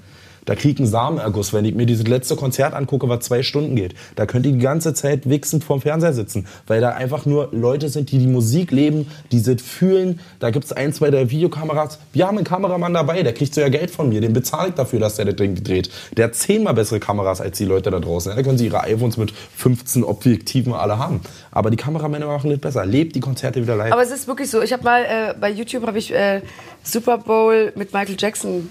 Da 0.45 0.55
krieg 0.55 0.73
ich 0.73 0.79
einen 0.79 0.87
Samenerguss, 0.87 1.53
wenn 1.53 1.65
ich 1.65 1.75
mir 1.75 1.85
dieses 1.85 2.07
letzte 2.07 2.35
Konzert 2.35 2.73
angucke, 2.73 3.07
was 3.09 3.25
zwei 3.25 3.43
Stunden 3.43 3.75
geht. 3.75 3.93
Da 4.15 4.25
könnt 4.25 4.45
ihr 4.45 4.53
die 4.53 4.59
ganze 4.59 4.93
Zeit 4.93 5.29
wichsend 5.29 5.63
vorm 5.63 5.81
Fernseher 5.81 6.13
sitzen, 6.13 6.47
weil 6.67 6.81
da 6.81 6.89
einfach 6.89 7.25
nur 7.25 7.49
Leute 7.51 7.89
sind, 7.89 8.11
die 8.11 8.17
die 8.17 8.27
Musik 8.27 8.71
leben, 8.71 9.07
die 9.31 9.41
das 9.41 9.61
fühlen. 9.61 10.19
Da 10.39 10.49
gibt's 10.49 10.71
ein, 10.71 10.93
zwei, 10.93 11.11
drei 11.11 11.29
Videokameras. 11.29 11.99
Wir 12.13 12.27
haben 12.27 12.37
einen 12.37 12.45
Kameramann 12.45 12.93
dabei, 12.93 13.21
der 13.23 13.33
kriegt 13.33 13.53
so 13.53 13.61
ja 13.61 13.69
Geld 13.69 13.91
von 13.91 14.09
mir. 14.09 14.21
Den 14.21 14.33
bezahle 14.33 14.69
ich 14.69 14.75
dafür, 14.75 14.99
dass 14.99 15.15
der 15.15 15.25
das 15.25 15.35
Ding 15.35 15.63
dreht. 15.63 15.89
Der 16.17 16.25
hat 16.25 16.35
zehnmal 16.35 16.73
bessere 16.73 16.99
Kameras 16.99 17.41
als 17.41 17.57
die 17.57 17.65
Leute 17.65 17.91
da 17.91 17.99
draußen. 17.99 18.35
Da 18.35 18.41
können 18.41 18.57
sie 18.57 18.65
ihre 18.65 18.81
iPhones 18.81 19.17
mit 19.17 19.31
15 19.57 20.03
Objektiven 20.03 20.73
alle 20.73 20.97
haben. 20.97 21.21
Aber 21.51 21.69
die 21.69 21.77
Kameramänner 21.77 22.27
machen 22.27 22.49
das 22.49 22.59
besser. 22.59 22.85
Lebt 22.85 23.15
die 23.15 23.19
Konzerte 23.19 23.61
wieder 23.61 23.75
live. 23.75 23.91
Aber 23.91 24.01
es 24.01 24.11
ist 24.11 24.27
wirklich 24.27 24.49
so. 24.49 24.61
Ich 24.61 24.73
habe 24.73 24.83
mal 24.83 25.03
äh, 25.03 25.33
bei 25.39 25.51
YouTube 25.51 25.81
ich 25.95 26.13
äh, 26.13 26.41
Super 26.83 27.17
Bowl 27.17 27.73
mit 27.75 27.93
Michael 27.93 28.15
Jackson 28.17 28.69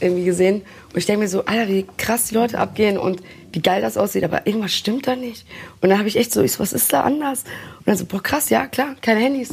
irgendwie 0.00 0.24
gesehen 0.24 0.62
und 0.92 0.96
ich 0.96 1.06
denke 1.06 1.22
mir 1.22 1.28
so, 1.28 1.44
Alter, 1.44 1.68
wie 1.68 1.86
krass 1.96 2.26
die 2.26 2.34
Leute 2.34 2.58
abgehen 2.58 2.98
und 2.98 3.20
wie 3.52 3.60
geil 3.60 3.80
das 3.82 3.96
aussieht, 3.96 4.24
aber 4.24 4.46
irgendwas 4.46 4.72
stimmt 4.72 5.06
da 5.06 5.16
nicht. 5.16 5.46
Und 5.80 5.88
dann 5.88 5.98
habe 5.98 6.08
ich 6.08 6.16
echt 6.16 6.32
so, 6.32 6.42
ich 6.42 6.52
so, 6.52 6.60
was 6.60 6.72
ist 6.72 6.92
da 6.92 7.02
anders? 7.02 7.44
Und 7.78 7.86
dann 7.86 7.96
so, 7.96 8.04
boah, 8.04 8.22
krass, 8.22 8.50
ja 8.50 8.66
klar, 8.66 8.94
keine 9.00 9.20
Handys, 9.20 9.50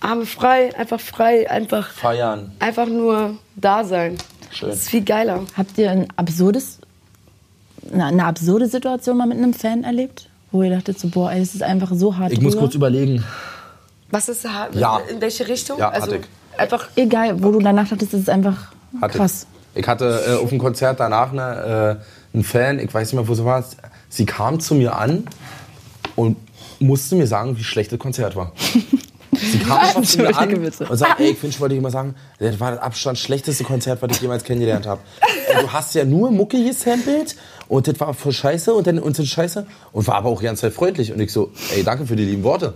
Arme 0.00 0.26
frei, 0.26 0.74
einfach 0.76 1.00
frei, 1.00 1.50
einfach 1.50 1.90
Feiern. 1.90 2.52
einfach 2.58 2.86
nur 2.86 3.38
da 3.56 3.84
sein. 3.84 4.18
Schön. 4.50 4.68
Das 4.68 4.80
ist 4.80 4.90
viel 4.90 5.02
geiler. 5.02 5.44
Habt 5.56 5.78
ihr 5.78 5.90
ein 5.90 6.06
absurdes, 6.16 6.78
eine, 7.92 8.06
eine 8.06 8.24
absurde 8.24 8.68
Situation 8.68 9.16
mal 9.16 9.26
mit 9.26 9.38
einem 9.38 9.54
Fan 9.54 9.82
erlebt? 9.84 10.28
Wo 10.52 10.62
ihr 10.62 10.70
dachtet 10.70 11.00
so, 11.00 11.08
boah, 11.08 11.32
ey, 11.32 11.40
das 11.40 11.54
ist 11.54 11.62
einfach 11.62 11.90
so 11.94 12.16
hart 12.16 12.32
Ich 12.32 12.40
muss 12.40 12.52
drüber? 12.52 12.66
kurz 12.66 12.74
überlegen. 12.74 13.24
Was 14.10 14.28
ist 14.28 14.44
da? 14.44 14.68
Ja. 14.72 14.98
In 15.10 15.20
welche 15.20 15.48
Richtung? 15.48 15.78
Ja, 15.78 15.88
also 15.88 16.12
hatte 16.12 16.16
ich. 16.16 16.60
einfach 16.60 16.88
Egal, 16.94 17.42
wo 17.42 17.50
du 17.50 17.58
danach 17.58 17.88
dachtest, 17.88 18.12
das 18.12 18.20
ist 18.20 18.30
einfach 18.30 18.72
Hatte 19.00 19.18
krass. 19.18 19.46
Ich. 19.50 19.63
Ich 19.74 19.86
hatte 19.86 20.24
äh, 20.26 20.42
auf 20.42 20.48
dem 20.48 20.58
Konzert 20.58 21.00
danach 21.00 21.32
eine, 21.32 22.00
äh, 22.32 22.34
einen 22.34 22.44
Fan, 22.44 22.78
ich 22.78 22.92
weiß 22.92 23.08
nicht 23.08 23.20
mehr, 23.20 23.28
wo 23.28 23.34
sie 23.34 23.44
war. 23.44 23.64
Sie 24.08 24.26
kam 24.26 24.60
zu 24.60 24.74
mir 24.74 24.96
an 24.96 25.24
und 26.16 26.36
musste 26.78 27.16
mir 27.16 27.26
sagen, 27.26 27.56
wie 27.56 27.64
schlecht 27.64 27.92
das 27.92 27.98
Konzert 27.98 28.36
war. 28.36 28.52
Sie 29.36 29.58
kam 29.58 29.78
einfach 29.78 30.02
zu 30.02 30.18
mir 30.18 30.36
an 30.36 30.54
und 30.54 30.96
sagte, 30.96 31.24
ey, 31.24 31.30
ich 31.30 31.42
ich 31.42 31.60
wollte 31.60 31.74
dir 31.74 31.80
mal 31.80 31.90
sagen, 31.90 32.14
das 32.38 32.60
war 32.60 32.70
das 32.70 32.80
Abstand 32.80 33.18
schlechteste 33.18 33.64
Konzert, 33.64 34.00
was 34.00 34.12
ich 34.12 34.22
jemals 34.22 34.44
kennengelernt 34.44 34.86
habe. 34.86 35.00
Du 35.60 35.72
hast 35.72 35.94
ja 35.96 36.04
nur 36.04 36.30
Mucke 36.30 36.62
gesampelt 36.64 37.34
und 37.66 37.88
das 37.88 37.98
war 37.98 38.14
voll 38.14 38.32
scheiße 38.32 38.72
und 38.72 38.86
dann 38.86 39.00
und 39.00 39.16
scheiße 39.16 39.66
und 39.92 40.06
war 40.06 40.14
aber 40.14 40.28
auch 40.28 40.38
die 40.38 40.46
ganze 40.46 40.62
Zeit 40.62 40.72
freundlich 40.72 41.12
und 41.12 41.20
ich 41.20 41.32
so, 41.32 41.50
ey, 41.74 41.82
danke 41.82 42.06
für 42.06 42.14
die 42.14 42.24
lieben 42.24 42.44
Worte. 42.44 42.74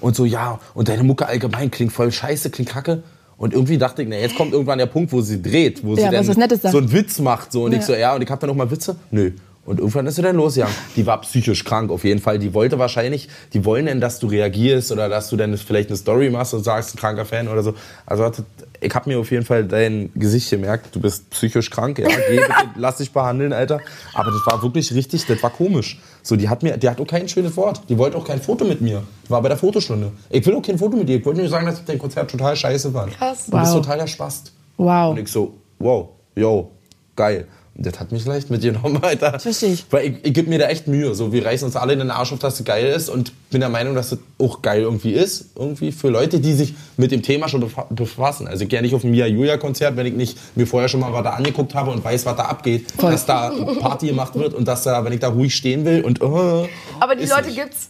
Und 0.00 0.16
so, 0.16 0.24
ja, 0.24 0.58
und 0.74 0.88
deine 0.88 1.04
Mucke 1.04 1.26
allgemein 1.26 1.70
klingt 1.70 1.92
voll 1.92 2.10
scheiße, 2.10 2.50
klingt 2.50 2.70
kacke. 2.70 3.02
Und 3.40 3.54
irgendwie 3.54 3.78
dachte 3.78 4.02
ich, 4.02 4.08
na, 4.08 4.16
jetzt 4.16 4.34
kommt 4.36 4.52
irgendwann 4.52 4.76
der 4.76 4.84
Punkt, 4.84 5.10
wo 5.12 5.22
sie 5.22 5.40
dreht, 5.40 5.82
wo 5.82 5.96
sie 5.96 6.02
Ja, 6.02 6.12
was 6.12 6.26
dann 6.26 6.70
so 6.72 6.76
einen 6.76 6.92
Witz 6.92 7.18
macht. 7.20 7.52
So. 7.52 7.64
Und 7.64 7.72
ich 7.72 7.78
Ja. 7.78 7.86
so, 7.86 7.94
ja, 7.94 8.14
und 8.14 8.20
ich 8.20 8.28
hab 8.28 8.38
dann 8.38 8.48
noch 8.48 8.54
mal 8.54 8.70
Witze? 8.70 8.96
Nö. 9.10 9.30
Und 9.64 9.78
irgendwann 9.78 10.06
ist 10.06 10.16
sie 10.16 10.22
dann 10.22 10.36
losgegangen. 10.36 10.74
Die 10.94 11.06
war 11.06 11.22
psychisch 11.22 11.64
krank 11.64 11.90
auf 11.90 12.04
jeden 12.04 12.20
Fall. 12.20 12.38
Die 12.38 12.52
wollte 12.52 12.78
wahrscheinlich, 12.78 13.28
die 13.54 13.64
wollen 13.64 13.86
denn, 13.86 13.98
dass 13.98 14.18
du 14.18 14.26
reagierst 14.26 14.92
oder 14.92 15.08
dass 15.08 15.30
du 15.30 15.38
dann 15.38 15.56
vielleicht 15.56 15.88
eine 15.88 15.96
Story 15.96 16.28
machst 16.28 16.52
und 16.52 16.64
sagst, 16.64 16.94
ein 16.94 16.98
kranker 16.98 17.24
Fan 17.24 17.48
oder 17.48 17.62
so. 17.62 17.72
Also 18.04 18.30
ich 18.78 18.94
hab 18.94 19.06
mir 19.06 19.18
auf 19.18 19.30
jeden 19.30 19.46
Fall 19.46 19.64
dein 19.64 20.10
Gesicht 20.14 20.50
gemerkt, 20.50 20.94
du 20.94 21.00
bist 21.00 21.30
psychisch 21.30 21.70
krank, 21.70 21.98
ja, 21.98 22.08
geh 22.08 22.36
bitte, 22.36 22.52
lass 22.76 22.98
dich 22.98 23.10
behandeln, 23.10 23.54
Alter. 23.54 23.80
Aber 24.12 24.30
das 24.32 24.40
war 24.44 24.62
wirklich 24.62 24.92
richtig, 24.92 25.24
das 25.26 25.42
war 25.42 25.50
komisch. 25.50 25.98
So, 26.22 26.36
die 26.36 26.48
hat 26.48 26.62
mir, 26.62 26.76
die 26.76 26.88
hat 26.88 27.00
auch 27.00 27.06
kein 27.06 27.28
schönes 27.28 27.56
Wort. 27.56 27.82
Die 27.88 27.96
wollte 27.98 28.16
auch 28.18 28.24
kein 28.26 28.40
Foto 28.40 28.64
mit 28.64 28.80
mir. 28.80 29.02
War 29.28 29.40
bei 29.42 29.48
der 29.48 29.56
Fotostunde. 29.58 30.12
Ich 30.28 30.44
will 30.46 30.54
auch 30.54 30.62
kein 30.62 30.78
Foto 30.78 30.96
mit 30.96 31.08
dir. 31.08 31.16
Ich 31.18 31.24
wollte 31.24 31.40
nur 31.40 31.48
sagen, 31.48 31.66
dass 31.66 31.84
dein 31.84 31.98
Konzert 31.98 32.30
total 32.30 32.54
scheiße 32.56 32.90
fand. 32.90 33.12
Krass. 33.16 33.46
Du 33.46 33.52
bist 33.58 33.72
Wow. 33.72 33.80
total 33.82 33.98
der 33.98 34.06
Spast. 34.06 34.52
Wow. 34.76 35.10
Und 35.12 35.18
ich 35.18 35.28
so, 35.28 35.54
wow, 35.78 36.08
yo, 36.36 36.70
geil. 37.16 37.46
Das 37.82 37.98
hat 37.98 38.12
mich 38.12 38.26
leicht 38.26 38.50
mitgenommen, 38.50 38.98
Alter. 39.02 39.40
Versteh 39.40 39.68
ich. 39.72 39.86
Weil 39.90 40.06
ich, 40.08 40.14
ich 40.22 40.34
gebe 40.34 40.50
mir 40.50 40.58
da 40.58 40.66
echt 40.68 40.86
Mühe. 40.86 41.14
So, 41.14 41.32
wir 41.32 41.46
reißen 41.46 41.64
uns 41.64 41.76
alle 41.76 41.94
in 41.94 41.98
den 42.00 42.10
Arsch 42.10 42.30
auf, 42.30 42.38
dass 42.38 42.60
es 42.60 42.64
geil 42.66 42.86
ist 42.92 43.08
und 43.08 43.32
bin 43.48 43.60
der 43.60 43.70
Meinung, 43.70 43.94
dass 43.94 44.12
es 44.12 44.18
auch 44.38 44.60
geil 44.60 44.82
irgendwie 44.82 45.12
ist. 45.12 45.46
Irgendwie 45.56 45.90
für 45.90 46.10
Leute, 46.10 46.40
die 46.40 46.52
sich 46.52 46.74
mit 46.98 47.10
dem 47.10 47.22
Thema 47.22 47.48
schon 47.48 47.64
befa- 47.64 47.86
befassen. 47.88 48.46
Also 48.46 48.64
ich 48.64 48.68
gehe 48.68 48.82
nicht 48.82 48.94
auf 48.94 49.02
ein 49.02 49.10
Mia 49.10 49.26
Julia 49.26 49.56
Konzert, 49.56 49.96
wenn 49.96 50.04
ich 50.04 50.12
nicht 50.14 50.36
mir 50.56 50.66
vorher 50.66 50.90
schon 50.90 51.00
mal 51.00 51.10
was 51.14 51.24
da 51.24 51.30
angeguckt 51.30 51.74
habe 51.74 51.90
und 51.90 52.04
weiß, 52.04 52.26
was 52.26 52.36
da 52.36 52.44
abgeht. 52.44 52.86
Dass 53.00 53.24
da 53.24 53.50
Party 53.80 54.08
gemacht 54.08 54.34
wird 54.34 54.52
und 54.52 54.68
dass 54.68 54.82
da, 54.82 55.02
wenn 55.02 55.14
ich 55.14 55.20
da 55.20 55.28
ruhig 55.28 55.54
stehen 55.56 55.86
will 55.86 56.02
und 56.04 56.20
oh, 56.20 56.68
Aber 57.00 57.16
die 57.16 57.24
Leute 57.24 57.46
nicht. 57.46 57.56
gibt's. 57.56 57.88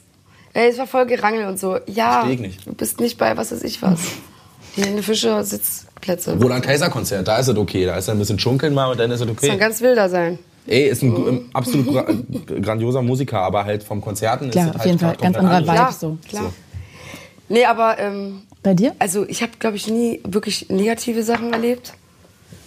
Ey, 0.53 0.69
es 0.71 0.79
war 0.79 0.87
voll 0.87 1.07
Gerangel 1.07 1.47
und 1.49 1.59
so. 1.59 1.79
Ja, 1.89 2.21
Versteh 2.21 2.35
ich 2.35 2.41
nicht. 2.41 2.67
du 2.67 2.75
bist 2.75 3.01
nicht 3.01 3.19
bei 3.19 3.37
was 3.37 3.51
weiß 3.51 3.65
ich 3.65 3.83
was. 3.83 3.99
Die 4.77 4.83
Helene 4.83 5.03
Fischer 5.03 5.43
Sitzplätze. 6.01 6.37
Roland 6.41 6.65
Kaiser 6.65 6.89
Konzert, 6.91 7.29
da 7.29 7.39
ist 7.39 7.49
es 7.49 7.57
okay. 7.57 7.85
Da 7.85 7.97
ist 7.97 8.09
er 8.09 8.15
ein 8.15 8.19
bisschen 8.19 8.39
schunkeln 8.39 8.75
mal 8.75 8.91
und 8.91 8.99
dann 8.99 9.11
ist 9.11 9.21
es 9.21 9.29
okay. 9.29 9.57
ganz 9.57 9.81
wilder 9.81 10.09
sein. 10.09 10.39
Ey, 10.67 10.89
ist 10.89 11.03
ein 11.03 11.15
gu- 11.15 11.41
absolut 11.53 11.87
gra 11.89 12.07
grandioser 12.61 13.03
Musiker, 13.03 13.41
aber 13.41 13.65
halt 13.65 13.83
vom 13.83 14.01
Konzerten 14.01 14.51
Klar, 14.51 14.67
ist 14.67 14.71
es 14.71 14.75
auf 14.77 14.81
halt 14.81 14.87
jeden 14.87 14.99
Fall. 14.99 15.17
Ganz 15.21 15.37
anderer. 15.37 15.61
Vibe. 15.61 15.73
Klar, 15.73 15.93
so. 15.93 16.19
klar. 16.29 16.43
So. 16.45 16.53
Nee, 17.49 17.65
aber 17.65 17.99
ähm, 17.99 18.43
Bei 18.63 18.75
dir? 18.75 18.95
also 18.99 19.27
ich 19.27 19.43
habe, 19.43 19.53
glaube 19.59 19.77
ich, 19.77 19.89
nie 19.89 20.21
wirklich 20.25 20.69
negative 20.69 21.23
Sachen 21.23 21.53
erlebt. 21.53 21.95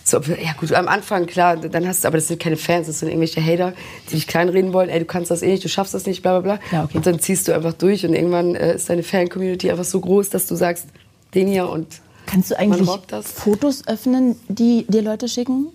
So, 0.05 0.17
ja 0.19 0.51
gut, 0.59 0.73
am 0.73 0.89
Anfang, 0.89 1.27
klar, 1.27 1.55
dann 1.55 1.87
hast 1.87 2.03
du, 2.03 2.09
aber 2.09 2.17
das 2.17 2.27
sind 2.27 2.41
keine 2.41 2.57
Fans, 2.57 2.87
das 2.87 2.99
sind 2.99 3.07
irgendwelche 3.07 3.41
Hater, 3.41 3.71
die 4.09 4.15
dich 4.15 4.27
kleinreden 4.27 4.73
wollen, 4.73 4.89
ey, 4.89 4.99
du 4.99 5.05
kannst 5.05 5.31
das 5.31 5.41
eh 5.41 5.47
nicht, 5.47 5.63
du 5.63 5.69
schaffst 5.69 5.93
das 5.93 6.05
nicht, 6.05 6.21
bla 6.21 6.39
bla 6.41 6.57
bla. 6.57 6.77
Ja, 6.77 6.83
okay. 6.83 6.97
Und 6.97 7.05
dann 7.05 7.19
ziehst 7.19 7.47
du 7.47 7.53
einfach 7.55 7.71
durch 7.71 8.05
und 8.05 8.13
irgendwann 8.13 8.53
äh, 8.55 8.75
ist 8.75 8.89
deine 8.89 9.03
Fan-Community 9.03 9.71
einfach 9.71 9.85
so 9.85 10.01
groß, 10.01 10.29
dass 10.29 10.45
du 10.45 10.55
sagst, 10.55 10.87
den 11.35 11.47
hier 11.47 11.69
und 11.69 11.87
Kannst 12.25 12.51
du 12.51 12.57
eigentlich. 12.57 12.89
Fotos 13.25 13.87
öffnen, 13.87 14.39
die 14.47 14.85
dir 14.87 15.01
Leute 15.01 15.27
schicken? 15.27 15.67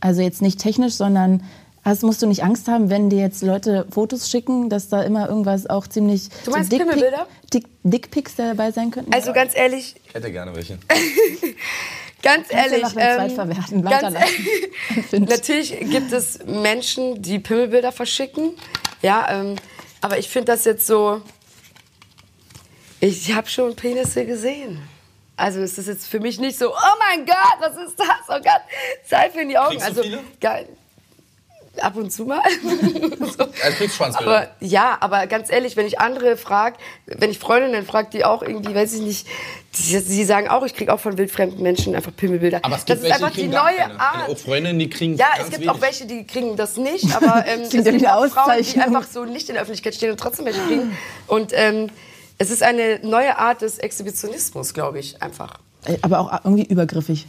Also 0.00 0.20
jetzt 0.22 0.42
nicht 0.42 0.60
technisch, 0.60 0.94
sondern 0.94 1.42
hast, 1.84 2.02
musst 2.02 2.20
du 2.20 2.26
nicht 2.26 2.42
Angst 2.44 2.68
haben, 2.68 2.90
wenn 2.90 3.08
dir 3.10 3.20
jetzt 3.20 3.42
Leute 3.42 3.86
Fotos 3.90 4.30
schicken, 4.30 4.68
dass 4.68 4.88
da 4.88 5.02
immer 5.02 5.28
irgendwas 5.28 5.66
auch 5.68 5.86
ziemlich 5.86 6.28
Du 6.44 6.50
meinst 6.50 6.70
Dickpic- 6.72 6.78
Pimmelbilder? 6.78 7.26
Dick, 7.52 7.66
Dickpics 7.82 8.34
dabei 8.36 8.72
sein 8.72 8.90
könnten? 8.90 9.12
Also 9.12 9.32
ganz 9.32 9.56
ehrlich, 9.56 9.94
Ich 10.06 10.14
hätte 10.14 10.30
gerne 10.30 10.54
welche. 10.54 10.78
ganz 12.22 12.48
Kannst 12.48 12.50
du 12.50 12.56
ehrlich, 12.56 12.88
Zweitverwerten 12.88 13.82
ganz 13.82 13.94
weiterleiten. 14.02 14.44
Find. 15.08 15.30
Natürlich 15.30 15.78
gibt 15.90 16.12
es 16.12 16.40
Menschen, 16.44 17.22
die 17.22 17.38
Pimmelbilder 17.38 17.92
verschicken. 17.92 18.50
Ja, 19.02 19.26
ähm, 19.30 19.56
aber 20.00 20.18
ich 20.18 20.28
finde 20.28 20.52
das 20.52 20.64
jetzt 20.64 20.86
so. 20.86 21.20
Ich 23.00 23.32
habe 23.34 23.48
schon 23.48 23.74
Penisse 23.76 24.24
gesehen. 24.26 24.80
Also 25.36 25.60
es 25.60 25.76
ist 25.76 25.86
jetzt 25.88 26.06
für 26.08 26.20
mich 26.20 26.38
nicht 26.40 26.58
so, 26.58 26.70
oh 26.70 26.96
mein 26.98 27.26
Gott, 27.26 27.36
was 27.60 27.76
ist 27.76 27.98
das? 27.98 28.08
Oh 28.28 28.40
Gott, 28.42 28.62
Seife 29.06 29.40
in 29.40 29.50
die 29.50 29.58
Augen. 29.58 29.72
Kriegst 29.72 29.86
du 29.86 29.90
also 29.90 30.02
viele? 30.02 30.20
geil. 30.40 30.66
Ab 31.82 31.94
und 31.96 32.10
zu 32.10 32.24
mal. 32.24 32.40
so. 33.36 33.44
Also 33.62 33.76
kriegst. 33.76 34.00
Aber 34.00 34.48
ja, 34.60 34.96
aber 34.98 35.26
ganz 35.26 35.52
ehrlich, 35.52 35.76
wenn 35.76 35.86
ich 35.86 36.00
andere 36.00 36.38
frage, 36.38 36.78
wenn 37.04 37.30
ich 37.30 37.38
Freundinnen 37.38 37.84
frage, 37.84 38.08
die 38.10 38.24
auch 38.24 38.40
irgendwie, 38.40 38.74
weiß 38.74 38.94
ich 38.94 39.02
nicht, 39.02 39.26
die, 39.74 40.02
die 40.02 40.24
sagen 40.24 40.48
auch, 40.48 40.64
ich 40.64 40.74
kriege 40.74 40.90
auch 40.90 41.00
von 41.00 41.18
wildfremden 41.18 41.62
Menschen 41.62 41.94
einfach 41.94 42.16
Pimmelbilder. 42.16 42.60
Aber 42.62 42.76
es 42.76 42.86
das 42.86 42.86
gibt 42.86 42.98
ist 43.00 43.02
welche, 43.10 43.24
einfach 43.26 43.36
die 43.36 43.48
neue 43.48 43.76
keine. 43.76 44.00
Art. 44.00 44.30
Auch 44.30 44.38
Freundinnen, 44.38 44.78
die 44.78 44.88
kriegen 44.88 45.16
Ja, 45.16 45.26
ganz 45.36 45.40
es 45.40 45.50
gibt 45.50 45.60
wenig. 45.64 45.70
auch 45.70 45.80
welche, 45.82 46.06
die 46.06 46.26
kriegen 46.26 46.56
das 46.56 46.78
nicht, 46.78 47.14
aber 47.14 47.44
ähm, 47.46 47.60
es 47.60 47.68
gibt 47.70 48.08
auch 48.08 48.26
Frauen, 48.28 48.62
die 48.62 48.80
einfach 48.80 49.04
so 49.04 49.26
nicht 49.26 49.50
in 49.50 49.56
der 49.56 49.62
Öffentlichkeit 49.62 49.94
stehen 49.94 50.12
und 50.12 50.18
trotzdem 50.18 50.46
welche 50.46 50.60
kriegen. 50.62 50.96
Und 51.26 51.52
ähm, 51.54 51.90
es 52.38 52.50
ist 52.50 52.62
eine 52.62 53.00
neue 53.02 53.38
Art 53.38 53.62
des 53.62 53.78
Exhibitionismus, 53.78 54.74
glaube 54.74 54.98
ich, 54.98 55.22
einfach. 55.22 55.54
Äh, 55.84 55.96
Aber 56.02 56.20
auch 56.20 56.32
irgendwie 56.44 56.64
übergriffig, 56.66 57.26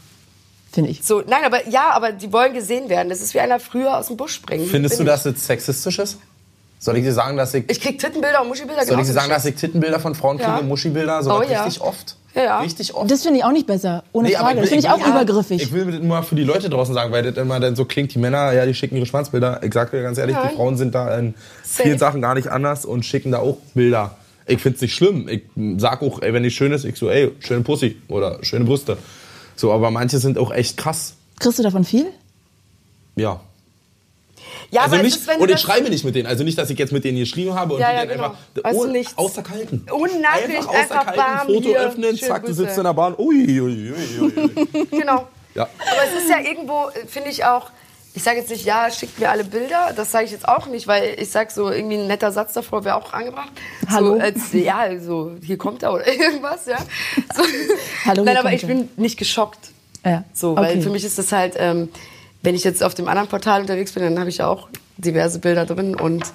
finde 0.71 0.89
ich. 0.89 1.03
So, 1.03 1.21
nein, 1.27 1.43
aber 1.45 1.67
ja, 1.67 1.91
aber 1.91 2.11
die 2.11 2.31
wollen 2.33 2.53
gesehen 2.53 2.89
werden. 2.89 3.09
Das 3.09 3.21
ist 3.21 3.33
wie 3.33 3.39
einer 3.39 3.59
früher 3.59 3.97
aus 3.97 4.07
dem 4.07 4.17
Busch 4.17 4.33
springen. 4.33 4.67
Findest 4.67 4.99
du, 4.99 5.03
dass 5.03 5.25
es 5.25 5.45
sexistisch 5.45 5.99
ist? 5.99 6.17
Soll 6.79 6.97
ich 6.97 7.03
dir 7.03 7.13
sagen, 7.13 7.37
dass 7.37 7.53
ich, 7.55 7.67
Ich, 7.71 7.81
krieg 7.81 7.97
Tittenbilder 7.99 8.41
und 8.41 8.49
Muschibilder 8.49 8.85
soll 8.85 8.99
ich 8.99 9.07
dir 9.07 9.13
sagen, 9.13 9.29
dass 9.29 9.45
ich 9.45 9.55
Tittenbilder 9.55 9.99
von 9.99 10.13
Frauen 10.13 10.37
kriege, 10.37 10.51
Ja. 10.51 10.61
Muschibilder, 10.61 11.23
so 11.23 11.31
Oh 11.33 11.41
ja. 11.41 11.63
richtig 11.63 11.81
oft? 11.81 12.15
Ja. 12.35 12.59
Richtig 12.59 12.93
oft. 12.93 13.09
Das 13.09 13.23
finde 13.23 13.39
ich 13.39 13.45
auch 13.45 13.51
nicht 13.51 13.65
besser, 13.65 14.03
ohne 14.13 14.27
Nee, 14.29 14.35
Frage. 14.35 14.55
will- 14.57 14.61
Das 14.61 14.69
finde 14.69 14.85
ich 14.85 14.91
auch 14.91 14.99
will- 14.99 15.07
übergriffig. 15.11 15.59
Ich 15.63 15.71
will 15.71 15.91
das 15.91 16.01
nur 16.03 16.21
für 16.21 16.35
die 16.35 16.43
Leute 16.43 16.69
draußen 16.69 16.93
sagen, 16.93 17.11
weil 17.11 17.23
das 17.23 17.35
immer 17.43 17.59
dann 17.59 17.75
so 17.75 17.85
klingt, 17.85 18.13
die 18.13 18.19
Männer, 18.19 18.51
ja, 18.53 18.63
die 18.67 18.75
schicken 18.75 18.95
ihre 18.95 19.07
Schwanzbilder. 19.07 19.61
Ich 19.63 19.73
sag 19.73 19.89
dir 19.89 20.03
ganz 20.03 20.19
ehrlich, 20.19 20.35
Nein. 20.35 20.49
die 20.51 20.55
Frauen 20.55 20.77
sind 20.77 20.93
da 20.93 21.17
in 21.17 21.33
Safe. 21.63 21.83
vielen 21.83 21.97
Sachen 21.97 22.21
gar 22.21 22.35
nicht 22.35 22.49
anders 22.49 22.85
und 22.85 23.05
schicken 23.07 23.31
da 23.31 23.39
auch 23.39 23.57
Bilder. 23.73 24.15
Ich 24.47 24.61
find's 24.61 24.81
nicht 24.81 24.93
schlimm. 24.95 25.27
Ich 25.27 25.43
sag 25.77 26.01
auch, 26.01 26.21
ey, 26.21 26.33
wenn 26.33 26.43
die 26.43 26.51
schön 26.51 26.71
ist, 26.71 26.85
ich 26.85 26.95
so, 26.97 27.09
ey, 27.09 27.31
schöne 27.39 27.61
Pussy 27.61 27.97
oder 28.07 28.39
schöne 28.43 28.65
Brüste. 28.65 28.97
So, 29.55 29.71
aber 29.73 29.91
manche 29.91 30.19
sind 30.19 30.37
auch 30.37 30.51
echt 30.51 30.77
krass. 30.77 31.15
Kriegst 31.39 31.59
du 31.59 31.63
davon 31.63 31.83
viel? 31.83 32.07
Ja. 33.15 33.41
Ja, 34.71 34.81
also 34.81 34.95
aber 34.95 35.03
nicht, 35.03 35.15
es 35.15 35.21
ist, 35.21 35.37
und 35.39 35.47
du 35.49 35.53
ich 35.53 35.59
schreibe 35.59 35.89
nicht 35.89 36.03
mit 36.03 36.15
denen. 36.15 36.27
Also 36.27 36.43
nicht, 36.43 36.57
dass 36.57 36.69
ich 36.69 36.77
jetzt 36.77 36.91
mit 36.91 37.03
denen 37.03 37.17
geschrieben 37.17 37.53
habe 37.53 37.73
und 37.75 37.79
Ja, 37.79 37.89
die 37.89 37.95
ja, 37.95 38.05
dann 38.05 38.09
genau. 38.09 38.23
einfach 38.25 38.37
Weißt 38.63 38.75
du, 38.79 38.81
oh, 38.83 38.85
nichts. 38.87 39.17
aus 39.17 39.33
der 39.33 39.43
Kalten. 39.43 39.85
Ohne 39.91 40.19
Nachricht, 40.19 40.69
einfach 40.69 41.07
einfach 41.07 41.15
bam, 41.15 41.47
Foto 41.47 41.61
hier, 41.61 41.79
öffnen, 41.79 42.17
schöne 42.17 42.29
zack, 42.29 42.41
du 42.41 42.47
Grüße. 42.47 42.63
sitzt 42.63 42.77
in 42.77 42.83
der 42.83 42.93
Bahn. 42.93 43.15
Ui, 43.17 43.35
ui, 43.61 43.91
ui, 43.91 44.21
ui. 44.21 44.87
Genau. 44.91 45.27
Ja. 45.55 45.63
Aber 45.63 46.01
es 46.15 46.23
ist 46.23 46.29
ja 46.29 46.39
irgendwo, 46.39 46.89
äh, 46.89 47.07
finde 47.07 47.29
ich 47.29 47.43
auch, 47.45 47.71
ich 48.17 48.23
sage 48.23 48.39
jetzt 48.39 48.49
nicht, 48.49 48.65
ja, 48.65 48.89
schickt 48.89 49.19
mir 49.19 49.29
alle 49.29 49.43
Bilder, 49.43 49.93
das 49.95 50.11
sage 50.11 50.25
ich 50.25 50.31
jetzt 50.31 50.47
auch 50.47 50.65
nicht, 50.65 50.87
weil 50.87 51.15
ich 51.19 51.29
sage 51.29 51.51
so, 51.53 51.69
irgendwie 51.69 51.97
ein 51.97 52.07
netter 52.07 52.31
Satz 52.31 52.53
davor 52.53 52.83
wäre 52.83 52.95
auch 52.95 53.13
angebracht. 53.13 53.51
Hallo? 53.91 54.15
So, 54.15 54.19
als, 54.21 54.53
ja, 54.53 54.99
so, 54.99 55.33
hier 55.43 55.59
kommt 55.59 55.83
er 55.83 55.93
oder 55.93 56.07
irgendwas, 56.19 56.65
ja. 56.65 56.79
So. 57.35 57.43
Hallo, 58.05 58.23
Nein, 58.23 58.37
aber 58.37 58.53
ich 58.53 58.63
er. 58.63 58.69
bin 58.69 58.89
nicht 58.97 59.17
geschockt. 59.17 59.69
Ja. 60.03 60.23
So, 60.33 60.55
weil 60.55 60.71
Okay. 60.71 60.81
für 60.81 60.89
mich 60.89 61.05
ist 61.05 61.19
das 61.19 61.31
halt, 61.31 61.53
ähm, 61.59 61.89
wenn 62.41 62.55
ich 62.55 62.63
jetzt 62.63 62.83
auf 62.83 62.95
dem 62.95 63.07
anderen 63.07 63.29
Portal 63.29 63.61
unterwegs 63.61 63.91
bin, 63.91 64.01
dann 64.01 64.17
habe 64.17 64.29
ich 64.29 64.37
ja 64.37 64.47
auch 64.47 64.67
diverse 64.97 65.37
Bilder 65.37 65.67
drin 65.67 65.93
und 65.95 66.25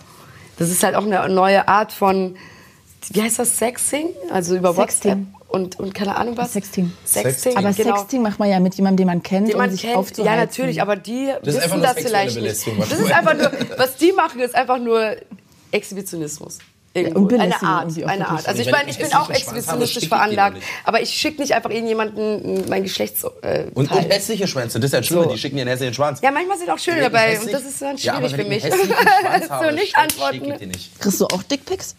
das 0.59 0.71
ist 0.71 0.85
halt 0.85 0.95
auch 0.95 1.05
eine 1.05 1.29
neue 1.35 1.67
Art 1.67 1.91
von, 1.91 2.37
wie 3.11 3.23
heißt 3.23 3.41
das, 3.41 3.59
Sexing? 3.59 4.07
Also 4.31 4.55
über 4.55 4.73
Sexting. 4.73 5.27
WhatsApp 5.33 5.42
und, 5.53 5.79
und 5.79 5.95
keine 5.95 6.17
Ahnung 6.17 6.37
was. 6.37 6.53
Sexting. 6.55 6.93
Sexting, 7.05 7.57
Aber 7.57 7.73
genau. 7.73 7.97
Sexting 7.97 8.23
macht 8.23 8.39
man 8.39 8.49
ja 8.51 8.59
mit 8.61 8.75
jemandem, 8.75 8.97
den 8.99 9.07
man 9.07 9.23
kennt, 9.23 9.49
den 9.49 9.57
man 9.59 9.67
um 9.69 9.73
sich 9.73 9.83
kennt. 9.83 9.97
aufzuhalten. 9.97 10.35
Ja, 10.35 10.41
natürlich, 10.41 10.81
aber 10.83 10.97
die 10.97 11.33
Das 11.43 11.55
ist 11.55 11.63
einfach 11.63 11.77
wissen 11.77 11.79
nur 11.79 11.87
das 11.87 11.97
vielleicht 12.03 12.41
nicht. 12.41 12.67
Das 12.91 12.99
ist 12.99 13.13
einfach 13.13 13.35
nur, 13.35 13.53
was 13.79 13.97
die 13.97 14.13
machen, 14.13 14.41
ist 14.41 14.55
einfach 14.55 14.79
nur 14.79 15.17
Exhibitionismus. 15.71 16.59
Irgendwo. 16.95 17.35
eine 17.39 17.63
Art, 17.63 17.97
eine. 18.07 18.29
Art. 18.29 18.47
Also 18.47 18.61
ich 18.61 18.71
meine, 18.71 18.91
ich 18.91 18.99
bin 18.99 19.11
auch 19.15 19.31
exhibitionistisch 19.31 20.09
veranlagt, 20.09 20.59
aber 20.85 21.01
ich 21.01 21.09
schicke 21.09 21.41
nicht 21.41 21.55
einfach 21.55 21.71
irgendjemanden 21.71 22.69
mein 22.69 22.83
Geschlechts 22.83 23.25
äh, 23.41 23.65
Und, 23.73 23.91
und 23.91 24.11
hässliche 24.11 24.47
Schwänze, 24.47 24.79
das 24.79 24.89
ist 24.89 24.93
ja 24.93 24.99
das 25.01 25.07
Schlimme, 25.07 25.25
So. 25.25 25.31
die 25.31 25.39
schicken 25.39 25.57
dir 25.57 25.63
einen 25.63 25.71
hässlichen 25.71 25.95
Schwanz. 25.95 26.21
Ja, 26.21 26.31
manchmal 26.31 26.59
sind 26.59 26.69
auch 26.69 26.79
schöne 26.79 27.01
dabei 27.01 27.31
hässlich- 27.31 27.47
und 27.47 27.53
das 27.55 27.63
ist 27.65 27.81
dann 27.81 27.97
ja, 27.97 28.17
schwierig 28.17 28.37
wenn 28.37 28.47
für 28.47 28.55
ich 28.55 28.65
mich. 28.65 28.75
Schwanz 29.23 29.49
habe, 29.49 29.65
so 29.69 29.75
nicht 29.75 29.97
schick- 29.97 30.03
antworten. 30.03 30.35
schick 30.45 30.49
ich 30.53 30.59
dir 30.59 30.67
nicht. 30.67 31.01
Kriegst 31.01 31.19
du 31.23 31.27
auch 31.29 31.43
Dickpics? 31.45 31.97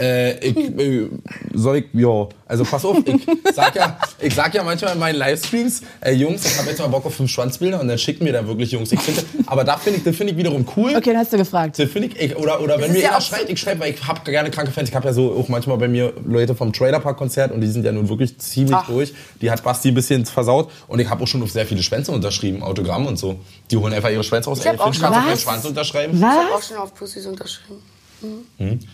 Äh, 0.00 0.38
ich, 0.38 0.56
äh, 0.78 1.08
soll 1.52 1.76
ich, 1.78 1.84
ja, 1.92 2.26
also 2.46 2.64
pass 2.64 2.84
auf, 2.84 2.96
ich 3.04 3.26
sag 3.54 3.76
ja, 3.76 3.98
ich 4.18 4.34
sag 4.34 4.54
ja 4.54 4.64
manchmal 4.64 4.94
in 4.94 4.98
meinen 4.98 5.16
Livestreams, 5.16 5.82
ey 6.00 6.14
Jungs, 6.14 6.44
ich 6.46 6.58
habe 6.58 6.70
jetzt 6.70 6.78
mal 6.78 6.88
Bock 6.88 7.04
auf 7.04 7.14
fünf 7.14 7.30
Schwanzbilder 7.30 7.80
und 7.80 7.86
dann 7.86 7.98
schicken 7.98 8.24
mir 8.24 8.32
da 8.32 8.46
wirklich 8.46 8.72
Jungs. 8.72 8.90
Ich 8.92 9.00
finde, 9.00 9.22
aber 9.46 9.62
da 9.62 9.76
finde 9.76 9.98
ich, 9.98 10.04
das 10.04 10.16
finde 10.16 10.32
ich 10.32 10.38
wiederum 10.38 10.66
cool. 10.76 10.96
Okay, 10.96 11.10
dann 11.10 11.18
hast 11.18 11.32
du 11.32 11.36
gefragt. 11.36 11.78
Das 11.78 11.90
finde 11.90 12.08
ich, 12.08 12.20
ich, 12.20 12.36
oder, 12.36 12.60
oder 12.62 12.80
wenn 12.80 12.92
mir 12.92 13.02
ja 13.02 13.10
einer 13.10 13.20
schreibt, 13.20 13.50
ich 13.50 13.60
schreibe, 13.60 13.80
weil 13.80 13.92
ich 13.92 14.06
habe 14.06 14.20
gerne 14.30 14.50
kranke 14.50 14.72
Fans. 14.72 14.88
Ich 14.88 14.94
habe 14.94 15.06
ja 15.06 15.12
so 15.12 15.32
auch 15.32 15.48
manchmal 15.48 15.76
bei 15.76 15.88
mir 15.88 16.12
Leute 16.24 16.54
vom 16.54 16.72
Trailer 16.72 17.00
Park 17.00 17.18
Konzert 17.18 17.52
und 17.52 17.60
die 17.60 17.68
sind 17.68 17.84
ja 17.84 17.92
nun 17.92 18.08
wirklich 18.08 18.38
ziemlich 18.38 18.74
Ach. 18.74 18.86
durch. 18.86 19.12
Die 19.42 19.50
hat 19.50 19.62
Basti 19.62 19.88
ein 19.88 19.94
bisschen 19.94 20.24
versaut 20.24 20.70
und 20.88 20.98
ich 20.98 21.10
habe 21.10 21.22
auch 21.22 21.28
schon 21.28 21.42
auf 21.42 21.50
sehr 21.50 21.66
viele 21.66 21.82
Schwänze 21.82 22.10
unterschrieben, 22.12 22.62
Autogramm 22.62 23.06
und 23.06 23.18
so. 23.18 23.36
Die 23.70 23.76
holen 23.76 23.92
einfach 23.92 24.10
ihre 24.10 24.24
Schwänze 24.24 24.48
raus. 24.48 24.60
Ich 24.60 24.66
Ey, 24.66 24.78
auch 24.78 24.84
kannst 24.84 25.04
auf 25.04 25.10
meinen? 25.10 25.36
Schwanz 25.36 25.64
unterschreiben? 25.64 26.16
Ich 26.16 26.22
habe 26.22 26.54
auch 26.54 26.62
schon 26.62 26.78
auf 26.78 26.94
Pussys 26.94 27.26
unterschrieben. 27.26 27.80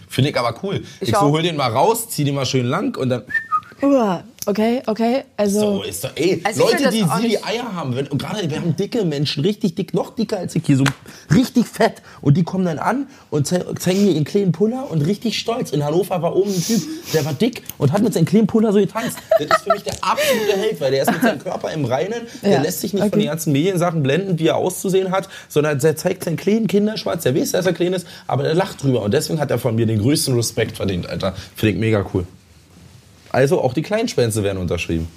Finde 0.08 0.30
ich 0.30 0.36
aber 0.38 0.58
cool. 0.62 0.82
Ich, 1.00 1.08
Ich 1.08 1.14
so 1.14 1.30
hol 1.30 1.42
den 1.42 1.56
mal 1.56 1.70
raus, 1.70 2.08
zieh 2.08 2.24
den 2.24 2.34
mal 2.34 2.46
schön 2.46 2.66
lang 2.66 2.96
und 2.96 3.08
dann. 3.08 3.24
Uah, 3.82 4.22
Okay, 4.48 4.80
okay. 4.86 5.24
Also, 5.36 5.78
So 5.78 5.82
ist 5.82 6.04
doch, 6.04 6.10
ey, 6.14 6.40
Also 6.44 6.62
Leute, 6.62 6.88
die 6.90 7.04
die 7.26 7.42
Eier 7.42 7.74
haben, 7.74 7.96
wenn, 7.96 8.06
und 8.06 8.22
gerade 8.22 8.48
wir 8.48 8.56
haben 8.58 8.76
dicke 8.76 9.04
Menschen, 9.04 9.42
richtig 9.44 9.74
dick, 9.74 9.92
noch 9.92 10.14
dicker 10.14 10.38
als 10.38 10.54
ich 10.54 10.62
hier, 10.64 10.76
so 10.76 10.84
richtig 11.34 11.66
fett. 11.66 11.94
Und 12.20 12.36
die 12.36 12.44
kommen 12.44 12.64
dann 12.64 12.78
an 12.78 13.08
und 13.30 13.48
ze 13.48 13.66
zeigen 13.76 14.04
mir 14.04 14.12
ihren 14.12 14.22
kleinen 14.24 14.52
Puller 14.52 14.88
und 14.88 15.00
richtig 15.04 15.36
stolz. 15.36 15.72
In 15.72 15.84
Hannover 15.84 16.22
war 16.22 16.36
oben 16.36 16.52
ein 16.52 16.62
Typ, 16.62 16.80
der 17.12 17.24
war 17.24 17.32
dick 17.32 17.62
und 17.78 17.90
hat 17.90 18.02
mit 18.02 18.14
seinem 18.14 18.24
kleinen 18.24 18.46
Puller 18.46 18.72
so 18.72 18.78
getanzt. 18.78 19.18
Das 19.36 19.48
ist 19.48 19.64
für 19.64 19.72
mich 19.72 19.82
der 19.82 19.94
absolute 20.00 20.56
Held, 20.56 20.80
weil 20.80 20.92
der 20.92 21.02
ist 21.02 21.10
mit 21.12 21.22
seinem 21.22 21.40
Körper 21.40 21.72
im 21.72 21.84
Reinen. 21.84 22.20
Der 22.44 22.52
Ja, 22.52 22.62
lässt 22.62 22.82
sich 22.82 22.92
nicht 22.92 23.02
von 23.02 23.08
okay. 23.08 23.18
den 23.22 23.26
ganzen 23.28 23.52
Mediensachen 23.52 24.04
blenden, 24.04 24.38
wie 24.38 24.46
er 24.46 24.56
auszusehen 24.58 25.10
hat, 25.10 25.28
sondern 25.48 25.80
der 25.80 25.96
zeigt 25.96 26.22
seinen 26.22 26.36
kleinen 26.36 26.68
Kinderschwanz. 26.68 27.24
Der 27.24 27.34
weiß, 27.34 27.50
dass 27.50 27.66
er 27.66 27.72
klein 27.72 27.94
ist, 27.94 28.06
aber 28.28 28.44
der 28.44 28.54
lacht 28.54 28.80
drüber. 28.84 29.02
Und 29.02 29.12
deswegen 29.12 29.40
hat 29.40 29.50
er 29.50 29.58
von 29.58 29.74
mir 29.74 29.86
den 29.86 29.98
größten 29.98 30.36
Respekt 30.36 30.76
verdient, 30.76 31.08
Alter. 31.08 31.34
Finde 31.56 31.74
ich 31.74 31.80
mega 31.80 32.06
cool. 32.14 32.24
Also 33.36 33.60
auch 33.60 33.74
die 33.74 33.82
kleinen 33.82 34.08
Schwänze 34.08 34.42
werden 34.42 34.56
unterschrieben. 34.56 35.08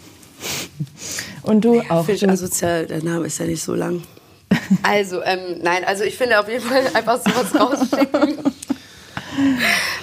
und 1.43 1.61
du 1.63 1.80
auch. 1.89 2.03
Finde 2.05 2.13
ich 2.15 2.20
Du- 2.22 2.28
asozial, 2.30 2.86
der 2.86 3.01
Name 3.01 3.26
ist 3.28 3.39
ja 3.39 3.45
nicht 3.45 3.63
so 3.63 3.74
lang. 3.76 4.03
Also, 4.84 5.24
ähm, 5.24 5.59
nein, 5.61 5.86
also 5.86 6.03
ich 6.03 6.17
finde 6.17 6.38
auf 6.38 6.49
jeden 6.49 6.63
Fall 6.65 6.84
einfach 6.93 7.17
sowas 7.22 7.55
rausschicken. 7.55 8.39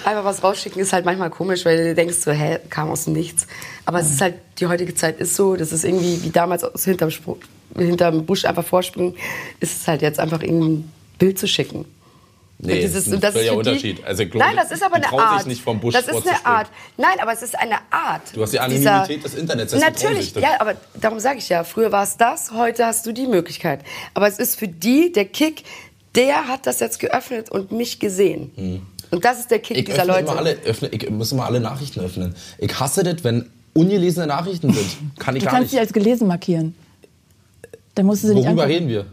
Einfach 0.03 0.23
was 0.25 0.43
rausschicken 0.43 0.81
ist 0.81 0.93
halt 0.93 1.05
manchmal 1.05 1.29
komisch, 1.29 1.63
weil 1.63 1.77
du 1.89 1.93
denkst 1.95 2.15
so, 2.17 2.31
hä, 2.31 2.57
kam 2.71 2.89
aus 2.89 3.03
dem 3.03 3.13
Nichts. 3.13 3.45
Aber 3.85 3.99
es 3.99 4.09
ist 4.09 4.19
halt, 4.21 4.35
die 4.59 4.65
heutige 4.65 4.95
Zeit 4.95 5.19
ist 5.19 5.35
so, 5.35 5.55
das 5.55 5.71
ist 5.71 5.83
irgendwie 5.85 6.23
wie 6.23 6.29
damals 6.31 6.63
aus 6.63 6.85
hinterm, 6.85 7.11
hinterm 7.77 8.25
Busch 8.25 8.45
einfach 8.45 8.65
vorspringen, 8.65 9.13
ist 9.59 9.81
es 9.81 9.87
halt 9.87 10.01
jetzt 10.01 10.19
einfach 10.19 10.41
irgendein 10.41 10.91
Bild 11.19 11.37
zu 11.37 11.47
schicken. 11.47 11.85
Nee, 12.59 12.81
Dieses- 12.81 12.95
ist 13.05 13.07
ein 13.07 13.13
und 13.15 13.23
das 13.23 13.29
ist 13.35 13.41
völliger 13.41 13.55
für 13.57 13.63
die- 13.63 13.69
Unterschied. 13.69 14.03
Also 14.05 14.23
ich 14.23 14.31
glaube, 14.31 14.47
Nein, 14.47 14.55
das 14.55 14.71
ist 14.71 14.83
aber 14.83 14.99
die 14.99 15.05
eine 15.05 15.19
Art. 15.21 15.37
sich 15.39 15.47
nicht 15.47 15.61
vom 15.61 15.79
Busch 15.79 15.93
das 15.93 16.07
ist 16.07 16.27
eine. 16.27 16.43
Art. 16.45 16.67
Nein, 16.97 17.19
aber 17.21 17.31
es 17.33 17.43
ist 17.43 17.57
eine 17.57 17.75
Art. 17.91 18.21
Du 18.33 18.41
hast 18.41 18.51
die 18.53 18.57
dieser- 18.69 18.93
Anonymität 18.93 19.23
des 19.23 19.35
Internets, 19.35 19.71
trauen 19.73 19.83
Natürlich, 19.83 20.33
das. 20.33 20.41
ja, 20.41 20.49
aber 20.59 20.73
darum 20.99 21.19
sage 21.19 21.37
ich 21.37 21.49
ja, 21.49 21.63
früher 21.63 21.91
war 21.91 22.03
es 22.03 22.17
das, 22.17 22.51
heute 22.51 22.85
hast 22.87 23.05
du 23.05 23.11
die 23.11 23.27
Möglichkeit. 23.27 23.81
Aber 24.15 24.27
es 24.27 24.39
ist 24.39 24.57
für 24.57 24.67
die, 24.67 25.11
der 25.11 25.25
Kick, 25.25 25.65
der 26.15 26.47
hat 26.47 26.65
das 26.65 26.79
jetzt 26.79 26.99
geöffnet 26.99 27.51
und 27.51 27.71
mich 27.71 27.99
gesehen. 27.99 28.81
Und 29.11 29.23
das 29.23 29.39
ist 29.39 29.51
der 29.51 29.59
Kick 29.59 29.77
Hm. 29.77 29.81
Ich 29.81 29.85
dieser 29.85 29.99
öffne 30.01 30.13
Leute. 30.13 30.23
immer 30.31 30.37
alle, 30.37 30.57
öffne, 30.65 30.87
ich 30.89 31.09
muss 31.11 31.31
immer 31.31 31.45
alle 31.45 31.59
Nachrichten 31.59 31.99
öffnen. 31.99 32.33
Ich 32.57 32.79
hasse 32.79 33.03
das, 33.03 33.23
wenn 33.23 33.49
ungelesene 33.73 34.25
Nachrichten 34.25 34.73
sind. 34.73 34.97
Kann 35.19 35.35
ich 35.35 35.43
Du 35.43 35.45
gar 35.45 35.53
kannst 35.59 35.69
sie 35.69 35.75
nicht. 35.75 35.81
als 35.83 35.93
gelesen 35.93 36.27
markieren. 36.27 36.73
Dann 37.93 38.07
musst 38.07 38.23
du 38.23 38.27
sie 38.29 38.33
nicht 38.33 38.45
Worüber 38.47 38.63
angucken. 38.63 38.73
reden 38.79 38.89
wir? 38.89 39.05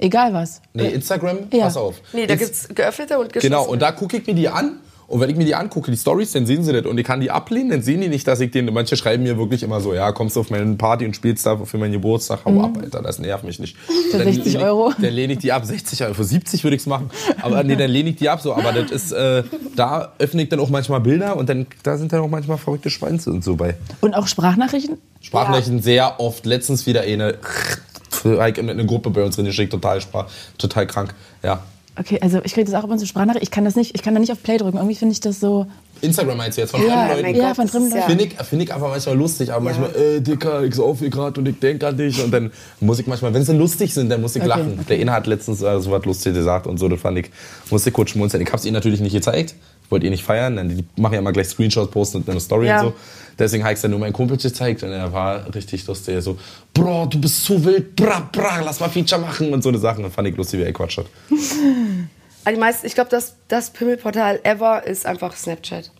Egal 0.00 0.32
was. 0.32 0.60
Nee, 0.72 0.88
Instagram, 0.88 1.38
Ja. 1.52 1.64
pass 1.64 1.76
auf. 1.76 1.96
Nee, 2.12 2.26
da 2.26 2.34
gibt's 2.34 2.68
geöffnete 2.74 3.18
und 3.18 3.32
geschlossene. 3.32 3.56
Genau, 3.62 3.70
und 3.70 3.80
da 3.82 3.92
gucke 3.92 4.16
ich 4.16 4.26
mir 4.26 4.34
die 4.34 4.48
an. 4.48 4.78
Und 5.08 5.18
wenn 5.18 5.28
ich 5.28 5.34
mir 5.36 5.44
die 5.44 5.56
angucke, 5.56 5.90
die 5.90 5.96
Stories, 5.96 6.30
dann 6.30 6.46
sehen 6.46 6.62
sie 6.62 6.72
das. 6.72 6.86
Und 6.86 6.96
ich 6.96 7.04
kann 7.04 7.20
die 7.20 7.32
ablehnen, 7.32 7.70
dann 7.70 7.82
sehen 7.82 8.00
die 8.00 8.06
nicht, 8.06 8.28
dass 8.28 8.38
ich 8.38 8.52
den. 8.52 8.72
Manche 8.72 8.96
schreiben 8.96 9.24
mir 9.24 9.36
wirklich 9.36 9.64
immer 9.64 9.80
so: 9.80 9.92
Ja, 9.92 10.12
kommst 10.12 10.36
du 10.36 10.40
auf 10.40 10.50
meine 10.50 10.72
Party 10.76 11.04
und 11.04 11.16
spielst 11.16 11.44
da 11.44 11.56
für 11.64 11.78
meinen 11.78 11.90
Geburtstag? 11.90 12.44
Hau 12.44 12.60
ab, 12.62 12.78
Alter, 12.80 13.02
das 13.02 13.18
nervt 13.18 13.42
mich 13.42 13.58
nicht. 13.58 13.76
Für 13.76 14.18
Dann 14.18 14.26
60 14.32 14.44
lehne 14.44 14.58
ich- 14.58 14.64
Euro? 14.64 14.92
Dann 14.96 15.12
lehne 15.12 15.32
ich 15.32 15.40
die 15.40 15.50
ab. 15.50 15.64
60 15.66 16.04
Euro. 16.04 16.14
Für 16.14 16.22
70 16.22 16.62
würde 16.62 16.76
ich 16.76 16.82
es 16.82 16.86
machen. 16.86 17.10
Aber 17.42 17.64
nee, 17.64 17.74
dann 17.74 17.90
lehne 17.90 18.10
ich 18.10 18.16
die 18.16 18.28
ab 18.28 18.40
so. 18.40 18.54
Aber 18.54 18.70
das 18.72 18.92
ist, 18.92 19.10
äh, 19.10 19.42
da 19.74 20.12
öffne 20.20 20.42
ich 20.44 20.48
dann 20.48 20.60
auch 20.60 20.70
manchmal 20.70 21.00
Bilder 21.00 21.36
und 21.36 21.48
dann, 21.48 21.66
da 21.82 21.98
sind 21.98 22.12
dann 22.12 22.20
auch 22.20 22.28
manchmal 22.30 22.58
verrückte 22.58 22.88
Schweinze 22.88 23.30
und 23.32 23.42
so 23.42 23.56
bei. 23.56 23.74
Und 24.00 24.14
auch 24.14 24.28
Sprachnachrichten? 24.28 24.96
Sprachnachrichten 25.22 25.82
sehr 25.82 26.20
oft. 26.20 26.46
Letztens 26.46 26.86
wieder 26.86 27.00
eine, 27.00 27.34
für 28.20 28.40
Heike 28.40 28.62
mit 28.62 28.72
einer 28.78 28.84
Gruppe 28.84 29.10
bei 29.10 29.22
uns 29.24 29.36
drin 29.36 29.44
geschickt, 29.46 29.72
total, 29.72 30.00
total 30.58 30.86
krank. 30.86 31.14
Ja. 31.42 31.62
Okay, 31.98 32.18
also 32.22 32.40
ich 32.44 32.54
kriege 32.54 32.70
das 32.70 32.80
auch 32.80 32.84
immer 32.84 32.98
so 32.98 33.04
Sprachnachrichten. 33.04 33.42
Ich 33.42 33.50
kann 33.50 33.64
das 33.64 33.74
nicht, 33.76 33.94
ich 33.94 34.02
kann 34.02 34.14
da 34.14 34.20
nicht 34.20 34.32
auf 34.32 34.42
Play 34.42 34.56
drücken. 34.56 34.76
Irgendwie 34.78 34.94
finde 34.94 35.12
ich 35.12 35.20
das 35.20 35.40
so. 35.40 35.66
Instagram 36.00 36.38
meinst 36.38 36.56
du 36.56 36.62
jetzt 36.62 36.70
von 36.70 36.80
Ja, 36.86 37.08
fremden 37.08 37.26
Leuten? 37.26 37.38
ja, 37.40 37.54
von 37.54 37.68
fremden 37.68 37.90
ja- 37.90 37.96
Leuten. 37.96 38.08
Finde 38.08 38.24
ich, 38.24 38.34
find 38.46 38.62
ich 38.62 38.72
einfach 38.72 38.88
manchmal 38.88 39.16
lustig, 39.18 39.52
aber 39.52 39.60
manchmal, 39.64 39.94
äh, 39.96 40.20
Dicker, 40.20 40.62
ich 40.64 40.74
sauf 40.76 41.00
hier 41.00 41.10
gerade 41.10 41.38
und 41.40 41.46
ich 41.48 41.58
denke 41.58 41.86
an 41.86 41.96
dich. 41.98 42.22
Und 42.24 42.30
dann 42.30 42.52
muss 42.80 43.00
ich 43.00 43.06
manchmal, 43.06 43.34
wenn 43.34 43.44
sie 43.44 43.52
lustig 43.54 43.92
sind, 43.92 44.08
dann 44.08 44.22
muss 44.22 44.34
ich 44.34 44.40
Okay, 44.40 44.48
lachen. 44.48 44.72
okay. 44.78 44.84
Der 44.88 44.98
Inhalt 44.98 45.22
hat 45.24 45.26
letztens 45.26 45.60
äh, 45.60 45.78
so 45.80 45.90
was 45.90 46.04
Lustiges 46.06 46.38
gesagt 46.38 46.66
und 46.66 46.78
so, 46.78 46.88
das 46.88 47.00
fand 47.00 47.18
ich, 47.18 47.30
musste 47.70 47.90
ich 47.90 47.94
kurz 47.94 48.10
schmunzeln. 48.10 48.42
Ich 48.42 48.48
habe 48.48 48.56
es 48.58 48.64
ihnen 48.64 48.74
natürlich 48.74 49.00
nicht 49.00 49.12
gezeigt, 49.12 49.54
wollte 49.90 50.06
ihr 50.06 50.10
nicht 50.10 50.24
feiern, 50.24 50.56
denn 50.56 50.68
die 50.68 50.84
machen 51.00 51.14
ja 51.14 51.18
immer 51.18 51.32
gleich 51.32 51.48
Screenshots, 51.48 51.90
posten 51.90 52.18
und 52.18 52.28
eine 52.30 52.40
Story 52.40 52.66
Ja. 52.68 52.80
und 52.82 52.88
so. 52.88 52.94
Deswegen 53.38 53.62
habe 53.64 53.72
ich 53.72 53.78
es 53.78 53.82
dann 53.82 53.90
nur 53.90 54.00
meinem 54.00 54.12
Kumpel 54.12 54.36
gezeigt 54.36 54.82
und 54.82 54.90
er 54.90 55.12
war 55.12 55.52
richtig 55.54 55.86
lustig. 55.86 56.14
Er 56.14 56.22
so, 56.22 56.38
Bro, 56.74 57.06
du 57.06 57.20
bist 57.20 57.42
so 57.44 57.62
wild, 57.64 57.96
bra, 57.96 58.28
bra, 58.30 58.60
lass 58.62 58.80
mal 58.80 58.90
Feature 58.90 59.20
machen 59.20 59.52
und 59.52 59.62
so 59.62 59.70
eine 59.70 59.78
Sachen. 59.78 60.04
Und 60.04 60.12
fand 60.12 60.28
ich 60.28 60.36
lustig, 60.36 60.60
wie 60.60 60.64
er 60.64 60.72
Quatsch 60.72 60.98
hat. 60.98 61.06
Also 62.42 62.56
die 62.56 62.60
meisten, 62.60 62.86
ich 62.86 62.94
glaube, 62.94 63.10
das, 63.10 63.34
das 63.48 63.68
Pimmelportal 63.68 64.40
ever 64.44 64.82
ist 64.86 65.04
einfach 65.04 65.36
Snapchat. 65.36 65.90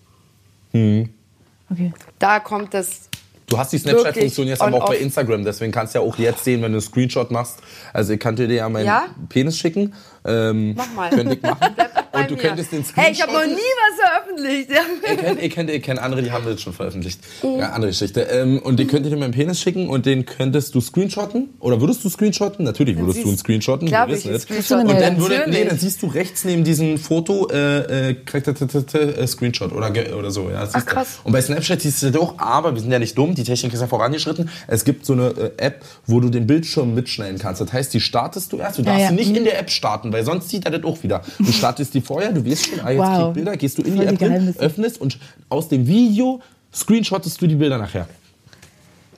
Okay. 0.73 1.93
Da 2.19 2.41
kommt 2.41 2.73
das. 2.75 3.09
Du 3.47 3.59
hast 3.59 3.73
die 3.73 3.79
Snapchat-Funktion 3.79 4.47
jetzt 4.47 4.63
aber 4.63 4.77
auch 4.79 4.87
bei 4.89 4.95
off. 4.97 5.01
Instagram, 5.03 5.45
deswegen 5.45 5.73
kannst 5.73 5.95
du 5.95 5.99
ja 5.99 6.05
auch 6.05 6.17
jetzt 6.19 6.45
sehen, 6.45 6.63
wenn 6.63 6.73
du 6.73 6.79
einen 6.79 6.81
Screenshot 6.87 7.31
machst. 7.31 7.59
Also 7.93 8.13
ich 8.13 8.21
könnte 8.21 8.47
dir 8.49 8.55
ja 8.55 8.69
meinen 8.69 8.87
Ja? 8.87 9.07
Penis 9.29 9.59
schicken. 9.59 9.93
Ähm, 10.25 10.75
Mach 10.77 10.93
mal. 10.95 11.11
Könnte 11.11 11.35
ich 11.35 11.43
machen. 11.43 11.75
Und 12.13 12.31
du 12.31 12.35
mir. 12.35 12.41
könntest 12.43 12.73
den 12.73 12.85
Screenshot... 12.85 13.05
Hey, 13.05 13.13
ich 13.13 13.23
habe 13.23 13.33
noch 13.33 13.47
nie 13.47 13.53
was 13.55 14.01
veröffentlicht. 14.01 14.71
Ja. 14.71 14.81
Ich 15.13 15.19
kenne 15.19 15.41
ich 15.41 15.53
kenn, 15.55 15.69
ich 15.69 15.83
kenn 15.83 15.99
andere, 15.99 16.23
die 16.23 16.31
haben 16.33 16.45
das 16.45 16.61
schon 16.61 16.73
veröffentlicht. 16.73 17.21
Mhm. 17.43 17.59
Ja, 17.61 17.71
andere 17.71 17.91
Geschichte. 17.93 18.23
Ähm, 18.23 18.59
und 18.59 18.79
den 18.79 18.89
könnte 18.89 19.09
ich 19.09 19.15
dir 19.15 19.21
meinen 19.21 19.33
Penis 19.33 19.61
schicken 19.61 19.89
und 19.89 20.07
den 20.07 20.27
könntest 20.27 20.75
du 20.75 20.81
screenshotten. 20.81 21.51
Oder 21.61 21.81
würdest 21.81 22.05
du 22.05 22.09
screenshotten? 22.11 22.65
Natürlich 22.65 22.99
würdest 22.99 23.19
du 23.19 23.23
ihn 23.23 23.29
siehst- 23.31 23.41
screenshotten. 23.41 23.91
Wir 23.91 24.09
will 24.09 24.17
ich 24.17 24.27
es. 24.27 24.43
screenshotten. 24.43 24.89
Und 24.89 24.95
Ja, 24.95 25.01
dann 25.01 25.19
würde, 25.21 25.45
nee, 25.49 25.65
dann 25.65 25.79
siehst 25.79 26.03
du 26.03 26.09
rechts 26.09 26.45
neben 26.45 26.65
diesem 26.65 26.99
Foto 26.99 27.49
äh, 27.51 28.11
äh, 28.11 28.17
äh, 28.17 29.27
Screenshot 29.27 29.73
oder, 29.73 29.93
oder 30.19 30.31
so. 30.31 30.51
Ja, 30.51 30.61
das 30.61 30.73
siehst 30.73 30.87
du. 30.89 30.91
krass. 30.93 31.21
Und 31.25 31.33
bei 31.33 31.41
Snapchat 31.41 31.81
siehst 31.81 32.03
du 32.03 32.11
das 32.11 32.21
auch, 32.21 32.39
aber 32.39 32.75
wir 32.75 32.81
sind 32.83 32.91
ja 32.93 32.99
nicht 32.99 33.17
dumm, 33.17 33.35
die 33.35 33.45
Technik 33.45 33.73
ist 33.73 33.81
ja 33.81 33.87
vorangeschritten. 33.87 34.51
Es 34.67 34.85
gibt 34.85 35.07
so 35.07 35.13
eine 35.15 35.29
äh, 35.29 35.51
App, 35.59 35.85
wo 36.07 36.21
du 36.21 36.29
den 36.29 36.47
Bildschirm 36.47 36.95
mitschneiden 36.95 37.39
kannst. 37.39 37.61
Das 37.61 37.73
heißt, 37.73 37.95
die 37.95 38.01
startest 38.01 38.53
du 38.53 38.57
erst. 38.59 38.79
Du 38.79 38.83
darfst 38.83 39.01
ja. 39.03 39.09
sie 39.09 39.15
nicht 39.15 39.31
Mhm. 39.31 39.37
in 39.37 39.45
der 39.45 39.59
App 39.61 39.71
starten, 39.71 40.10
weil 40.13 40.25
sonst 40.25 40.49
sieht 40.49 40.65
er 40.65 40.71
das 40.73 40.85
auch 40.85 41.03
wieder. 41.03 41.23
Du 41.39 41.51
startest 41.53 41.95
die 41.95 42.01
vorher, 42.01 42.33
du 42.33 42.45
weißt 42.45 42.67
schon, 42.67 42.81
ah, 42.81 42.91
jetzt 42.91 42.99
Wow. 43.01 43.25
krieg 43.27 43.35
Bilder, 43.35 43.57
gehst 43.57 43.79
du 43.79 43.83
in 43.83 43.93
die 43.93 43.97
Voll 43.99 44.07
die 44.07 44.15
App 44.15 44.19
hin, 44.21 44.29
Geheimnisse. 44.29 44.59
öffnest 44.61 45.01
und 45.01 45.19
aus 45.49 45.69
dem 45.69 45.87
Video 45.87 46.41
screenshottest 46.75 47.41
du 47.41 47.47
die 47.47 47.55
Bilder 47.57 47.79
nachher. 47.79 48.09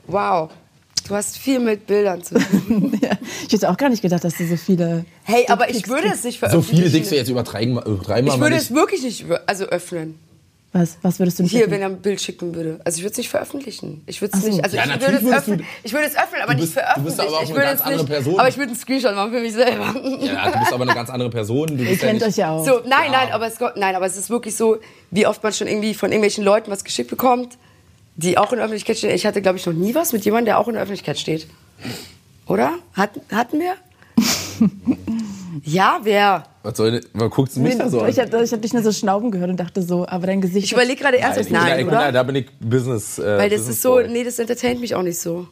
Wow. 0.06 0.50
Du 1.08 1.14
hast 1.16 1.36
viel 1.36 1.58
mit 1.58 1.86
Bildern 1.86 2.22
zu 2.22 2.34
tun. 2.38 2.98
Ja. 3.02 3.10
Ich 3.46 3.52
hätte 3.52 3.68
auch 3.70 3.76
gar 3.76 3.88
nicht 3.88 4.02
gedacht, 4.02 4.22
dass 4.22 4.36
du 4.36 4.46
so 4.46 4.56
viele. 4.56 5.04
Hey, 5.24 5.44
aber 5.48 5.68
ich 5.68 5.88
würde 5.88 6.08
es 6.12 6.22
nicht 6.22 6.38
So 6.40 6.46
veröffentlichen. 6.46 6.76
viele 6.76 6.90
Dicks 6.90 7.10
jetzt 7.10 7.28
übertreiben, 7.28 7.72
übertreiben 7.76 8.26
wir 8.26 8.34
Ich 8.34 8.40
würde 8.40 8.56
es 8.56 8.72
wirklich 8.72 9.02
nicht 9.02 9.24
also 9.46 9.64
öffnen. 9.64 10.14
Was, 10.74 10.96
was 11.02 11.18
würdest 11.18 11.38
du 11.38 11.42
nicht 11.42 11.52
Hier, 11.52 11.70
wenn 11.70 11.82
er 11.82 11.88
ein 11.88 12.00
Bild 12.00 12.18
schicken 12.18 12.54
würde. 12.54 12.80
Also 12.84 12.96
ich 12.96 13.02
würde 13.02 13.12
es 13.12 13.18
nicht 13.18 13.28
veröffentlichen. 13.28 14.02
Ich 14.06 14.22
würde 14.22 14.34
es 14.34 14.42
so. 14.42 14.48
nicht. 14.48 14.64
Also 14.64 14.76
Ja, 14.78 14.84
ich 14.86 15.00
würde 15.02 15.16
es 15.18 15.30
öffnen. 15.32 15.58
du- 15.58 15.64
Ich 15.82 15.92
würde 15.92 16.06
es 16.06 16.16
öffnen, 16.16 16.40
aber 16.42 16.54
Du 16.54 16.60
nicht 16.60 16.74
bist- 16.74 16.76
du 16.76 16.80
veröffentlichen. 16.80 17.04
bist 17.04 17.20
aber 17.20 17.28
auch 17.36 17.42
ich 17.42 17.48
eine 17.48 17.54
würde 17.56 17.66
ganz 17.66 17.80
es 17.80 17.86
andere 17.86 18.02
nicht, 18.04 18.10
Person. 18.10 18.38
Aber 18.40 18.48
ich 18.48 18.56
würde 18.56 18.70
einen 18.70 18.78
Screenshot 18.80 19.14
machen 19.14 19.32
für 19.32 19.40
mich 19.40 19.52
selber. 19.52 19.94
Ja, 20.22 20.50
du 20.50 20.58
bist 20.60 20.72
aber 20.72 20.82
eine 20.84 20.94
ganz 20.94 21.10
andere 21.10 21.28
Person. 21.28 21.66
Du 21.66 21.74
Ihr 21.82 21.90
bist 21.90 22.00
ja 22.02 22.08
kennt 22.08 22.20
nicht, 22.20 22.28
euch 22.30 22.36
ja 22.38 22.50
auch. 22.52 22.64
So, 22.64 22.80
nein, 22.86 23.10
nein, 23.10 23.32
aber 23.32 23.46
es, 23.46 23.56
nein, 23.76 23.94
aber 23.94 24.06
es 24.06 24.16
ist 24.16 24.30
wirklich 24.30 24.56
so, 24.56 24.78
wie 25.10 25.26
oft 25.26 25.42
man 25.42 25.52
schon 25.52 25.66
irgendwie 25.68 25.92
von 25.92 26.10
irgendwelchen 26.10 26.42
Leuten 26.42 26.70
was 26.70 26.84
geschickt 26.84 27.10
bekommt, 27.10 27.58
die 28.16 28.38
auch 28.38 28.50
in 28.52 28.56
der 28.56 28.64
Öffentlichkeit 28.64 28.96
stehen. 28.96 29.10
Ich 29.14 29.26
hatte, 29.26 29.42
glaube 29.42 29.58
ich, 29.58 29.66
noch 29.66 29.74
nie 29.74 29.94
was 29.94 30.14
mit 30.14 30.24
jemandem, 30.24 30.46
der 30.46 30.58
auch 30.58 30.68
in 30.68 30.72
der 30.74 30.82
Öffentlichkeit 30.84 31.18
steht. 31.18 31.48
Oder? 32.46 32.72
Hatten, 32.94 33.20
hatten 33.30 33.60
wir? 33.60 33.74
ja, 35.64 36.00
wer? 36.02 36.44
Was 36.62 36.76
soll 36.76 37.00
denn, 37.00 37.30
guckst 37.30 37.56
du 37.56 37.60
mich 37.60 37.76
da 37.76 37.88
so 37.90 38.00
an? 38.00 38.08
ich 38.08 38.18
habe 38.18 38.46
hab 38.46 38.62
dich 38.62 38.72
nur 38.72 38.82
so 38.82 38.92
schnauben 38.92 39.30
gehört 39.30 39.50
und 39.50 39.58
dachte 39.58 39.82
so, 39.82 40.06
aber 40.06 40.26
dein 40.26 40.40
Gesicht. 40.40 40.66
Ich 40.66 40.72
überlege 40.72 41.02
gerade 41.02 41.18
ernsthaft, 41.18 41.50
ja, 41.50 41.60
nein, 41.62 41.80
ich, 41.80 41.86
oder? 41.86 42.02
ja, 42.02 42.12
da 42.12 42.22
bin 42.22 42.36
ich 42.36 42.46
Business. 42.60 43.18
Äh, 43.18 43.22
Weil 43.38 43.50
das 43.50 43.58
Business 43.60 43.76
ist 43.76 43.82
so, 43.82 43.90
Boy. 43.94 44.08
nee, 44.08 44.24
das 44.24 44.38
entertaint 44.38 44.80
mich 44.80 44.94
auch 44.94 45.02
nicht 45.02 45.18
so. 45.18 45.46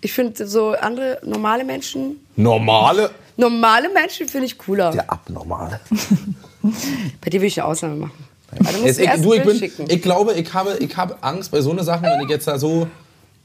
Ich 0.00 0.12
finde 0.12 0.46
so 0.46 0.70
andere 0.72 1.20
normale 1.24 1.64
Menschen, 1.64 2.16
Normale. 2.36 3.10
normale 3.36 3.88
Menschen 3.90 4.26
finde 4.28 4.46
ich 4.46 4.58
cooler. 4.58 4.90
Der 4.90 5.10
Abnormale. 5.10 5.78
Bei 7.20 7.30
dir 7.30 7.40
will 7.40 7.48
ich 7.48 7.60
eine 7.60 7.68
Ausnahme 7.68 7.96
machen. 7.96 8.24
Aber 8.58 8.72
du 8.72 8.78
musst 8.78 8.86
Es, 8.86 8.96
mir 8.98 9.04
ich, 9.04 9.08
erst 9.10 9.24
du, 9.24 9.32
ich, 9.34 9.42
bin, 9.44 9.58
schicken. 9.58 9.86
ich 9.88 10.02
glaube, 10.02 10.34
ich 10.34 10.52
habe, 10.52 10.76
ich 10.80 10.96
habe 10.96 11.16
Angst 11.22 11.50
bei 11.50 11.60
so 11.60 11.70
einer 11.70 11.84
Sachen, 11.84 12.04
wenn 12.04 12.20
ich 12.22 12.28
jetzt 12.28 12.46
da 12.48 12.58
so. 12.58 12.86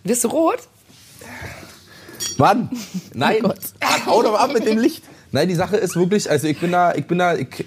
Wirst 0.04 0.24
du 0.24 0.28
rot? 0.30 0.60
Wann? 2.38 2.70
Nein. 3.14 3.42
Mann, 3.42 3.58
hau 4.06 4.22
doch 4.22 4.36
ab 4.36 4.54
mit 4.54 4.66
dem 4.66 4.78
Licht. 4.78 5.04
Nein, 5.32 5.48
die 5.48 5.56
Sache 5.56 5.78
ist 5.78 5.96
wirklich, 5.96 6.30
also 6.30 6.48
ich 6.48 6.60
bin 6.60 6.72
da, 6.72 6.94
ich 6.96 7.06
bin 7.06 7.18
da, 7.20 7.36
ich, 7.36 7.66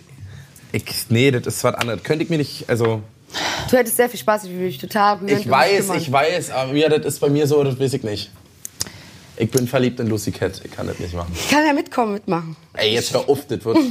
ich 0.72 0.84
nee, 1.08 1.30
das 1.30 1.46
ist 1.46 1.64
was 1.64 1.74
anderes. 1.74 2.02
Könnte 2.02 2.24
ich 2.24 2.30
mir 2.30 2.38
nicht, 2.38 2.68
also 2.68 3.02
Du 3.70 3.76
hättest 3.76 3.96
sehr 3.96 4.08
viel 4.08 4.18
Spaß, 4.18 4.44
ich 4.44 4.50
würde 4.50 4.64
mich 4.64 4.78
total 4.78 5.18
rühren. 5.18 5.38
ich 5.38 5.48
weiß, 5.48 5.90
ich 5.96 6.11
weiß, 6.11 6.50
aber 6.50 6.72
mir, 6.72 6.88
das 6.88 7.06
ist 7.06 7.20
bei 7.20 7.28
mir 7.28 7.46
so, 7.46 7.62
das 7.62 7.78
weiß 7.78 7.94
ich 7.94 8.02
nicht. 8.02 8.30
Ich 9.36 9.50
bin 9.50 9.68
verliebt 9.68 10.00
in 10.00 10.08
Lucy 10.08 10.32
Cat, 10.32 10.61
ich 10.64 10.70
kann 10.70 10.86
das 10.86 10.98
nicht 10.98 11.14
machen. 11.14 11.32
Ich 11.34 11.48
kann 11.48 11.64
ja 11.64 11.72
mitkommen, 11.72 12.14
mitmachen. 12.14 12.56
Ey, 12.74 12.92
jetzt 12.94 13.12
hör 13.14 13.28
auf, 13.28 13.46
das 13.46 13.64
wird. 13.64 13.78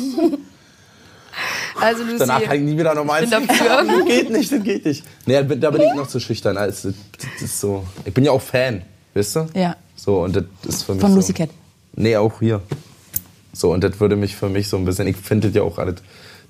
Also 1.80 2.04
Lucy, 2.04 2.18
Danach 2.18 2.44
kann 2.44 2.58
ich 2.58 2.64
nie 2.64 2.78
wieder 2.78 2.94
normal 2.94 3.24
Ich 3.24 3.30
bin 3.30 3.48
dafür. 3.48 3.84
Das 3.86 4.06
geht 4.06 4.30
nicht, 4.30 4.52
das 4.52 4.64
geht 4.64 4.86
nicht. 4.86 5.04
Nee, 5.26 5.42
da 5.44 5.72
bin 5.72 5.82
ich 5.82 5.94
noch 5.96 6.08
zu 6.08 6.20
schüchtern. 6.20 6.56
Das, 6.56 6.82
das 6.82 6.94
ist 7.42 7.60
so. 7.62 7.86
Ich 8.04 8.14
bin 8.14 8.26
ja 8.26 8.32
auch 8.32 8.42
Fan, 8.42 8.82
weißt 9.14 9.36
du? 9.38 9.50
Ja. 9.54 9.78
So, 9.96 10.24
und 10.24 10.36
das 10.36 10.44
ist 10.68 10.84
für 10.84 10.94
mich. 10.94 11.02
Von 11.02 11.12
so. 11.12 11.18
Lucy 11.18 11.34
Cat. 11.34 11.50
Nee, 11.94 12.18
auch 12.18 12.40
hier. 12.40 12.62
So, 13.54 13.74
und 13.74 13.84
das 13.84 14.00
würde 14.00 14.16
mich 14.16 14.36
für 14.36 14.50
mich 14.50 14.68
so 14.70 14.78
ein 14.78 14.86
bisschen. 14.86 15.08
Ich 15.08 15.18
finde 15.18 15.48
das 15.48 15.56
ja 15.56 15.64
auch 15.64 15.78
alles. 15.78 15.96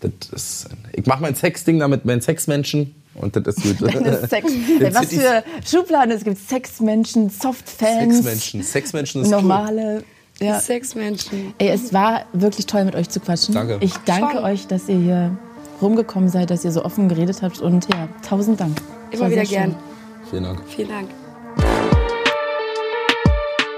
Das 0.01 0.11
ist, 0.31 0.69
ich 0.93 1.05
mache 1.05 1.21
mein 1.21 1.35
Sexding 1.35 1.79
damit 1.79 2.05
meinen 2.05 2.21
Sexmenschen 2.21 2.95
und 3.15 3.35
das 3.35 3.57
ist 3.57 3.79
gut. 3.79 3.91
Sex. 4.29 4.51
Was 4.91 5.07
für 5.07 5.43
Schubladen 5.65 6.11
es 6.11 6.23
gibt. 6.23 6.37
Sexmenschen, 6.37 7.29
Softfans, 7.29 8.15
Sexmenschen. 8.15 8.63
Sexmenschen 8.63 9.21
ist 9.23 9.29
normale. 9.29 10.03
Ja. 10.39 10.59
Sexmenschen. 10.59 11.53
Ey, 11.57 11.69
es 11.69 11.93
war 11.93 12.25
wirklich 12.31 12.65
toll, 12.65 12.85
mit 12.85 12.95
euch 12.95 13.09
zu 13.09 13.19
quatschen. 13.19 13.53
Danke. 13.53 13.77
Ich 13.81 13.93
danke 14.05 14.37
Schon. 14.37 14.43
euch, 14.45 14.67
dass 14.67 14.87
ihr 14.87 14.97
hier 14.97 15.37
rumgekommen 15.81 16.29
seid, 16.29 16.49
dass 16.49 16.63
ihr 16.63 16.71
so 16.71 16.85
offen 16.85 17.09
geredet 17.09 17.41
habt. 17.41 17.59
Und 17.59 17.89
ja, 17.93 18.07
tausend 18.27 18.59
Dank. 18.59 18.77
Immer 19.11 19.29
wieder 19.31 19.45
schön. 19.45 19.55
gern. 19.55 19.69
cool. 19.71 20.29
Vielen 20.29 20.43
Dank. 20.43 20.61
Vielen 20.69 20.89
Dank. 20.89 21.09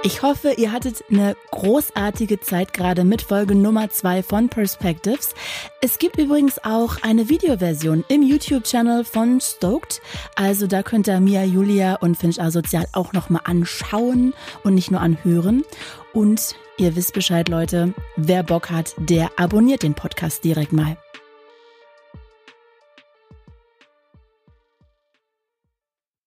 Ich 0.04 0.24
hoffe, 0.24 0.54
ihr 0.58 0.72
hattet 0.72 1.04
eine 1.12 1.36
großartige 1.52 2.40
Zeit 2.40 2.74
gerade 2.74 3.04
mit 3.04 3.22
Folge 3.22 3.54
Nummer 3.54 3.92
zwei 3.92 4.24
von 4.24 4.50
Perspectives. 4.50 5.36
Es 5.80 6.00
gibt 6.00 6.18
übrigens 6.18 6.58
auch 6.64 6.98
eine 7.04 7.30
Videoversion 7.30 8.04
im 8.08 8.24
YouTube-Channel 8.24 9.04
von 9.04 9.40
Stoked. 9.40 10.02
Also 10.36 10.66
da 10.66 10.82
könnt 10.82 11.08
ihr 11.08 11.20
Mia, 11.20 11.44
Julia 11.44 11.98
und 11.98 12.18
Finch 12.18 12.42
Asozial 12.42 12.88
auch 12.94 13.14
nochmal 13.14 13.42
anschauen 13.44 14.34
und 14.64 14.74
nicht 14.74 14.90
nur 14.90 15.02
anhören. 15.02 15.64
Und 16.14 16.56
ihr 16.78 16.96
wisst 16.96 17.14
Bescheid, 17.14 17.48
Leute. 17.48 17.94
Wer 18.16 18.42
Bock 18.42 18.72
hat, 18.72 18.96
der 18.98 19.30
abonniert 19.38 19.84
den 19.84 19.94
Podcast 19.94 20.44
direkt 20.44 20.74
mal. 20.74 20.98